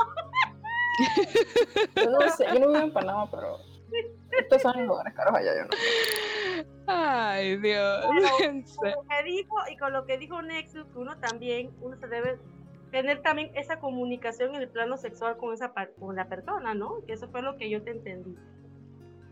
Yo 1.95 2.09
no 2.09 2.21
sé, 2.29 2.45
yo 2.53 2.59
no 2.59 2.67
vivo 2.67 2.77
en 2.77 2.93
Panamá, 2.93 3.29
pero 3.31 3.57
estos 4.37 4.61
son 4.61 4.77
los 4.79 4.87
lugares 4.87 5.13
caros 5.13 5.35
allá, 5.35 5.51
yo 5.55 5.63
no. 5.63 6.65
ay, 6.87 7.57
Dios. 7.57 8.05
Con 8.77 8.91
lo 8.91 9.03
que 9.07 9.23
dijo 9.23 9.55
y 9.71 9.77
con 9.77 9.93
lo 9.93 10.05
que 10.05 10.17
dijo 10.17 10.41
Nexus, 10.41 10.85
que 10.87 10.97
uno 10.97 11.17
también, 11.19 11.71
uno 11.81 11.95
se 11.97 12.07
debe 12.07 12.37
tener 12.91 13.21
también 13.21 13.51
esa 13.55 13.79
comunicación 13.79 14.55
en 14.55 14.61
el 14.61 14.69
plano 14.69 14.97
sexual 14.97 15.37
con 15.37 15.53
esa 15.53 15.73
con 15.99 16.15
la 16.15 16.27
persona, 16.27 16.73
¿no? 16.73 17.03
Que 17.05 17.13
eso 17.13 17.27
fue 17.29 17.41
lo 17.41 17.57
que 17.57 17.69
yo 17.69 17.81
te 17.83 17.91
entendí. 17.91 18.35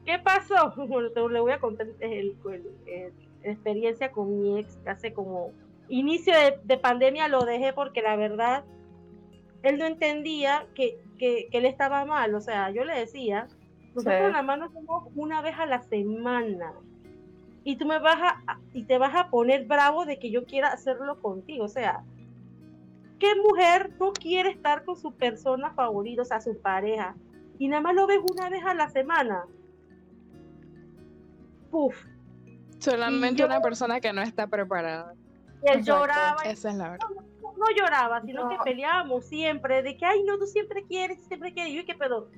¿Qué 0.06 0.20
pasó? 0.20 0.74
Bueno, 0.88 1.12
te 1.12 1.22
le 1.30 1.40
voy 1.40 1.52
a 1.52 1.60
contar 1.60 1.88
el, 2.00 2.36
el- 2.46 2.72
el- 2.88 3.14
la 3.44 3.52
experiencia 3.52 4.12
con 4.12 4.40
mi 4.42 4.60
ex, 4.60 4.78
que 4.78 4.90
hace 4.90 5.14
como 5.14 5.52
inicio 5.90 6.34
de, 6.34 6.60
de 6.64 6.78
pandemia 6.78 7.28
lo 7.28 7.44
dejé 7.44 7.74
porque 7.74 8.02
la 8.02 8.16
verdad 8.16 8.64
él 9.64 9.78
no 9.80 9.86
entendía 9.86 10.68
que, 10.76 11.00
que, 11.18 11.48
que 11.52 11.58
él 11.58 11.66
estaba 11.66 12.06
mal. 12.06 12.36
O 12.36 12.42
sea, 12.42 12.70
yo 12.70 12.84
le 12.86 12.94
decía, 13.00 13.48
nosotros 13.96 14.16
Sí. 14.26 14.32
nada 14.32 14.44
más 14.44 14.60
nos 14.60 14.74
vemos 14.74 15.08
una 15.16 15.42
vez 15.42 15.56
a 15.58 15.66
la 15.66 15.82
semana. 15.84 16.74
Y 17.64 17.78
tú 17.78 17.86
me 17.86 17.98
vas 18.00 18.18
a, 18.22 18.60
y 18.74 18.84
te 18.84 18.98
vas 18.98 19.16
a 19.16 19.30
poner 19.30 19.66
bravo 19.66 20.06
de 20.06 20.20
que 20.20 20.30
yo 20.32 20.46
quiera 20.46 20.68
hacerlo 20.70 21.22
contigo. 21.22 21.64
O 21.64 21.70
sea, 21.70 22.04
¿qué 23.20 23.36
mujer 23.36 23.94
no 24.00 24.12
quiere 24.12 24.50
estar 24.50 24.84
con 24.84 24.98
su 24.98 25.14
persona 25.14 25.72
favorita, 25.72 26.24
o 26.24 26.26
sea, 26.26 26.42
su 26.42 26.60
pareja? 26.60 27.16
Y 27.60 27.70
nada 27.70 27.82
más 27.82 27.96
lo 27.96 28.06
ves 28.06 28.20
una 28.30 28.50
vez 28.50 28.66
a 28.66 28.74
la 28.74 28.90
semana. 28.90 29.46
Puf. 31.72 32.06
Solamente 32.80 33.40
yo- 33.42 33.46
una 33.46 33.62
persona 33.62 34.00
que 34.02 34.12
no 34.14 34.22
está 34.22 34.48
preparada. 34.48 35.14
Y 35.64 35.72
él 35.72 35.80
Exacto. 35.80 36.02
lloraba. 36.02 36.38
y 36.46 36.50
Esa 36.50 36.70
es 36.70 36.76
la 36.76 36.90
verdad. 36.92 37.08
no, 37.16 37.24
no 37.58 37.66
lloraba, 37.76 38.22
sino 38.22 38.50
que 38.50 38.58
peleábamos 38.64 39.26
siempre, 39.26 39.82
de 39.84 39.98
que, 39.98 40.06
ay, 40.06 40.24
no, 40.24 40.38
tú 40.38 40.46
siempre 40.46 40.84
quieres, 40.84 41.24
siempre 41.26 41.54
quieres. 41.54 41.74
Y 41.74 41.78
yo, 41.78 41.86
¿qué 41.86 41.96
pedo? 41.96 42.30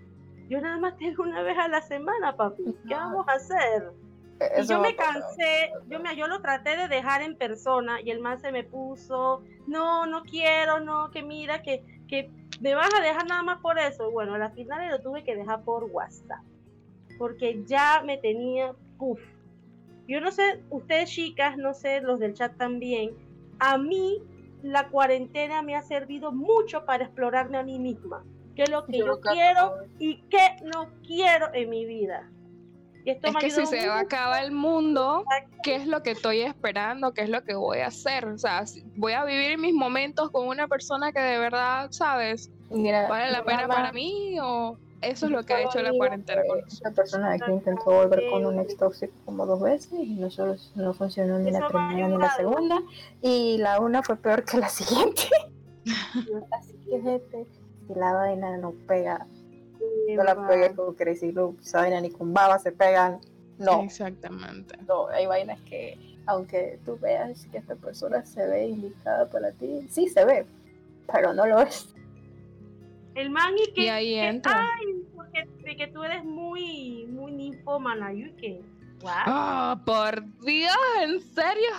Yo 0.50 0.62
nada 0.62 0.78
más 0.78 0.98
tengo 0.98 1.24
una 1.24 1.42
vez 1.42 1.58
a 1.58 1.68
la 1.68 1.82
semana, 1.82 2.36
papi. 2.36 2.76
¿Qué 2.88 2.94
vamos 2.94 3.28
a 3.28 3.34
hacer? 3.34 3.92
Y 4.40 4.62
Eso 4.62 4.74
yo 4.74 4.80
me 4.82 4.96
cansé, 4.96 5.72
yo, 5.88 6.00
me, 6.00 6.16
yo 6.16 6.28
lo 6.28 6.42
traté 6.42 6.76
de 6.76 6.88
dejar 6.88 7.22
en 7.22 7.38
persona 7.38 8.02
y 8.02 8.12
el 8.12 8.20
man 8.20 8.40
se 8.40 8.52
me 8.52 8.64
puso, 8.64 9.44
no, 9.66 10.06
no 10.06 10.24
quiero, 10.24 10.82
no, 10.82 11.10
que 11.10 11.24
mira, 11.24 11.62
que, 11.62 11.84
que 12.08 12.30
me 12.60 12.76
vas 12.76 12.94
a 12.94 13.02
dejar 13.02 13.26
nada 13.28 13.44
más 13.44 13.62
por 13.62 13.80
eso. 13.80 14.10
Y 14.10 14.12
bueno, 14.12 14.36
a 14.36 14.38
la 14.38 14.50
final 14.52 14.90
lo 14.90 15.02
tuve 15.02 15.24
que 15.24 15.36
dejar 15.36 15.64
por 15.64 15.86
WhatsApp, 15.86 16.44
porque 17.18 17.64
ya 17.66 18.04
me 18.06 18.18
tenía, 18.18 18.74
puff. 18.98 19.22
Yo 20.08 20.22
no 20.22 20.32
sé, 20.32 20.62
ustedes 20.70 21.10
chicas, 21.10 21.58
no 21.58 21.74
sé, 21.74 22.02
los 22.02 22.20
del 22.20 22.34
chat 22.34 22.56
también, 22.58 23.12
a 23.60 23.78
mí 23.78 24.22
la 24.72 24.90
cuarentena 24.90 25.62
me 25.62 25.76
ha 25.76 25.82
servido 25.84 26.32
mucho 26.32 26.86
para 26.86 27.06
explorarme 27.06 27.58
a 27.58 27.64
mí 27.64 27.80
misma, 27.80 28.24
qué 28.56 28.64
es 28.64 28.70
lo 28.70 28.86
que 28.86 28.98
yo, 29.00 29.20
quiero 29.22 29.74
y 30.00 30.22
qué 30.30 30.56
no 30.64 30.88
quiero 31.06 31.54
en 31.54 31.70
mi 31.70 31.86
vida. 31.86 32.30
Y 33.06 33.12
esto 33.12 33.28
Es 33.28 33.34
me 33.36 33.40
que 33.40 33.52
si 33.52 33.66
se 33.68 33.88
va 33.88 33.94
a 34.00 34.04
mucho. 34.04 34.08
acabar 34.08 34.44
el 34.44 34.52
mundo, 34.52 35.24
¿qué 35.62 35.76
es 35.76 35.86
lo 35.86 36.02
que 36.02 36.12
estoy 36.12 36.42
esperando? 36.42 37.14
¿Qué 37.14 37.22
es 37.22 37.30
lo 37.30 37.44
que 37.44 37.54
voy 37.54 37.80
a 37.80 37.88
hacer? 37.88 38.26
O 38.26 38.38
sea, 38.40 38.64
voy 38.96 39.14
a 39.14 39.24
vivir 39.24 39.60
mis 39.60 39.76
momentos 39.76 40.32
con 40.32 40.48
una 40.48 40.68
persona 40.68 41.12
que 41.12 41.20
de 41.20 41.38
verdad, 41.38 41.90
¿sabes? 41.92 42.50
Mira, 42.72 43.08
¿Vale 43.08 43.32
la 43.32 43.44
pena 43.44 43.68
mamá- 43.68 43.76
para 43.76 43.92
mí 43.92 44.38
o 44.42 44.80
eso 45.08 45.26
es 45.28 45.32
lo 45.32 45.44
que 45.44 45.54
ha 45.54 45.62
hecho 45.64 45.82
la 45.82 45.92
cuarentena 45.92 46.42
con 46.48 46.60
nosotros? 46.60 46.74
Esta 46.74 46.92
persona 46.92 47.30
de 47.30 47.36
aquí 47.36 47.52
intentó 47.52 47.86
volver 47.86 48.24
con 48.30 48.46
un 48.46 48.60
ex 48.60 48.76
tóxico 48.78 49.14
como 49.26 49.46
dos 49.46 49.62
veces 49.62 49.94
y 49.94 50.16
no, 50.16 50.30
solo, 50.30 50.56
no 50.76 50.94
funcionó 50.94 51.40
ni 51.40 51.52
la 51.52 51.68
primera 51.68 52.08
ni 52.08 52.18
la 52.18 52.36
segunda 52.36 52.82
y 53.22 53.58
la 53.58 53.80
una 53.80 54.04
fue 54.04 54.16
peor 54.18 54.44
que 54.44 54.58
la 54.58 54.70
siguiente. 54.70 55.24
Así 56.52 56.74
que 56.90 57.02
gente, 57.02 57.46
si 57.88 57.94
la 57.94 58.14
vaina 58.14 58.58
no 58.58 58.72
pega, 58.88 59.26
no 60.16 60.24
la 60.24 60.48
pegues 60.48 60.74
con 60.74 60.94
Crazy 60.96 61.32
Loop, 61.32 61.60
esa 61.62 61.82
vaina 61.82 62.02
ni 62.02 62.10
con 62.10 62.34
baba 62.34 62.58
se 62.60 62.72
pegan, 62.72 63.20
no, 63.58 63.84
Exactamente. 63.84 64.76
no, 64.88 65.08
hay 65.08 65.26
vainas 65.28 65.60
que 65.62 65.98
aunque 66.28 66.80
tú 66.84 66.98
veas 67.00 67.46
que 67.52 67.60
esta 67.60 67.76
persona 67.76 68.26
se 68.26 68.46
ve 68.48 68.66
indicada 68.68 69.30
para 69.30 69.52
ti, 69.52 69.86
sí 69.90 70.08
se 70.10 70.26
ve, 70.26 70.46
pero 71.12 71.34
no 71.34 71.46
lo 71.46 71.60
es. 71.62 71.88
El 73.14 73.30
man 73.30 73.54
y 73.58 73.72
que, 73.74 73.82
Y 73.84 73.88
ahí 73.90 74.16
que- 74.16 74.28
entra. 74.28 74.68
ay, 74.76 74.95
que 75.76 75.88
tú 75.88 76.04
eres 76.04 76.24
muy, 76.24 77.06
muy 77.08 77.32
ninfómana, 77.32 78.14
y 78.14 78.32
que, 78.34 78.62
wow. 79.02 79.12
¡Ah, 79.26 79.82
por 79.86 80.24
Dios! 80.46 80.76
¿En 81.02 81.22
serio? 81.22 81.70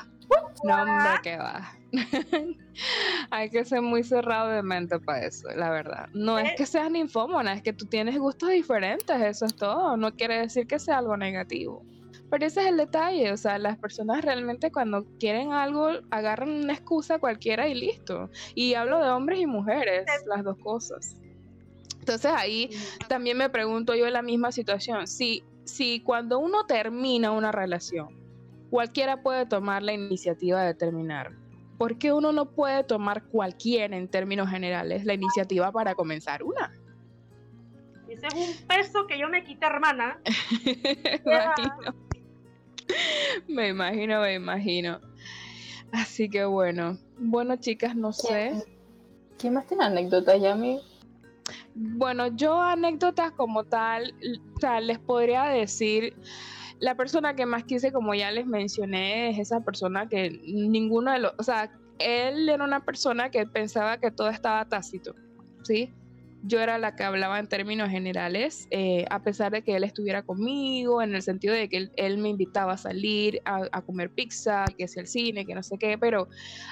No, 0.64 0.82
hombre, 0.82 1.20
que 1.22 1.36
va. 1.36 1.70
Hay 3.30 3.48
que 3.50 3.64
ser 3.64 3.80
muy 3.80 4.02
cerrado 4.02 4.48
de 4.50 4.62
mente 4.62 4.98
para 4.98 5.24
eso, 5.24 5.48
la 5.54 5.70
verdad. 5.70 6.08
No 6.14 6.38
es 6.38 6.50
Eh. 6.50 6.54
que 6.58 6.66
seas 6.66 6.90
ninfómona, 6.90 7.54
es 7.54 7.62
que 7.62 7.72
tú 7.72 7.86
tienes 7.86 8.18
gustos 8.18 8.50
diferentes, 8.50 9.20
eso 9.20 9.44
es 9.46 9.54
todo. 9.56 9.96
No 9.96 10.12
quiere 10.14 10.38
decir 10.40 10.66
que 10.66 10.78
sea 10.78 10.98
algo 10.98 11.16
negativo. 11.16 11.84
Pero 12.28 12.44
ese 12.44 12.62
es 12.62 12.66
el 12.66 12.76
detalle, 12.76 13.30
o 13.30 13.36
sea, 13.36 13.56
las 13.58 13.78
personas 13.78 14.24
realmente 14.24 14.72
cuando 14.72 15.04
quieren 15.20 15.52
algo 15.52 15.90
agarran 16.10 16.50
una 16.50 16.72
excusa 16.72 17.20
cualquiera 17.20 17.68
y 17.68 17.74
listo. 17.74 18.30
Y 18.56 18.74
hablo 18.74 19.00
de 19.00 19.10
hombres 19.10 19.38
y 19.40 19.46
mujeres, 19.46 20.04
las 20.26 20.42
dos 20.42 20.58
cosas. 20.58 21.16
Entonces 22.06 22.30
ahí 22.36 22.70
también 23.08 23.36
me 23.36 23.50
pregunto 23.50 23.96
yo 23.96 24.06
en 24.06 24.12
la 24.12 24.22
misma 24.22 24.52
situación, 24.52 25.08
si, 25.08 25.42
si 25.64 25.98
cuando 25.98 26.38
uno 26.38 26.64
termina 26.64 27.32
una 27.32 27.50
relación, 27.50 28.16
cualquiera 28.70 29.24
puede 29.24 29.44
tomar 29.44 29.82
la 29.82 29.92
iniciativa 29.92 30.62
de 30.62 30.72
terminar, 30.72 31.32
¿por 31.76 31.98
qué 31.98 32.12
uno 32.12 32.30
no 32.30 32.52
puede 32.52 32.84
tomar 32.84 33.24
cualquiera 33.24 33.96
en 33.96 34.06
términos 34.06 34.48
generales 34.48 35.04
la 35.04 35.14
iniciativa 35.14 35.72
para 35.72 35.96
comenzar 35.96 36.44
una? 36.44 36.72
Ese 38.08 38.28
es 38.28 38.34
un 38.34 38.66
peso 38.68 39.08
que 39.08 39.18
yo 39.18 39.28
me 39.28 39.42
quité, 39.42 39.66
hermana. 39.66 40.20
me 41.24 41.32
imagino. 41.34 41.94
Me 43.48 43.68
imagino, 43.68 44.20
me 44.20 44.34
imagino. 44.34 45.00
Así 45.90 46.28
que 46.28 46.44
bueno, 46.44 46.98
bueno 47.18 47.56
chicas, 47.56 47.96
no 47.96 48.12
sé. 48.12 48.64
¿Quién 49.38 49.54
más 49.54 49.66
tiene 49.66 49.86
anécdotas, 49.86 50.40
Yami? 50.40 50.80
Bueno, 51.78 52.28
yo 52.28 52.58
anécdotas 52.58 53.32
como 53.32 53.64
tal, 53.64 54.14
o 54.56 54.60
sea, 54.60 54.80
les 54.80 54.98
podría 54.98 55.44
decir, 55.44 56.16
la 56.80 56.94
persona 56.94 57.36
que 57.36 57.44
más 57.44 57.64
quise, 57.64 57.92
como 57.92 58.14
ya 58.14 58.30
les 58.30 58.46
mencioné, 58.46 59.28
es 59.28 59.38
esa 59.38 59.60
persona 59.60 60.08
que 60.08 60.40
ninguno 60.46 61.12
de 61.12 61.18
los, 61.18 61.34
o 61.36 61.42
sea, 61.42 61.70
él 61.98 62.48
era 62.48 62.64
una 62.64 62.82
persona 62.82 63.30
que 63.30 63.44
pensaba 63.46 63.98
que 63.98 64.10
todo 64.10 64.30
estaba 64.30 64.66
tácito, 64.66 65.14
¿sí? 65.64 65.92
Yo 66.44 66.60
era 66.60 66.78
la 66.78 66.96
que 66.96 67.04
hablaba 67.04 67.38
en 67.38 67.46
términos 67.46 67.90
generales, 67.90 68.68
eh, 68.70 69.04
a 69.10 69.20
pesar 69.20 69.52
de 69.52 69.60
que 69.60 69.76
él 69.76 69.84
estuviera 69.84 70.22
conmigo, 70.22 71.02
en 71.02 71.14
el 71.14 71.20
sentido 71.20 71.52
de 71.52 71.68
que 71.68 71.76
él, 71.76 71.92
él 71.96 72.16
me 72.16 72.30
invitaba 72.30 72.72
a 72.72 72.78
salir, 72.78 73.42
a, 73.44 73.68
a 73.70 73.82
comer 73.82 74.10
pizza, 74.10 74.64
que 74.78 74.84
es 74.84 74.96
el 74.96 75.06
cine, 75.06 75.44
que 75.44 75.54
no 75.54 75.62
sé 75.62 75.76
qué, 75.76 75.98
pero 75.98 76.26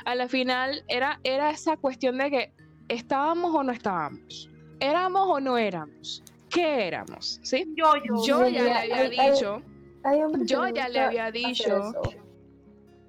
a 0.07 0.15
la 0.15 0.29
final 0.29 0.83
era, 0.89 1.21
era 1.25 1.51
esa 1.51 1.77
cuestión 1.77 2.17
de 2.17 2.31
que 2.31 2.53
estábamos 2.89 3.55
o 3.55 3.63
no 3.63 3.73
estábamos 3.73 4.49
éramos 4.81 5.27
o 5.29 5.41
no 5.41 5.57
éramos, 5.59 6.23
¿qué 6.51 6.87
éramos? 6.87 7.41
¿Sí? 7.43 7.67
Yo, 7.77 7.93
yo. 8.05 8.25
Yo 8.27 8.49
ya 8.49 8.63
le 8.65 8.73
había 8.73 8.97
hay- 8.97 9.17
hay- 9.19 9.31
dicho, 9.33 9.63
Hay 10.07 10.21
que 10.21 10.45
Yo 10.47 10.69
ya 10.69 10.89
le 10.89 11.01
había 11.01 11.31
dicho. 11.31 11.93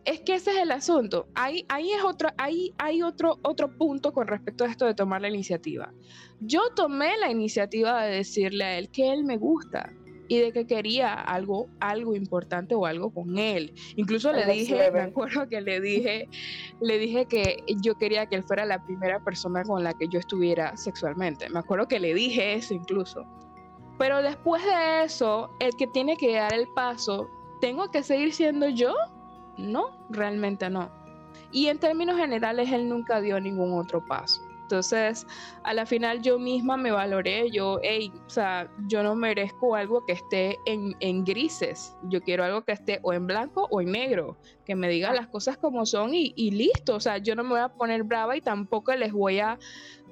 es 0.06 0.22
que 0.22 0.36
ese 0.36 0.52
es 0.52 0.58
el 0.60 0.72
asunto. 0.72 1.28
Ahí, 1.36 1.66
ahí 1.68 1.92
es 1.92 2.04
otro, 2.04 2.30
ahí 2.38 2.74
hay 2.78 3.02
otro, 3.02 3.38
otro 3.42 3.76
punto 3.78 4.14
con 4.14 4.28
respecto 4.28 4.64
a 4.64 4.68
esto 4.68 4.86
de 4.86 4.94
tomar 4.94 5.20
la 5.22 5.28
iniciativa. 5.28 5.92
Yo 6.40 6.62
tomé 6.76 7.18
la 7.18 7.30
iniciativa 7.32 8.04
de 8.06 8.18
decirle 8.18 8.64
a 8.64 8.78
él 8.78 8.90
que 8.90 9.12
él 9.12 9.24
me 9.26 9.38
gusta 9.38 9.92
y 10.28 10.40
de 10.40 10.52
que 10.52 10.66
quería 10.66 11.14
algo, 11.14 11.68
algo 11.80 12.16
importante 12.16 12.76
o 12.76 12.86
algo 12.86 13.12
con 13.12 13.38
él. 13.38 13.74
Incluso 13.96 14.32
le 14.32 14.46
dije, 14.46 14.92
me 14.92 15.02
acuerdo 15.02 15.48
que 15.48 15.62
le 15.62 15.80
dije, 15.80 16.28
le 16.82 16.98
dije 16.98 17.26
que 17.26 17.64
yo 17.82 17.96
quería 17.96 18.26
que 18.26 18.36
él 18.36 18.44
fuera 18.44 18.66
la 18.66 18.84
primera 18.84 19.20
persona 19.20 19.64
con 19.64 19.84
la 19.84 19.94
que 19.94 20.08
yo 20.08 20.20
estuviera 20.20 20.76
sexualmente. 20.78 21.50
Me 21.50 21.60
acuerdo 21.60 21.88
que 21.88 22.00
le 22.00 22.14
dije 22.14 22.54
eso 22.54 22.74
incluso. 22.74 23.26
Pero 23.98 24.22
después 24.22 24.64
de 24.64 25.04
eso, 25.04 25.50
el 25.60 25.72
que 25.78 25.88
tiene 25.88 26.18
que 26.18 26.36
dar 26.36 26.54
el 26.54 26.68
paso, 26.76 27.30
¿tengo 27.62 27.90
que 27.92 28.04
seguir 28.04 28.34
siendo 28.34 28.68
yo? 28.68 28.94
No, 29.58 30.06
realmente 30.10 30.70
no. 30.70 30.90
Y 31.52 31.68
en 31.68 31.80
términos 31.80 32.18
generales, 32.18 32.72
él 32.72 32.90
nunca 32.90 33.22
dio 33.22 33.40
ningún 33.40 33.80
otro 33.80 34.06
paso. 34.06 34.42
Entonces, 34.66 35.28
a 35.64 35.76
la 35.76 35.86
final 35.86 36.24
yo 36.24 36.40
misma 36.40 36.76
me 36.76 36.90
valoré, 36.90 37.52
yo, 37.52 37.80
hey, 37.84 38.12
o 38.26 38.30
sea, 38.30 38.68
yo 38.88 39.04
no 39.04 39.14
merezco 39.14 39.76
algo 39.76 40.04
que 40.08 40.14
esté 40.14 40.58
en, 40.66 40.96
en, 41.02 41.24
grises, 41.24 41.96
yo 42.10 42.20
quiero 42.20 42.44
algo 42.44 42.64
que 42.64 42.72
esté 42.72 43.00
o 43.04 43.14
en 43.14 43.28
blanco 43.28 43.68
o 43.70 43.80
en 43.80 43.92
negro, 43.92 44.38
que 44.66 44.74
me 44.74 44.90
diga 44.90 45.14
las 45.14 45.28
cosas 45.28 45.58
como 45.58 45.86
son 45.86 46.16
y, 46.16 46.34
listo, 46.50 46.96
o 46.96 47.00
sea, 47.00 47.20
yo 47.20 47.36
no 47.36 47.44
me 47.44 47.52
voy 47.52 47.60
a 47.60 47.70
poner 47.70 48.02
brava 48.02 48.36
y 48.36 48.42
tampoco 48.42 48.92
les 48.96 49.14
voy 49.14 49.40
a 49.40 49.60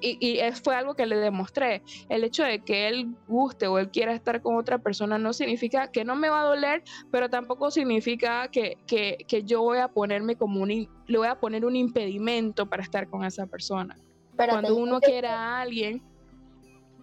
y, 0.00 0.18
y 0.20 0.52
fue 0.52 0.76
algo 0.76 0.94
que 0.94 1.06
le 1.06 1.16
demostré. 1.16 1.82
El 2.08 2.24
hecho 2.24 2.44
de 2.44 2.60
que 2.60 2.88
él 2.88 3.14
guste 3.26 3.66
o 3.66 3.78
él 3.78 3.90
quiera 3.90 4.12
estar 4.12 4.42
con 4.42 4.56
otra 4.56 4.78
persona 4.78 5.18
no 5.18 5.32
significa 5.32 5.90
que 5.90 6.04
no 6.04 6.14
me 6.14 6.28
va 6.28 6.42
a 6.42 6.44
doler, 6.44 6.84
pero 7.10 7.28
tampoco 7.28 7.70
significa 7.70 8.48
que, 8.48 8.76
que, 8.86 9.24
que 9.26 9.42
yo 9.42 9.62
voy 9.62 9.78
a 9.78 9.88
ponerme 9.88 10.36
como 10.36 10.62
un, 10.62 10.88
le 11.06 11.18
voy 11.18 11.26
a 11.26 11.40
poner 11.40 11.64
un 11.64 11.74
impedimento 11.74 12.68
para 12.68 12.82
estar 12.82 13.08
con 13.08 13.24
esa 13.24 13.46
persona. 13.46 13.96
Cuando 14.36 14.76
uno 14.76 15.00
quiera 15.00 15.32
a 15.32 15.60
alguien. 15.62 16.02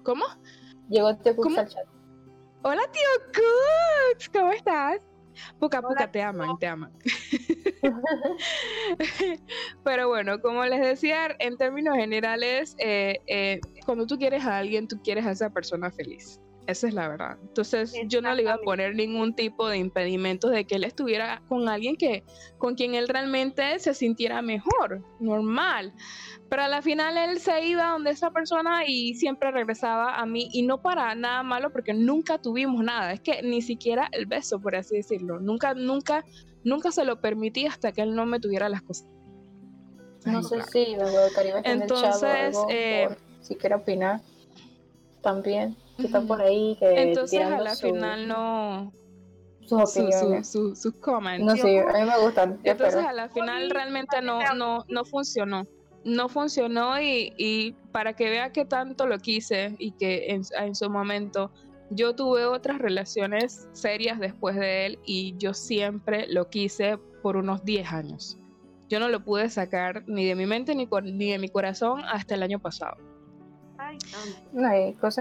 ¿Cómo? 0.04 0.26
Llegó 0.90 1.16
Tío 1.18 1.36
Cooks 1.36 1.58
al 1.58 1.68
chat. 1.70 1.86
Hola, 2.64 2.82
Tío 2.92 3.02
Cooks, 3.34 4.30
¿cómo 4.30 4.52
estás? 4.52 5.02
Puca 5.60 5.82
Puca, 5.82 6.12
te 6.12 6.22
aman, 6.22 6.58
te 6.60 6.68
aman. 6.68 6.92
Pero 9.84 10.08
bueno, 10.10 10.40
como 10.42 10.66
les 10.66 10.82
decía, 10.82 11.36
en 11.40 11.58
términos 11.58 11.96
generales, 11.96 12.76
eh, 12.80 13.20
eh, 13.28 13.60
cuando 13.86 14.06
tú 14.06 14.18
quieres 14.18 14.46
a 14.46 14.58
alguien, 14.58 14.88
tú 14.88 15.00
quieres 15.04 15.26
a 15.26 15.32
esa 15.32 15.50
persona 15.50 15.90
feliz. 15.92 16.40
Esa 16.68 16.88
es 16.88 16.94
la 16.94 17.08
verdad. 17.08 17.38
Entonces 17.42 17.94
yo 18.08 18.22
no 18.22 18.34
le 18.34 18.44
iba 18.44 18.54
a 18.54 18.58
poner 18.60 18.96
ningún 18.96 19.36
tipo 19.36 19.68
de 19.68 19.78
impedimento 19.78 20.48
de 20.50 20.66
que 20.66 20.76
él 20.76 20.84
estuviera 20.84 21.42
con 21.50 21.68
alguien 21.68 21.96
que 21.96 22.24
con 22.58 22.76
quien 22.76 22.94
él 22.94 23.08
realmente 23.08 23.80
se 23.80 23.94
sintiera 23.94 24.42
mejor, 24.42 25.04
normal. 25.20 25.94
Pero 26.50 26.62
a 26.64 26.68
la 26.68 26.82
final 26.82 27.18
él 27.18 27.40
se 27.40 27.66
iba 27.66 27.92
donde 27.92 28.12
esa 28.12 28.32
persona 28.32 28.86
y 28.86 29.16
siempre 29.16 29.52
regresaba 29.52 30.16
a 30.16 30.26
mí 30.26 30.50
y 30.54 30.62
no 30.62 30.82
para 30.82 31.16
nada 31.16 31.44
malo 31.44 31.72
porque 31.72 31.94
nunca 31.94 32.38
tuvimos 32.38 32.84
nada. 32.84 33.12
Es 33.14 33.22
que 33.22 33.42
ni 33.42 33.62
siquiera 33.62 34.08
el 34.12 34.28
beso, 34.28 34.60
por 34.60 34.76
así 34.76 34.98
decirlo. 34.98 35.40
Nunca, 35.40 35.74
nunca, 35.74 36.24
nunca 36.64 36.92
se 36.92 37.06
lo 37.06 37.20
permití 37.20 37.66
hasta 37.66 37.92
que 37.92 38.02
él 38.02 38.16
no 38.16 38.26
me 38.26 38.40
tuviera 38.40 38.70
las 38.70 38.84
cosas. 38.84 39.08
No 40.26 40.44
sé 40.44 40.62
si 40.72 40.96
Caribe 41.34 41.62
Entonces, 41.64 42.56
eh, 42.70 43.10
si 43.42 43.56
quiere 43.56 43.76
opinar 43.76 44.22
también 45.22 45.76
que 46.02 46.08
están 46.08 46.28
por 46.28 46.42
ahí. 46.42 46.76
Que 46.80 47.02
Entonces 47.02 47.42
a 47.42 47.60
la 47.60 47.76
final 47.76 48.28
no... 48.28 48.92
Sus 49.62 49.98
opiniones. 49.98 50.50
Sus 50.50 50.82
su, 50.82 51.00
comments. 51.00 51.46
No, 51.46 51.56
sí, 51.56 51.78
a 51.78 51.86
mí 51.86 52.06
me 52.06 52.20
gustan. 52.20 52.60
Entonces 52.64 53.04
a 53.06 53.14
la 53.14 53.30
final 53.30 53.70
realmente 53.70 54.22
no, 54.22 54.42
no, 54.56 54.84
no 54.90 55.06
funcionó. 55.06 55.66
No 56.04 56.28
funcionó 56.28 57.00
y, 57.00 57.34
y 57.38 57.74
para 57.92 58.14
que 58.14 58.30
vea 58.30 58.52
que 58.52 58.66
tanto 58.66 59.06
lo 59.06 59.18
quise 59.20 59.76
y 59.78 59.92
que 59.92 60.32
en, 60.32 60.42
en 60.60 60.76
su 60.76 60.90
momento 60.90 61.52
yo 61.92 62.16
tuve 62.16 62.46
otras 62.46 62.80
relaciones 62.80 63.70
serias 63.72 64.20
después 64.20 64.56
de 64.56 64.88
él 64.88 65.00
y 65.06 65.36
yo 65.38 65.54
siempre 65.54 66.26
lo 66.28 66.50
quise 66.50 66.98
por 67.22 67.38
unos 67.38 67.64
10 67.64 67.94
años. 67.94 68.38
Yo 68.90 69.00
no 69.00 69.08
lo 69.10 69.24
pude 69.24 69.50
sacar 69.50 70.04
ni 70.08 70.26
de 70.26 70.36
mi 70.36 70.48
mente 70.48 70.76
ni, 70.76 70.90
ni 71.04 71.32
de 71.32 71.40
mi 71.40 71.50
corazón 71.50 72.02
hasta 72.06 72.36
el 72.36 72.44
año 72.44 72.60
pasado 72.60 73.11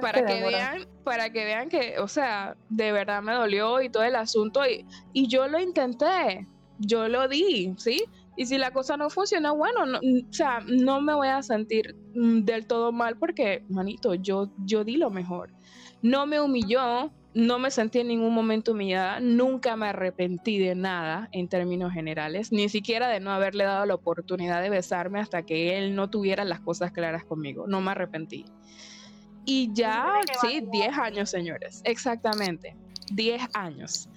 para 0.01 0.25
que, 0.25 0.43
vean, 0.43 0.87
para 1.05 1.31
que 1.31 1.45
vean 1.45 1.69
que, 1.69 1.99
o 1.99 2.09
sea, 2.09 2.57
de 2.69 2.93
verdad 2.93 3.23
me 3.23 3.33
dolió 3.33 3.81
y 3.81 3.89
todo 3.89 4.03
el 4.03 4.17
asunto 4.17 4.67
y, 4.67 4.87
y 5.13 5.29
yo 5.29 5.49
lo 5.49 5.61
intenté, 5.61 6.47
yo 6.79 7.09
lo 7.09 7.29
di, 7.29 7.75
¿sí? 7.79 8.05
Y 8.37 8.47
si 8.47 8.57
la 8.57 8.71
cosa 8.71 8.97
no 8.97 9.11
funciona, 9.11 9.53
bueno, 9.53 9.85
no, 9.85 9.99
o 9.99 10.33
sea, 10.33 10.61
no 10.67 11.01
me 11.01 11.15
voy 11.15 11.29
a 11.29 11.43
sentir 11.43 11.95
mm, 12.15 12.41
del 12.41 12.67
todo 12.67 12.91
mal 12.91 13.17
porque, 13.19 13.65
manito, 13.69 14.15
yo, 14.15 14.51
yo 14.65 14.83
di 14.83 14.97
lo 14.97 15.11
mejor. 15.11 15.53
No 16.01 16.27
me 16.27 16.41
humilló, 16.41 17.11
no 17.33 17.59
me 17.59 17.71
sentí 17.71 18.01
en 18.01 18.09
ningún 18.09 18.35
momento 18.35 18.73
humillada, 18.73 19.21
nunca 19.21 19.77
me 19.77 19.87
arrepentí 19.87 20.59
de 20.59 20.75
nada 20.75 21.29
en 21.33 21.49
términos 21.49 21.93
generales, 21.93 22.51
ni 22.51 22.69
siquiera 22.69 23.09
de 23.09 23.21
no 23.21 23.31
haberle 23.31 23.65
dado 23.65 23.87
la 23.87 23.95
oportunidad 23.95 24.63
de 24.63 24.71
besarme 24.71 25.21
hasta 25.21 25.43
que 25.43 25.79
él 25.79 25.95
no 25.95 26.11
tuviera 26.11 26.45
las 26.45 26.61
cosas 26.61 26.91
claras 26.91 27.25
conmigo, 27.25 27.67
no 27.69 27.81
me 27.81 27.93
arrepentí. 27.93 28.45
Y 29.45 29.71
ya, 29.73 30.21
sí, 30.41 30.63
10 30.71 30.99
años, 30.99 31.31
señores, 31.31 31.81
exactamente, 31.85 32.77
10 33.13 33.43
años. 33.55 34.09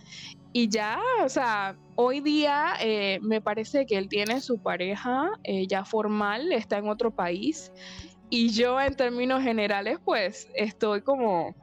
Y 0.51 0.69
ya, 0.69 0.99
o 1.23 1.29
sea, 1.29 1.75
hoy 1.95 2.19
día 2.19 2.73
eh, 2.79 3.19
me 3.21 3.41
parece 3.41 3.85
que 3.85 3.97
él 3.97 4.09
tiene 4.09 4.41
su 4.41 4.59
pareja 4.59 5.31
eh, 5.43 5.65
ya 5.67 5.85
formal, 5.85 6.51
está 6.51 6.77
en 6.77 6.87
otro 6.87 7.09
país. 7.09 7.71
Y 8.29 8.49
yo 8.49 8.79
en 8.81 8.95
términos 8.95 9.41
generales, 9.43 9.99
pues 10.03 10.47
estoy 10.55 11.01
como 11.01 11.55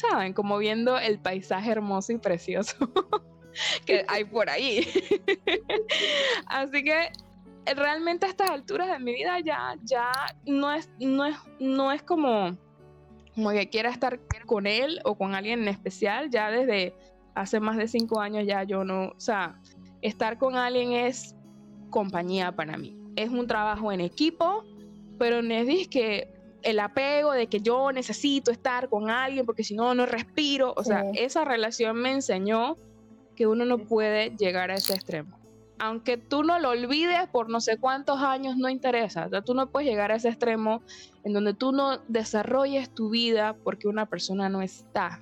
¿saben? 0.00 0.32
Como 0.32 0.58
viendo 0.58 0.98
el 0.98 1.18
paisaje 1.18 1.70
hermoso 1.70 2.12
y 2.12 2.18
precioso 2.18 2.76
que 3.86 4.04
hay 4.08 4.24
por 4.24 4.48
ahí. 4.48 4.86
Así 6.46 6.82
que 6.82 7.10
realmente 7.74 8.26
a 8.26 8.30
estas 8.30 8.50
alturas 8.50 8.88
de 8.88 8.98
mi 8.98 9.14
vida 9.14 9.38
ya, 9.40 9.76
ya 9.82 10.10
no 10.46 10.72
es, 10.72 10.90
no 10.98 11.26
es, 11.26 11.36
no 11.58 11.92
es 11.92 12.02
como, 12.02 12.56
como 13.34 13.50
que 13.50 13.68
quiera 13.68 13.90
estar 13.90 14.20
con 14.46 14.66
él 14.66 15.00
o 15.04 15.16
con 15.16 15.34
alguien 15.34 15.62
en 15.62 15.68
especial, 15.68 16.30
ya 16.30 16.50
desde 16.50 16.94
hace 17.34 17.60
más 17.60 17.76
de 17.76 17.88
cinco 17.88 18.20
años 18.20 18.46
ya 18.46 18.64
yo 18.64 18.84
no, 18.84 19.08
o 19.08 19.20
sea, 19.20 19.60
estar 20.02 20.38
con 20.38 20.56
alguien 20.56 20.92
es 20.92 21.36
compañía 21.90 22.52
para 22.52 22.76
mí. 22.76 22.96
Es 23.16 23.30
un 23.30 23.46
trabajo 23.46 23.92
en 23.92 24.00
equipo, 24.00 24.64
pero 25.18 25.42
no 25.42 25.52
es 25.54 25.88
que 25.88 26.39
el 26.62 26.80
apego 26.80 27.32
de 27.32 27.46
que 27.46 27.60
yo 27.60 27.92
necesito 27.92 28.50
estar 28.50 28.88
con 28.88 29.10
alguien 29.10 29.46
porque 29.46 29.64
si 29.64 29.74
no, 29.74 29.94
no 29.94 30.06
respiro. 30.06 30.74
O 30.76 30.84
sea, 30.84 31.04
esa 31.14 31.44
relación 31.44 31.96
me 31.96 32.12
enseñó 32.12 32.76
que 33.36 33.46
uno 33.46 33.64
no 33.64 33.78
puede 33.78 34.36
llegar 34.36 34.70
a 34.70 34.74
ese 34.74 34.94
extremo. 34.94 35.38
Aunque 35.78 36.18
tú 36.18 36.42
no 36.42 36.58
lo 36.58 36.70
olvides 36.70 37.26
por 37.28 37.48
no 37.48 37.60
sé 37.60 37.78
cuántos 37.78 38.20
años, 38.20 38.56
no 38.56 38.68
interesa. 38.68 39.26
O 39.26 39.30
sea, 39.30 39.42
tú 39.42 39.54
no 39.54 39.70
puedes 39.70 39.88
llegar 39.88 40.12
a 40.12 40.16
ese 40.16 40.28
extremo 40.28 40.82
en 41.24 41.32
donde 41.32 41.54
tú 41.54 41.72
no 41.72 41.98
desarrolles 42.08 42.94
tu 42.94 43.08
vida 43.08 43.56
porque 43.64 43.88
una 43.88 44.06
persona 44.06 44.50
no 44.50 44.60
está. 44.60 45.20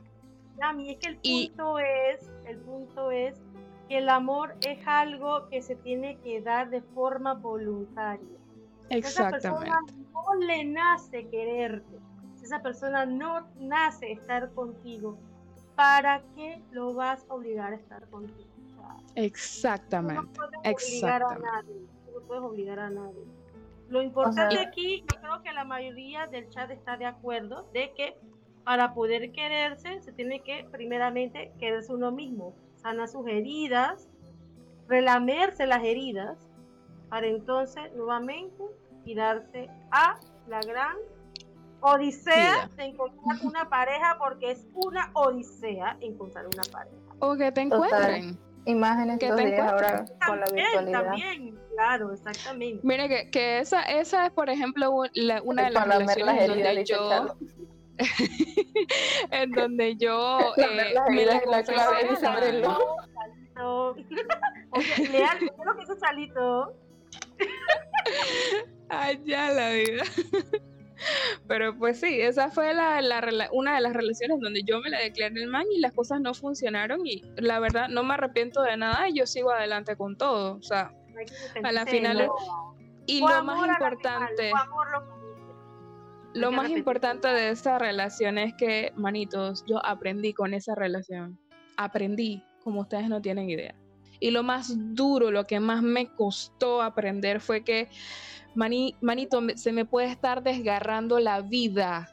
A 0.61 0.73
mí 0.73 0.91
es 0.91 0.99
que 0.99 1.09
el 1.11 1.17
punto 1.19 1.79
es, 1.79 2.31
el 2.47 2.59
punto 2.59 3.13
es 3.13 3.41
que 3.89 3.99
el 3.99 4.09
amor 4.09 4.57
es 4.67 4.79
algo 4.87 5.49
que 5.49 5.63
se 5.63 5.77
tiene 5.77 6.19
que 6.25 6.41
dar 6.41 6.71
de 6.71 6.83
forma 6.83 7.35
voluntaria. 7.35 8.39
Exactamente. 8.91 9.67
Esa 9.67 9.81
persona 9.81 9.81
no 10.13 10.35
le 10.35 10.65
nace 10.65 11.29
quererte, 11.29 11.99
esa 12.43 12.63
persona 12.63 13.07
no 13.07 13.49
nace 13.59 14.13
estar 14.13 14.51
contigo, 14.53 15.19
¿para 15.75 16.23
qué 16.35 16.63
lo 16.71 16.95
vas 16.95 17.27
a 17.29 17.35
obligar 17.35 17.73
a 17.73 17.77
estar 17.77 18.09
contigo? 18.09 18.49
Exactamente. 19.15 20.23
no 20.23 20.33
puedes 20.33 20.93
obligar 21.03 21.23
a 21.23 21.39
nadie. 21.39 21.87
no 22.15 22.21
puedes 22.27 22.43
obligar 22.43 22.79
a 22.79 22.91
nadie. 22.91 23.25
Lo 23.89 24.03
importante 24.03 24.59
aquí, 24.59 25.01
yo 25.01 25.21
creo 25.21 25.43
que 25.43 25.53
la 25.53 25.65
mayoría 25.65 26.27
del 26.27 26.49
chat 26.51 26.71
está 26.71 26.97
de 26.97 27.07
acuerdo 27.07 27.69
de 27.73 27.93
que 27.95 28.19
para 28.65 28.93
poder 28.93 29.33
quererse 29.33 30.01
se 30.03 30.13
tiene 30.13 30.43
que 30.43 30.69
primeramente 30.71 31.53
quererse 31.59 31.93
uno 31.95 32.13
mismo, 32.13 32.55
sanar 32.77 33.09
sus 33.09 33.27
heridas, 33.27 34.09
relamerse 34.89 35.67
las 35.67 35.83
heridas 35.83 36.48
para 37.09 37.27
entonces 37.27 37.93
nuevamente 37.95 38.63
tirarse 39.05 39.69
a 39.91 40.19
la 40.49 40.61
gran 40.61 40.97
odisea 41.81 42.69
de 42.77 42.85
encontrar 42.85 43.39
una 43.43 43.69
pareja 43.69 44.17
porque 44.19 44.51
es 44.53 44.67
una 44.75 45.11
odisea 45.15 45.97
encontrar 46.01 46.47
una 46.47 46.63
pareja. 46.71 46.97
O 47.21 47.37
que 47.37 47.53
te 47.53 47.63
encuentren. 47.63 48.39
Imágenes 48.65 49.19
que 49.19 49.33
te 49.33 49.61
ahora 49.61 50.05
con 50.27 50.41
la 50.41 50.47
virtualidad. 50.53 51.05
También, 51.05 51.59
claro, 51.75 52.13
exactamente. 52.13 52.81
Mire 52.83 53.09
que, 53.09 53.31
que 53.31 53.61
esa, 53.61 53.83
esa 53.83 54.27
es, 54.27 54.33
por 54.33 54.51
ejemplo, 54.51 54.91
una 54.91 55.63
de 55.65 55.71
las 55.71 55.89
relaciones 55.89 56.43
en 56.43 56.63
donde 56.63 56.85
yo... 56.85 57.37
en 59.31 59.51
donde 59.51 59.97
yo 59.97 60.39
eh, 60.57 60.67
me 61.11 61.25
la, 61.25 61.41
la 61.47 61.63
clave 61.65 62.05
de 62.05 62.63
Leal, 65.11 65.39
lo 65.65 65.77
que 65.77 65.83
es 65.83 65.99
Chalito? 65.99 66.77
Allá 68.89 69.53
la 69.53 69.71
vida. 69.73 70.05
Pero 71.47 71.77
pues 71.79 72.01
sí, 72.01 72.21
esa 72.21 72.51
fue 72.51 72.75
la, 72.75 73.01
una 73.53 73.77
de 73.77 73.81
las 73.81 73.93
relaciones 73.93 74.41
donde 74.41 74.63
yo 74.65 74.81
me 74.81 74.91
la 74.91 74.99
declaré 74.99 75.43
el 75.43 75.49
man 75.49 75.65
y 75.75 75.81
las 75.81 75.93
cosas 75.93 76.21
no 76.21 76.35
funcionaron 76.35 77.07
y 77.07 77.23
la 77.37 77.61
verdad 77.61 77.89
no 77.89 78.03
me 78.03 78.15
arrepiento 78.15 78.63
de 78.63 78.77
nada 78.77 79.09
y 79.09 79.15
yo 79.15 79.27
sigo 79.27 79.51
adelante 79.51 79.97
con 79.97 80.17
todo. 80.17 80.57
O 80.57 80.63
sea, 80.63 80.93
a 81.63 81.73
la 81.73 81.87
final... 81.87 82.29
Y 83.07 83.21
lo 83.21 83.43
más 83.43 83.67
importante... 83.67 84.53
Lo 86.35 86.53
más 86.53 86.69
importante 86.69 87.27
de 87.29 87.51
esa 87.51 87.79
relación 87.79 88.37
es 88.37 88.55
que, 88.55 88.93
manitos, 88.97 89.65
yo 89.67 89.85
aprendí 89.85 90.35
con 90.35 90.53
esa 90.53 90.75
relación. 90.75 91.39
Aprendí 91.77 92.45
como 92.63 92.83
ustedes 92.83 93.09
no 93.09 93.23
tienen 93.23 93.49
idea. 93.49 93.75
Y 94.21 94.31
lo 94.31 94.43
más 94.43 94.75
duro, 94.95 95.31
lo 95.31 95.47
que 95.47 95.61
más 95.61 95.83
me 95.83 96.09
costó 96.09 96.83
aprender 96.83 97.41
fue 97.41 97.63
que, 97.63 97.89
manito, 98.55 99.41
se 99.55 99.73
me 99.73 99.85
puede 99.85 100.09
estar 100.09 100.43
desgarrando 100.43 101.21
la 101.21 101.41
vida, 101.41 102.13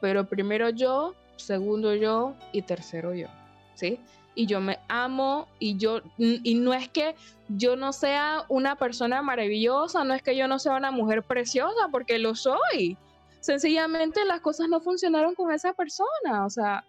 pero 0.00 0.26
primero 0.26 0.70
yo, 0.70 1.14
segundo 1.36 1.94
yo 1.94 2.34
y 2.52 2.62
tercero 2.62 3.14
yo, 3.14 3.28
¿sí? 3.74 4.00
Y 4.34 4.46
yo 4.46 4.60
me 4.60 4.78
amo 4.88 5.46
y 5.58 5.76
yo, 5.76 6.00
y 6.16 6.54
no 6.54 6.72
es 6.72 6.88
que 6.88 7.14
yo 7.48 7.76
no 7.76 7.92
sea 7.92 8.46
una 8.48 8.76
persona 8.76 9.20
maravillosa, 9.20 10.04
no 10.04 10.14
es 10.14 10.22
que 10.22 10.34
yo 10.34 10.48
no 10.48 10.58
sea 10.58 10.76
una 10.76 10.90
mujer 10.90 11.22
preciosa, 11.22 11.88
porque 11.90 12.18
lo 12.18 12.34
soy 12.34 12.96
sencillamente 13.42 14.24
las 14.24 14.40
cosas 14.40 14.68
no 14.68 14.80
funcionaron 14.80 15.34
con 15.34 15.52
esa 15.52 15.74
persona. 15.74 16.46
O 16.46 16.50
sea, 16.50 16.84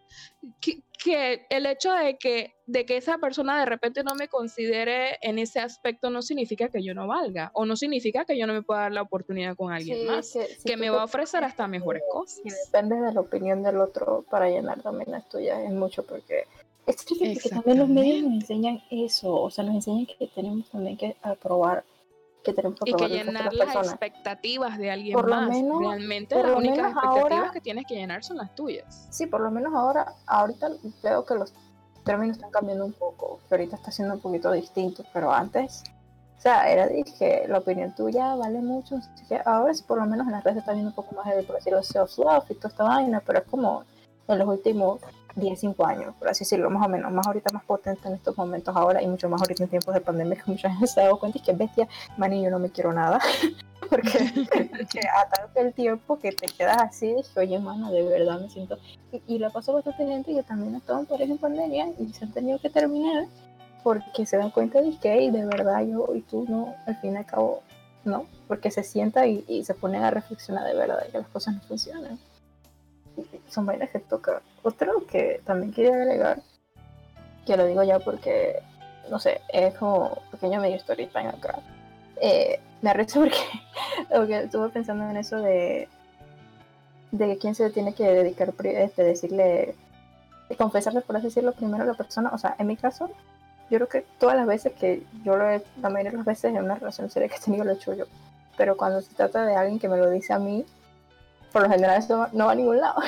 que, 0.62 1.46
el 1.50 1.66
hecho 1.66 1.92
de 1.92 2.18
que, 2.18 2.54
de 2.68 2.86
que 2.86 2.96
esa 2.96 3.18
persona 3.18 3.60
de 3.60 3.66
repente 3.66 4.04
no 4.04 4.16
me 4.16 4.30
considere 4.30 5.18
en 5.22 5.40
ese 5.40 5.60
aspecto 5.60 6.10
no 6.10 6.22
significa 6.22 6.70
que 6.70 6.82
yo 6.82 6.94
no 6.94 7.08
valga 7.08 7.52
o 7.54 7.66
no 7.66 7.76
significa 7.76 8.24
que 8.24 8.38
yo 8.38 8.48
no 8.48 8.54
me 8.54 8.62
pueda 8.62 8.82
dar 8.82 8.92
la 8.94 9.02
oportunidad 9.02 9.58
con 9.58 9.74
alguien 9.74 10.08
más, 10.08 10.38
que, 10.64 10.78
me 10.78 10.90
va 10.90 11.02
a 11.02 11.06
ofrecer 11.06 11.44
hasta 11.44 11.68
mejores 11.68 12.04
cosas. 12.12 12.40
Y 12.46 12.50
depende 12.50 12.96
de 12.96 13.14
la 13.14 13.20
opinión 13.20 13.64
del 13.64 13.78
otro 13.78 14.24
para 14.30 14.48
llenar 14.48 14.82
también 14.82 15.12
las 15.12 15.28
tuyas, 15.28 15.60
es 15.60 15.72
mucho 15.72 16.04
porque... 16.04 16.46
Es 16.86 17.06
que 17.06 17.50
también 17.50 17.80
los 17.80 17.88
medios 17.88 18.24
nos 18.24 18.34
enseñan 18.34 18.84
eso, 18.92 19.34
o 19.34 19.50
sea, 19.50 19.64
nos 19.64 19.76
enseñan 19.76 20.06
que 20.06 20.28
tenemos 20.28 20.70
también 20.70 20.98
que 20.98 21.16
aprobar 21.22 21.86
que 22.44 22.54
tenemos 22.54 22.80
que 22.80 22.92
y 22.92 22.94
que 22.94 23.08
llenar 23.08 23.54
las 23.54 23.76
expectativas 23.76 24.78
de 24.78 24.92
alguien 24.92 25.16
más. 25.16 25.50
Realmente 25.50 26.36
las 26.36 26.58
únicas 26.58 26.92
expectativas 26.92 27.52
que 27.52 27.62
tienes 27.62 27.86
que 27.88 27.96
llenar 27.96 28.24
son 28.24 28.38
las 28.38 28.54
tuyas. 28.54 29.08
Sí, 29.10 29.26
por 29.28 29.42
lo 29.42 29.50
menos 29.50 29.74
ahora, 29.74 30.14
ahorita 30.28 30.70
veo 31.02 31.26
que 31.26 31.36
los 31.36 31.54
términos 32.04 32.38
están 32.38 32.52
cambiando 32.52 32.86
un 32.86 32.94
poco, 32.94 33.40
que 33.48 33.56
ahorita 33.56 33.78
está 33.78 33.92
siendo 33.92 34.16
un 34.16 34.20
poquito 34.20 34.52
distinto, 34.52 35.04
pero 35.14 35.32
antes, 35.32 35.84
o 36.38 36.42
sea, 36.42 36.70
era 36.70 36.88
dije, 36.88 37.46
la 37.48 37.60
opinión 37.60 37.96
tuya 37.96 38.36
vale 38.36 38.60
mucho, 38.60 38.98
así 38.98 39.26
que 39.28 39.40
ahora 39.46 39.74
sí 39.74 39.84
por 39.88 40.00
lo 40.00 40.06
menos 40.06 40.28
en 40.28 40.34
las 40.34 40.44
redes 40.44 40.60
está 40.60 40.74
viendo 40.74 40.90
un 40.90 40.96
poco 40.96 41.16
más 41.16 41.34
de, 41.34 41.44
por 41.44 41.56
decirlo, 41.56 41.82
self-love 41.82 42.46
y 42.50 42.56
toda 42.56 42.70
esta 42.70 42.84
vaina, 42.84 43.22
pero 43.26 43.40
es 43.40 43.46
como 43.46 43.86
en 44.28 44.38
los 44.38 44.48
últimos 44.48 45.00
10, 45.36 45.60
5 45.60 45.86
años, 45.86 46.16
por 46.20 46.30
así 46.30 46.44
decirlo, 46.44 46.70
más 46.70 46.86
o 46.86 46.90
menos, 46.90 47.12
más 47.12 47.26
ahorita 47.26 47.52
más 47.54 47.64
potente 47.64 48.08
en 48.08 48.16
estos 48.16 48.38
momentos 48.38 48.76
ahora 48.76 49.02
y 49.02 49.08
mucho 49.08 49.30
más 49.30 49.42
ahorita 49.42 49.64
en 49.64 49.70
tiempos 49.70 49.94
de 49.94 50.02
pandemia 50.02 50.36
que 50.36 50.52
mucha 50.52 50.70
gente 50.70 50.88
se 50.88 51.00
ha 51.00 51.06
dado 51.06 51.20
cuenta 51.20 51.40
y 51.40 51.42
que 51.42 51.54
bestia, 51.54 51.88
man, 52.18 52.32
yo 52.34 52.52
no 52.52 52.60
me 52.60 52.70
quiero 52.70 52.94
nada, 52.94 53.20
porque, 53.90 54.10
a 55.16 55.30
tanto 55.30 55.60
el 55.60 55.74
tiempo 55.74 56.20
que 56.20 56.32
te 56.32 56.48
quedas 56.48 56.78
así, 56.82 57.14
dije, 57.14 57.40
oye, 57.40 57.60
mano, 57.60 57.92
de 57.92 58.04
verdad 58.04 58.40
me 58.40 58.50
siento, 58.50 58.78
y, 59.12 59.22
y 59.28 59.40
le 59.40 59.50
pasó 59.50 59.72
a 59.72 59.76
bastante 59.76 60.06
gente 60.06 60.34
que 60.34 60.44
también 60.44 60.76
estaban 60.76 61.06
por 61.06 61.22
ejemplo 61.22 61.48
en 61.48 61.56
pandemia 61.56 61.94
y 61.98 62.14
se 62.14 62.26
han 62.26 62.32
tenido 62.32 62.60
que 62.60 62.70
terminar 62.70 63.26
porque 63.84 64.26
se 64.26 64.38
dan 64.38 64.52
cuenta 64.52 64.82
de 64.82 64.98
que, 64.98 65.32
de 65.32 65.46
verdad, 65.46 65.86
yo 65.86 66.08
y 66.16 66.22
tú 66.22 66.46
no, 66.48 66.74
al 66.86 66.96
fin 67.02 67.14
y 67.14 67.18
al 67.18 67.26
cabo, 67.26 67.64
no, 68.06 68.28
porque 68.48 68.72
se 68.72 68.84
sienta 68.84 69.28
y, 69.28 69.44
y 69.48 69.66
se 69.66 69.74
ponen 69.74 70.04
a 70.04 70.12
reflexionar 70.12 70.66
de 70.66 70.74
verdad 70.74 71.06
que 71.12 71.18
las 71.18 71.28
cosas 71.28 71.56
no 71.56 71.62
funcionan 71.62 72.18
son 73.48 73.66
vainas 73.66 73.90
que 73.90 74.00
toca. 74.00 74.42
Otro 74.64 75.06
que 75.08 75.42
también 75.46 75.74
quería 75.74 75.94
agregar, 75.94 76.42
que 77.46 77.58
lo 77.58 77.66
digo 77.66 77.84
ya 77.84 78.00
porque, 78.00 78.62
no 79.10 79.20
sé, 79.20 79.42
es 79.50 79.76
como 79.76 80.22
pequeño 80.32 80.62
medio 80.62 80.78
story 80.78 81.08
time 81.08 81.30
acá. 81.30 81.60
Eh, 82.22 82.60
me 82.82 82.90
arrecho 82.90 83.22
porque, 83.22 83.38
estuve 84.44 84.70
pensando 84.70 85.10
en 85.10 85.18
eso 85.18 85.38
de, 85.38 85.88
de 87.12 87.38
quién 87.38 87.56
se 87.56 87.70
tiene 87.70 87.94
que 87.94 88.04
dedicar, 88.04 88.54
este, 88.64 89.04
decirle, 89.04 89.76
confesarle, 90.58 91.02
por 91.02 91.18
así 91.18 91.28
decirlo, 91.28 91.54
primero 91.54 91.84
a 91.84 91.88
la 91.88 91.94
persona. 91.94 92.32
O 92.34 92.38
sea, 92.38 92.56
en 92.60 92.68
mi 92.68 92.78
caso, 92.78 93.10
yo 93.70 93.78
creo 93.78 93.88
que 93.88 94.06
todas 94.20 94.36
las 94.36 94.48
veces 94.48 94.74
que 94.74 95.04
yo 95.24 95.36
lo 95.36 95.50
he, 95.50 95.64
la 95.82 95.90
mayoría 95.90 96.12
de 96.12 96.18
las 96.18 96.26
veces 96.26 96.54
en 96.56 96.64
una 96.64 96.76
relación 96.76 97.10
seria 97.10 97.30
que 97.30 97.36
he 97.36 97.40
tenido 97.40 97.64
lo 97.64 97.72
he 97.72 97.76
hecho 97.76 97.94
yo. 97.94 98.06
Pero 98.58 98.78
cuando 98.78 99.02
se 99.02 99.14
trata 99.16 99.46
de 99.46 99.56
alguien 99.56 99.80
que 99.80 99.90
me 99.90 99.98
lo 99.98 100.10
dice 100.10 100.34
a 100.34 100.40
mí, 100.40 100.66
por 101.54 101.62
lo 101.62 101.70
general 101.70 102.00
eso 102.00 102.28
no 102.34 102.48
va 102.48 102.52
a 102.52 102.56
ningún 102.56 102.82
lado. 102.82 103.02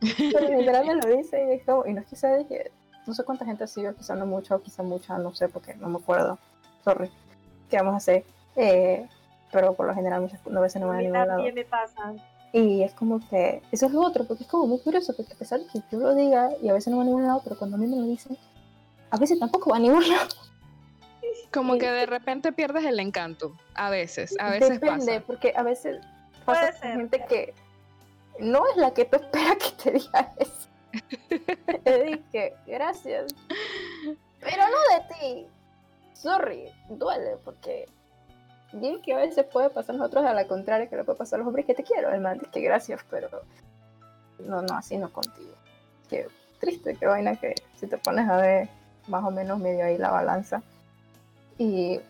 Pero 0.18 0.46
general 0.46 0.86
me 0.86 0.94
lo 0.96 1.16
dice 1.16 1.44
y, 1.48 1.54
es 1.54 1.64
como, 1.64 1.86
y 1.86 1.94
no 1.94 2.00
es 2.00 2.06
que 2.06 2.16
sea 2.16 2.30
de 2.30 2.70
no 3.06 3.14
sé 3.14 3.24
cuánta 3.24 3.44
gente 3.44 3.66
sigue, 3.66 3.92
quizá 3.94 4.14
no 4.14 4.26
mucho, 4.26 4.62
quizá 4.62 4.82
mucha, 4.82 5.18
no 5.18 5.34
sé, 5.34 5.48
porque 5.48 5.74
no 5.74 5.88
me 5.88 5.98
acuerdo. 5.98 6.38
Sorry. 6.84 7.10
¿Qué 7.68 7.76
vamos 7.78 7.94
a 7.94 7.96
hacer? 7.96 8.24
Eh, 8.54 9.08
pero 9.50 9.74
por 9.74 9.86
lo 9.86 9.94
general 9.94 10.20
muchas 10.20 10.40
veces 10.44 10.80
no 10.80 10.88
van 10.88 10.98
a 10.98 11.00
ningún 11.00 11.26
lado. 11.26 11.42
me 11.42 11.64
pasa. 11.64 12.14
Y 12.52 12.82
es 12.82 12.92
como 12.92 13.26
que, 13.28 13.62
eso 13.72 13.86
es 13.86 13.92
lo 13.92 14.02
otro, 14.02 14.24
porque 14.26 14.44
es 14.44 14.48
como 14.48 14.66
muy 14.66 14.78
curioso, 14.80 15.14
porque 15.16 15.32
a 15.32 15.36
pesar 15.36 15.60
de 15.60 15.66
que 15.66 15.80
yo 15.90 15.98
lo 15.98 16.14
diga 16.14 16.50
y 16.62 16.68
a 16.68 16.74
veces 16.74 16.90
no 16.90 16.98
va 16.98 17.02
a 17.02 17.06
ningún 17.06 17.26
lado, 17.26 17.40
pero 17.42 17.58
cuando 17.58 17.76
a 17.76 17.80
mí 17.80 17.86
me 17.86 17.96
lo 17.96 18.06
dicen, 18.06 18.36
a 19.10 19.16
veces 19.16 19.38
tampoco 19.38 19.70
va 19.70 19.76
a 19.76 19.80
ningún 19.80 20.06
lado. 20.08 20.28
Como 21.50 21.78
que 21.78 21.90
de 21.90 22.06
repente 22.06 22.52
pierdes 22.52 22.84
el 22.84 23.00
encanto, 23.00 23.56
a 23.74 23.88
veces, 23.88 24.34
a 24.38 24.50
veces 24.50 24.80
Depende, 24.80 25.20
porque 25.20 25.54
a 25.56 25.62
veces 25.62 25.98
pasa 26.44 26.72
gente 26.72 27.24
que 27.26 27.54
no 28.38 28.62
es 28.68 28.76
la 28.76 28.92
que 28.92 29.04
tú 29.04 29.16
esperas 29.22 29.56
que 29.58 29.82
te 29.82 29.90
diga 29.92 30.32
eso. 30.38 30.68
te 31.84 32.04
dije, 32.04 32.54
gracias. 32.66 33.34
Pero 34.40 34.62
no 34.68 34.96
de 34.96 35.14
ti. 35.14 35.46
Sorry, 36.14 36.68
duele 36.88 37.36
porque 37.44 37.88
bien 38.72 39.00
que 39.02 39.14
a 39.14 39.18
veces 39.18 39.44
puede 39.46 39.70
pasar 39.70 39.94
a 39.94 39.98
nosotros 39.98 40.24
a 40.24 40.34
la 40.34 40.46
contraria 40.46 40.88
que 40.88 40.96
le 40.96 41.04
puede 41.04 41.18
pasar 41.18 41.36
a 41.36 41.38
los 41.38 41.48
hombres 41.48 41.66
que 41.66 41.74
te 41.74 41.82
quiero. 41.82 42.12
El 42.12 42.20
man 42.20 42.38
dice 42.38 42.50
que 42.50 42.60
gracias, 42.60 43.04
pero 43.10 43.28
no, 44.38 44.62
no, 44.62 44.74
así 44.74 44.96
no 44.96 45.12
contigo. 45.12 45.54
Qué 46.08 46.28
triste, 46.60 46.96
qué 46.96 47.06
vaina 47.06 47.36
que 47.36 47.54
si 47.76 47.86
te 47.86 47.98
pones 47.98 48.28
a 48.28 48.36
ver 48.36 48.68
más 49.08 49.24
o 49.24 49.30
menos 49.30 49.58
medio 49.58 49.84
ahí 49.84 49.98
la 49.98 50.10
balanza. 50.10 50.62
Y 51.58 52.00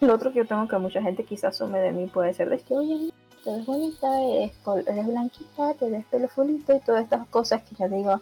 lo 0.00 0.14
otro 0.14 0.32
que 0.32 0.38
yo 0.38 0.46
tengo 0.46 0.68
que 0.68 0.78
mucha 0.78 1.02
gente 1.02 1.24
quizás 1.24 1.54
asume 1.54 1.78
de 1.80 1.92
mí 1.92 2.06
puede 2.06 2.34
ser 2.34 2.50
de 2.50 2.58
que, 2.58 2.74
oye, 2.74 3.12
te 3.46 3.52
ves 3.52 3.64
bonita, 3.66 4.08
eres, 4.22 5.06
blanquita, 5.06 5.74
te 5.74 5.88
ves 5.88 6.04
pelo 6.06 6.28
fulito 6.28 6.74
y 6.74 6.80
todas 6.80 7.04
estas 7.04 7.28
cosas 7.28 7.62
que 7.62 7.76
ya 7.76 7.86
digo, 7.86 8.20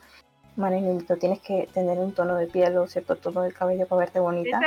manito, 0.56 1.16
tienes 1.16 1.40
que 1.40 1.66
tener 1.72 1.98
un 1.98 2.12
tono 2.12 2.36
de 2.36 2.46
piel 2.46 2.76
o 2.76 2.86
cierto 2.86 3.16
tono 3.16 3.40
de 3.40 3.52
cabello 3.52 3.86
para 3.86 4.01
verte 4.01 4.20
bonita. 4.20 4.60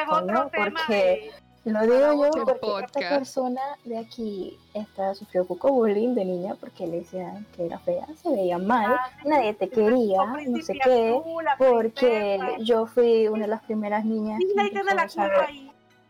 porque 0.55 1.31
lo 1.63 1.81
digo 1.81 2.31
yo 2.35 2.45
porque 2.45 2.85
esta 2.85 3.09
persona 3.09 3.61
de 3.85 3.99
aquí 3.99 4.57
esta, 4.73 5.13
sufrió 5.13 5.45
poco 5.45 5.71
bullying 5.71 6.15
de 6.15 6.25
niña 6.25 6.55
porque 6.55 6.87
le 6.87 7.01
decían 7.01 7.45
que 7.55 7.67
era 7.67 7.77
fea, 7.77 8.07
se 8.19 8.29
veía 8.31 8.57
mal, 8.57 8.93
ah, 8.93 9.11
nadie 9.25 9.53
te 9.53 9.69
quería, 9.69 10.25
no 10.25 10.61
sé 10.63 10.73
qué, 10.83 11.21
porque 11.59 12.39
yo 12.61 12.87
fui 12.87 13.27
una 13.27 13.43
de 13.43 13.49
las 13.49 13.63
primeras 13.63 14.05
niñas. 14.05 14.39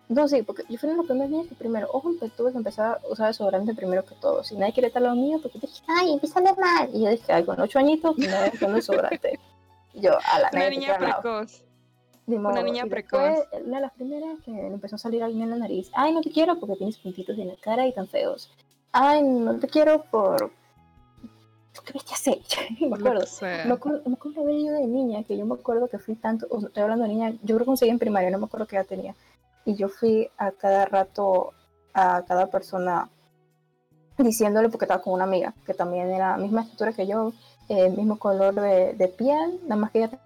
No, 0.10 0.26
sí, 0.28 0.42
porque 0.42 0.64
yo 0.70 0.78
fui 0.80 0.90
los 0.94 1.06
primeros 1.06 1.30
niños 1.30 1.48
que 1.48 1.56
primero, 1.56 1.90
ojo, 1.92 2.12
que 2.18 2.30
tuve 2.30 2.52
que 2.54 2.58
empezar 2.58 3.02
a 3.04 3.08
usar 3.12 3.28
desodorante 3.28 3.74
primero 3.74 4.06
que 4.06 4.16
todo. 4.16 4.42
Si 4.44 4.56
nadie 4.56 4.72
quiere 4.72 4.88
estar 4.88 5.02
lo 5.02 5.14
mío, 5.16 5.40
porque 5.42 5.60
dije, 5.60 5.82
ay, 5.88 6.14
empieza 6.14 6.40
a 6.40 6.44
leer 6.44 6.58
mal. 6.58 6.90
Y 6.94 7.04
yo 7.04 7.10
dije, 7.10 7.34
ay, 7.34 7.44
con 7.44 7.60
ocho 7.60 7.78
añitos, 7.80 8.18
no 8.18 8.26
voy 8.26 8.70
a 8.70 8.74
desodorante. 8.74 9.40
yo, 9.96 10.12
a 10.32 10.40
la 10.40 10.50
Una 10.54 10.70
niña 10.70 10.98
precoz. 10.98 11.64
una 12.26 12.64
niña 12.64 12.86
precoz. 12.86 13.40
Una 13.66 13.76
de 13.78 13.82
las 13.82 13.92
primeras 13.94 14.40
que 14.46 14.52
le 14.52 14.68
empezó 14.68 14.96
a 14.96 15.00
salir 15.00 15.22
alguien 15.24 15.44
en 15.44 15.50
la 15.50 15.56
nariz. 15.58 15.92
Ay, 15.94 16.14
no 16.14 16.22
te 16.22 16.32
quiero 16.32 16.58
porque 16.58 16.78
tienes 16.78 16.98
puntitos 17.00 17.38
en 17.38 17.50
la 17.50 17.56
cara 17.58 17.86
y 17.86 17.94
tan 17.94 18.08
feos. 18.08 18.50
Ay, 18.94 19.22
no 19.24 19.60
te 19.60 19.68
quiero 19.68 20.04
por. 20.04 20.52
¿Qué 21.86 21.94
viste 21.94 22.14
hacer? 22.14 22.40
me 22.80 22.88
acuerdo. 22.96 23.26
Me 23.42 23.74
acuerdo, 23.74 24.02
me 24.06 24.14
acuerdo 24.14 24.46
de 24.46 24.54
de 24.54 24.88
niña, 24.88 25.24
que 25.24 25.38
yo 25.38 25.46
me 25.46 25.56
acuerdo 25.56 25.90
que 25.90 26.00
fui 26.00 26.16
tanto. 26.16 26.48
Estoy 26.66 26.82
hablando 26.84 27.04
de 27.04 27.10
niña, 27.10 27.32
yo 27.44 27.56
creo 27.56 27.60
que 27.60 27.66
conseguí 27.66 27.92
en 27.92 28.00
primaria, 28.00 28.32
no 28.32 28.40
me 28.40 28.46
acuerdo 28.46 28.66
qué 28.68 28.78
edad 28.78 28.86
tenía 28.86 29.14
y 29.68 29.76
yo 29.76 29.90
fui 29.90 30.32
a 30.38 30.52
cada 30.52 30.86
rato 30.86 31.54
a 31.94 32.24
cada 32.26 32.48
persona 32.48 33.10
diciéndole, 34.18 34.70
porque 34.70 34.86
estaba 34.86 35.02
con 35.02 35.14
una 35.14 35.26
amiga 35.26 35.54
que 35.66 35.74
también 35.74 36.10
era 36.10 36.32
la 36.32 36.38
misma 36.38 36.62
estatura 36.62 36.94
que 36.94 37.06
yo, 37.06 37.34
el 37.68 37.92
mismo 37.98 38.18
color 38.18 38.56
de, 38.56 39.14
piel, 39.18 39.60
nada 39.64 39.76
más 39.76 39.92
que 39.92 40.00
ella. 40.00 40.20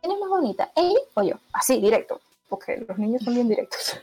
¿Quién 0.00 0.12
es 0.12 0.18
más 0.18 0.28
bonita? 0.28 0.72
¿Ella 0.74 0.98
o 1.14 1.22
yo? 1.22 1.36
Así, 1.52 1.80
directo, 1.80 2.20
porque 2.48 2.84
los 2.88 2.98
niños 2.98 3.22
son 3.22 3.34
bien 3.34 3.48
directos. 3.48 4.02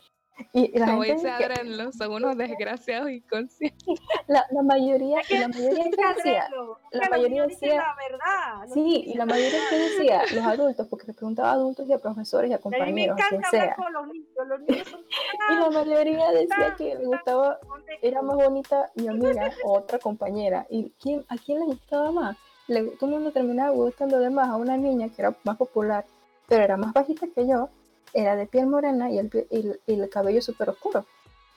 Y, 0.52 0.78
la 0.78 0.88
gente 0.88 1.20
se 1.20 1.30
abren 1.30 1.78
los 1.78 1.96
son 1.96 2.12
unos 2.12 2.38
desgraciados 2.38 3.10
inconscientes. 3.10 3.86
La, 4.28 4.46
la 4.52 4.64
mayoría, 4.64 5.20
la 5.30 5.48
mayoría 5.48 5.84
decía, 6.16 6.50
la 6.92 7.10
mayoría 7.10 7.46
decía, 7.46 7.76
la 7.76 7.96
verdad. 7.96 8.74
Sí, 8.74 9.04
y 9.08 9.14
la 9.14 9.26
mayoría 9.26 9.60
que 9.70 9.78
decía, 9.78 10.22
los 10.34 10.44
adultos, 10.44 10.88
porque 10.88 11.08
le 11.08 11.14
preguntaba 11.14 11.52
a 11.52 11.54
adultos 11.54 11.88
y 11.88 11.94
a 11.94 12.00
profesores 12.00 12.50
y 12.50 12.54
a 12.54 12.58
compañeros, 12.58 13.18
quien 13.30 13.44
sea. 13.52 13.76
Los 13.92 14.08
niños, 14.08 14.28
los 14.48 14.60
niños 14.62 14.88
son... 14.88 15.02
y 15.52 15.56
la 15.60 15.70
mayoría 15.70 16.32
decía 16.32 16.76
que 16.76 16.96
le 16.96 17.06
gustaba, 17.06 17.60
era 18.02 18.22
más 18.22 18.36
bonita 18.36 18.90
mi 18.96 19.08
amiga 19.08 19.52
o 19.64 19.78
otra 19.78 20.00
compañera. 20.00 20.66
¿Y 20.70 20.92
quién, 21.02 21.24
a 21.30 21.38
quién 21.38 21.60
le 21.60 21.66
gustaba 21.66 22.12
más? 22.12 22.38
Le, 22.68 22.82
todo 22.98 23.10
el 23.10 23.16
mundo 23.18 23.32
terminaba 23.32 23.70
gustando 23.70 24.20
de 24.20 24.30
más 24.32 24.50
a 24.50 24.56
una 24.56 24.76
niña 24.76 25.10
que 25.10 25.22
era 25.22 25.36
más 25.44 25.58
popular, 25.58 26.06
pero 26.48 26.64
era 26.64 26.78
más 26.78 26.94
bajita 26.94 27.28
que 27.28 27.48
yo 27.48 27.70
era 28.16 28.36
de 28.36 28.48
piel 28.48 28.66
morena 28.66 29.12
y 29.12 29.20
el, 29.20 29.30
el, 29.52 29.80
el 29.86 30.10
cabello 30.10 30.42
súper 30.42 30.70
oscuro. 30.72 31.06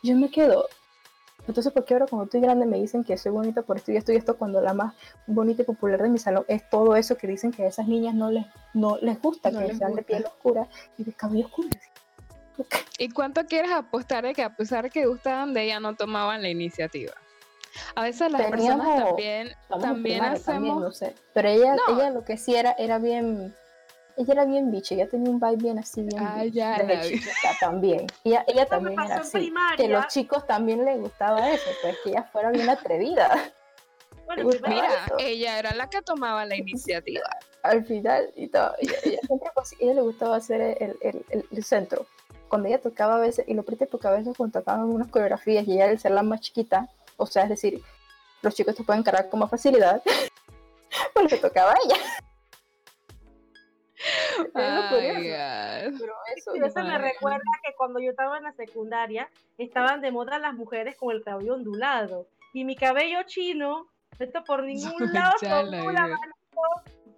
Yo 0.02 0.14
me 0.16 0.30
quedo, 0.30 0.66
Entonces, 1.46 1.72
¿por 1.72 1.84
qué 1.86 1.94
ahora 1.94 2.06
cuando 2.06 2.24
estoy 2.24 2.40
grande 2.40 2.66
me 2.66 2.76
dicen 2.78 3.04
que 3.04 3.16
soy 3.16 3.32
bonita 3.32 3.62
por 3.62 3.78
esto 3.78 3.90
y 3.92 3.96
esto 3.96 4.12
y 4.12 4.16
esto 4.16 4.36
cuando 4.36 4.60
la 4.60 4.74
más 4.74 4.94
bonita 5.26 5.62
y 5.62 5.64
popular 5.64 6.02
de 6.02 6.08
mi 6.10 6.18
salón 6.18 6.44
es 6.48 6.68
todo 6.68 6.94
eso 6.96 7.16
que 7.16 7.26
dicen 7.26 7.52
que 7.52 7.62
a 7.62 7.68
esas 7.68 7.88
niñas 7.88 8.14
no 8.14 8.30
les, 8.30 8.44
no 8.74 8.98
les 9.00 9.20
gusta, 9.22 9.50
No 9.50 9.60
que 9.60 9.68
les 9.68 9.78
sean 9.78 9.92
de 9.94 10.02
gusta. 10.02 10.06
piel 10.06 10.26
oscura 10.26 10.68
y 10.98 11.04
de 11.04 11.12
cabello 11.14 11.46
oscuro? 11.46 11.68
¿Y 12.98 13.08
cuánto 13.10 13.46
quieres 13.46 13.70
apostar 13.70 14.24
de 14.24 14.34
que 14.34 14.42
a 14.42 14.54
pesar 14.56 14.82
de 14.84 14.90
que 14.90 15.06
gustaban 15.06 15.54
de 15.54 15.62
ella 15.64 15.78
no 15.80 15.94
tomaban 15.94 16.42
la 16.42 16.48
iniciativa? 16.48 17.12
A 17.94 18.02
veces 18.02 18.32
las 18.32 18.42
personas 18.42 18.86
Teníamos- 18.88 19.06
también, 19.06 19.48
a 19.48 19.78
también 19.78 20.18
también, 20.18 20.24
hacemos... 20.24 20.80
no 20.82 20.90
sé. 20.92 21.14
Pero 21.34 21.48
ella, 21.48 21.76
No. 21.76 21.94
ella 21.94 22.10
lo 22.10 22.24
que 22.24 22.36
sí 22.36 22.56
era, 22.56 22.72
era 22.72 22.98
bien, 22.98 23.54
ella 24.18 24.32
era 24.32 24.44
bien 24.44 24.70
bicho, 24.70 24.94
ella 24.94 25.08
tenía 25.08 25.30
un 25.30 25.40
vibe 25.40 25.56
bien 25.56 25.78
así, 25.78 26.02
bien 26.02 26.22
Ah, 26.22 26.40
bicho, 26.42 26.56
ya 26.56 26.78
desde 26.78 26.94
la 26.96 27.02
vi. 27.02 27.08
chiquita 27.10 27.50
también. 27.60 28.06
Ella, 28.24 28.44
ella 28.48 28.62
Eso 28.62 28.70
también 28.70 29.00
era 29.00 29.16
así. 29.16 29.52
Que 29.76 29.88
los 29.88 30.06
chicos 30.08 30.46
también 30.46 30.84
les 30.84 31.00
gustaba 31.00 31.50
eso, 31.50 31.70
pues 31.82 31.96
que 32.02 32.10
ella 32.10 32.24
fuera 32.32 32.50
bien 32.50 32.68
atrevida. 32.68 33.52
Bueno, 34.26 34.50
Mira, 34.68 35.06
eso. 35.06 35.16
ella 35.18 35.58
era 35.58 35.74
la 35.74 35.88
que 35.88 36.02
tomaba 36.02 36.44
la 36.44 36.54
iniciativa. 36.56 37.28
Al 37.62 37.84
final, 37.86 38.30
y 38.36 38.48
todo, 38.48 38.74
ella, 38.78 38.92
ella 39.04 39.18
siempre 39.26 39.50
pues, 39.54 39.74
ella 39.80 39.94
le 39.94 40.02
gustaba 40.02 40.36
hacer 40.36 40.60
el, 40.60 40.96
el, 41.00 41.24
el, 41.30 41.46
el 41.50 41.64
centro. 41.64 42.04
Cuando 42.48 42.68
ella 42.68 42.78
tocaba 42.78 43.16
a 43.16 43.18
veces, 43.20 43.46
y 43.48 43.54
lo 43.54 43.62
triste 43.62 43.86
porque 43.86 44.06
a 44.08 44.10
veces 44.10 44.36
cuando 44.36 44.58
tocaban 44.60 44.82
algunas 44.82 45.08
coreografías 45.08 45.66
y 45.66 45.72
ella 45.72 45.86
al 45.88 45.98
ser 45.98 46.10
la 46.12 46.22
más 46.22 46.40
chiquita, 46.40 46.88
o 47.16 47.24
sea, 47.26 47.44
es 47.44 47.48
decir, 47.48 47.82
los 48.42 48.54
chicos 48.54 48.74
te 48.74 48.84
pueden 48.84 49.02
cargar 49.02 49.28
con 49.30 49.40
más 49.40 49.50
facilidad, 49.50 50.02
pues 51.14 51.32
le 51.32 51.38
tocaba 51.38 51.72
a 51.72 51.76
ella. 51.84 51.96
Es 54.44 54.54
lo 54.54 54.60
Ay, 54.82 54.88
curioso. 54.88 55.20
God. 55.20 56.00
Pero 56.00 56.14
eso, 56.36 56.56
Y 56.56 56.58
eso 56.64 56.82
me 56.84 56.98
recuerda 56.98 57.40
que 57.64 57.74
cuando 57.76 58.00
yo 58.00 58.10
estaba 58.10 58.38
en 58.38 58.44
la 58.44 58.52
secundaria 58.52 59.28
estaban 59.58 60.00
de 60.00 60.10
moda 60.12 60.38
las 60.38 60.54
mujeres 60.54 60.96
con 60.96 61.14
el 61.14 61.22
cabello 61.22 61.54
ondulado. 61.54 62.26
Y 62.54 62.64
mi 62.64 62.76
cabello 62.76 63.18
chino, 63.26 63.88
esto 64.18 64.42
por 64.44 64.62
ningún 64.64 65.12
lado 65.12 65.32
se 65.38 65.46
Ya 65.46 65.62
la 65.62 65.78
ondula, 65.78 66.18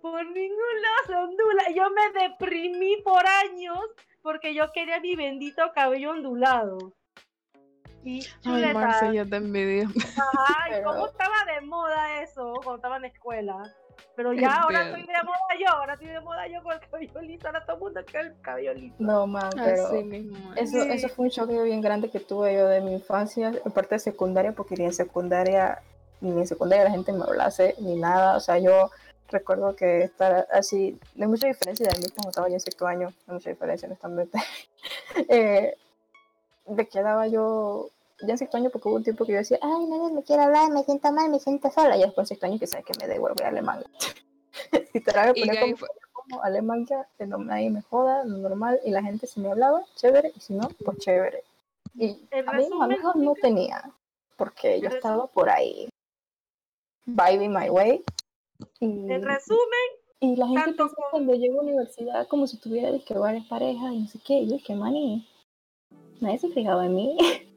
por 0.02 0.24
ningún 0.26 0.82
lado 0.82 0.96
se 1.06 1.14
ondula. 1.14 1.64
Yo 1.74 1.90
me 1.90 2.20
deprimí 2.20 2.96
por 3.02 3.22
años 3.26 3.78
porque 4.22 4.54
yo 4.54 4.70
quería 4.72 5.00
mi 5.00 5.16
bendito 5.16 5.70
cabello 5.74 6.10
ondulado. 6.10 6.92
Y 8.02 8.20
Ay, 8.24 8.32
chuleta, 8.40 8.72
Marce, 8.78 9.14
yo 9.14 9.28
te 9.28 9.36
envidio. 9.36 9.88
ajá, 10.16 10.68
y 10.68 10.70
Pero- 10.72 10.84
cómo 10.90 11.06
estaba 11.06 11.34
de 11.54 11.60
moda 11.66 12.22
eso 12.22 12.52
cuando 12.64 12.76
estaba 12.76 12.96
en 12.96 13.02
la 13.02 13.08
escuela. 13.08 13.62
Pero 14.16 14.32
ya 14.32 14.54
ahora 14.54 14.86
estoy 14.88 15.02
de 15.02 15.22
moda 15.24 15.38
yo, 15.58 15.68
ahora 15.68 15.92
estoy 15.94 16.08
de 16.08 16.20
moda 16.20 16.46
yo 16.48 16.62
con 16.62 16.72
el 16.72 16.80
cabello 16.80 17.20
liso, 17.22 17.46
ahora 17.46 17.64
todo 17.64 17.76
el 17.76 17.82
mundo 17.82 18.00
quiere 18.04 18.28
el 18.28 18.40
cabello 18.40 18.74
liso. 18.74 18.94
No, 18.98 19.26
man, 19.26 19.50
pero 19.56 19.86
Así 19.86 20.02
mismo. 20.04 20.52
eso, 20.56 20.82
Sí. 20.82 20.88
eso 20.90 21.08
fue 21.08 21.24
un 21.26 21.30
choque 21.30 21.62
bien 21.62 21.80
grande 21.80 22.10
que 22.10 22.20
tuve 22.20 22.54
yo 22.54 22.68
de 22.68 22.80
mi 22.80 22.92
infancia, 22.94 23.52
aparte 23.64 23.94
de 23.96 23.98
secundaria, 24.00 24.52
porque 24.52 24.74
ni 24.76 24.84
en 24.84 24.92
secundaria, 24.92 25.80
ni 26.20 26.30
en 26.30 26.46
secundaria 26.46 26.84
la 26.84 26.90
gente 26.90 27.12
me 27.12 27.24
hablase, 27.24 27.74
ni 27.78 27.96
nada. 27.96 28.36
O 28.36 28.40
sea, 28.40 28.58
yo 28.58 28.90
recuerdo 29.28 29.76
que 29.76 30.02
estar 30.02 30.46
así, 30.52 30.98
no 31.14 31.24
hay 31.24 31.30
mucha 31.30 31.46
diferencia 31.46 31.88
de 31.88 31.98
mí 31.98 32.06
cuando 32.14 32.30
estaba 32.30 32.48
yo 32.48 32.54
en 32.54 32.60
sexto 32.60 32.86
año, 32.86 33.08
no 33.08 33.14
hay 33.28 33.34
mucha 33.34 33.50
diferencia 33.50 33.86
honestamente. 33.86 34.38
eh, 35.28 35.74
de 36.66 36.88
que 36.88 37.02
daba 37.02 37.26
yo 37.26 37.90
ya 38.22 38.32
en 38.32 38.38
sexto 38.38 38.56
año 38.56 38.70
porque 38.70 38.88
hubo 38.88 38.96
un 38.96 39.04
tiempo 39.04 39.24
que 39.24 39.32
yo 39.32 39.38
decía, 39.38 39.58
ay, 39.62 39.86
nadie 39.86 40.12
me 40.12 40.22
quiere 40.22 40.42
hablar, 40.42 40.70
me 40.70 40.82
siento 40.84 41.10
mal, 41.12 41.30
me 41.30 41.38
siento 41.40 41.70
sola. 41.70 41.96
Y 41.96 42.00
después 42.00 42.24
en 42.24 42.28
sexto 42.28 42.46
año 42.46 42.58
que 42.58 42.66
sabes 42.66 42.86
que 42.86 42.92
me 43.00 43.06
devuelve 43.12 43.44
alemán. 43.44 43.82
Literal, 44.94 45.32
me 45.34 45.40
Y 45.40 45.46
ponía 45.46 45.60
ahí 45.62 45.72
como, 45.72 45.76
fue- 45.78 45.88
como 46.12 46.42
alemán 46.42 46.86
ya, 46.86 47.08
que 47.18 47.26
no 47.26 47.38
nadie 47.38 47.70
me 47.70 47.82
joda, 47.82 48.24
normal, 48.24 48.80
y 48.84 48.90
la 48.90 49.02
gente 49.02 49.26
si 49.26 49.40
me 49.40 49.50
hablaba, 49.50 49.82
chévere, 49.96 50.32
y 50.36 50.40
si 50.40 50.54
no, 50.54 50.68
pues 50.84 50.98
chévere. 50.98 51.42
Y 51.94 52.18
En 52.30 52.48
amigos, 52.48 52.70
resumen, 52.70 52.82
amigos 52.92 53.16
no 53.16 53.34
tenía, 53.34 53.90
porque 54.36 54.80
yo 54.80 54.88
estaba 54.88 55.26
por 55.26 55.48
ahí, 55.50 55.88
vibing 57.06 57.52
my 57.52 57.68
way. 57.70 58.04
Y, 58.80 59.10
En 59.10 59.22
resumen, 59.22 59.88
y 60.20 60.36
la 60.36 60.46
gente 60.46 60.72
piensa 60.72 60.94
con- 60.94 61.10
cuando 61.10 61.34
llego 61.34 61.60
a 61.60 61.64
la 61.64 61.70
universidad 61.70 62.28
como 62.28 62.46
si 62.46 62.58
tuviera 62.58 62.90
que 63.04 63.14
varias 63.14 63.46
parejas 63.46 63.92
y 63.92 64.00
no 64.00 64.08
sé 64.08 64.18
qué, 64.24 64.34
y 64.34 64.48
yo 64.50 64.56
es 64.56 64.62
que 64.64 64.74
nadie 64.74 66.38
se 66.38 66.48
fijaba 66.50 66.86
en 66.86 66.94
mí. 66.94 67.16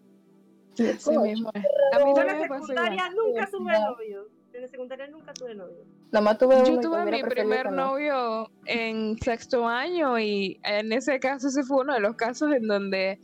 Como, 1.03 1.21
mismo. 1.21 1.49
A 1.49 1.99
mí 1.99 2.09
en 2.09 2.15
también 2.15 2.27
la 2.27 2.33
me 2.41 2.47
pasó 2.47 2.65
secundaria 2.65 3.09
nunca 3.09 3.49
tuve 3.49 3.79
novio. 3.79 4.27
En 4.53 4.61
la 4.61 4.67
secundaria 4.67 5.07
nunca 5.07 5.33
tuve 5.33 5.55
novio. 5.55 5.85
Nada 6.11 6.23
más 6.23 6.37
tuve 6.37 6.63
Yo 6.65 6.79
tuve 6.79 7.05
mi 7.05 7.23
primer 7.23 7.71
no. 7.71 7.87
novio 7.89 8.51
en 8.65 9.17
sexto 9.19 9.67
año 9.67 10.19
y 10.19 10.59
en 10.63 10.93
ese 10.93 11.19
caso 11.19 11.47
ese 11.47 11.63
fue 11.63 11.81
uno 11.81 11.93
de 11.93 11.99
los 11.99 12.15
casos 12.15 12.51
en 12.53 12.67
donde 12.67 13.19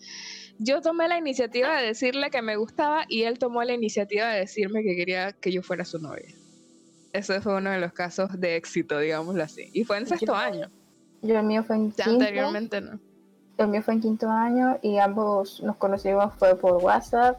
yo 0.58 0.82
tomé 0.82 1.08
la 1.08 1.18
iniciativa 1.18 1.80
de 1.80 1.88
decirle 1.88 2.30
que 2.30 2.42
me 2.42 2.56
gustaba 2.56 3.06
y 3.08 3.24
él 3.24 3.40
tomó 3.40 3.64
la 3.64 3.74
iniciativa 3.74 4.30
de 4.30 4.40
decirme 4.40 4.84
que 4.84 4.96
quería 4.96 5.32
que 5.34 5.52
yo 5.52 5.62
fuera 5.62 5.86
su 5.86 6.00
novia. 6.00 6.34
Ese 7.14 7.42
fue 7.42 7.56
uno 7.56 7.72
de 7.72 7.80
los 7.80 7.94
casos 7.94 8.40
de 8.40 8.56
éxito, 8.56 9.00
digámoslo 9.00 9.42
así. 9.42 9.70
Y 9.74 9.84
fue 9.84 9.98
en 9.98 10.08
sexto 10.08 10.36
año. 10.36 10.70
Yo 11.22 11.40
el 11.40 11.46
mío 11.46 11.64
fue 11.64 11.76
en 11.76 11.92
Ya 11.92 12.06
quinto, 12.06 12.22
anteriormente 12.22 12.82
no. 12.82 13.00
El 13.64 13.70
mío 13.70 13.82
fue 13.84 13.94
en 13.94 14.02
quinto 14.02 14.30
año 14.30 14.78
y 14.82 14.98
ambos 14.98 15.62
nos 15.62 15.76
conocimos 15.78 16.34
fue 16.36 16.56
por 16.56 16.84
WhatsApp, 16.84 17.38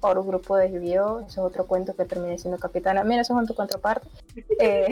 por 0.00 0.18
un 0.18 0.26
grupo 0.28 0.56
de 0.56 0.70
Yu-Gi-Oh! 0.72 1.20
Eso 1.20 1.26
es 1.28 1.38
otro 1.38 1.66
cuento 1.66 1.94
que 1.94 2.04
terminé 2.04 2.38
siendo 2.38 2.58
capitana. 2.58 3.04
Mira, 3.04 3.22
eso 3.22 3.34
es 3.34 3.40
en 3.40 3.46
tu 3.46 3.54
contraparte. 3.54 4.08
Eh, 4.58 4.86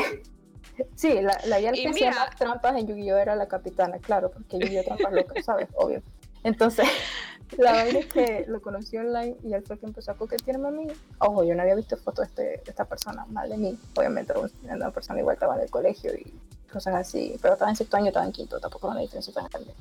sí, 0.95 1.21
la, 1.21 1.39
la 1.47 1.59
que 1.73 1.89
hacía 1.89 2.11
más 2.11 2.37
trampas 2.37 2.77
en 2.77 2.87
Yu-Gi-Oh! 2.87 3.17
era 3.17 3.35
la 3.35 3.47
capitana, 3.49 3.99
claro, 3.99 4.31
porque 4.31 4.59
Yu-Gi-Oh! 4.59 4.85
trampas 4.85 5.13
locas, 5.13 5.45
¿sabes? 5.45 5.69
Obvio. 5.77 6.03
Entonces, 6.45 6.87
la 7.59 7.73
vaina 7.73 7.99
es 8.01 8.07
que 8.07 8.45
lo 8.49 8.61
conocí 8.61 8.97
online 8.97 9.37
y 9.43 9.55
él 9.55 9.63
fue 9.67 9.79
que 9.79 9.87
empezó 9.87 10.13
a 10.13 10.15
coquetearme 10.15 10.69
a 10.69 10.71
mí. 10.71 10.87
Ojo, 11.21 11.45
yo 11.45 11.55
no 11.55 11.63
había 11.63 11.75
visto 11.75 11.97
fotos 11.97 12.27
de, 12.35 12.53
este- 12.53 12.63
de 12.65 12.71
esta 12.71 12.85
persona, 12.85 13.25
mal 13.31 13.49
de 13.49 13.57
mí. 13.57 13.79
Obviamente, 13.97 14.33
era 14.65 14.75
una 14.77 14.91
persona 14.91 15.21
igual 15.21 15.35
estaba 15.35 15.57
en 15.57 15.63
el 15.63 15.71
colegio 15.71 16.13
y 16.15 16.33
cosas 16.71 16.95
así. 16.95 17.37
Pero 17.41 17.55
estaba 17.55 17.71
en 17.71 17.77
sexto 17.77 17.97
año, 17.97 18.09
estaba 18.09 18.27
en 18.27 18.33
quinto, 18.33 18.61
tampoco 18.61 18.89
era 18.89 18.93
una 18.93 19.01
diferencia 19.01 19.33
tan 19.33 19.47
grande. 19.49 19.73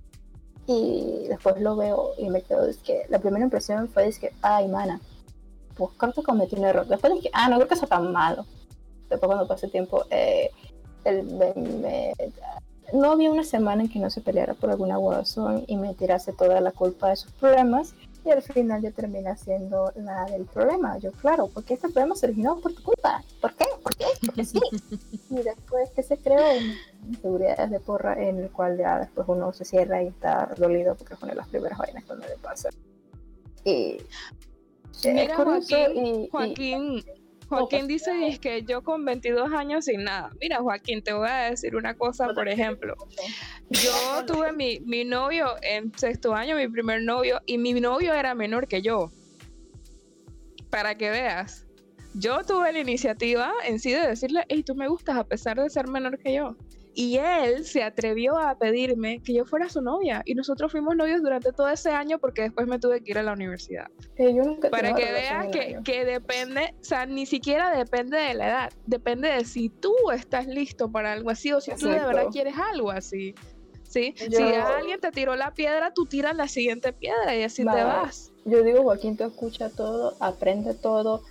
Y 0.68 1.26
después 1.30 1.60
lo 1.62 1.76
veo 1.78 2.12
y 2.18 2.30
me 2.30 2.42
quedo, 2.42 2.68
es 2.68 2.78
que 2.78 3.06
la 3.10 3.20
primera 3.20 3.44
impresión 3.46 3.88
fue, 3.88 4.08
es 4.08 4.20
que, 4.20 4.34
ay, 4.42 4.68
mana, 4.68 5.00
pues 5.76 5.92
creo 5.98 6.12
que 6.14 6.24
cometí 6.24 6.56
un 6.58 6.66
error. 6.66 6.86
Después 6.88 7.14
dije, 7.14 7.30
ah, 7.34 7.48
no 7.50 7.56
creo 7.56 7.68
que 7.70 7.76
sea 7.78 7.88
tan 7.88 8.12
malo. 8.12 8.46
Después 9.10 9.28
cuando 9.28 9.48
pasé 9.48 9.70
tiempo, 9.70 10.04
eh, 10.10 10.52
me, 11.06 11.54
me- 11.56 12.14
no 12.94 13.12
había 13.12 13.32
una 13.32 13.44
semana 13.44 13.84
en 13.84 13.90
que 13.90 14.00
no 14.00 14.10
se 14.10 14.22
peleara 14.22 14.54
por 14.54 14.70
alguna 14.70 14.98
razón 15.00 15.64
y 15.68 15.78
me 15.78 15.94
tirase 15.94 16.34
toda 16.34 16.60
la 16.62 16.72
culpa 16.72 17.10
de 17.10 17.16
sus 17.18 17.32
problemas 17.34 17.94
y 18.26 18.32
al 18.32 18.42
final 18.42 18.82
yo 18.82 18.94
terminé 18.94 19.36
siendo 19.38 19.92
la 19.96 20.26
del 20.26 20.46
problema. 20.46 20.98
Yo, 20.98 21.12
claro, 21.14 21.50
porque 21.54 21.76
este 21.76 21.88
problema 21.90 22.16
se 22.16 22.26
originó 22.28 22.60
por 22.60 22.74
tu 22.74 22.84
culpa. 22.84 23.24
¿Por 23.42 23.54
qué? 23.56 23.66
¿Por 23.84 23.96
qué? 23.96 24.06
Porque 24.26 24.44
sí. 24.46 24.60
y 25.30 25.36
después 25.36 25.90
que 25.92 26.04
se 26.04 26.18
creó 26.18 26.42
inseguridades 27.08 27.70
de 27.72 27.80
porra 27.80 28.22
en 28.22 28.40
el 28.40 28.50
cual 28.52 28.78
ya 28.78 29.00
después 29.00 29.28
uno 29.30 29.52
se 29.54 29.66
cierra 29.66 30.02
y 30.04 30.08
está 30.08 30.54
dolido 30.58 30.96
porque 30.96 31.14
es 31.14 31.22
una 31.22 31.32
de 31.32 31.38
las 31.38 31.48
primeras 31.48 31.78
vainas 31.78 32.04
cuando 32.06 32.28
le 32.28 32.36
pasa. 32.38 32.70
Y 33.64 33.98
es 35.04 35.14
Mira, 35.14 35.36
Joaquín, 35.36 36.06
y- 36.06 36.24
y- 36.26 36.30
Joaquín, 36.30 37.04
Joaquín 37.50 37.80
pues, 37.80 37.88
dice 37.88 38.28
es 38.28 38.40
que 38.40 38.64
yo 38.64 38.82
con 38.84 39.06
22 39.06 39.52
años 39.54 39.86
sin 39.86 40.04
nada. 40.04 40.32
Mira, 40.42 40.58
Joaquín, 40.60 41.02
te 41.02 41.14
voy 41.14 41.30
a 41.30 41.50
decir 41.52 41.76
una 41.76 41.94
cosa, 41.94 42.34
por 42.34 42.48
ejemplo. 42.50 42.96
Yo 43.70 43.92
tuve 44.28 44.52
mi, 44.52 44.80
mi 44.82 45.06
novio 45.06 45.56
en 45.62 45.92
sexto 45.98 46.34
año, 46.34 46.56
mi 46.56 46.68
primer 46.68 47.04
novio, 47.04 47.40
y 47.46 47.58
mi 47.58 47.74
novio 47.80 48.14
era 48.14 48.34
menor 48.36 48.68
que 48.68 48.82
yo. 48.82 49.12
Para 50.70 50.96
que 50.96 51.10
veas. 51.10 51.66
Yo 52.14 52.44
tuve 52.44 52.74
la 52.74 52.80
iniciativa 52.80 53.54
en 53.66 53.80
sí 53.80 53.92
de 53.92 54.08
decirle, 54.08 54.44
hey, 54.50 54.64
tú 54.64 54.74
me 54.76 54.88
gustas 54.88 55.18
a 55.18 55.24
pesar 55.24 55.62
de 55.62 55.70
ser 55.70 55.88
menor 55.88 56.18
que 56.18 56.34
yo. 56.34 56.56
Y 57.00 57.20
él 57.20 57.64
se 57.64 57.84
atrevió 57.84 58.40
a 58.40 58.58
pedirme 58.58 59.22
que 59.22 59.32
yo 59.32 59.46
fuera 59.46 59.70
su 59.70 59.84
novia. 59.84 60.24
Y 60.26 60.34
nosotros 60.34 60.72
fuimos 60.72 60.96
novios 60.96 61.22
durante 61.22 61.52
todo 61.54 61.70
ese 61.70 61.92
año 61.92 62.18
porque 62.18 62.42
después 62.42 62.66
me 62.66 62.80
tuve 62.80 63.04
que 63.04 63.12
ir 63.12 63.20
a 63.20 63.22
la 63.24 63.34
universidad. 63.34 63.86
Yo 64.18 64.32
nunca 64.32 64.72
Para 64.72 64.96
que 64.96 65.12
veas 65.12 65.46
que, 65.50 65.78
que 65.86 66.06
depende, 66.06 66.74
o 66.82 66.84
sea, 66.84 67.06
ni 67.06 67.28
siquiera 67.28 67.70
depende 67.70 68.18
de 68.18 68.34
la 68.34 68.48
edad, 68.48 68.70
depende 68.88 69.30
de 69.30 69.46
si 69.46 69.70
tú 69.70 69.94
estás 70.12 70.48
listo 70.48 70.92
para 70.92 71.14
algo 71.14 71.30
así 71.30 71.54
o 71.54 71.62
si 71.62 71.70
tú 71.76 71.86
de 71.86 71.98
Exacto. 71.98 72.16
verdad 72.16 72.32
quieres 72.32 72.56
algo 72.74 72.90
así. 72.90 73.36
¿Sí? 73.84 74.16
Si 74.18 74.30
Yo- 74.32 74.66
alguien 74.66 75.00
te 75.00 75.12
tiró 75.12 75.36
la 75.36 75.54
piedra, 75.54 75.94
tú 75.94 76.08
tiras 76.08 76.36
la 76.36 76.48
siguiente 76.48 76.94
piedra 76.94 77.36
y 77.36 77.44
así 77.44 77.64
te 77.64 77.84
vas. 77.84 78.34
Yo 78.44 78.64
digo, 78.64 78.82
Joaquín, 78.82 79.16
tú 79.18 79.24
escucha 79.24 79.70
todo, 79.70 80.16
aprende 80.20 80.74
todo, 80.74 81.22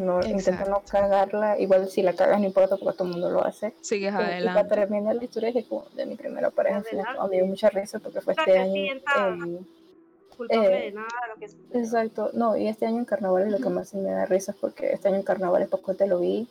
no, 0.00 0.20
intenta 0.26 0.64
no 0.64 0.82
cagarla. 0.88 1.58
Igual 1.58 1.88
si 1.88 2.02
la 2.02 2.12
cagas 2.14 2.40
no 2.40 2.46
importa 2.46 2.76
porque 2.76 2.96
todo 2.96 3.08
el 3.08 3.12
mundo 3.12 3.30
lo 3.30 3.44
hace. 3.44 3.74
Sigues 3.80 4.10
Y- 4.12 4.14
Y 4.14 4.16
para 4.18 4.26
adelante. 4.28 4.74
terminar 4.74 5.14
la 5.16 5.24
historia 5.24 5.52
de, 5.52 5.62
que- 5.64 5.80
de 5.94 6.06
mi 6.06 6.16
primera 6.16 6.50
pareja, 6.50 6.78
Adelante. 6.78 7.12
me 7.30 7.36
dio 7.36 7.46
mucha 7.46 7.70
risa 7.70 7.98
porque 7.98 8.20
fue 8.20 8.32
este 8.32 8.44
te 8.52 8.58
año. 8.58 8.74
Eh, 10.48 10.58
de 10.58 10.92
nada 10.92 11.06
de 11.22 11.28
lo 11.34 11.38
que 11.38 11.48
sucedió. 11.48 11.78
Exacto, 11.80 12.30
no, 12.32 12.56
y 12.56 12.66
este 12.66 12.86
año 12.86 12.96
en 12.98 13.04
carnaval 13.04 13.50
lo 13.50 13.58
que 13.58 13.68
más 13.68 13.92
me 13.94 14.10
da 14.10 14.24
risa 14.24 14.52
es 14.52 14.58
porque 14.58 14.90
este 14.92 15.08
año 15.08 15.18
en 15.18 15.22
carnaval 15.22 15.66
poco 15.68 15.94
te 15.94 16.06
lo 16.06 16.18
vi. 16.18 16.48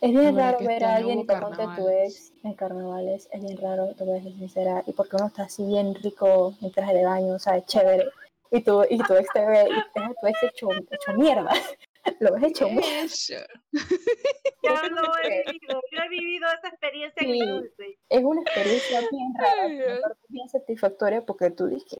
Es 0.00 0.10
bien 0.10 0.36
raro 0.36 0.58
que 0.58 0.66
ver 0.66 0.74
este 0.82 0.84
a 0.84 0.96
alguien 0.96 1.20
y 1.20 1.26
te 1.26 1.40
conte 1.40 1.62
tu 1.76 1.88
ex 1.88 2.32
en 2.42 2.52
carnavales, 2.54 3.28
es 3.32 3.40
bien 3.40 3.56
raro, 3.56 3.94
te 3.96 4.04
voy 4.04 4.18
a 4.18 4.22
ser 4.22 4.32
sincera, 4.34 4.82
y 4.86 4.92
porque 4.92 5.16
uno 5.16 5.28
está 5.28 5.44
así 5.44 5.64
bien 5.64 5.94
rico 5.94 6.54
en 6.60 6.72
traje 6.72 6.92
de 6.92 7.04
baño, 7.04 7.34
o 7.34 7.38
sea, 7.38 7.56
es 7.56 7.64
chévere. 7.66 8.04
Y 8.50 8.62
tu, 8.62 8.84
y 8.88 8.98
tu 8.98 9.14
ex 9.14 9.28
te 9.32 9.44
ve, 9.46 9.68
y 9.70 10.14
tu 10.20 10.26
ex 10.26 10.42
hecho, 10.42 10.68
hecho 10.72 11.12
mierda. 11.16 11.50
Lo 12.20 12.34
ves 12.34 12.44
hecho 12.44 12.68
mierda. 12.68 13.06
Ya 13.12 13.46
lo 14.90 15.02
he 15.22 15.42
vivido, 15.46 15.80
yo 15.90 16.02
he 16.04 16.08
vivido 16.10 16.46
esa 16.48 16.68
experiencia 16.68 17.22
Sí. 17.22 17.38
dulce. 17.40 17.98
Es 18.10 18.22
una 18.22 18.42
experiencia 18.42 19.00
bien 19.10 19.34
rara, 19.38 20.14
bien 20.28 20.48
satisfactoria 20.50 21.24
porque 21.24 21.50
tú 21.50 21.66
dices, 21.66 21.98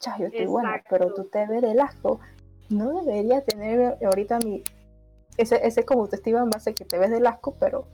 chas, 0.00 0.18
yo 0.18 0.26
estoy 0.26 0.46
buena, 0.46 0.82
pero 0.88 1.12
tú 1.12 1.24
te 1.28 1.46
ves 1.46 1.60
del 1.62 1.80
asco. 1.80 2.20
No 2.70 3.02
debería 3.04 3.44
tener 3.44 3.98
ahorita 4.02 4.38
mi, 4.38 4.62
ese, 5.36 5.60
ese 5.66 5.84
como 5.84 6.02
autoestima 6.02 6.40
en 6.40 6.50
base 6.50 6.74
que 6.74 6.86
te 6.86 6.98
ves 6.98 7.10
del 7.10 7.26
asco, 7.26 7.54
pero, 7.60 7.86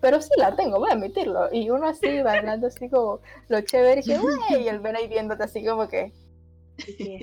pero 0.00 0.22
sí 0.22 0.30
la 0.36 0.54
tengo, 0.54 0.78
voy 0.78 0.90
a 0.90 0.94
admitirlo. 0.94 1.52
Y 1.52 1.68
uno 1.70 1.88
así, 1.88 2.22
bailando 2.22 2.68
así 2.68 2.88
como 2.88 3.18
lo 3.48 3.60
chévere, 3.62 4.02
y 4.02 4.04
dije, 4.04 4.18
güey, 4.54 4.62
y 4.62 4.68
el 4.68 4.78
ver 4.78 4.94
ahí 4.96 5.08
viéndote 5.08 5.42
así 5.42 5.64
como 5.64 5.88
que, 5.88 6.12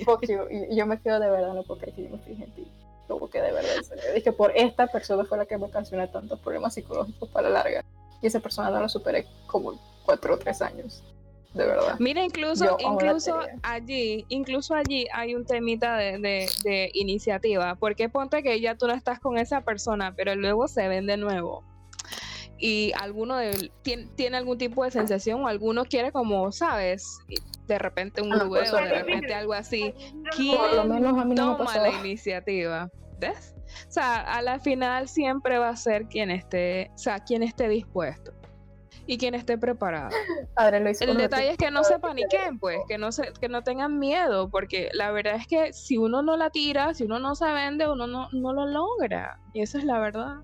fuck 0.04 0.22
you. 0.28 0.40
Y 0.50 0.76
yo 0.76 0.86
me 0.86 1.00
quedo 1.00 1.20
de 1.20 1.30
verdad, 1.30 1.54
no 1.54 1.62
porque 1.62 1.92
yo 1.96 2.08
me 2.10 2.18
fijé 2.18 2.44
en 2.44 2.50
ti. 2.52 2.66
Como 3.06 3.28
que 3.28 3.40
de 3.40 3.52
verdad, 3.52 3.70
dije, 4.14 4.32
por 4.32 4.52
esta 4.54 4.86
persona 4.86 5.24
fue 5.24 5.38
la 5.38 5.46
que 5.46 5.56
me 5.56 5.64
ocasioné 5.66 6.08
tantos 6.08 6.38
problemas 6.40 6.74
psicológicos 6.74 7.28
para 7.30 7.48
la 7.48 7.62
larga. 7.62 7.84
Y 8.20 8.26
esa 8.26 8.40
persona 8.40 8.70
no 8.70 8.80
lo 8.80 8.88
superé 8.88 9.26
como 9.46 9.78
cuatro 10.04 10.34
o 10.34 10.38
tres 10.38 10.60
años. 10.60 11.02
De 11.54 11.66
verdad. 11.66 11.96
Mira, 11.98 12.22
incluso, 12.22 12.64
Yo 12.64 12.76
incluso 12.78 13.40
allí, 13.62 14.26
incluso 14.28 14.74
allí 14.74 15.06
hay 15.14 15.34
un 15.34 15.46
temita 15.46 15.96
de, 15.96 16.18
de, 16.18 16.46
de 16.62 16.90
iniciativa. 16.92 17.74
Porque 17.76 18.10
ponte 18.10 18.42
que 18.42 18.60
ya 18.60 18.74
tú 18.74 18.86
no 18.86 18.92
estás 18.92 19.18
con 19.18 19.38
esa 19.38 19.62
persona, 19.62 20.14
pero 20.14 20.34
luego 20.34 20.68
se 20.68 20.86
ven 20.88 21.06
de 21.06 21.16
nuevo. 21.16 21.64
Y 22.58 22.92
alguno 23.00 23.36
de, 23.36 23.70
tiene, 23.82 24.06
tiene 24.16 24.36
algún 24.36 24.58
tipo 24.58 24.84
de 24.84 24.90
sensación, 24.90 25.44
o 25.44 25.48
alguno 25.48 25.84
quiere 25.84 26.10
como, 26.10 26.50
¿sabes? 26.50 27.18
De 27.66 27.78
repente 27.78 28.20
un 28.20 28.32
Ah, 28.32 28.44
pues, 28.48 28.70
grubeo, 28.70 28.84
de 28.84 28.94
repente 28.94 29.34
algo 29.34 29.52
así. 29.52 29.94
Lo 30.12 30.30
¿Quién 30.30 30.88
menos 30.88 31.18
a 31.18 31.24
mí 31.24 31.34
no 31.34 31.52
me 31.52 31.58
toma 31.58 31.76
la 31.76 31.90
iniciativa? 31.90 32.90
¿Ves? 33.20 33.54
O 33.88 33.92
sea, 33.92 34.20
a 34.20 34.42
la 34.42 34.58
final 34.58 35.08
siempre 35.08 35.58
va 35.58 35.68
a 35.68 35.76
ser 35.76 36.06
quien 36.06 36.30
esté, 36.30 36.90
o 36.94 36.98
sea, 36.98 37.18
quien 37.20 37.42
esté 37.42 37.68
dispuesto 37.68 38.32
y 39.06 39.16
quien 39.16 39.34
esté 39.34 39.56
preparado. 39.56 40.10
Lo 40.56 40.90
hizo 40.90 41.04
El 41.04 41.16
detalle 41.16 41.50
es 41.50 41.56
que 41.56 41.70
no 41.70 41.82
se 41.82 41.98
paniquen, 41.98 42.58
pues, 42.58 42.78
que 42.88 42.98
no 42.98 43.10
se, 43.10 43.32
que 43.40 43.48
no 43.48 43.62
tengan 43.62 43.98
miedo, 43.98 44.50
porque 44.50 44.90
la 44.92 45.10
verdad 45.10 45.36
es 45.36 45.46
que 45.46 45.72
si 45.72 45.96
uno 45.96 46.22
no 46.22 46.36
la 46.36 46.50
tira, 46.50 46.92
si 46.92 47.04
uno 47.04 47.18
no 47.18 47.34
se 47.34 47.50
vende, 47.52 47.90
uno 47.90 48.06
no, 48.06 48.28
no 48.32 48.52
lo 48.52 48.66
logra. 48.66 49.40
Y 49.54 49.62
esa 49.62 49.78
es 49.78 49.84
la 49.84 49.98
verdad. 49.98 50.36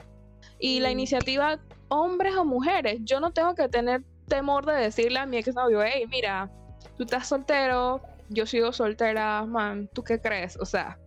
Y 0.59 0.81
la 0.81 0.89
Mm. 0.89 0.93
iniciativa, 0.93 1.61
hombres 1.89 2.35
o 2.37 2.45
mujeres, 2.45 2.99
yo 3.03 3.21
no 3.21 3.33
tengo 3.33 3.55
que 3.55 3.69
tener 3.69 4.03
temor 4.29 4.67
de 4.67 4.75
decirle 4.75 5.19
a 5.19 5.27
mi 5.27 5.37
exnovio, 5.37 5.83
hey, 5.83 6.07
mira, 6.09 6.51
tú 6.97 7.05
estás 7.05 7.29
soltero, 7.29 8.01
yo 8.29 8.47
sigo 8.47 8.73
soltera, 8.73 9.45
man, 9.45 9.89
¿tú 9.93 10.03
qué 10.03 10.21
crees? 10.21 10.57
O 10.59 10.65
sea, 10.65 10.99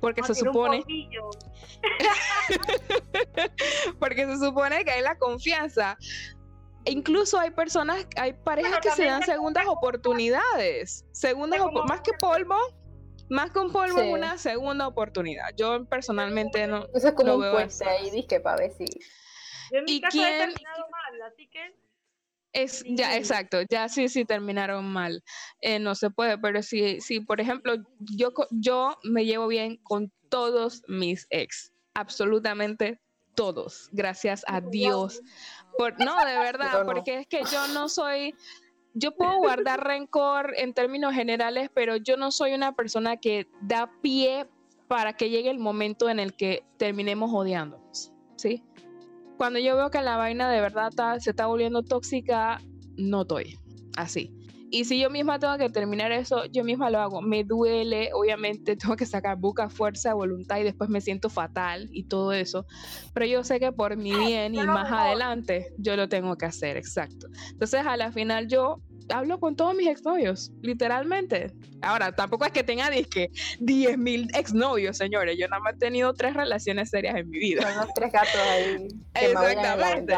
porque 0.00 0.22
se 0.22 0.34
supone 0.34 0.82
porque 4.00 4.26
se 4.26 4.38
supone 4.38 4.84
que 4.84 4.90
hay 4.90 5.02
la 5.02 5.16
confianza. 5.16 5.96
E 6.84 6.92
incluso 6.92 7.38
hay 7.38 7.50
personas, 7.50 8.06
hay 8.16 8.32
parejas 8.32 8.78
que 8.80 8.90
se 8.92 9.04
dan 9.04 9.22
se 9.22 9.32
segundas 9.32 9.66
oportunidades. 9.66 11.04
Segundas 11.12 11.60
más 11.86 12.00
que 12.00 12.12
polvo, 12.14 12.56
más 13.28 13.50
que 13.50 13.58
un 13.58 13.72
polvo, 13.72 13.98
Sí. 14.00 14.08
una 14.08 14.38
segunda 14.38 14.86
oportunidad. 14.86 15.50
Yo 15.56 15.84
personalmente 15.86 16.66
no. 16.66 16.86
Eso 16.94 17.08
es 17.08 17.14
como 17.14 17.34
un 17.36 17.50
puente 17.50 17.84
así. 17.84 17.84
ahí, 17.84 18.10
disque 18.10 18.40
para 18.40 18.56
ver 18.58 18.72
si. 18.72 18.84
Yo 19.72 19.78
en 19.78 19.84
mi 19.84 19.92
¿Y 19.96 20.00
caso 20.00 20.18
he 20.18 20.20
quién- 20.20 20.38
terminado 20.38 20.86
mal, 20.90 21.22
así 21.32 21.48
que 21.48 21.74
Es, 22.52 22.84
ya, 22.88 23.16
exacto, 23.16 23.58
ya 23.68 23.88
sí, 23.90 24.08
sí 24.08 24.24
terminaron 24.24 24.86
mal. 24.90 25.22
Eh, 25.60 25.78
no 25.78 25.94
se 25.94 26.08
puede, 26.08 26.38
pero 26.38 26.62
si, 26.62 27.00
si 27.02 27.20
por 27.20 27.38
ejemplo, 27.40 27.74
yo, 27.98 28.32
yo 28.50 28.96
me 29.02 29.26
llevo 29.26 29.46
bien 29.48 29.76
con 29.82 30.10
todos 30.30 30.82
mis 30.88 31.26
ex, 31.28 31.72
absolutamente 31.94 32.98
todos, 33.34 33.90
gracias 33.92 34.42
a 34.46 34.62
Dios. 34.62 35.20
Por, 35.76 36.00
no, 36.02 36.16
de 36.24 36.38
verdad, 36.38 36.86
porque 36.86 37.18
es 37.18 37.26
que 37.26 37.42
yo 37.52 37.68
no 37.74 37.90
soy, 37.90 38.34
yo 38.98 39.12
puedo 39.14 39.38
guardar 39.38 39.84
rencor 39.84 40.54
en 40.56 40.72
términos 40.72 41.12
generales, 41.14 41.68
pero 41.74 41.96
yo 41.96 42.16
no 42.16 42.30
soy 42.30 42.54
una 42.54 42.72
persona 42.72 43.18
que 43.18 43.46
da 43.60 43.90
pie 44.02 44.46
para 44.88 45.12
que 45.12 45.28
llegue 45.28 45.50
el 45.50 45.58
momento 45.58 46.08
en 46.08 46.18
el 46.18 46.34
que 46.34 46.64
terminemos 46.78 47.30
odiándonos, 47.32 48.12
¿sí? 48.36 48.62
Cuando 49.36 49.58
yo 49.58 49.76
veo 49.76 49.90
que 49.90 50.00
la 50.00 50.16
vaina 50.16 50.50
de 50.50 50.60
verdad 50.62 50.88
está- 50.88 51.20
se 51.20 51.30
está 51.30 51.46
volviendo 51.46 51.82
tóxica, 51.82 52.58
no 52.96 53.22
estoy 53.22 53.58
así. 53.96 54.32
Y 54.68 54.84
si 54.84 54.98
yo 54.98 55.10
misma 55.10 55.38
tengo 55.38 55.56
que 55.58 55.68
terminar 55.70 56.10
eso, 56.10 56.44
yo 56.46 56.64
misma 56.64 56.90
lo 56.90 56.98
hago. 57.00 57.22
Me 57.22 57.44
duele, 57.44 58.10
obviamente 58.12 58.76
tengo 58.94 58.96
que 58.96 59.06
sacar 59.06 59.36
buca, 59.38 59.68
fuerza, 59.68 60.12
voluntad 60.14 60.58
y 60.58 60.64
después 60.64 60.90
me 60.90 61.00
siento 61.00 61.30
fatal 61.30 61.88
y 61.92 62.04
todo 62.04 62.32
eso. 62.32 62.66
Pero 63.14 63.26
yo 63.26 63.44
sé 63.44 63.60
que 63.60 63.70
por 63.72 63.96
mi 63.96 64.10
bien 64.10 64.54
y 64.54 64.58
más 64.66 64.90
adelante 64.90 65.68
yo 65.78 65.94
lo 65.96 66.08
tengo 66.08 66.36
que 66.36 66.46
hacer, 66.46 66.76
exacto. 66.76 67.28
Entonces 67.52 67.86
a 67.86 67.96
la 67.96 68.10
final 68.10 68.48
yo 68.48 68.80
hablo 69.12 69.38
con 69.40 69.56
todos 69.56 69.74
mis 69.74 69.88
exnovios, 69.88 70.52
literalmente. 70.62 71.52
Ahora, 71.82 72.12
tampoco 72.12 72.44
es 72.44 72.52
que 72.52 72.62
tenga 72.62 72.90
disque 72.90 73.30
10 73.60 73.98
mil 73.98 74.28
exnovios, 74.34 74.96
señores. 74.96 75.36
Yo 75.38 75.48
nada 75.48 75.60
más 75.60 75.74
he 75.74 75.78
tenido 75.78 76.12
tres 76.14 76.34
relaciones 76.34 76.90
serias 76.90 77.16
en 77.16 77.28
mi 77.28 77.38
vida. 77.38 77.62
Son 77.62 77.86
los 77.86 77.94
tres 77.94 78.12
gatos 78.12 78.40
ahí 78.50 78.88
que 79.14 79.32
la 79.32 79.52
Exactamente. 79.52 80.14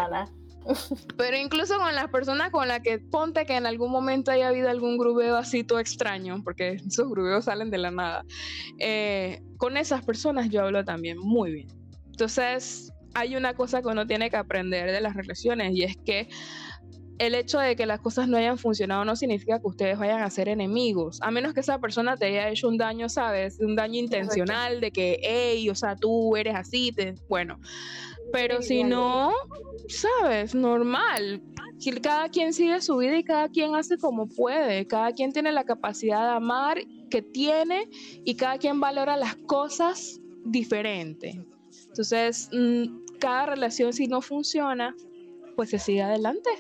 Pero 1.16 1.36
incluso 1.36 1.78
con 1.78 1.94
las 1.94 2.08
personas 2.08 2.50
con 2.50 2.68
las 2.68 2.80
que 2.80 2.98
ponte 2.98 3.46
que 3.46 3.56
en 3.56 3.66
algún 3.66 3.90
momento 3.90 4.30
haya 4.30 4.48
habido 4.48 4.68
algún 4.68 4.98
grubeo 4.98 5.36
así 5.36 5.64
todo 5.64 5.78
extraño, 5.78 6.42
porque 6.44 6.72
esos 6.86 7.08
grubeos 7.08 7.46
salen 7.46 7.70
de 7.70 7.78
la 7.78 7.90
nada, 7.90 8.24
eh, 8.78 9.40
con 9.56 9.76
esas 9.76 10.04
personas 10.04 10.50
yo 10.50 10.62
hablo 10.64 10.84
también 10.84 11.18
muy 11.18 11.52
bien. 11.52 11.68
Entonces, 12.06 12.92
hay 13.14 13.36
una 13.36 13.54
cosa 13.54 13.80
que 13.80 13.88
uno 13.88 14.06
tiene 14.06 14.30
que 14.30 14.36
aprender 14.36 14.90
de 14.90 15.00
las 15.00 15.14
relaciones 15.14 15.72
y 15.74 15.84
es 15.84 15.96
que 16.04 16.28
el 17.18 17.34
hecho 17.34 17.58
de 17.58 17.76
que 17.76 17.86
las 17.86 18.00
cosas 18.00 18.28
no 18.28 18.36
hayan 18.36 18.58
funcionado 18.58 19.04
no 19.04 19.16
significa 19.16 19.60
que 19.60 19.66
ustedes 19.66 19.98
vayan 19.98 20.22
a 20.22 20.30
ser 20.30 20.48
enemigos, 20.48 21.18
a 21.22 21.30
menos 21.30 21.52
que 21.52 21.60
esa 21.60 21.80
persona 21.80 22.16
te 22.16 22.26
haya 22.26 22.48
hecho 22.48 22.68
un 22.68 22.78
daño, 22.78 23.08
¿sabes? 23.08 23.58
Un 23.60 23.76
daño 23.76 23.98
intencional 23.98 24.80
de 24.80 24.90
que, 24.90 25.18
hey, 25.22 25.68
o 25.68 25.74
sea, 25.74 25.96
tú 25.96 26.36
eres 26.36 26.54
así, 26.54 26.92
te... 26.92 27.14
bueno. 27.28 27.58
Pero 28.32 28.60
si 28.60 28.84
no, 28.84 29.32
sabes, 29.88 30.54
normal. 30.54 31.42
Cada 32.02 32.28
quien 32.28 32.52
sigue 32.52 32.80
su 32.82 32.96
vida 32.96 33.16
y 33.16 33.24
cada 33.24 33.48
quien 33.48 33.74
hace 33.74 33.96
como 33.96 34.28
puede. 34.28 34.86
Cada 34.86 35.12
quien 35.12 35.32
tiene 35.32 35.52
la 35.52 35.64
capacidad 35.64 36.22
de 36.22 36.36
amar 36.36 36.78
que 37.08 37.22
tiene 37.22 37.88
y 38.24 38.34
cada 38.34 38.58
quien 38.58 38.80
valora 38.80 39.16
las 39.16 39.36
cosas 39.36 40.20
diferente. 40.44 41.40
Entonces, 41.86 42.50
mm, 42.52 43.18
cada 43.18 43.46
relación 43.46 43.92
si 43.92 44.08
no 44.08 44.20
funciona, 44.20 44.94
pues 45.56 45.70
se 45.70 45.78
sigue 45.78 46.02
adelante. 46.02 46.50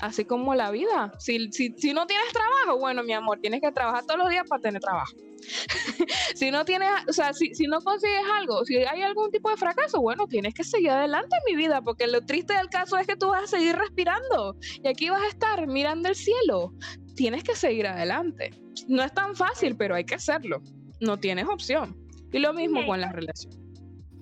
Así 0.00 0.24
como 0.24 0.54
la 0.54 0.70
vida. 0.70 1.12
Si, 1.18 1.50
si, 1.52 1.72
si 1.76 1.94
no 1.94 2.06
tienes 2.06 2.32
trabajo, 2.32 2.78
bueno, 2.78 3.02
mi 3.02 3.12
amor, 3.12 3.38
tienes 3.40 3.60
que 3.60 3.72
trabajar 3.72 4.04
todos 4.04 4.18
los 4.18 4.28
días 4.28 4.44
para 4.48 4.60
tener 4.60 4.80
trabajo. 4.80 5.12
si 6.34 6.50
no 6.50 6.64
tienes, 6.64 6.88
o 7.08 7.12
sea, 7.12 7.32
si, 7.32 7.54
si 7.54 7.66
no 7.66 7.80
consigues 7.80 8.22
algo, 8.38 8.64
si 8.64 8.76
hay 8.76 9.02
algún 9.02 9.30
tipo 9.30 9.50
de 9.50 9.56
fracaso, 9.56 10.00
bueno, 10.00 10.26
tienes 10.26 10.54
que 10.54 10.64
seguir 10.64 10.90
adelante 10.90 11.36
en 11.36 11.54
mi 11.54 11.62
vida, 11.62 11.80
porque 11.82 12.06
lo 12.06 12.20
triste 12.20 12.54
del 12.54 12.68
caso 12.68 12.98
es 12.98 13.06
que 13.06 13.16
tú 13.16 13.28
vas 13.28 13.44
a 13.44 13.46
seguir 13.46 13.76
respirando 13.76 14.56
y 14.82 14.88
aquí 14.88 15.08
vas 15.10 15.22
a 15.22 15.28
estar 15.28 15.66
mirando 15.66 16.08
el 16.08 16.14
cielo. 16.14 16.72
Tienes 17.14 17.42
que 17.44 17.54
seguir 17.54 17.86
adelante. 17.86 18.50
No 18.88 19.02
es 19.02 19.12
tan 19.14 19.34
fácil, 19.34 19.76
pero 19.76 19.94
hay 19.94 20.04
que 20.04 20.16
hacerlo. 20.16 20.60
No 21.00 21.18
tienes 21.18 21.46
opción. 21.46 21.96
Y 22.32 22.38
lo 22.38 22.52
mismo 22.52 22.84
con 22.86 23.00
las 23.00 23.12
relaciones. 23.12 23.66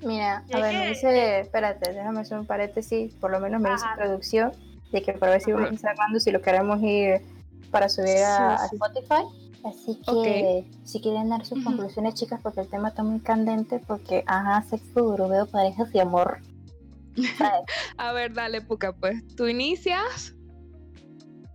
Mira, 0.05 0.45
a 0.53 0.61
ver, 0.61 0.75
me 0.75 0.89
dice, 0.89 1.41
espérate, 1.41 1.93
déjame 1.93 2.21
hacer 2.21 2.39
un 2.39 2.47
paréntesis, 2.47 3.15
por 3.15 3.31
lo 3.31 3.41
menos 3.41 3.61
me 3.61 3.71
dice 3.71 3.87
producción, 3.97 4.53
de 4.95 5.03
que 5.03 5.12
para 5.12 5.33
ver 5.33 5.41
si 5.41 5.53
vamos 5.53 5.81
cerrando, 5.81 6.21
si 6.21 6.31
lo 6.31 6.41
queremos 6.41 6.81
ir 6.83 7.21
para 7.71 7.89
subir 7.89 8.16
a, 8.19 8.57
Sí. 8.69 8.77
Spotify. 8.77 9.25
Así 9.65 9.99
que, 10.05 10.65
si 10.85 11.01
quieren 11.01 11.31
dar 11.31 11.45
sus 11.45 11.65
conclusiones, 11.65 12.15
chicas, 12.15 12.39
porque 12.43 12.61
el 12.61 12.69
tema 12.69 12.89
está 12.89 13.03
muy 13.03 13.19
candente, 13.21 13.81
porque, 13.87 14.23
ajá, 14.27 14.62
sexo, 14.62 15.09
grubeo, 15.12 15.47
parejas 15.47 15.89
y 15.95 15.99
amor. 16.01 16.39
A 17.97 18.12
ver, 18.12 18.35
dale, 18.35 18.61
Puca, 18.61 18.93
pues 18.93 19.27
tú 19.37 19.47
inicias, 19.49 20.35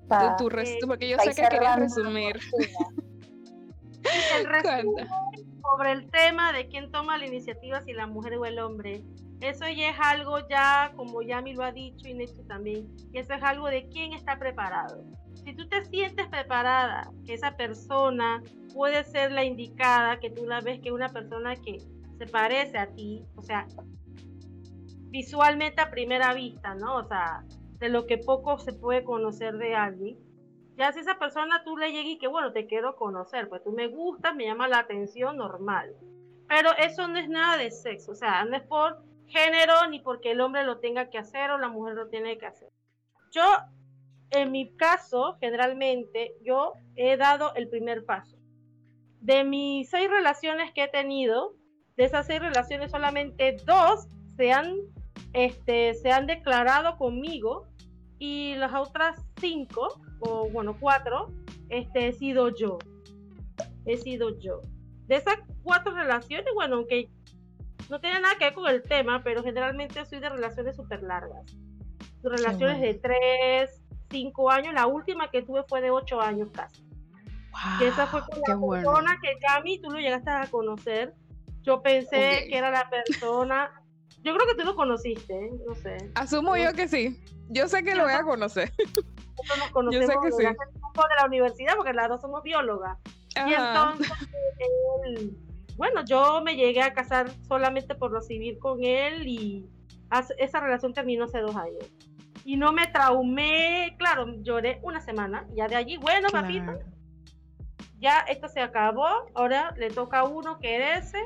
Pa- 0.07 0.35
tu 0.37 0.49
res- 0.49 0.69
eh, 0.69 0.79
porque 0.87 1.07
yo 1.07 1.17
sé 1.19 1.35
que 1.35 1.47
querías 1.47 1.77
resumir. 1.79 2.39
el 4.39 4.45
resumen 4.47 5.07
sobre 5.61 5.91
el 5.91 6.09
tema 6.09 6.51
de 6.51 6.67
quién 6.67 6.91
toma 6.91 7.17
la 7.19 7.27
iniciativa, 7.27 7.81
si 7.83 7.93
la 7.93 8.07
mujer 8.07 8.37
o 8.37 8.45
el 8.45 8.57
hombre. 8.59 9.03
Eso 9.41 9.65
ya 9.69 9.91
es 9.91 9.97
algo 9.99 10.39
ya, 10.49 10.91
como 10.95 11.21
Yami 11.21 11.53
lo 11.53 11.63
ha 11.63 11.71
dicho 11.71 12.09
y 12.09 12.13
Necho 12.13 12.43
también, 12.47 12.93
y 13.13 13.19
eso 13.19 13.33
es 13.33 13.41
algo 13.41 13.67
de 13.67 13.87
quién 13.87 14.13
está 14.13 14.37
preparado. 14.37 15.05
Si 15.45 15.55
tú 15.55 15.67
te 15.69 15.85
sientes 15.85 16.27
preparada, 16.27 17.09
que 17.25 17.35
esa 17.35 17.55
persona 17.55 18.43
puede 18.73 19.03
ser 19.05 19.31
la 19.31 19.45
indicada, 19.45 20.19
que 20.19 20.29
tú 20.29 20.45
la 20.45 20.59
ves 20.59 20.81
que 20.81 20.89
es 20.89 20.93
una 20.93 21.07
persona 21.07 21.55
que 21.55 21.79
se 21.79 22.25
parece 22.27 22.77
a 22.77 22.87
ti, 22.93 23.23
o 23.35 23.41
sea, 23.41 23.65
visualmente 25.05 25.81
a 25.81 25.89
primera 25.89 26.33
vista, 26.33 26.75
¿no? 26.75 26.97
O 26.97 27.07
sea, 27.07 27.45
de 27.79 27.87
lo 27.87 28.05
que 28.05 28.17
poco 28.17 28.59
se 28.59 28.73
puede 28.73 29.05
conocer 29.05 29.57
de 29.57 29.73
alguien. 29.73 30.17
Ya 30.75 30.91
si 30.91 30.99
esa 30.99 31.17
persona 31.17 31.63
tú 31.63 31.77
le 31.77 31.91
llegas 31.91 32.11
y 32.11 32.17
que 32.19 32.27
bueno, 32.27 32.51
te 32.51 32.67
quiero 32.67 32.97
conocer, 32.97 33.47
pues 33.47 33.63
tú 33.63 33.71
me 33.71 33.87
gustas, 33.87 34.35
me 34.35 34.45
llama 34.45 34.67
la 34.67 34.79
atención, 34.79 35.37
normal. 35.37 35.95
Pero 36.47 36.71
eso 36.77 37.07
no 37.07 37.17
es 37.17 37.29
nada 37.29 37.57
de 37.57 37.71
sexo, 37.71 38.11
o 38.11 38.15
sea, 38.15 38.43
no 38.43 38.55
es 38.55 38.63
por 38.63 39.08
género 39.29 39.87
ni 39.89 39.99
porque 39.99 40.31
el 40.31 40.41
hombre 40.41 40.63
lo 40.63 40.79
tenga 40.79 41.09
que 41.09 41.17
hacer 41.17 41.51
o 41.51 41.57
la 41.57 41.69
mujer 41.69 41.95
lo 41.95 42.07
tiene 42.07 42.37
que 42.37 42.45
hacer. 42.45 42.69
Yo, 43.31 43.43
en 44.31 44.51
mi 44.51 44.75
caso, 44.75 45.37
generalmente, 45.39 46.33
yo 46.41 46.73
he 46.95 47.17
dado 47.17 47.53
el 47.55 47.69
primer 47.69 48.05
paso. 48.05 48.37
De 49.21 49.43
mis 49.43 49.89
seis 49.89 50.09
relaciones 50.09 50.71
que 50.73 50.83
he 50.83 50.87
tenido, 50.87 51.53
de 51.97 52.05
esas 52.05 52.27
seis 52.27 52.39
relaciones 52.39 52.91
solamente 52.91 53.57
dos 53.65 54.07
se 54.37 54.51
han, 54.51 54.75
este, 55.33 55.93
se 55.95 56.11
han 56.11 56.27
declarado 56.27 56.97
conmigo 56.97 57.67
y 58.17 58.55
las 58.55 58.73
otras 58.73 59.21
cinco, 59.39 59.99
o 60.21 60.49
bueno, 60.49 60.77
cuatro, 60.79 61.31
este, 61.69 62.07
he 62.07 62.11
sido 62.13 62.55
yo. 62.55 62.79
He 63.85 63.97
sido 63.97 64.39
yo. 64.39 64.61
De 65.07 65.15
esas 65.15 65.39
cuatro 65.63 65.93
relaciones, 65.93 66.53
bueno, 66.53 66.77
aunque 66.77 67.09
no 67.89 67.99
tiene 67.99 68.19
nada 68.19 68.35
que 68.35 68.45
ver 68.45 68.53
con 68.53 68.69
el 68.69 68.83
tema, 68.83 69.23
pero 69.23 69.43
generalmente 69.43 70.05
soy 70.05 70.19
de 70.19 70.29
relaciones 70.29 70.75
súper 70.75 71.01
largas. 71.01 71.43
Relaciones 72.23 72.81
de 72.81 72.93
tres, 72.95 73.81
cinco 74.09 74.51
años. 74.51 74.73
La 74.73 74.85
última 74.85 75.31
que 75.31 75.41
tuve 75.41 75.63
fue 75.67 75.81
de 75.81 75.89
ocho 75.89 76.21
años 76.21 76.49
casi. 76.53 76.85
y 77.81 77.85
esa 77.85 78.05
fue 78.07 78.21
con 78.21 78.39
la 78.47 78.77
persona 78.77 79.17
que 79.21 79.39
Cami, 79.39 79.81
tú 79.81 79.89
lo 79.89 79.99
llegaste 79.99 80.29
a 80.29 80.47
conocer. 80.47 81.13
Yo 81.61 81.81
pensé 81.81 82.47
que 82.49 82.57
era 82.57 82.69
la 82.69 82.89
persona. 82.89 83.71
Yo 84.21 84.35
creo 84.35 84.47
que 84.47 84.55
tú 84.55 84.65
lo 84.65 84.75
conociste, 84.75 85.33
¿eh? 85.33 85.51
no 85.65 85.73
sé. 85.75 85.97
Asumo 86.15 86.57
yo 86.57 86.73
que 86.73 86.87
sí. 86.87 87.19
Yo 87.49 87.67
sé 87.67 87.83
que 87.83 87.95
lo 87.95 88.03
voy 88.03 88.13
a 88.13 88.23
conocer. 88.23 88.71
Nosotros 88.77 89.57
nos 89.57 89.71
conocemos 89.71 90.07
yo 90.07 90.13
sé 90.13 90.19
que 90.21 90.31
sí. 90.31 90.43
de 90.43 91.15
la 91.15 91.25
universidad 91.25 91.75
porque 91.75 91.93
las 91.93 92.09
dos 92.09 92.21
somos 92.21 92.43
biólogas. 92.43 92.97
Y 93.47 93.53
entonces, 93.53 94.11
bueno, 95.79 96.03
yo 96.03 96.41
me 96.43 96.57
llegué 96.57 96.81
a 96.81 96.93
casar 96.93 97.31
solamente 97.47 97.95
por 97.95 98.11
recibir 98.11 98.59
con 98.59 98.83
él 98.83 99.25
y 99.25 99.65
esa 100.37 100.59
relación 100.59 100.93
terminó 100.93 101.23
hace 101.23 101.39
dos 101.39 101.55
años. 101.55 101.89
Y 102.43 102.57
no 102.57 102.73
me 102.73 102.87
traumé, 102.87 103.95
claro, 103.97 104.27
lloré 104.41 104.79
una 104.83 104.99
semana. 104.99 105.47
Ya 105.55 105.69
de 105.69 105.77
allí, 105.77 105.95
bueno, 105.95 106.27
papito, 106.33 106.79
ya 107.97 108.19
esto 108.27 108.49
se 108.49 108.59
acabó. 108.59 109.07
Ahora 109.33 109.73
le 109.77 109.89
toca 109.89 110.19
a 110.19 110.23
uno 110.25 110.59
que 110.59 110.95
ese, 110.95 111.17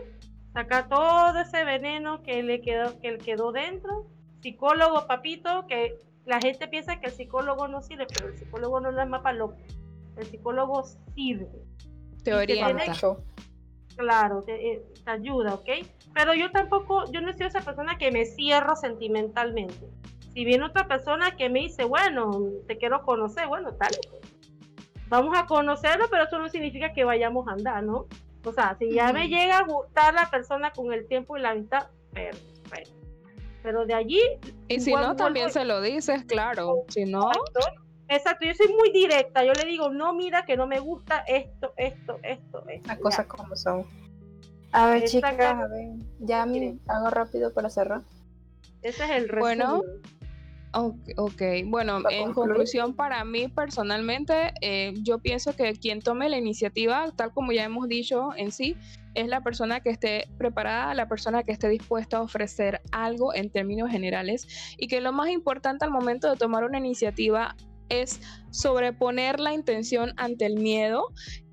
sacar 0.53 0.87
todo 0.87 1.35
ese 1.39 1.63
veneno 1.63 2.21
que 2.21 2.43
le 2.43 2.61
quedó, 2.61 2.99
que 2.99 3.17
quedó 3.17 3.51
dentro. 3.53 4.05
Psicólogo, 4.43 5.07
papito, 5.07 5.65
que 5.65 5.97
la 6.25 6.39
gente 6.39 6.67
piensa 6.67 6.99
que 6.99 7.07
el 7.07 7.13
psicólogo 7.13 7.67
no 7.67 7.81
sirve, 7.81 8.05
pero 8.05 8.27
el 8.27 8.37
psicólogo 8.37 8.79
no 8.81 9.01
es 9.01 9.09
mapa 9.09 9.33
loco. 9.33 9.57
El 10.15 10.27
psicólogo 10.27 10.83
sirve. 11.15 11.49
Te 12.23 12.35
orienta. 12.35 13.17
Claro, 13.97 14.43
eh, 14.47 14.83
te, 15.03 15.11
ayuda, 15.11 15.53
¿ok? 15.55 15.69
Pero 16.13 16.33
yo 16.33 16.51
tampoco, 16.51 17.11
yo 17.11 17.21
no 17.21 17.31
soy 17.33 17.47
esa 17.47 17.61
persona 17.61 17.97
que 17.97 18.11
me 18.11 18.25
cierro 18.25 18.75
sentimentalmente. 18.75 19.89
Si 20.33 20.45
viene 20.45 20.65
otra 20.65 20.87
persona 20.87 21.35
que 21.35 21.49
me 21.49 21.59
dice, 21.61 21.83
bueno, 21.83 22.31
te 22.67 22.77
quiero 22.77 23.03
conocer, 23.03 23.47
bueno, 23.47 23.73
tal, 23.73 23.91
vamos 25.07 25.37
a 25.37 25.45
conocerlo, 25.45 26.05
pero 26.09 26.23
eso 26.23 26.39
no 26.39 26.49
significa 26.49 26.93
que 26.93 27.03
vayamos 27.03 27.47
a 27.47 27.51
andar, 27.51 27.83
¿no? 27.83 28.07
O 28.45 28.51
sea, 28.51 28.75
si 28.77 28.91
ya 28.91 29.13
me 29.13 29.27
llega 29.27 29.59
a 29.59 29.63
gustar 29.63 30.13
la 30.13 30.29
persona 30.29 30.71
con 30.71 30.91
el 30.91 31.07
tiempo 31.07 31.37
y 31.37 31.41
la 31.41 31.53
vista, 31.53 31.91
perfecto. 32.11 32.93
Pero 33.61 33.85
de 33.85 33.93
allí... 33.93 34.21
Y 34.67 34.81
si 34.81 34.93
no, 34.93 35.15
también 35.15 35.49
se 35.51 35.63
lo 35.63 35.81
dices, 35.81 36.25
claro. 36.25 36.83
Si 36.89 37.05
no... 37.05 37.31
Exacto, 37.31 37.82
yo 38.09 38.53
soy 38.53 38.73
muy 38.73 38.91
directa. 38.91 39.43
Yo 39.43 39.53
le 39.53 39.65
digo, 39.65 39.89
no, 39.89 40.13
mira, 40.13 40.45
que 40.45 40.57
no 40.57 40.67
me 40.67 40.79
gusta 40.79 41.23
esto, 41.27 41.73
esto, 41.77 42.19
esto, 42.23 42.63
esto. 42.67 42.87
Las 42.87 42.99
cosas 42.99 43.25
como 43.27 43.55
son. 43.55 43.85
A 44.71 44.87
ver, 44.87 45.03
chicas, 45.03 45.39
a 45.39 45.67
ver, 45.67 45.89
ya 46.19 46.45
me 46.45 46.77
hago 46.87 47.09
rápido 47.09 47.53
para 47.53 47.69
cerrar. 47.69 48.01
Ese 48.81 49.03
es 49.05 49.09
el 49.11 49.29
resumen. 49.29 49.59
Bueno, 49.59 49.81
ok, 50.73 51.41
bueno, 51.65 52.01
en 52.09 52.33
conclusión, 52.33 52.95
para 52.95 53.23
mí 53.23 53.47
personalmente, 53.47 54.53
eh, 54.61 54.93
yo 55.03 55.19
pienso 55.19 55.55
que 55.55 55.73
quien 55.73 56.01
tome 56.01 56.27
la 56.27 56.37
iniciativa, 56.37 57.11
tal 57.15 57.31
como 57.31 57.51
ya 57.51 57.63
hemos 57.63 57.87
dicho 57.87 58.29
en 58.35 58.51
sí, 58.51 58.75
es 59.13 59.27
la 59.27 59.41
persona 59.41 59.81
que 59.81 59.91
esté 59.91 60.27
preparada, 60.39 60.93
la 60.95 61.07
persona 61.07 61.43
que 61.43 61.51
esté 61.51 61.69
dispuesta 61.69 62.17
a 62.17 62.21
ofrecer 62.21 62.81
algo 62.91 63.33
en 63.33 63.51
términos 63.51 63.91
generales 63.91 64.75
y 64.77 64.87
que 64.87 65.01
lo 65.01 65.13
más 65.13 65.29
importante 65.29 65.85
al 65.85 65.91
momento 65.91 66.29
de 66.29 66.35
tomar 66.35 66.63
una 66.63 66.79
iniciativa 66.79 67.55
es 67.89 68.21
sobreponer 68.51 69.39
la 69.39 69.53
intención 69.53 70.13
ante 70.17 70.45
el 70.45 70.55
miedo 70.55 71.07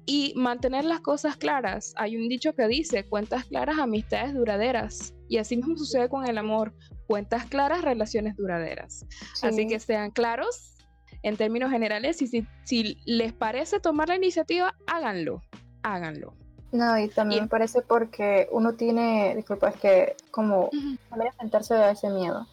y 0.07 0.33
mantener 0.37 0.85
las 0.85 1.01
cosas 1.01 1.37
claras. 1.37 1.95
Hay 1.97 2.17
un 2.17 2.29
dicho 2.29 2.55
que 2.55 2.67
dice, 2.67 3.05
cuentas 3.05 3.45
claras, 3.45 3.79
amistades 3.79 4.35
duraderas. 4.35 5.15
Y 5.29 5.39
así 5.39 5.57
mismo 5.57 5.77
sucede 5.77 6.09
con 6.09 6.29
el 6.29 6.39
amor, 6.39 6.75
cuentas 7.07 7.47
claras, 7.47 7.83
relaciones 7.83 8.37
duraderas. 8.37 9.07
Así 9.43 9.67
que 9.67 9.79
sean 9.79 10.11
claros 10.11 10.77
en 11.23 11.37
términos 11.37 11.71
generales 11.71 12.23
y 12.23 12.27
si, 12.27 12.47
si, 12.65 12.99
les 13.05 13.33
parece 13.33 13.79
tomar 13.79 14.09
la 14.09 14.17
iniciativa, 14.17 14.75
háganlo, 14.87 15.43
háganlo. 15.83 16.35
No, 16.73 16.99
y 16.99 17.09
también 17.09 17.49
parece 17.49 17.83
porque 17.83 18.49
uno 18.53 18.75
tiene, 18.75 19.35
disculpa, 19.37 19.71
es 19.71 19.77
que 19.77 20.17
como 20.31 20.71
también 21.09 21.33
enfrentarse 21.33 21.75
a 21.75 21.91
ese 21.91 22.11
miedo 22.11 22.47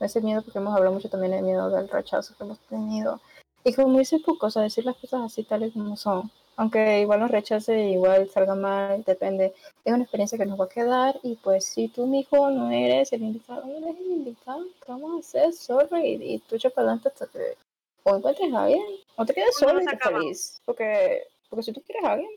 ese 0.00 0.20
miedo, 0.20 0.42
porque 0.42 0.58
hemos 0.58 0.74
hablado 0.74 0.94
mucho 0.94 1.08
también 1.08 1.32
del 1.32 1.42
miedo 1.42 1.70
del 1.70 1.88
rechazo 1.88 2.34
que 2.36 2.44
hemos 2.44 2.58
tenido. 2.60 3.20
Y 3.64 3.74
como 3.74 3.98
dices 3.98 4.22
poco, 4.22 4.46
o 4.46 4.50
sea, 4.50 4.62
decir 4.62 4.84
las 4.84 4.96
cosas 4.96 5.22
así 5.22 5.42
tales 5.44 5.72
como 5.72 5.96
son. 5.96 6.30
Aunque 6.56 7.00
igual 7.00 7.20
nos 7.20 7.30
rechace, 7.30 7.90
igual 7.90 8.28
salga 8.30 8.54
mal, 8.54 9.04
depende. 9.04 9.54
Es 9.84 9.92
una 9.92 10.02
experiencia 10.02 10.36
que 10.36 10.46
nos 10.46 10.58
va 10.58 10.64
a 10.64 10.68
quedar. 10.68 11.20
Y 11.22 11.36
pues, 11.36 11.64
si 11.64 11.88
tú, 11.88 12.06
mi 12.06 12.20
hijo, 12.20 12.50
no 12.50 12.70
eres 12.70 13.12
el 13.12 13.22
invitado, 13.22 13.64
no 13.64 13.76
eres 13.76 13.96
el 13.96 14.10
invitado, 14.10 14.64
¿qué 14.84 14.90
vamos 14.90 15.16
a 15.16 15.20
hacer? 15.20 15.52
Sorry. 15.52 16.18
Y, 16.20 16.38
tú 16.40 16.56
echa 16.56 16.70
para 16.70 16.88
adelante 16.88 17.08
hasta 17.08 17.26
que 17.26 17.56
o 18.04 18.16
encuentres 18.16 18.52
a 18.52 18.64
alguien, 18.64 18.82
o 19.16 19.26
te 19.26 19.34
quedes 19.34 19.56
solo 19.56 19.80
y 19.82 19.86
te 19.86 19.96
feliz. 19.98 20.60
Porque, 20.64 21.24
porque 21.48 21.62
si 21.62 21.72
tú 21.72 21.82
quieres 21.82 22.04
a 22.04 22.12
alguien, 22.12 22.30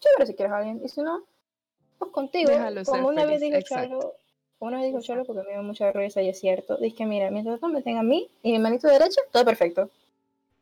chévere 0.00 0.26
si 0.26 0.34
quieres 0.34 0.52
a 0.52 0.58
alguien. 0.58 0.80
Y 0.84 0.88
si 0.88 1.00
no, 1.00 1.24
pues 1.98 2.10
contigo. 2.10 2.50
como 2.84 3.08
una 3.08 3.24
vez 3.24 3.40
dijo 3.40 3.60
Chalo, 3.62 4.14
una 4.58 4.78
vez 4.78 4.86
dijo 4.86 5.00
Cholo 5.00 5.24
porque 5.24 5.42
me 5.42 5.52
dio 5.52 5.62
mucha 5.62 5.92
risa 5.92 6.22
y 6.22 6.28
es 6.28 6.40
cierto. 6.40 6.76
Dice 6.76 6.96
que 6.96 7.06
mira, 7.06 7.30
mientras 7.30 7.60
no 7.60 7.68
me 7.68 7.82
tenga 7.82 8.00
a 8.00 8.04
mí 8.04 8.30
y 8.42 8.52
mi 8.52 8.58
manito 8.58 8.88
derecha, 8.88 9.20
todo 9.30 9.44
perfecto. 9.44 9.90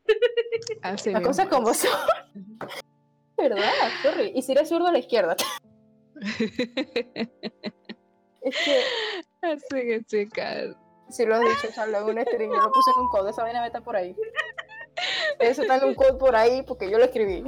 Así 0.82 1.10
la 1.10 1.22
cosa 1.22 1.48
como 1.48 1.72
son. 1.74 1.90
¿Verdad? 3.36 3.72
Sorry. 4.02 4.32
Y 4.34 4.42
si 4.42 4.52
eres 4.52 4.68
zurdo 4.68 4.88
a 4.88 4.92
la 4.92 4.98
izquierda. 4.98 5.36
es 8.40 8.56
que. 8.64 8.82
Así 9.42 9.68
que 9.70 10.02
chicas. 10.06 10.76
Si 11.08 11.26
lo 11.26 11.34
has 11.34 11.40
dicho, 11.40 11.74
Chalo, 11.74 11.98
en 11.98 12.16
un 12.16 12.24
stream, 12.24 12.50
yo 12.50 12.60
lo 12.60 12.72
puse 12.72 12.90
en 12.96 13.02
un 13.02 13.08
code, 13.10 13.30
esa 13.30 13.42
vaina 13.42 13.66
está 13.66 13.82
por 13.82 13.96
ahí. 13.96 14.16
Eso 15.38 15.62
está 15.62 15.76
en 15.76 15.84
un 15.84 15.94
code 15.94 16.14
por 16.14 16.34
ahí 16.34 16.62
porque 16.62 16.90
yo 16.90 16.98
lo 16.98 17.04
escribí. 17.04 17.44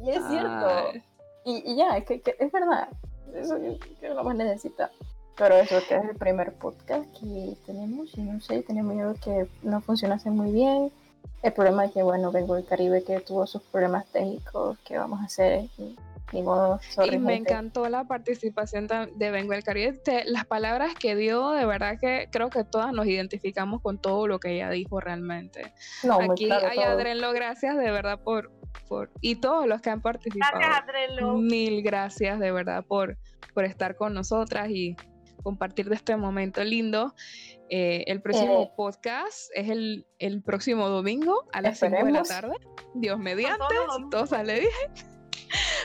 y 0.00 0.10
es 0.10 0.22
cierto. 0.28 0.92
Y, 1.44 1.72
y, 1.72 1.76
ya, 1.76 1.98
es 1.98 2.06
que, 2.06 2.22
que 2.22 2.36
es 2.38 2.50
verdad 2.50 2.88
eso 3.34 3.56
que 4.00 4.08
lo 4.08 4.24
más 4.24 4.36
necesita. 4.36 4.90
Pero 5.36 5.56
eso 5.56 5.76
que 5.88 5.96
es 5.96 6.04
el 6.04 6.16
primer 6.16 6.52
podcast 6.54 7.04
que 7.18 7.56
tenemos 7.66 8.16
y 8.16 8.22
no 8.22 8.40
sé, 8.40 8.62
tenemos 8.62 8.94
miedo 8.94 9.14
que 9.22 9.48
no 9.62 9.80
funcionase 9.80 10.30
muy 10.30 10.52
bien. 10.52 10.92
El 11.42 11.52
problema 11.52 11.86
es 11.86 11.92
que, 11.92 12.02
bueno, 12.02 12.30
vengo 12.30 12.54
del 12.54 12.64
Caribe 12.64 13.02
que 13.02 13.20
tuvo 13.20 13.46
sus 13.46 13.62
problemas 13.62 14.06
técnicos, 14.06 14.78
que 14.78 14.96
vamos 14.96 15.20
a 15.20 15.24
hacer? 15.24 15.68
Y, 15.76 15.96
y 16.34 17.18
me 17.18 17.36
encantó 17.36 17.88
la 17.88 18.04
participación 18.04 18.86
de 18.86 19.30
Vengo 19.30 19.52
del 19.52 19.62
Caribe. 19.62 20.00
las 20.26 20.44
palabras 20.46 20.94
que 20.94 21.16
dio, 21.16 21.50
de 21.50 21.66
verdad 21.66 21.98
que 22.00 22.28
creo 22.30 22.50
que 22.50 22.64
todas 22.64 22.92
nos 22.92 23.06
identificamos 23.06 23.80
con 23.80 23.98
todo 23.98 24.26
lo 24.26 24.38
que 24.38 24.52
ella 24.52 24.70
dijo 24.70 25.00
realmente. 25.00 25.72
No, 26.02 26.20
Aquí 26.20 26.50
hay 26.50 26.78
Adrenlo, 26.78 27.32
gracias 27.32 27.76
de 27.76 27.90
verdad 27.90 28.20
por, 28.20 28.50
por, 28.88 29.10
y 29.20 29.36
todos 29.36 29.66
los 29.66 29.80
que 29.80 29.90
han 29.90 30.00
participado. 30.00 30.58
Mil 31.38 31.82
gracias 31.82 32.38
de 32.38 32.52
verdad 32.52 32.84
por, 32.84 33.16
por 33.52 33.64
estar 33.64 33.96
con 33.96 34.14
nosotras 34.14 34.70
y 34.70 34.96
compartir 35.42 35.88
de 35.88 35.94
este 35.94 36.16
momento 36.16 36.64
lindo. 36.64 37.14
Eh, 37.70 38.04
el 38.08 38.20
próximo 38.20 38.62
eh. 38.62 38.70
podcast 38.76 39.50
es 39.54 39.68
el, 39.68 40.06
el, 40.18 40.42
próximo 40.42 40.88
domingo 40.88 41.44
a 41.52 41.62
las 41.62 41.78
5 41.78 42.04
de 42.04 42.12
la 42.12 42.22
tarde. 42.22 42.54
Dios 42.94 43.18
mediante, 43.18 43.74
todo 44.10 44.26
sale 44.26 44.60
bien. 44.60 45.13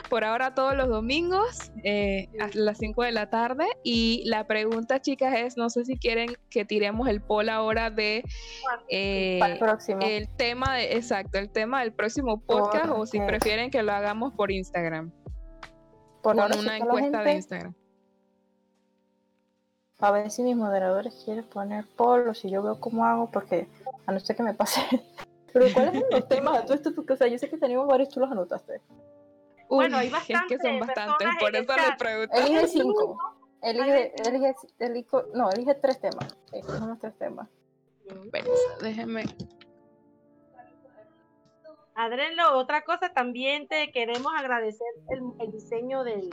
Por 0.10 0.24
ahora 0.24 0.56
todos 0.56 0.76
los 0.76 0.90
domingos 0.90 1.72
eh, 1.84 2.30
a 2.40 2.50
las 2.54 2.78
5 2.80 3.04
de 3.04 3.12
la 3.12 3.30
tarde. 3.30 3.66
Y 3.84 4.24
la 4.26 4.48
pregunta, 4.48 5.02
chicas, 5.02 5.36
es, 5.38 5.58
no 5.58 5.70
sé 5.70 5.86
si 5.86 5.98
quieren 5.98 6.36
que 6.50 6.66
tiremos 6.66 7.08
el 7.08 7.22
poll 7.22 7.50
ahora 7.50 7.90
de 7.90 8.24
eh, 8.90 9.40
el 10.02 10.28
tema 10.36 10.76
de, 10.76 10.94
exacto, 10.98 11.38
el 11.38 11.50
tema 11.50 11.82
del 11.82 11.94
próximo 11.94 12.40
podcast 12.40 12.92
o 12.92 13.06
si 13.06 13.20
prefieren 13.20 13.70
que 13.70 13.84
lo 13.84 13.92
hagamos 13.92 14.34
por 14.34 14.52
Instagram. 14.52 15.12
Por 16.22 16.36
una 16.36 16.78
encuesta 16.78 17.24
de 17.24 17.34
Instagram. 17.34 17.74
A 20.00 20.12
ver 20.12 20.32
si 20.32 20.44
mis 20.44 20.56
moderadores 20.56 21.22
quieren 21.26 21.44
poner 21.44 21.86
poll 21.98 22.30
o 22.30 22.34
si 22.34 22.50
yo 22.50 22.64
veo 22.64 22.80
cómo 22.80 23.06
hago, 23.06 23.30
porque 23.30 23.68
a 24.06 24.14
no 24.14 24.20
ser 24.20 24.36
que 24.36 24.44
me 24.44 24.54
pase 24.54 24.82
Pero 25.54 25.66
¿cuáles 25.74 25.94
son 25.94 26.04
los 26.12 26.28
temas? 26.28 26.66
Tú, 26.66 26.74
esto, 26.74 26.94
porque, 26.94 27.14
o 27.14 27.16
sea, 27.16 27.28
yo 27.28 27.38
sé 27.38 27.50
que 27.50 27.58
teníamos 27.58 27.88
varios, 27.88 28.10
tú 28.10 28.20
los 28.20 28.32
anotaste. 28.32 28.82
Bueno, 29.70 29.98
hay 29.98 30.08
Uy, 30.08 30.14
es 30.16 30.24
que 30.26 30.34
bastantes 30.34 30.62
son 30.62 30.80
bastantes, 30.80 31.28
por 31.40 31.56
eso 31.56 31.74
chat. 31.76 31.98
pregunto. 32.00 32.36
Elige 32.38 32.68
cinco. 32.68 33.18
Elige, 33.62 34.14
elige, 34.28 34.56
elige, 34.80 35.18
no, 35.34 35.50
elige 35.52 35.76
tres 35.76 36.00
temas. 36.00 36.38
Estos 36.52 36.78
son 36.78 36.90
los 36.90 37.00
tres 37.00 37.18
temas. 37.18 37.48
Espérense, 38.06 38.52
déjenme. 38.82 39.24
Adrenlo, 41.96 42.58
otra 42.58 42.84
cosa 42.84 43.10
también 43.14 43.68
te 43.68 43.92
queremos 43.92 44.32
agradecer 44.38 44.88
el, 45.10 45.22
el 45.40 45.52
diseño 45.52 46.04
del. 46.04 46.30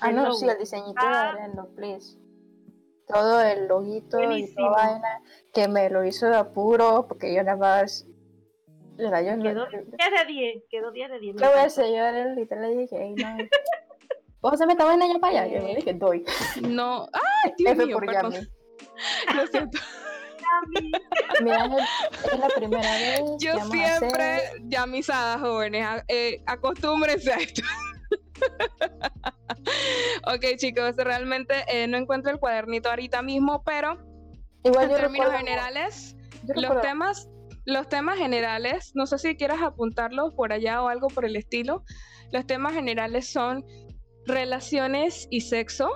Ah, 0.00 0.06
del 0.06 0.16
no, 0.16 0.22
logo. 0.24 0.34
sí, 0.34 0.48
el 0.48 0.58
diseñito 0.58 1.00
de 1.06 1.06
Ah. 1.14 1.30
Adriano, 1.30 1.66
please. 1.76 2.18
Todo 3.06 3.42
el 3.42 3.68
loguito 3.68 4.18
y 4.32 4.52
toda 4.54 4.70
vaina 4.70 5.20
que 5.52 5.68
me 5.68 5.90
lo 5.90 6.04
hizo 6.04 6.26
de 6.26 6.36
apuro 6.36 7.06
porque 7.06 7.34
yo 7.34 7.42
nada 7.44 7.58
más. 7.58 8.06
Mira, 8.96 9.22
yo 9.22 9.36
no. 9.36 9.42
Quedó 9.42 9.68
¿Qué 9.68 9.76
10 9.78 10.10
de 10.18 10.24
10, 10.32 10.62
quedó 10.70 10.90
10 10.92 11.10
de 11.10 11.18
10. 11.18 11.34
me 11.36 11.48
voy 11.48 11.58
a 11.58 11.62
hacer? 11.64 11.86
Yo 11.86 12.10
le 12.12 12.34
literal 12.36 12.70
le 12.70 12.76
dije, 12.82 13.02
"Ey, 13.02 13.14
no. 13.14 13.36
¿Vos 14.40 14.52
hacerme 14.52 14.74
esta 14.74 14.84
vaina 14.84 15.06
ya 15.06 15.18
para 15.18 15.42
allá? 15.42 15.58
Yo 15.60 15.66
le 15.66 15.74
dije, 15.76 15.94
doy. 15.94 16.24
No, 16.68 17.06
¡ay, 17.12 17.52
Dios 17.56 17.72
F 17.72 17.86
mío! 17.86 17.96
por 17.96 18.06
Perdón, 18.06 18.32
Yami. 18.32 18.46
lo 19.36 19.46
siento. 19.46 19.78
Mira, 21.42 21.64
es, 21.66 22.32
es 22.32 22.38
la 22.38 22.48
primera 22.48 22.90
vez 22.92 23.20
Yo 23.40 23.52
que 23.52 23.58
vamos 23.58 23.74
a 23.74 23.98
siempre, 23.98 24.24
hacer. 24.36 24.60
llamizadas 24.64 25.40
jóvenes, 25.40 25.84
a- 25.86 26.04
eh, 26.08 26.42
acostúmbrense 26.46 27.32
a 27.32 27.36
esto. 27.36 27.62
ok, 30.26 30.44
chicos, 30.56 30.94
realmente 30.96 31.64
eh, 31.68 31.86
no 31.88 31.96
encuentro 31.96 32.30
el 32.30 32.38
cuadernito 32.38 32.90
ahorita 32.90 33.22
mismo, 33.22 33.62
pero 33.64 33.98
Igual 34.62 34.84
en 34.84 34.90
yo 34.90 34.96
términos 34.96 35.26
recuerdo- 35.28 35.38
generales, 35.38 36.16
yo 36.44 36.54
los 36.60 36.80
temas, 36.82 37.28
los 37.64 37.88
temas 37.88 38.18
generales, 38.18 38.92
no 38.94 39.06
sé 39.06 39.18
si 39.18 39.36
quieras 39.36 39.62
apuntarlos 39.62 40.34
por 40.34 40.52
allá 40.52 40.82
o 40.82 40.88
algo 40.88 41.08
por 41.08 41.24
el 41.24 41.36
estilo. 41.36 41.84
Los 42.30 42.46
temas 42.46 42.74
generales 42.74 43.32
son 43.32 43.64
relaciones 44.26 45.26
y 45.30 45.42
sexo. 45.42 45.88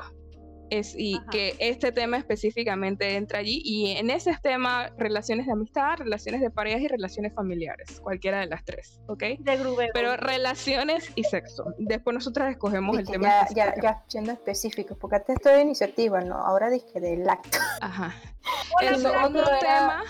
Es, 0.70 0.94
y 0.96 1.16
Ajá. 1.16 1.26
que 1.30 1.56
este 1.58 1.92
tema 1.92 2.16
específicamente 2.18 3.16
entra 3.16 3.38
allí. 3.38 3.60
Y 3.64 3.92
en 3.92 4.10
ese 4.10 4.36
tema, 4.42 4.90
relaciones 4.98 5.46
de 5.46 5.52
amistad, 5.52 5.96
relaciones 5.98 6.40
de 6.40 6.50
parejas 6.50 6.80
y 6.82 6.88
relaciones 6.88 7.34
familiares. 7.34 8.00
Cualquiera 8.00 8.40
de 8.40 8.46
las 8.46 8.64
tres, 8.64 9.00
¿ok? 9.06 9.22
De 9.38 9.56
Grubero. 9.56 9.90
Pero 9.94 10.16
relaciones 10.16 11.10
y 11.14 11.24
sexo. 11.24 11.74
Después 11.78 12.14
nosotras 12.14 12.50
escogemos 12.50 12.98
el 12.98 13.06
tema. 13.06 13.46
ya, 13.54 13.74
ya, 13.74 13.74
ya 13.82 14.04
siendo 14.08 14.32
específico, 14.32 14.96
porque 15.00 15.16
antes 15.16 15.36
estoy 15.36 15.54
de 15.54 15.62
iniciativa, 15.62 16.20
¿no? 16.20 16.36
Ahora 16.36 16.70
dije 16.70 17.00
del 17.00 17.28
acto. 17.28 17.58
Ajá. 17.80 18.14
Hola, 18.80 18.90
El 18.90 18.96
segundo 19.00 19.42
era- 19.42 19.58
tema. 19.58 20.04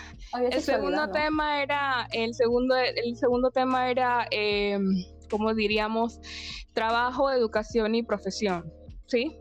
El 0.51 0.61
segundo 0.63 1.07
¿no? 1.07 1.13
tema 1.13 1.63
era, 1.63 2.07
el 2.13 2.35
segundo, 2.35 2.77
el 2.77 3.17
segundo 3.17 3.51
tema 3.51 3.91
era, 3.91 4.27
eh, 4.31 4.79
¿cómo 5.31 5.55
diríamos? 5.55 6.21
Trabajo, 6.75 7.31
educación 7.31 7.95
y 7.95 8.03
profesión, 8.03 8.71
¿sí? 9.07 9.39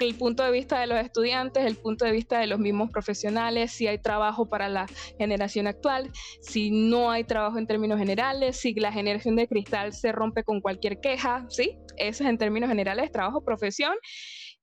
El 0.00 0.16
punto 0.16 0.42
de 0.42 0.50
vista 0.50 0.80
de 0.80 0.86
los 0.86 0.98
estudiantes, 0.98 1.64
el 1.66 1.76
punto 1.76 2.06
de 2.06 2.12
vista 2.12 2.38
de 2.38 2.46
los 2.46 2.58
mismos 2.58 2.90
profesionales, 2.90 3.72
si 3.72 3.86
hay 3.86 3.98
trabajo 3.98 4.48
para 4.48 4.68
la 4.68 4.86
generación 5.18 5.66
actual, 5.66 6.10
si 6.40 6.70
no 6.70 7.10
hay 7.10 7.24
trabajo 7.24 7.58
en 7.58 7.66
términos 7.66 7.98
generales, 7.98 8.56
si 8.56 8.72
la 8.74 8.92
generación 8.92 9.36
de 9.36 9.46
cristal 9.46 9.92
se 9.92 10.10
rompe 10.12 10.42
con 10.42 10.60
cualquier 10.62 10.98
queja, 11.00 11.44
¿sí? 11.50 11.76
Eso 11.98 12.24
es 12.24 12.30
en 12.30 12.38
términos 12.38 12.70
generales, 12.70 13.12
trabajo, 13.12 13.44
profesión 13.44 13.92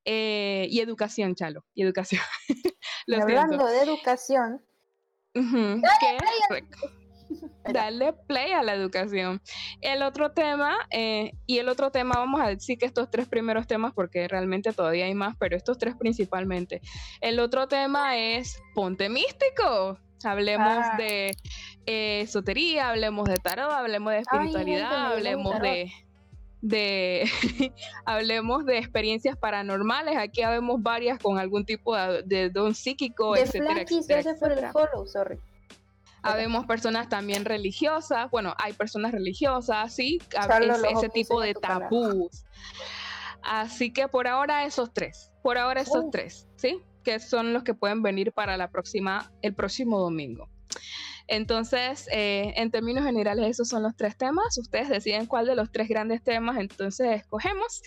eh, 0.05 0.65
y 0.71 0.79
educación, 0.79 1.35
Chalo, 1.35 1.63
y 1.75 1.83
educación. 1.83 2.21
Lo 3.05 3.21
hablando 3.21 3.65
de 3.67 3.81
educación, 3.81 4.65
rec- 6.49 7.06
darle 7.73 8.13
play 8.13 8.51
a 8.51 8.63
la 8.63 8.73
educación. 8.73 9.41
El 9.81 10.01
otro 10.03 10.31
tema, 10.31 10.75
eh, 10.91 11.31
y 11.45 11.59
el 11.59 11.69
otro 11.69 11.91
tema, 11.91 12.15
vamos 12.15 12.41
a 12.41 12.47
decir 12.47 12.77
que 12.77 12.85
estos 12.85 13.09
tres 13.09 13.27
primeros 13.27 13.67
temas, 13.67 13.93
porque 13.93 14.27
realmente 14.27 14.73
todavía 14.73 15.05
hay 15.05 15.13
más, 15.15 15.35
pero 15.37 15.55
estos 15.55 15.77
tres 15.77 15.95
principalmente. 15.95 16.81
El 17.21 17.39
otro 17.39 17.67
tema 17.67 18.17
es 18.17 18.61
Ponte 18.73 19.09
Místico. 19.09 19.97
Hablemos 20.23 20.67
Ah. 20.83 20.95
de 20.97 21.31
eh, 21.85 22.21
esotería, 22.21 22.89
hablemos 22.89 23.27
de 23.29 23.35
tarot, 23.37 23.71
hablemos 23.71 24.11
de 24.11 24.17
Ay, 24.17 24.21
espiritualidad, 24.23 24.89
mi 24.89 25.13
hablemos 25.13 25.59
de 25.61 25.91
de 26.59 27.23
hablemos 28.05 28.65
de 28.65 28.79
experiencias 28.79 29.37
paranormales 29.37 30.17
aquí 30.17 30.41
habemos 30.41 30.81
varias 30.81 31.19
con 31.19 31.37
algún 31.37 31.65
tipo 31.65 31.95
de, 31.95 32.23
de 32.23 32.49
don 32.49 32.73
psíquico 32.73 33.35
de 33.35 33.41
etcétera 33.41 33.81
etcétera, 33.83 34.21
gracias 34.23 34.39
por 34.39 34.51
el 34.51 34.57
etcétera. 34.57 34.73
follow, 34.73 35.05
sorry. 35.05 35.39
Habemos 36.23 36.65
personas 36.65 37.09
también 37.09 37.45
religiosas, 37.45 38.29
bueno, 38.31 38.53
hay 38.57 38.73
personas 38.73 39.11
religiosas, 39.11 39.93
sí, 39.95 40.19
es- 40.31 40.97
ese 40.97 41.09
tipo 41.09 41.39
de 41.41 41.53
tabús. 41.53 42.43
Así 43.43 43.93
que 43.93 44.07
por 44.07 44.27
ahora 44.27 44.65
esos 44.65 44.93
tres, 44.93 45.31
por 45.43 45.57
ahora 45.57 45.81
esos 45.81 46.03
Uh. 46.05 46.09
tres, 46.11 46.47
¿sí? 46.57 46.81
Que 47.03 47.19
son 47.19 47.53
los 47.53 47.63
que 47.63 47.73
pueden 47.73 48.01
venir 48.01 48.33
para 48.33 48.57
la 48.57 48.69
próxima, 48.69 49.31
el 49.41 49.53
próximo 49.53 49.99
domingo. 49.99 50.49
Entonces, 51.29 52.07
eh, 52.11 52.53
en 52.55 52.71
términos 52.71 53.03
generales, 53.05 53.49
esos 53.49 53.67
son 53.67 53.83
los 53.83 53.95
tres 53.95 54.17
temas. 54.17 54.57
Ustedes 54.57 54.87
deciden 54.89 55.25
cuál 55.25 55.45
de 55.45 55.55
los 55.55 55.71
tres 55.71 55.87
grandes 55.89 56.23
temas, 56.23 56.57
entonces 56.57 57.07
escogemos. 57.21 57.81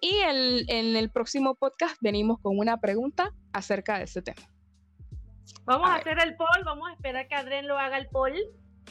Y 0.00 0.16
el- 0.18 0.64
en 0.68 0.96
el 0.96 1.10
próximo 1.10 1.54
podcast 1.56 1.96
venimos 2.00 2.38
con 2.40 2.56
una 2.58 2.78
pregunta 2.80 3.32
acerca 3.52 3.98
de 3.98 4.04
ese 4.04 4.22
tema. 4.22 4.42
Vamos 5.64 5.88
A 5.88 5.94
hacer 5.96 6.18
el 6.18 6.36
poll, 6.36 6.62
vamos 6.64 6.88
a 6.90 6.92
esperar 6.92 7.26
que 7.28 7.34
Adren 7.34 7.66
lo 7.68 7.78
haga 7.78 7.96
el 7.98 8.08
poll. 8.08 8.34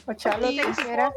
O 0.06 0.12
Charlo 0.14 0.48
te 0.48 0.68
hiciera, 0.68 1.12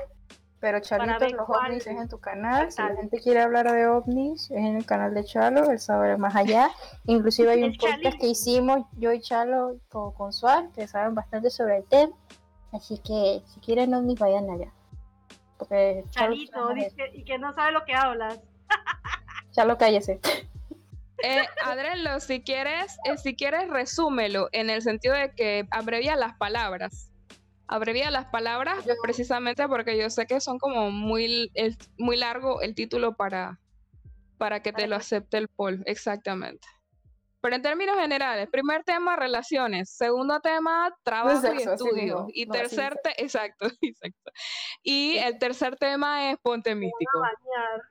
pero 0.60 0.80
Charlitos, 0.80 1.20
ver 1.20 1.32
los 1.34 1.46
cuál- 1.46 1.72
ovnis 1.72 1.88
es 1.88 1.98
en 1.98 2.08
tu 2.10 2.20
canal. 2.20 2.72
Si 2.72 2.82
la 2.82 2.96
gente 2.96 3.20
quiere 3.22 3.42
hablar 3.42 3.72
de 3.72 3.88
ovnis, 3.88 4.52
es 4.52 4.58
en 4.58 4.78
el 4.78 4.86
canal 4.86 5.14
de 5.14 5.24
Chalo, 5.24 5.70
él 5.72 5.80
sabe 5.80 6.16
más 6.18 6.36
allá. 6.36 6.70
Inclusive 7.06 7.52
hay 7.52 7.64
un 7.64 7.72
El 7.72 7.78
podcast 7.78 8.20
que 8.20 8.28
hicimos 8.28 8.86
yo 8.94 9.12
y 9.12 9.20
Chalo 9.22 9.78
con, 9.90 10.14
con 10.14 10.32
Suar, 10.32 10.70
que 10.72 10.88
saben 10.88 11.16
bastante 11.16 11.50
sobre 11.50 11.78
el 11.78 11.86
tema. 11.86 12.16
Así 12.72 13.00
que 13.00 13.42
si 13.48 13.60
quieren 13.60 13.94
ovnis, 13.94 14.20
vayan 14.20 14.50
allá. 14.50 14.72
Porque 15.58 16.04
de 16.06 16.74
dice, 16.76 17.10
y 17.14 17.24
que 17.24 17.40
no 17.40 17.52
sabe 17.54 17.72
lo 17.72 17.84
que 17.84 17.96
hablas. 17.96 18.36
eso. 18.36 18.44
Chalo, 19.52 19.78
cállese. 19.78 20.20
Eh, 21.30 21.46
Adrelo, 21.64 22.20
si 22.22 22.42
quieres, 22.42 22.98
eh, 23.04 23.18
si 23.18 23.36
quieres, 23.36 23.68
resúmelo 23.70 24.48
en 24.54 24.70
el 24.70 24.82
sentido 24.82 25.14
de 25.14 25.32
que 25.32 25.68
abrevia 25.72 26.16
las 26.16 26.38
palabras. 26.38 27.12
Abrevia 27.68 28.10
las 28.12 28.28
palabras 28.28 28.86
Yo- 28.86 28.94
precisamente 29.04 29.68
porque 29.68 29.98
yo 29.98 30.10
sé 30.10 30.26
que 30.26 30.40
son 30.40 30.58
como 30.58 30.90
muy, 30.90 31.52
muy 31.98 32.16
largo 32.16 32.62
el 32.62 32.76
título 32.76 33.16
para, 33.18 33.60
para 34.38 34.62
que 34.62 34.72
te 34.72 34.88
lo 34.88 34.96
acepte 34.96 35.38
el 35.38 35.50
poll. 35.50 35.84
Exactamente. 35.86 36.66
Pero 37.40 37.56
en 37.56 37.62
términos 37.62 37.98
generales, 37.98 38.50
primer 38.50 38.84
tema, 38.84 39.16
relaciones. 39.16 39.90
Segundo 39.92 40.40
tema, 40.40 40.94
trabajo 41.04 41.40
sexo, 41.40 41.70
y 41.70 41.74
estudios. 41.74 41.96
mismo. 41.96 42.28
Y 42.34 42.46
No, 42.48 42.54
tercer 42.54 42.94
dice. 42.94 43.02
tema, 43.04 43.16
exacto, 43.18 43.68
exacto. 43.82 44.32
Y 44.84 45.18
el 45.18 45.38
tercer 45.38 45.76
tema 45.78 46.32
es 46.32 46.38
ponte 46.40 46.74
místico. 46.76 47.20
Bañar. 47.20 47.82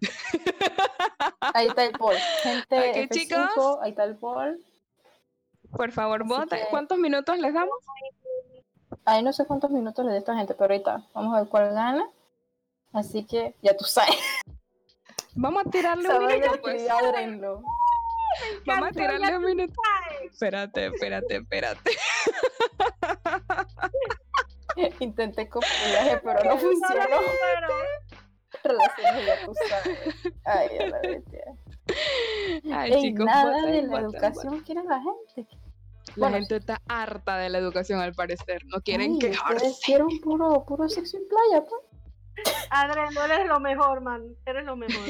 Ahí 1.54 1.66
está 1.68 1.84
el 1.84 1.92
poll. 1.92 2.16
Gente, 2.42 2.78
Ok, 2.78 2.96
F5, 2.96 3.08
chicos. 3.10 3.78
ahí 3.82 3.90
está 3.90 4.04
el 4.04 4.16
poll. 4.16 4.64
Por 5.72 5.90
favor, 5.92 6.24
voten. 6.24 6.58
que- 6.60 6.66
¿Cuántos 6.70 6.98
minutos 6.98 7.38
les 7.38 7.52
damos? 7.54 7.74
Ahí 9.04 9.22
no 9.22 9.32
sé 9.32 9.46
cuántos 9.46 9.70
minutos 9.70 10.04
le 10.04 10.12
dé 10.12 10.18
esta 10.18 10.34
gente, 10.36 10.54
pero 10.54 10.72
ahorita 10.74 11.06
vamos 11.14 11.34
a 11.36 11.40
ver 11.40 11.48
cuál 11.48 11.72
gana. 11.74 12.08
Así 12.92 13.24
que 13.24 13.54
ya 13.62 13.76
tú 13.76 13.84
sabes. 13.84 14.16
Vamos 15.34 15.64
a 15.66 15.70
tirarle 15.70 16.08
un 16.08 16.26
minuto, 16.26 16.60
pues. 16.60 16.82
Vamos 18.66 18.88
a 18.88 18.92
tirarle 18.92 19.36
un 19.36 19.44
minuto. 19.44 19.74
Espérate, 20.24 20.86
espérate, 20.86 21.36
espérate. 21.36 21.90
Intenté 25.00 25.48
copiaje, 25.48 26.20
pero 26.24 26.44
no 26.44 26.58
funcionó. 26.58 27.16
Relaciones 28.62 29.26
ya 29.26 29.44
tú 29.46 29.52
sabes. 29.68 29.98
Ay, 30.44 30.78
a 30.78 30.86
la 30.88 31.00
bestia. 31.00 31.44
Ay, 32.72 32.92
Ey, 32.92 33.00
chicos, 33.02 33.26
nada 33.26 33.62
de 33.66 33.82
la 33.82 34.00
educación 34.00 34.60
quiere 34.60 34.82
la 34.84 35.00
gente. 35.00 35.48
La 36.16 36.28
Bueno, 36.28 36.36
gente 36.36 36.56
está 36.56 36.80
harta 36.88 37.36
de 37.38 37.48
la 37.50 37.58
educación 37.58 38.00
al 38.00 38.12
parecer. 38.14 38.62
No 38.66 38.80
quieren 38.80 39.12
Ay, 39.12 39.18
quejarse. 39.18 39.72
quieren 39.84 40.20
puro, 40.20 40.64
puro 40.66 40.88
sexo 40.88 41.16
en 41.16 41.28
playa, 41.28 41.64
pues. 41.66 41.82
Adren, 42.70 43.12
no 43.14 43.24
eres 43.24 43.46
lo 43.46 43.60
mejor, 43.60 44.00
man. 44.00 44.34
Eres 44.46 44.64
lo 44.64 44.76
mejor. 44.76 45.08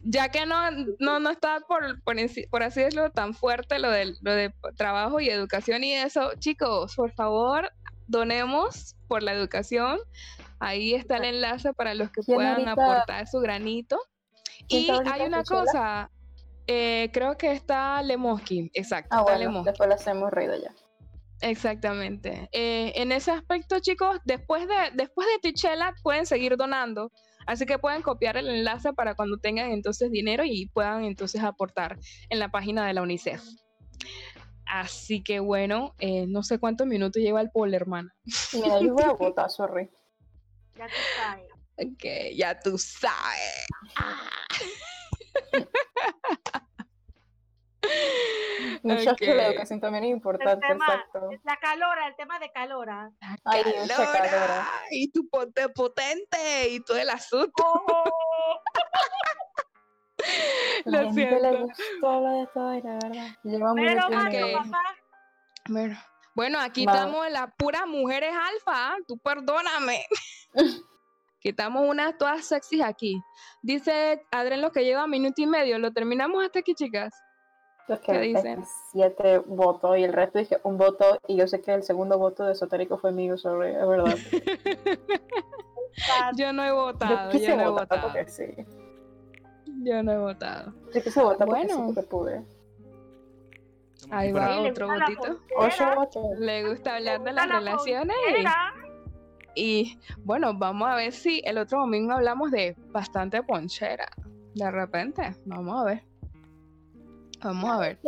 Ya 0.00 0.28
que 0.30 0.46
no, 0.46 0.70
no, 0.98 1.20
no 1.20 1.30
está 1.30 1.60
por, 1.60 2.02
por, 2.02 2.62
así 2.62 2.80
decirlo 2.80 3.10
tan 3.10 3.34
fuerte 3.34 3.78
lo 3.78 3.90
de, 3.90 4.14
lo 4.22 4.32
de 4.34 4.52
trabajo 4.76 5.20
y 5.20 5.28
educación 5.28 5.84
y 5.84 5.94
eso, 5.94 6.32
chicos, 6.38 6.94
por 6.96 7.12
favor, 7.12 7.70
donemos 8.06 8.96
por 9.06 9.22
la 9.22 9.32
educación. 9.32 9.98
Ahí 10.60 10.94
está 10.94 11.18
el 11.18 11.24
enlace 11.24 11.72
para 11.74 11.94
los 11.94 12.10
que 12.10 12.22
¿Quién 12.22 12.36
puedan 12.36 12.54
ahorita- 12.68 12.72
aportar 12.72 13.26
su 13.28 13.38
granito. 13.40 13.98
¿Quién 14.68 14.82
Y 14.82 14.90
hay 15.10 15.22
una 15.22 15.44
cosa, 15.44 16.10
eh, 16.66 17.10
creo 17.12 17.36
que 17.36 17.52
está 17.52 18.02
Lemoski, 18.02 18.70
exacto, 18.74 19.08
Ah, 19.12 19.20
está 19.20 19.22
bueno, 19.32 19.38
Lemoski. 19.38 19.70
después 19.70 19.88
le 19.88 19.94
hacemos 19.94 20.30
ruido 20.30 20.54
ya. 20.60 20.72
Exactamente. 21.40 22.48
Eh, 22.52 22.92
en 22.96 23.12
ese 23.12 23.30
aspecto, 23.30 23.78
chicos, 23.78 24.18
después 24.24 24.66
de, 24.66 24.74
después 24.94 25.28
de 25.28 25.38
Tichela 25.38 25.94
pueden 26.02 26.26
seguir 26.26 26.56
donando. 26.56 27.12
Así 27.48 27.64
que 27.64 27.78
pueden 27.78 28.02
copiar 28.02 28.36
el 28.36 28.46
enlace 28.46 28.92
para 28.92 29.14
cuando 29.14 29.38
tengan 29.38 29.70
entonces 29.70 30.10
dinero 30.10 30.44
y 30.44 30.66
puedan 30.66 31.04
entonces 31.04 31.42
aportar 31.42 31.98
en 32.28 32.40
la 32.40 32.50
página 32.50 32.86
de 32.86 32.92
la 32.92 33.00
UNICEF. 33.00 33.42
Así 34.66 35.22
que 35.22 35.40
bueno, 35.40 35.94
eh, 35.98 36.26
no 36.26 36.42
sé 36.42 36.58
cuántos 36.58 36.86
minutos 36.86 37.22
lleva 37.22 37.40
el 37.40 37.50
pole, 37.50 37.74
hermana. 37.74 38.14
Mira, 38.52 38.80
yo 38.82 38.92
voy 38.92 39.02
a 39.02 39.12
votar, 39.18 39.48
sorry. 39.48 39.88
Ya 40.76 40.88
tú 40.88 40.92
sabes. 41.16 41.48
Ok, 41.78 42.36
ya 42.36 42.60
tú 42.60 42.76
sabes. 42.76 43.66
Ah. 43.96 44.28
La 48.82 48.94
educación 49.48 49.80
también 49.80 50.04
es 50.04 50.08
El 50.10 50.16
importante, 50.16 50.66
tema, 50.66 50.84
exacto. 50.86 51.30
la 51.44 51.56
calora, 51.56 52.06
el 52.08 52.16
tema 52.16 52.38
de 52.38 52.50
calora. 52.52 53.10
Ay, 53.44 53.64
mucha 53.80 54.12
calora. 54.12 54.68
Y 54.90 55.10
tu 55.10 55.28
ponte 55.28 55.68
potente 55.70 56.68
y 56.70 56.80
todo 56.84 56.98
el 56.98 57.10
asunto. 57.10 57.64
Oh, 60.20 60.90
La 60.90 61.02
Lo 61.02 61.12
gente 61.12 61.30
le 61.30 61.40
siento. 61.40 61.58
gustó 61.64 62.20
lo 62.20 62.30
de 62.40 62.46
todo, 62.52 62.74
y 62.74 62.82
la 62.82 62.92
verdad. 62.94 63.26
Lleva 63.44 63.72
pero, 63.74 64.00
papá, 64.08 64.96
Bueno, 65.68 65.98
bueno, 66.34 66.60
aquí 66.60 66.84
Va. 66.84 66.92
estamos 66.92 67.26
en 67.26 67.32
las 67.34 67.46
puras 67.56 67.86
mujeres 67.86 68.32
alfa, 68.34 68.92
¿ah? 68.92 68.96
tú 69.06 69.16
perdóname. 69.18 70.04
Aquí 71.38 71.50
estamos 71.50 71.88
unas 71.88 72.18
todas 72.18 72.44
sexys 72.44 72.82
aquí. 72.82 73.22
Dice 73.62 74.20
Adrián 74.32 74.60
lo 74.60 74.72
que 74.72 74.84
lleva 74.84 75.06
minuto 75.06 75.40
y 75.40 75.46
medio. 75.46 75.78
¿Lo 75.78 75.92
terminamos 75.92 76.44
hasta 76.44 76.58
aquí, 76.58 76.74
chicas? 76.74 77.14
¿Qué 77.96 78.12
que 78.12 78.20
dicen? 78.20 78.64
siete 78.90 79.38
votos 79.38 79.96
y 79.98 80.04
el 80.04 80.12
resto 80.12 80.38
dije 80.38 80.58
un 80.62 80.76
voto 80.78 81.18
y 81.26 81.36
yo 81.36 81.48
sé 81.48 81.60
que 81.60 81.72
el 81.72 81.82
segundo 81.82 82.18
voto 82.18 82.44
de 82.44 82.52
esotérico 82.52 82.98
fue 82.98 83.12
mío, 83.12 83.36
sorry, 83.38 83.70
es 83.70 83.88
verdad. 83.88 84.16
Yo 86.36 86.52
no 86.52 86.64
he 86.64 86.68
Yo 86.68 86.76
votado, 86.76 87.30
quise 87.30 87.48
yo 87.48 87.56
no 87.56 87.62
he 87.62 87.70
votado. 87.70 88.02
porque 88.02 88.26
sí. 88.28 88.44
Yo 89.82 90.02
no 90.02 90.12
he 90.12 90.18
votado. 90.18 90.72
Yo 90.94 91.02
quise 91.02 91.22
votar 91.22 91.46
porque 91.46 91.66
Bueno. 91.66 91.88
sí, 91.88 91.94
porque 91.94 92.08
pude. 92.08 92.44
Ahí 94.10 94.32
va 94.32 94.60
le 94.62 94.70
otro 94.70 94.88
botito. 94.88 95.40
Ocho 95.56 95.84
votos. 95.96 96.38
Le 96.38 96.68
gusta 96.68 96.96
hablar 96.96 97.22
de 97.22 97.32
las 97.32 97.48
la 97.48 97.58
relaciones 97.58 98.16
y- 99.54 99.60
y, 99.60 100.00
bueno, 100.24 100.54
vamos 100.54 100.88
a 100.88 100.94
ver 100.94 101.12
si 101.12 101.42
el 101.44 101.58
otro 101.58 101.80
domingo 101.80 102.12
hablamos 102.12 102.50
de 102.52 102.76
bastante 102.92 103.42
ponchera. 103.42 104.08
De 104.54 104.70
repente, 104.70 105.34
vamos 105.44 105.80
a 105.80 105.84
ver. 105.84 106.04
Vamos 107.42 107.70
a 107.70 107.78
ver. 107.78 107.98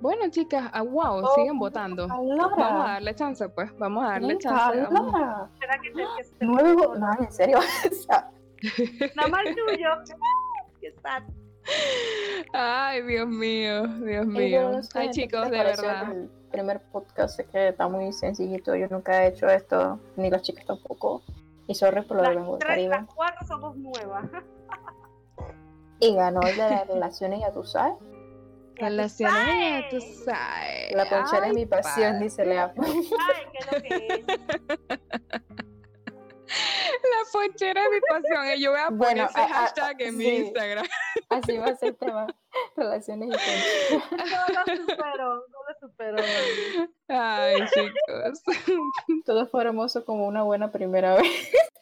Bueno, 0.00 0.28
chicas, 0.30 0.70
ah, 0.72 0.82
wow, 0.82 1.26
siguen 1.34 1.58
votando. 1.58 2.06
Vamos 2.08 2.58
a 2.58 2.84
darle 2.92 3.14
chance, 3.14 3.48
pues. 3.48 3.76
Vamos 3.78 4.04
a 4.04 4.08
darle 4.08 4.38
chance. 4.38 4.82
vamos. 4.90 5.50
Espera 5.54 5.78
que 5.82 5.90
te- 5.90 6.38
que 6.38 6.46
votos. 6.74 6.98
No, 6.98 7.12
en 7.20 7.32
serio. 7.32 7.58
Nada 9.16 9.28
más 9.28 9.42
tuyo. 9.44 9.88
Qué 10.80 10.92
sad. 11.02 11.22
Ay, 12.52 13.02
Dios 13.02 13.26
mío, 13.26 13.86
Dios 13.86 14.26
mío. 14.26 14.70
no 14.72 14.82
sé, 14.82 14.98
Ay, 14.98 15.06
¿qué 15.08 15.12
chicos, 15.12 15.44
de 15.50 15.58
verdad. 15.58 16.12
El 16.12 16.28
primer 16.50 16.82
podcast 16.92 17.40
es 17.40 17.46
que 17.46 17.68
está 17.68 17.88
muy 17.88 18.12
sencillito. 18.12 18.74
Yo 18.76 18.86
nunca 18.88 19.24
he 19.24 19.28
hecho 19.28 19.48
esto, 19.48 19.98
ni 20.16 20.28
las 20.30 20.42
chicas 20.42 20.66
tampoco. 20.66 21.22
Y 21.66 21.74
sorry 21.74 22.02
por 22.02 22.18
lo 22.18 22.22
de 22.22 22.34
del 22.36 22.58
tres, 22.58 22.88
las 22.88 23.06
cuatro 23.14 23.46
somos 23.46 23.76
nuevas. 23.76 24.26
Y 26.06 26.14
ganó 26.14 26.40
el 26.42 26.56
de 26.56 26.68
las 26.70 26.86
relaciones, 26.86 27.40
ya 27.40 27.52
tú 27.52 27.64
sabes. 27.64 27.94
Ya 28.00 28.06
tú 28.76 28.84
Relaciones, 28.84 30.24
sabes. 30.24 30.92
La 30.92 31.04
ponchera 31.08 31.46
es 31.48 31.54
mi 31.54 31.66
pasión, 31.66 32.12
padre. 32.14 32.24
dice 32.24 32.44
Lea. 32.44 32.74
Ay, 32.76 33.46
qué 33.52 33.76
lo 33.76 33.82
que 33.82 34.06
es. 34.14 34.26
La 36.46 37.30
ponchera 37.32 37.82
es 37.84 37.90
mi 37.90 38.00
pasión. 38.08 38.46
y 38.56 38.60
Yo 38.62 38.70
voy 38.72 38.80
a 38.80 38.86
poner 38.88 38.98
Bueno, 38.98 39.24
ese 39.30 39.40
a- 39.40 39.44
a- 39.44 39.48
hashtag 39.48 40.02
en 40.02 40.16
mi 40.16 40.24
sí. 40.24 40.36
Instagram. 40.36 40.86
Así 41.30 41.56
va 41.56 41.66
a 41.66 41.76
ser 41.76 41.88
el 41.90 41.96
tema. 41.96 42.26
Relaciones 42.76 43.28
y 43.28 43.32
ponchera. 43.32 44.26
No 44.26 44.54
lo 44.54 44.76
supero, 44.76 45.34
no 45.34 45.58
lo 45.68 45.74
supero. 45.88 46.16
mami. 46.16 46.88
Ay, 47.08 47.56
chicos. 47.72 48.42
Todo 49.24 49.46
fue 49.46 49.62
hermoso 49.62 50.04
como 50.04 50.26
una 50.26 50.42
buena 50.42 50.70
primera 50.70 51.14
vez. 51.16 51.30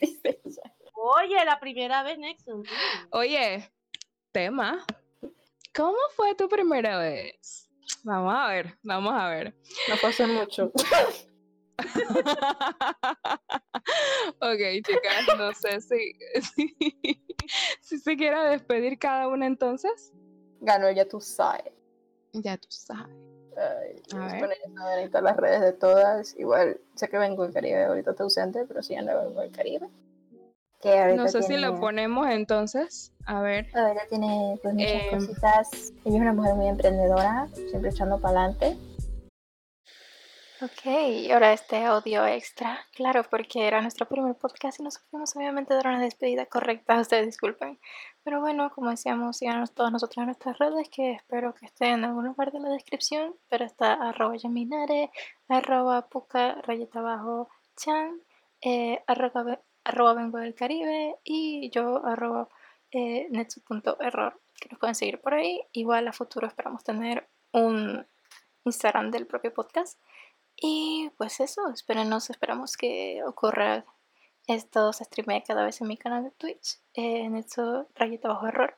Oye, 0.95 1.45
la 1.45 1.59
primera 1.59 2.03
vez, 2.05 2.17
Nexon. 2.19 2.63
Oye, 3.11 3.69
tema. 4.33 4.85
¿Cómo 5.75 5.99
fue 6.17 6.35
tu 6.35 6.49
primera 6.49 6.99
vez? 6.99 7.69
Vamos 8.05 8.35
a 8.35 8.49
ver, 8.49 8.77
vamos 8.83 9.13
a 9.15 9.29
ver. 9.29 9.55
No 9.89 9.95
pasó 10.01 10.27
mucho. 10.27 10.73
ok, 14.41 14.61
chicas, 14.85 15.39
no 15.39 15.53
sé 15.53 15.81
si, 15.81 16.13
si, 16.55 16.77
si 17.81 17.99
se 17.99 18.17
quiera 18.17 18.45
despedir 18.51 18.99
cada 18.99 19.29
una 19.29 19.47
entonces. 19.47 20.13
Ganó, 20.61 20.91
ya 20.91 21.07
tú 21.07 21.21
sabes. 21.21 21.73
Ya 22.33 22.57
tú 22.57 22.69
sabes. 22.71 23.15
Ay, 23.57 24.03
A 24.15 24.19
ver. 24.27 24.41
saben 24.41 24.79
ahorita 24.79 25.21
las 25.21 25.37
redes 25.37 25.61
de 25.61 25.73
todas. 25.73 26.35
Igual, 26.39 26.81
sé 26.95 27.09
que 27.09 27.19
vengo 27.19 27.43
del 27.45 27.53
Caribe, 27.53 27.85
ahorita 27.85 28.13
está 28.13 28.23
ausente, 28.23 28.65
pero 28.67 28.83
sí 28.83 28.95
anda 28.95 29.23
vengo 29.23 29.41
del 29.41 29.53
Caribe. 29.53 29.89
Que 30.83 30.99
ahorita 30.99 31.23
No 31.23 31.29
sé 31.29 31.43
si 31.43 31.57
lo 31.57 31.79
ponemos 31.79 32.29
entonces. 32.29 33.13
A 33.25 33.41
ver. 33.41 33.69
Ahora 33.75 34.03
tiene 34.09 34.59
pues 34.63 34.75
muchas 34.75 34.91
Eh, 34.91 35.09
cositas. 35.13 35.93
Ella 36.05 36.17
es 36.17 36.21
una 36.21 36.33
mujer 36.33 36.55
muy 36.55 36.67
emprendedora, 36.67 37.47
siempre 37.71 37.91
echando 37.91 38.21
para 38.21 38.41
adelante. 38.41 38.77
Ok, 40.61 40.85
y 40.87 41.31
ahora 41.33 41.53
este 41.53 41.85
audio 41.85 42.25
extra, 42.25 42.79
claro, 42.95 43.25
porque 43.29 43.67
era 43.67 43.81
nuestro 43.81 44.07
primer 44.07 44.37
podcast 44.37 44.79
y 44.79 44.85
no 44.85 44.93
supimos 44.93 45.35
obviamente 45.35 45.75
dar 45.75 45.89
una 45.89 46.01
despedida 46.01 46.47
correcta, 46.47 46.97
ustedes 47.01 47.27
disculpen. 47.27 47.81
Pero 48.23 48.41
bueno, 48.41 48.71
como 48.73 48.91
decíamos, 48.91 49.39
síganos 49.39 49.73
todos 49.73 49.91
nosotros 49.91 50.19
en 50.19 50.27
nuestras 50.27 50.59
redes, 50.59 50.89
que 50.89 51.13
espero 51.13 51.53
que 51.55 51.67
estén 51.67 51.95
en 51.95 52.05
algún 52.05 52.27
lugar 52.27 52.53
de 52.53 52.61
la 52.61 52.69
descripción, 52.69 53.35
pero 53.49 53.65
está 53.65 53.95
arroba 53.95 54.37
yaminare, 54.37 55.11
arroba 55.49 56.07
puca, 56.09 56.55
rayeta 56.63 57.01
abajo, 57.01 57.49
chan, 57.77 58.21
eh, 58.61 59.03
arroba, 59.09 59.59
arroba 59.85 60.15
vengo 60.15 60.39
del 60.39 60.55
Caribe 60.55 61.17
y 61.25 61.71
yo 61.71 62.05
arroba 62.05 62.49
eh, 62.91 63.27
netsu.error, 63.31 64.41
que 64.61 64.69
nos 64.71 64.79
pueden 64.79 64.95
seguir 64.95 65.21
por 65.21 65.35
ahí. 65.35 65.61
Igual 65.73 66.09
a 66.09 66.13
futuro 66.13 66.47
esperamos 66.47 66.85
tener 66.85 67.29
un 67.53 68.07
Instagram 68.65 69.11
del 69.11 69.27
propio 69.27 69.53
podcast. 69.53 69.99
Y 70.57 71.11
pues 71.17 71.41
eso, 71.41 71.69
espérenos, 71.71 72.31
esperamos 72.31 72.77
que 72.77 73.23
ocurra 73.27 73.85
esto 74.47 74.93
se 74.93 75.05
streamee 75.05 75.43
cada 75.43 75.65
vez 75.65 75.81
en 75.81 75.89
mi 75.89 75.97
canal 75.97 76.25
de 76.25 76.31
Twitch, 76.33 76.79
eh, 76.95 77.23
en 77.25 77.45
bajo 78.23 78.47
error, 78.47 78.77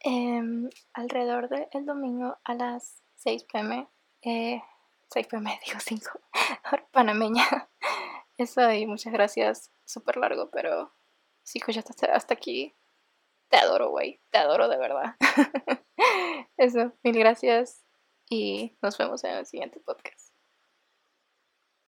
em, 0.00 0.70
alrededor 0.94 1.48
del 1.48 1.84
domingo 1.84 2.38
a 2.44 2.54
las 2.54 3.02
6 3.16 3.44
pm, 3.44 3.86
eh, 4.22 4.62
6 5.10 5.26
pm, 5.26 5.60
digo 5.66 5.78
5, 5.80 6.20
hora 6.72 6.86
panameña. 6.92 7.44
Eso 8.38 8.70
y 8.70 8.86
muchas 8.86 9.12
gracias, 9.12 9.72
súper 9.84 10.18
largo, 10.18 10.50
pero 10.50 10.92
si 11.42 11.58
escuchaste 11.58 12.10
hasta, 12.10 12.34
aquí, 12.34 12.74
te 13.48 13.56
adoro, 13.56 13.90
güey, 13.90 14.20
te 14.30 14.38
adoro 14.38 14.68
de 14.68 14.76
verdad. 14.76 15.16
Eso, 16.58 16.92
mil 17.02 17.18
gracias 17.18 17.84
y 18.28 18.76
nos 18.82 18.98
vemos 18.98 19.24
en 19.24 19.36
el 19.36 19.46
siguiente 19.46 19.80
podcast. 19.80 20.25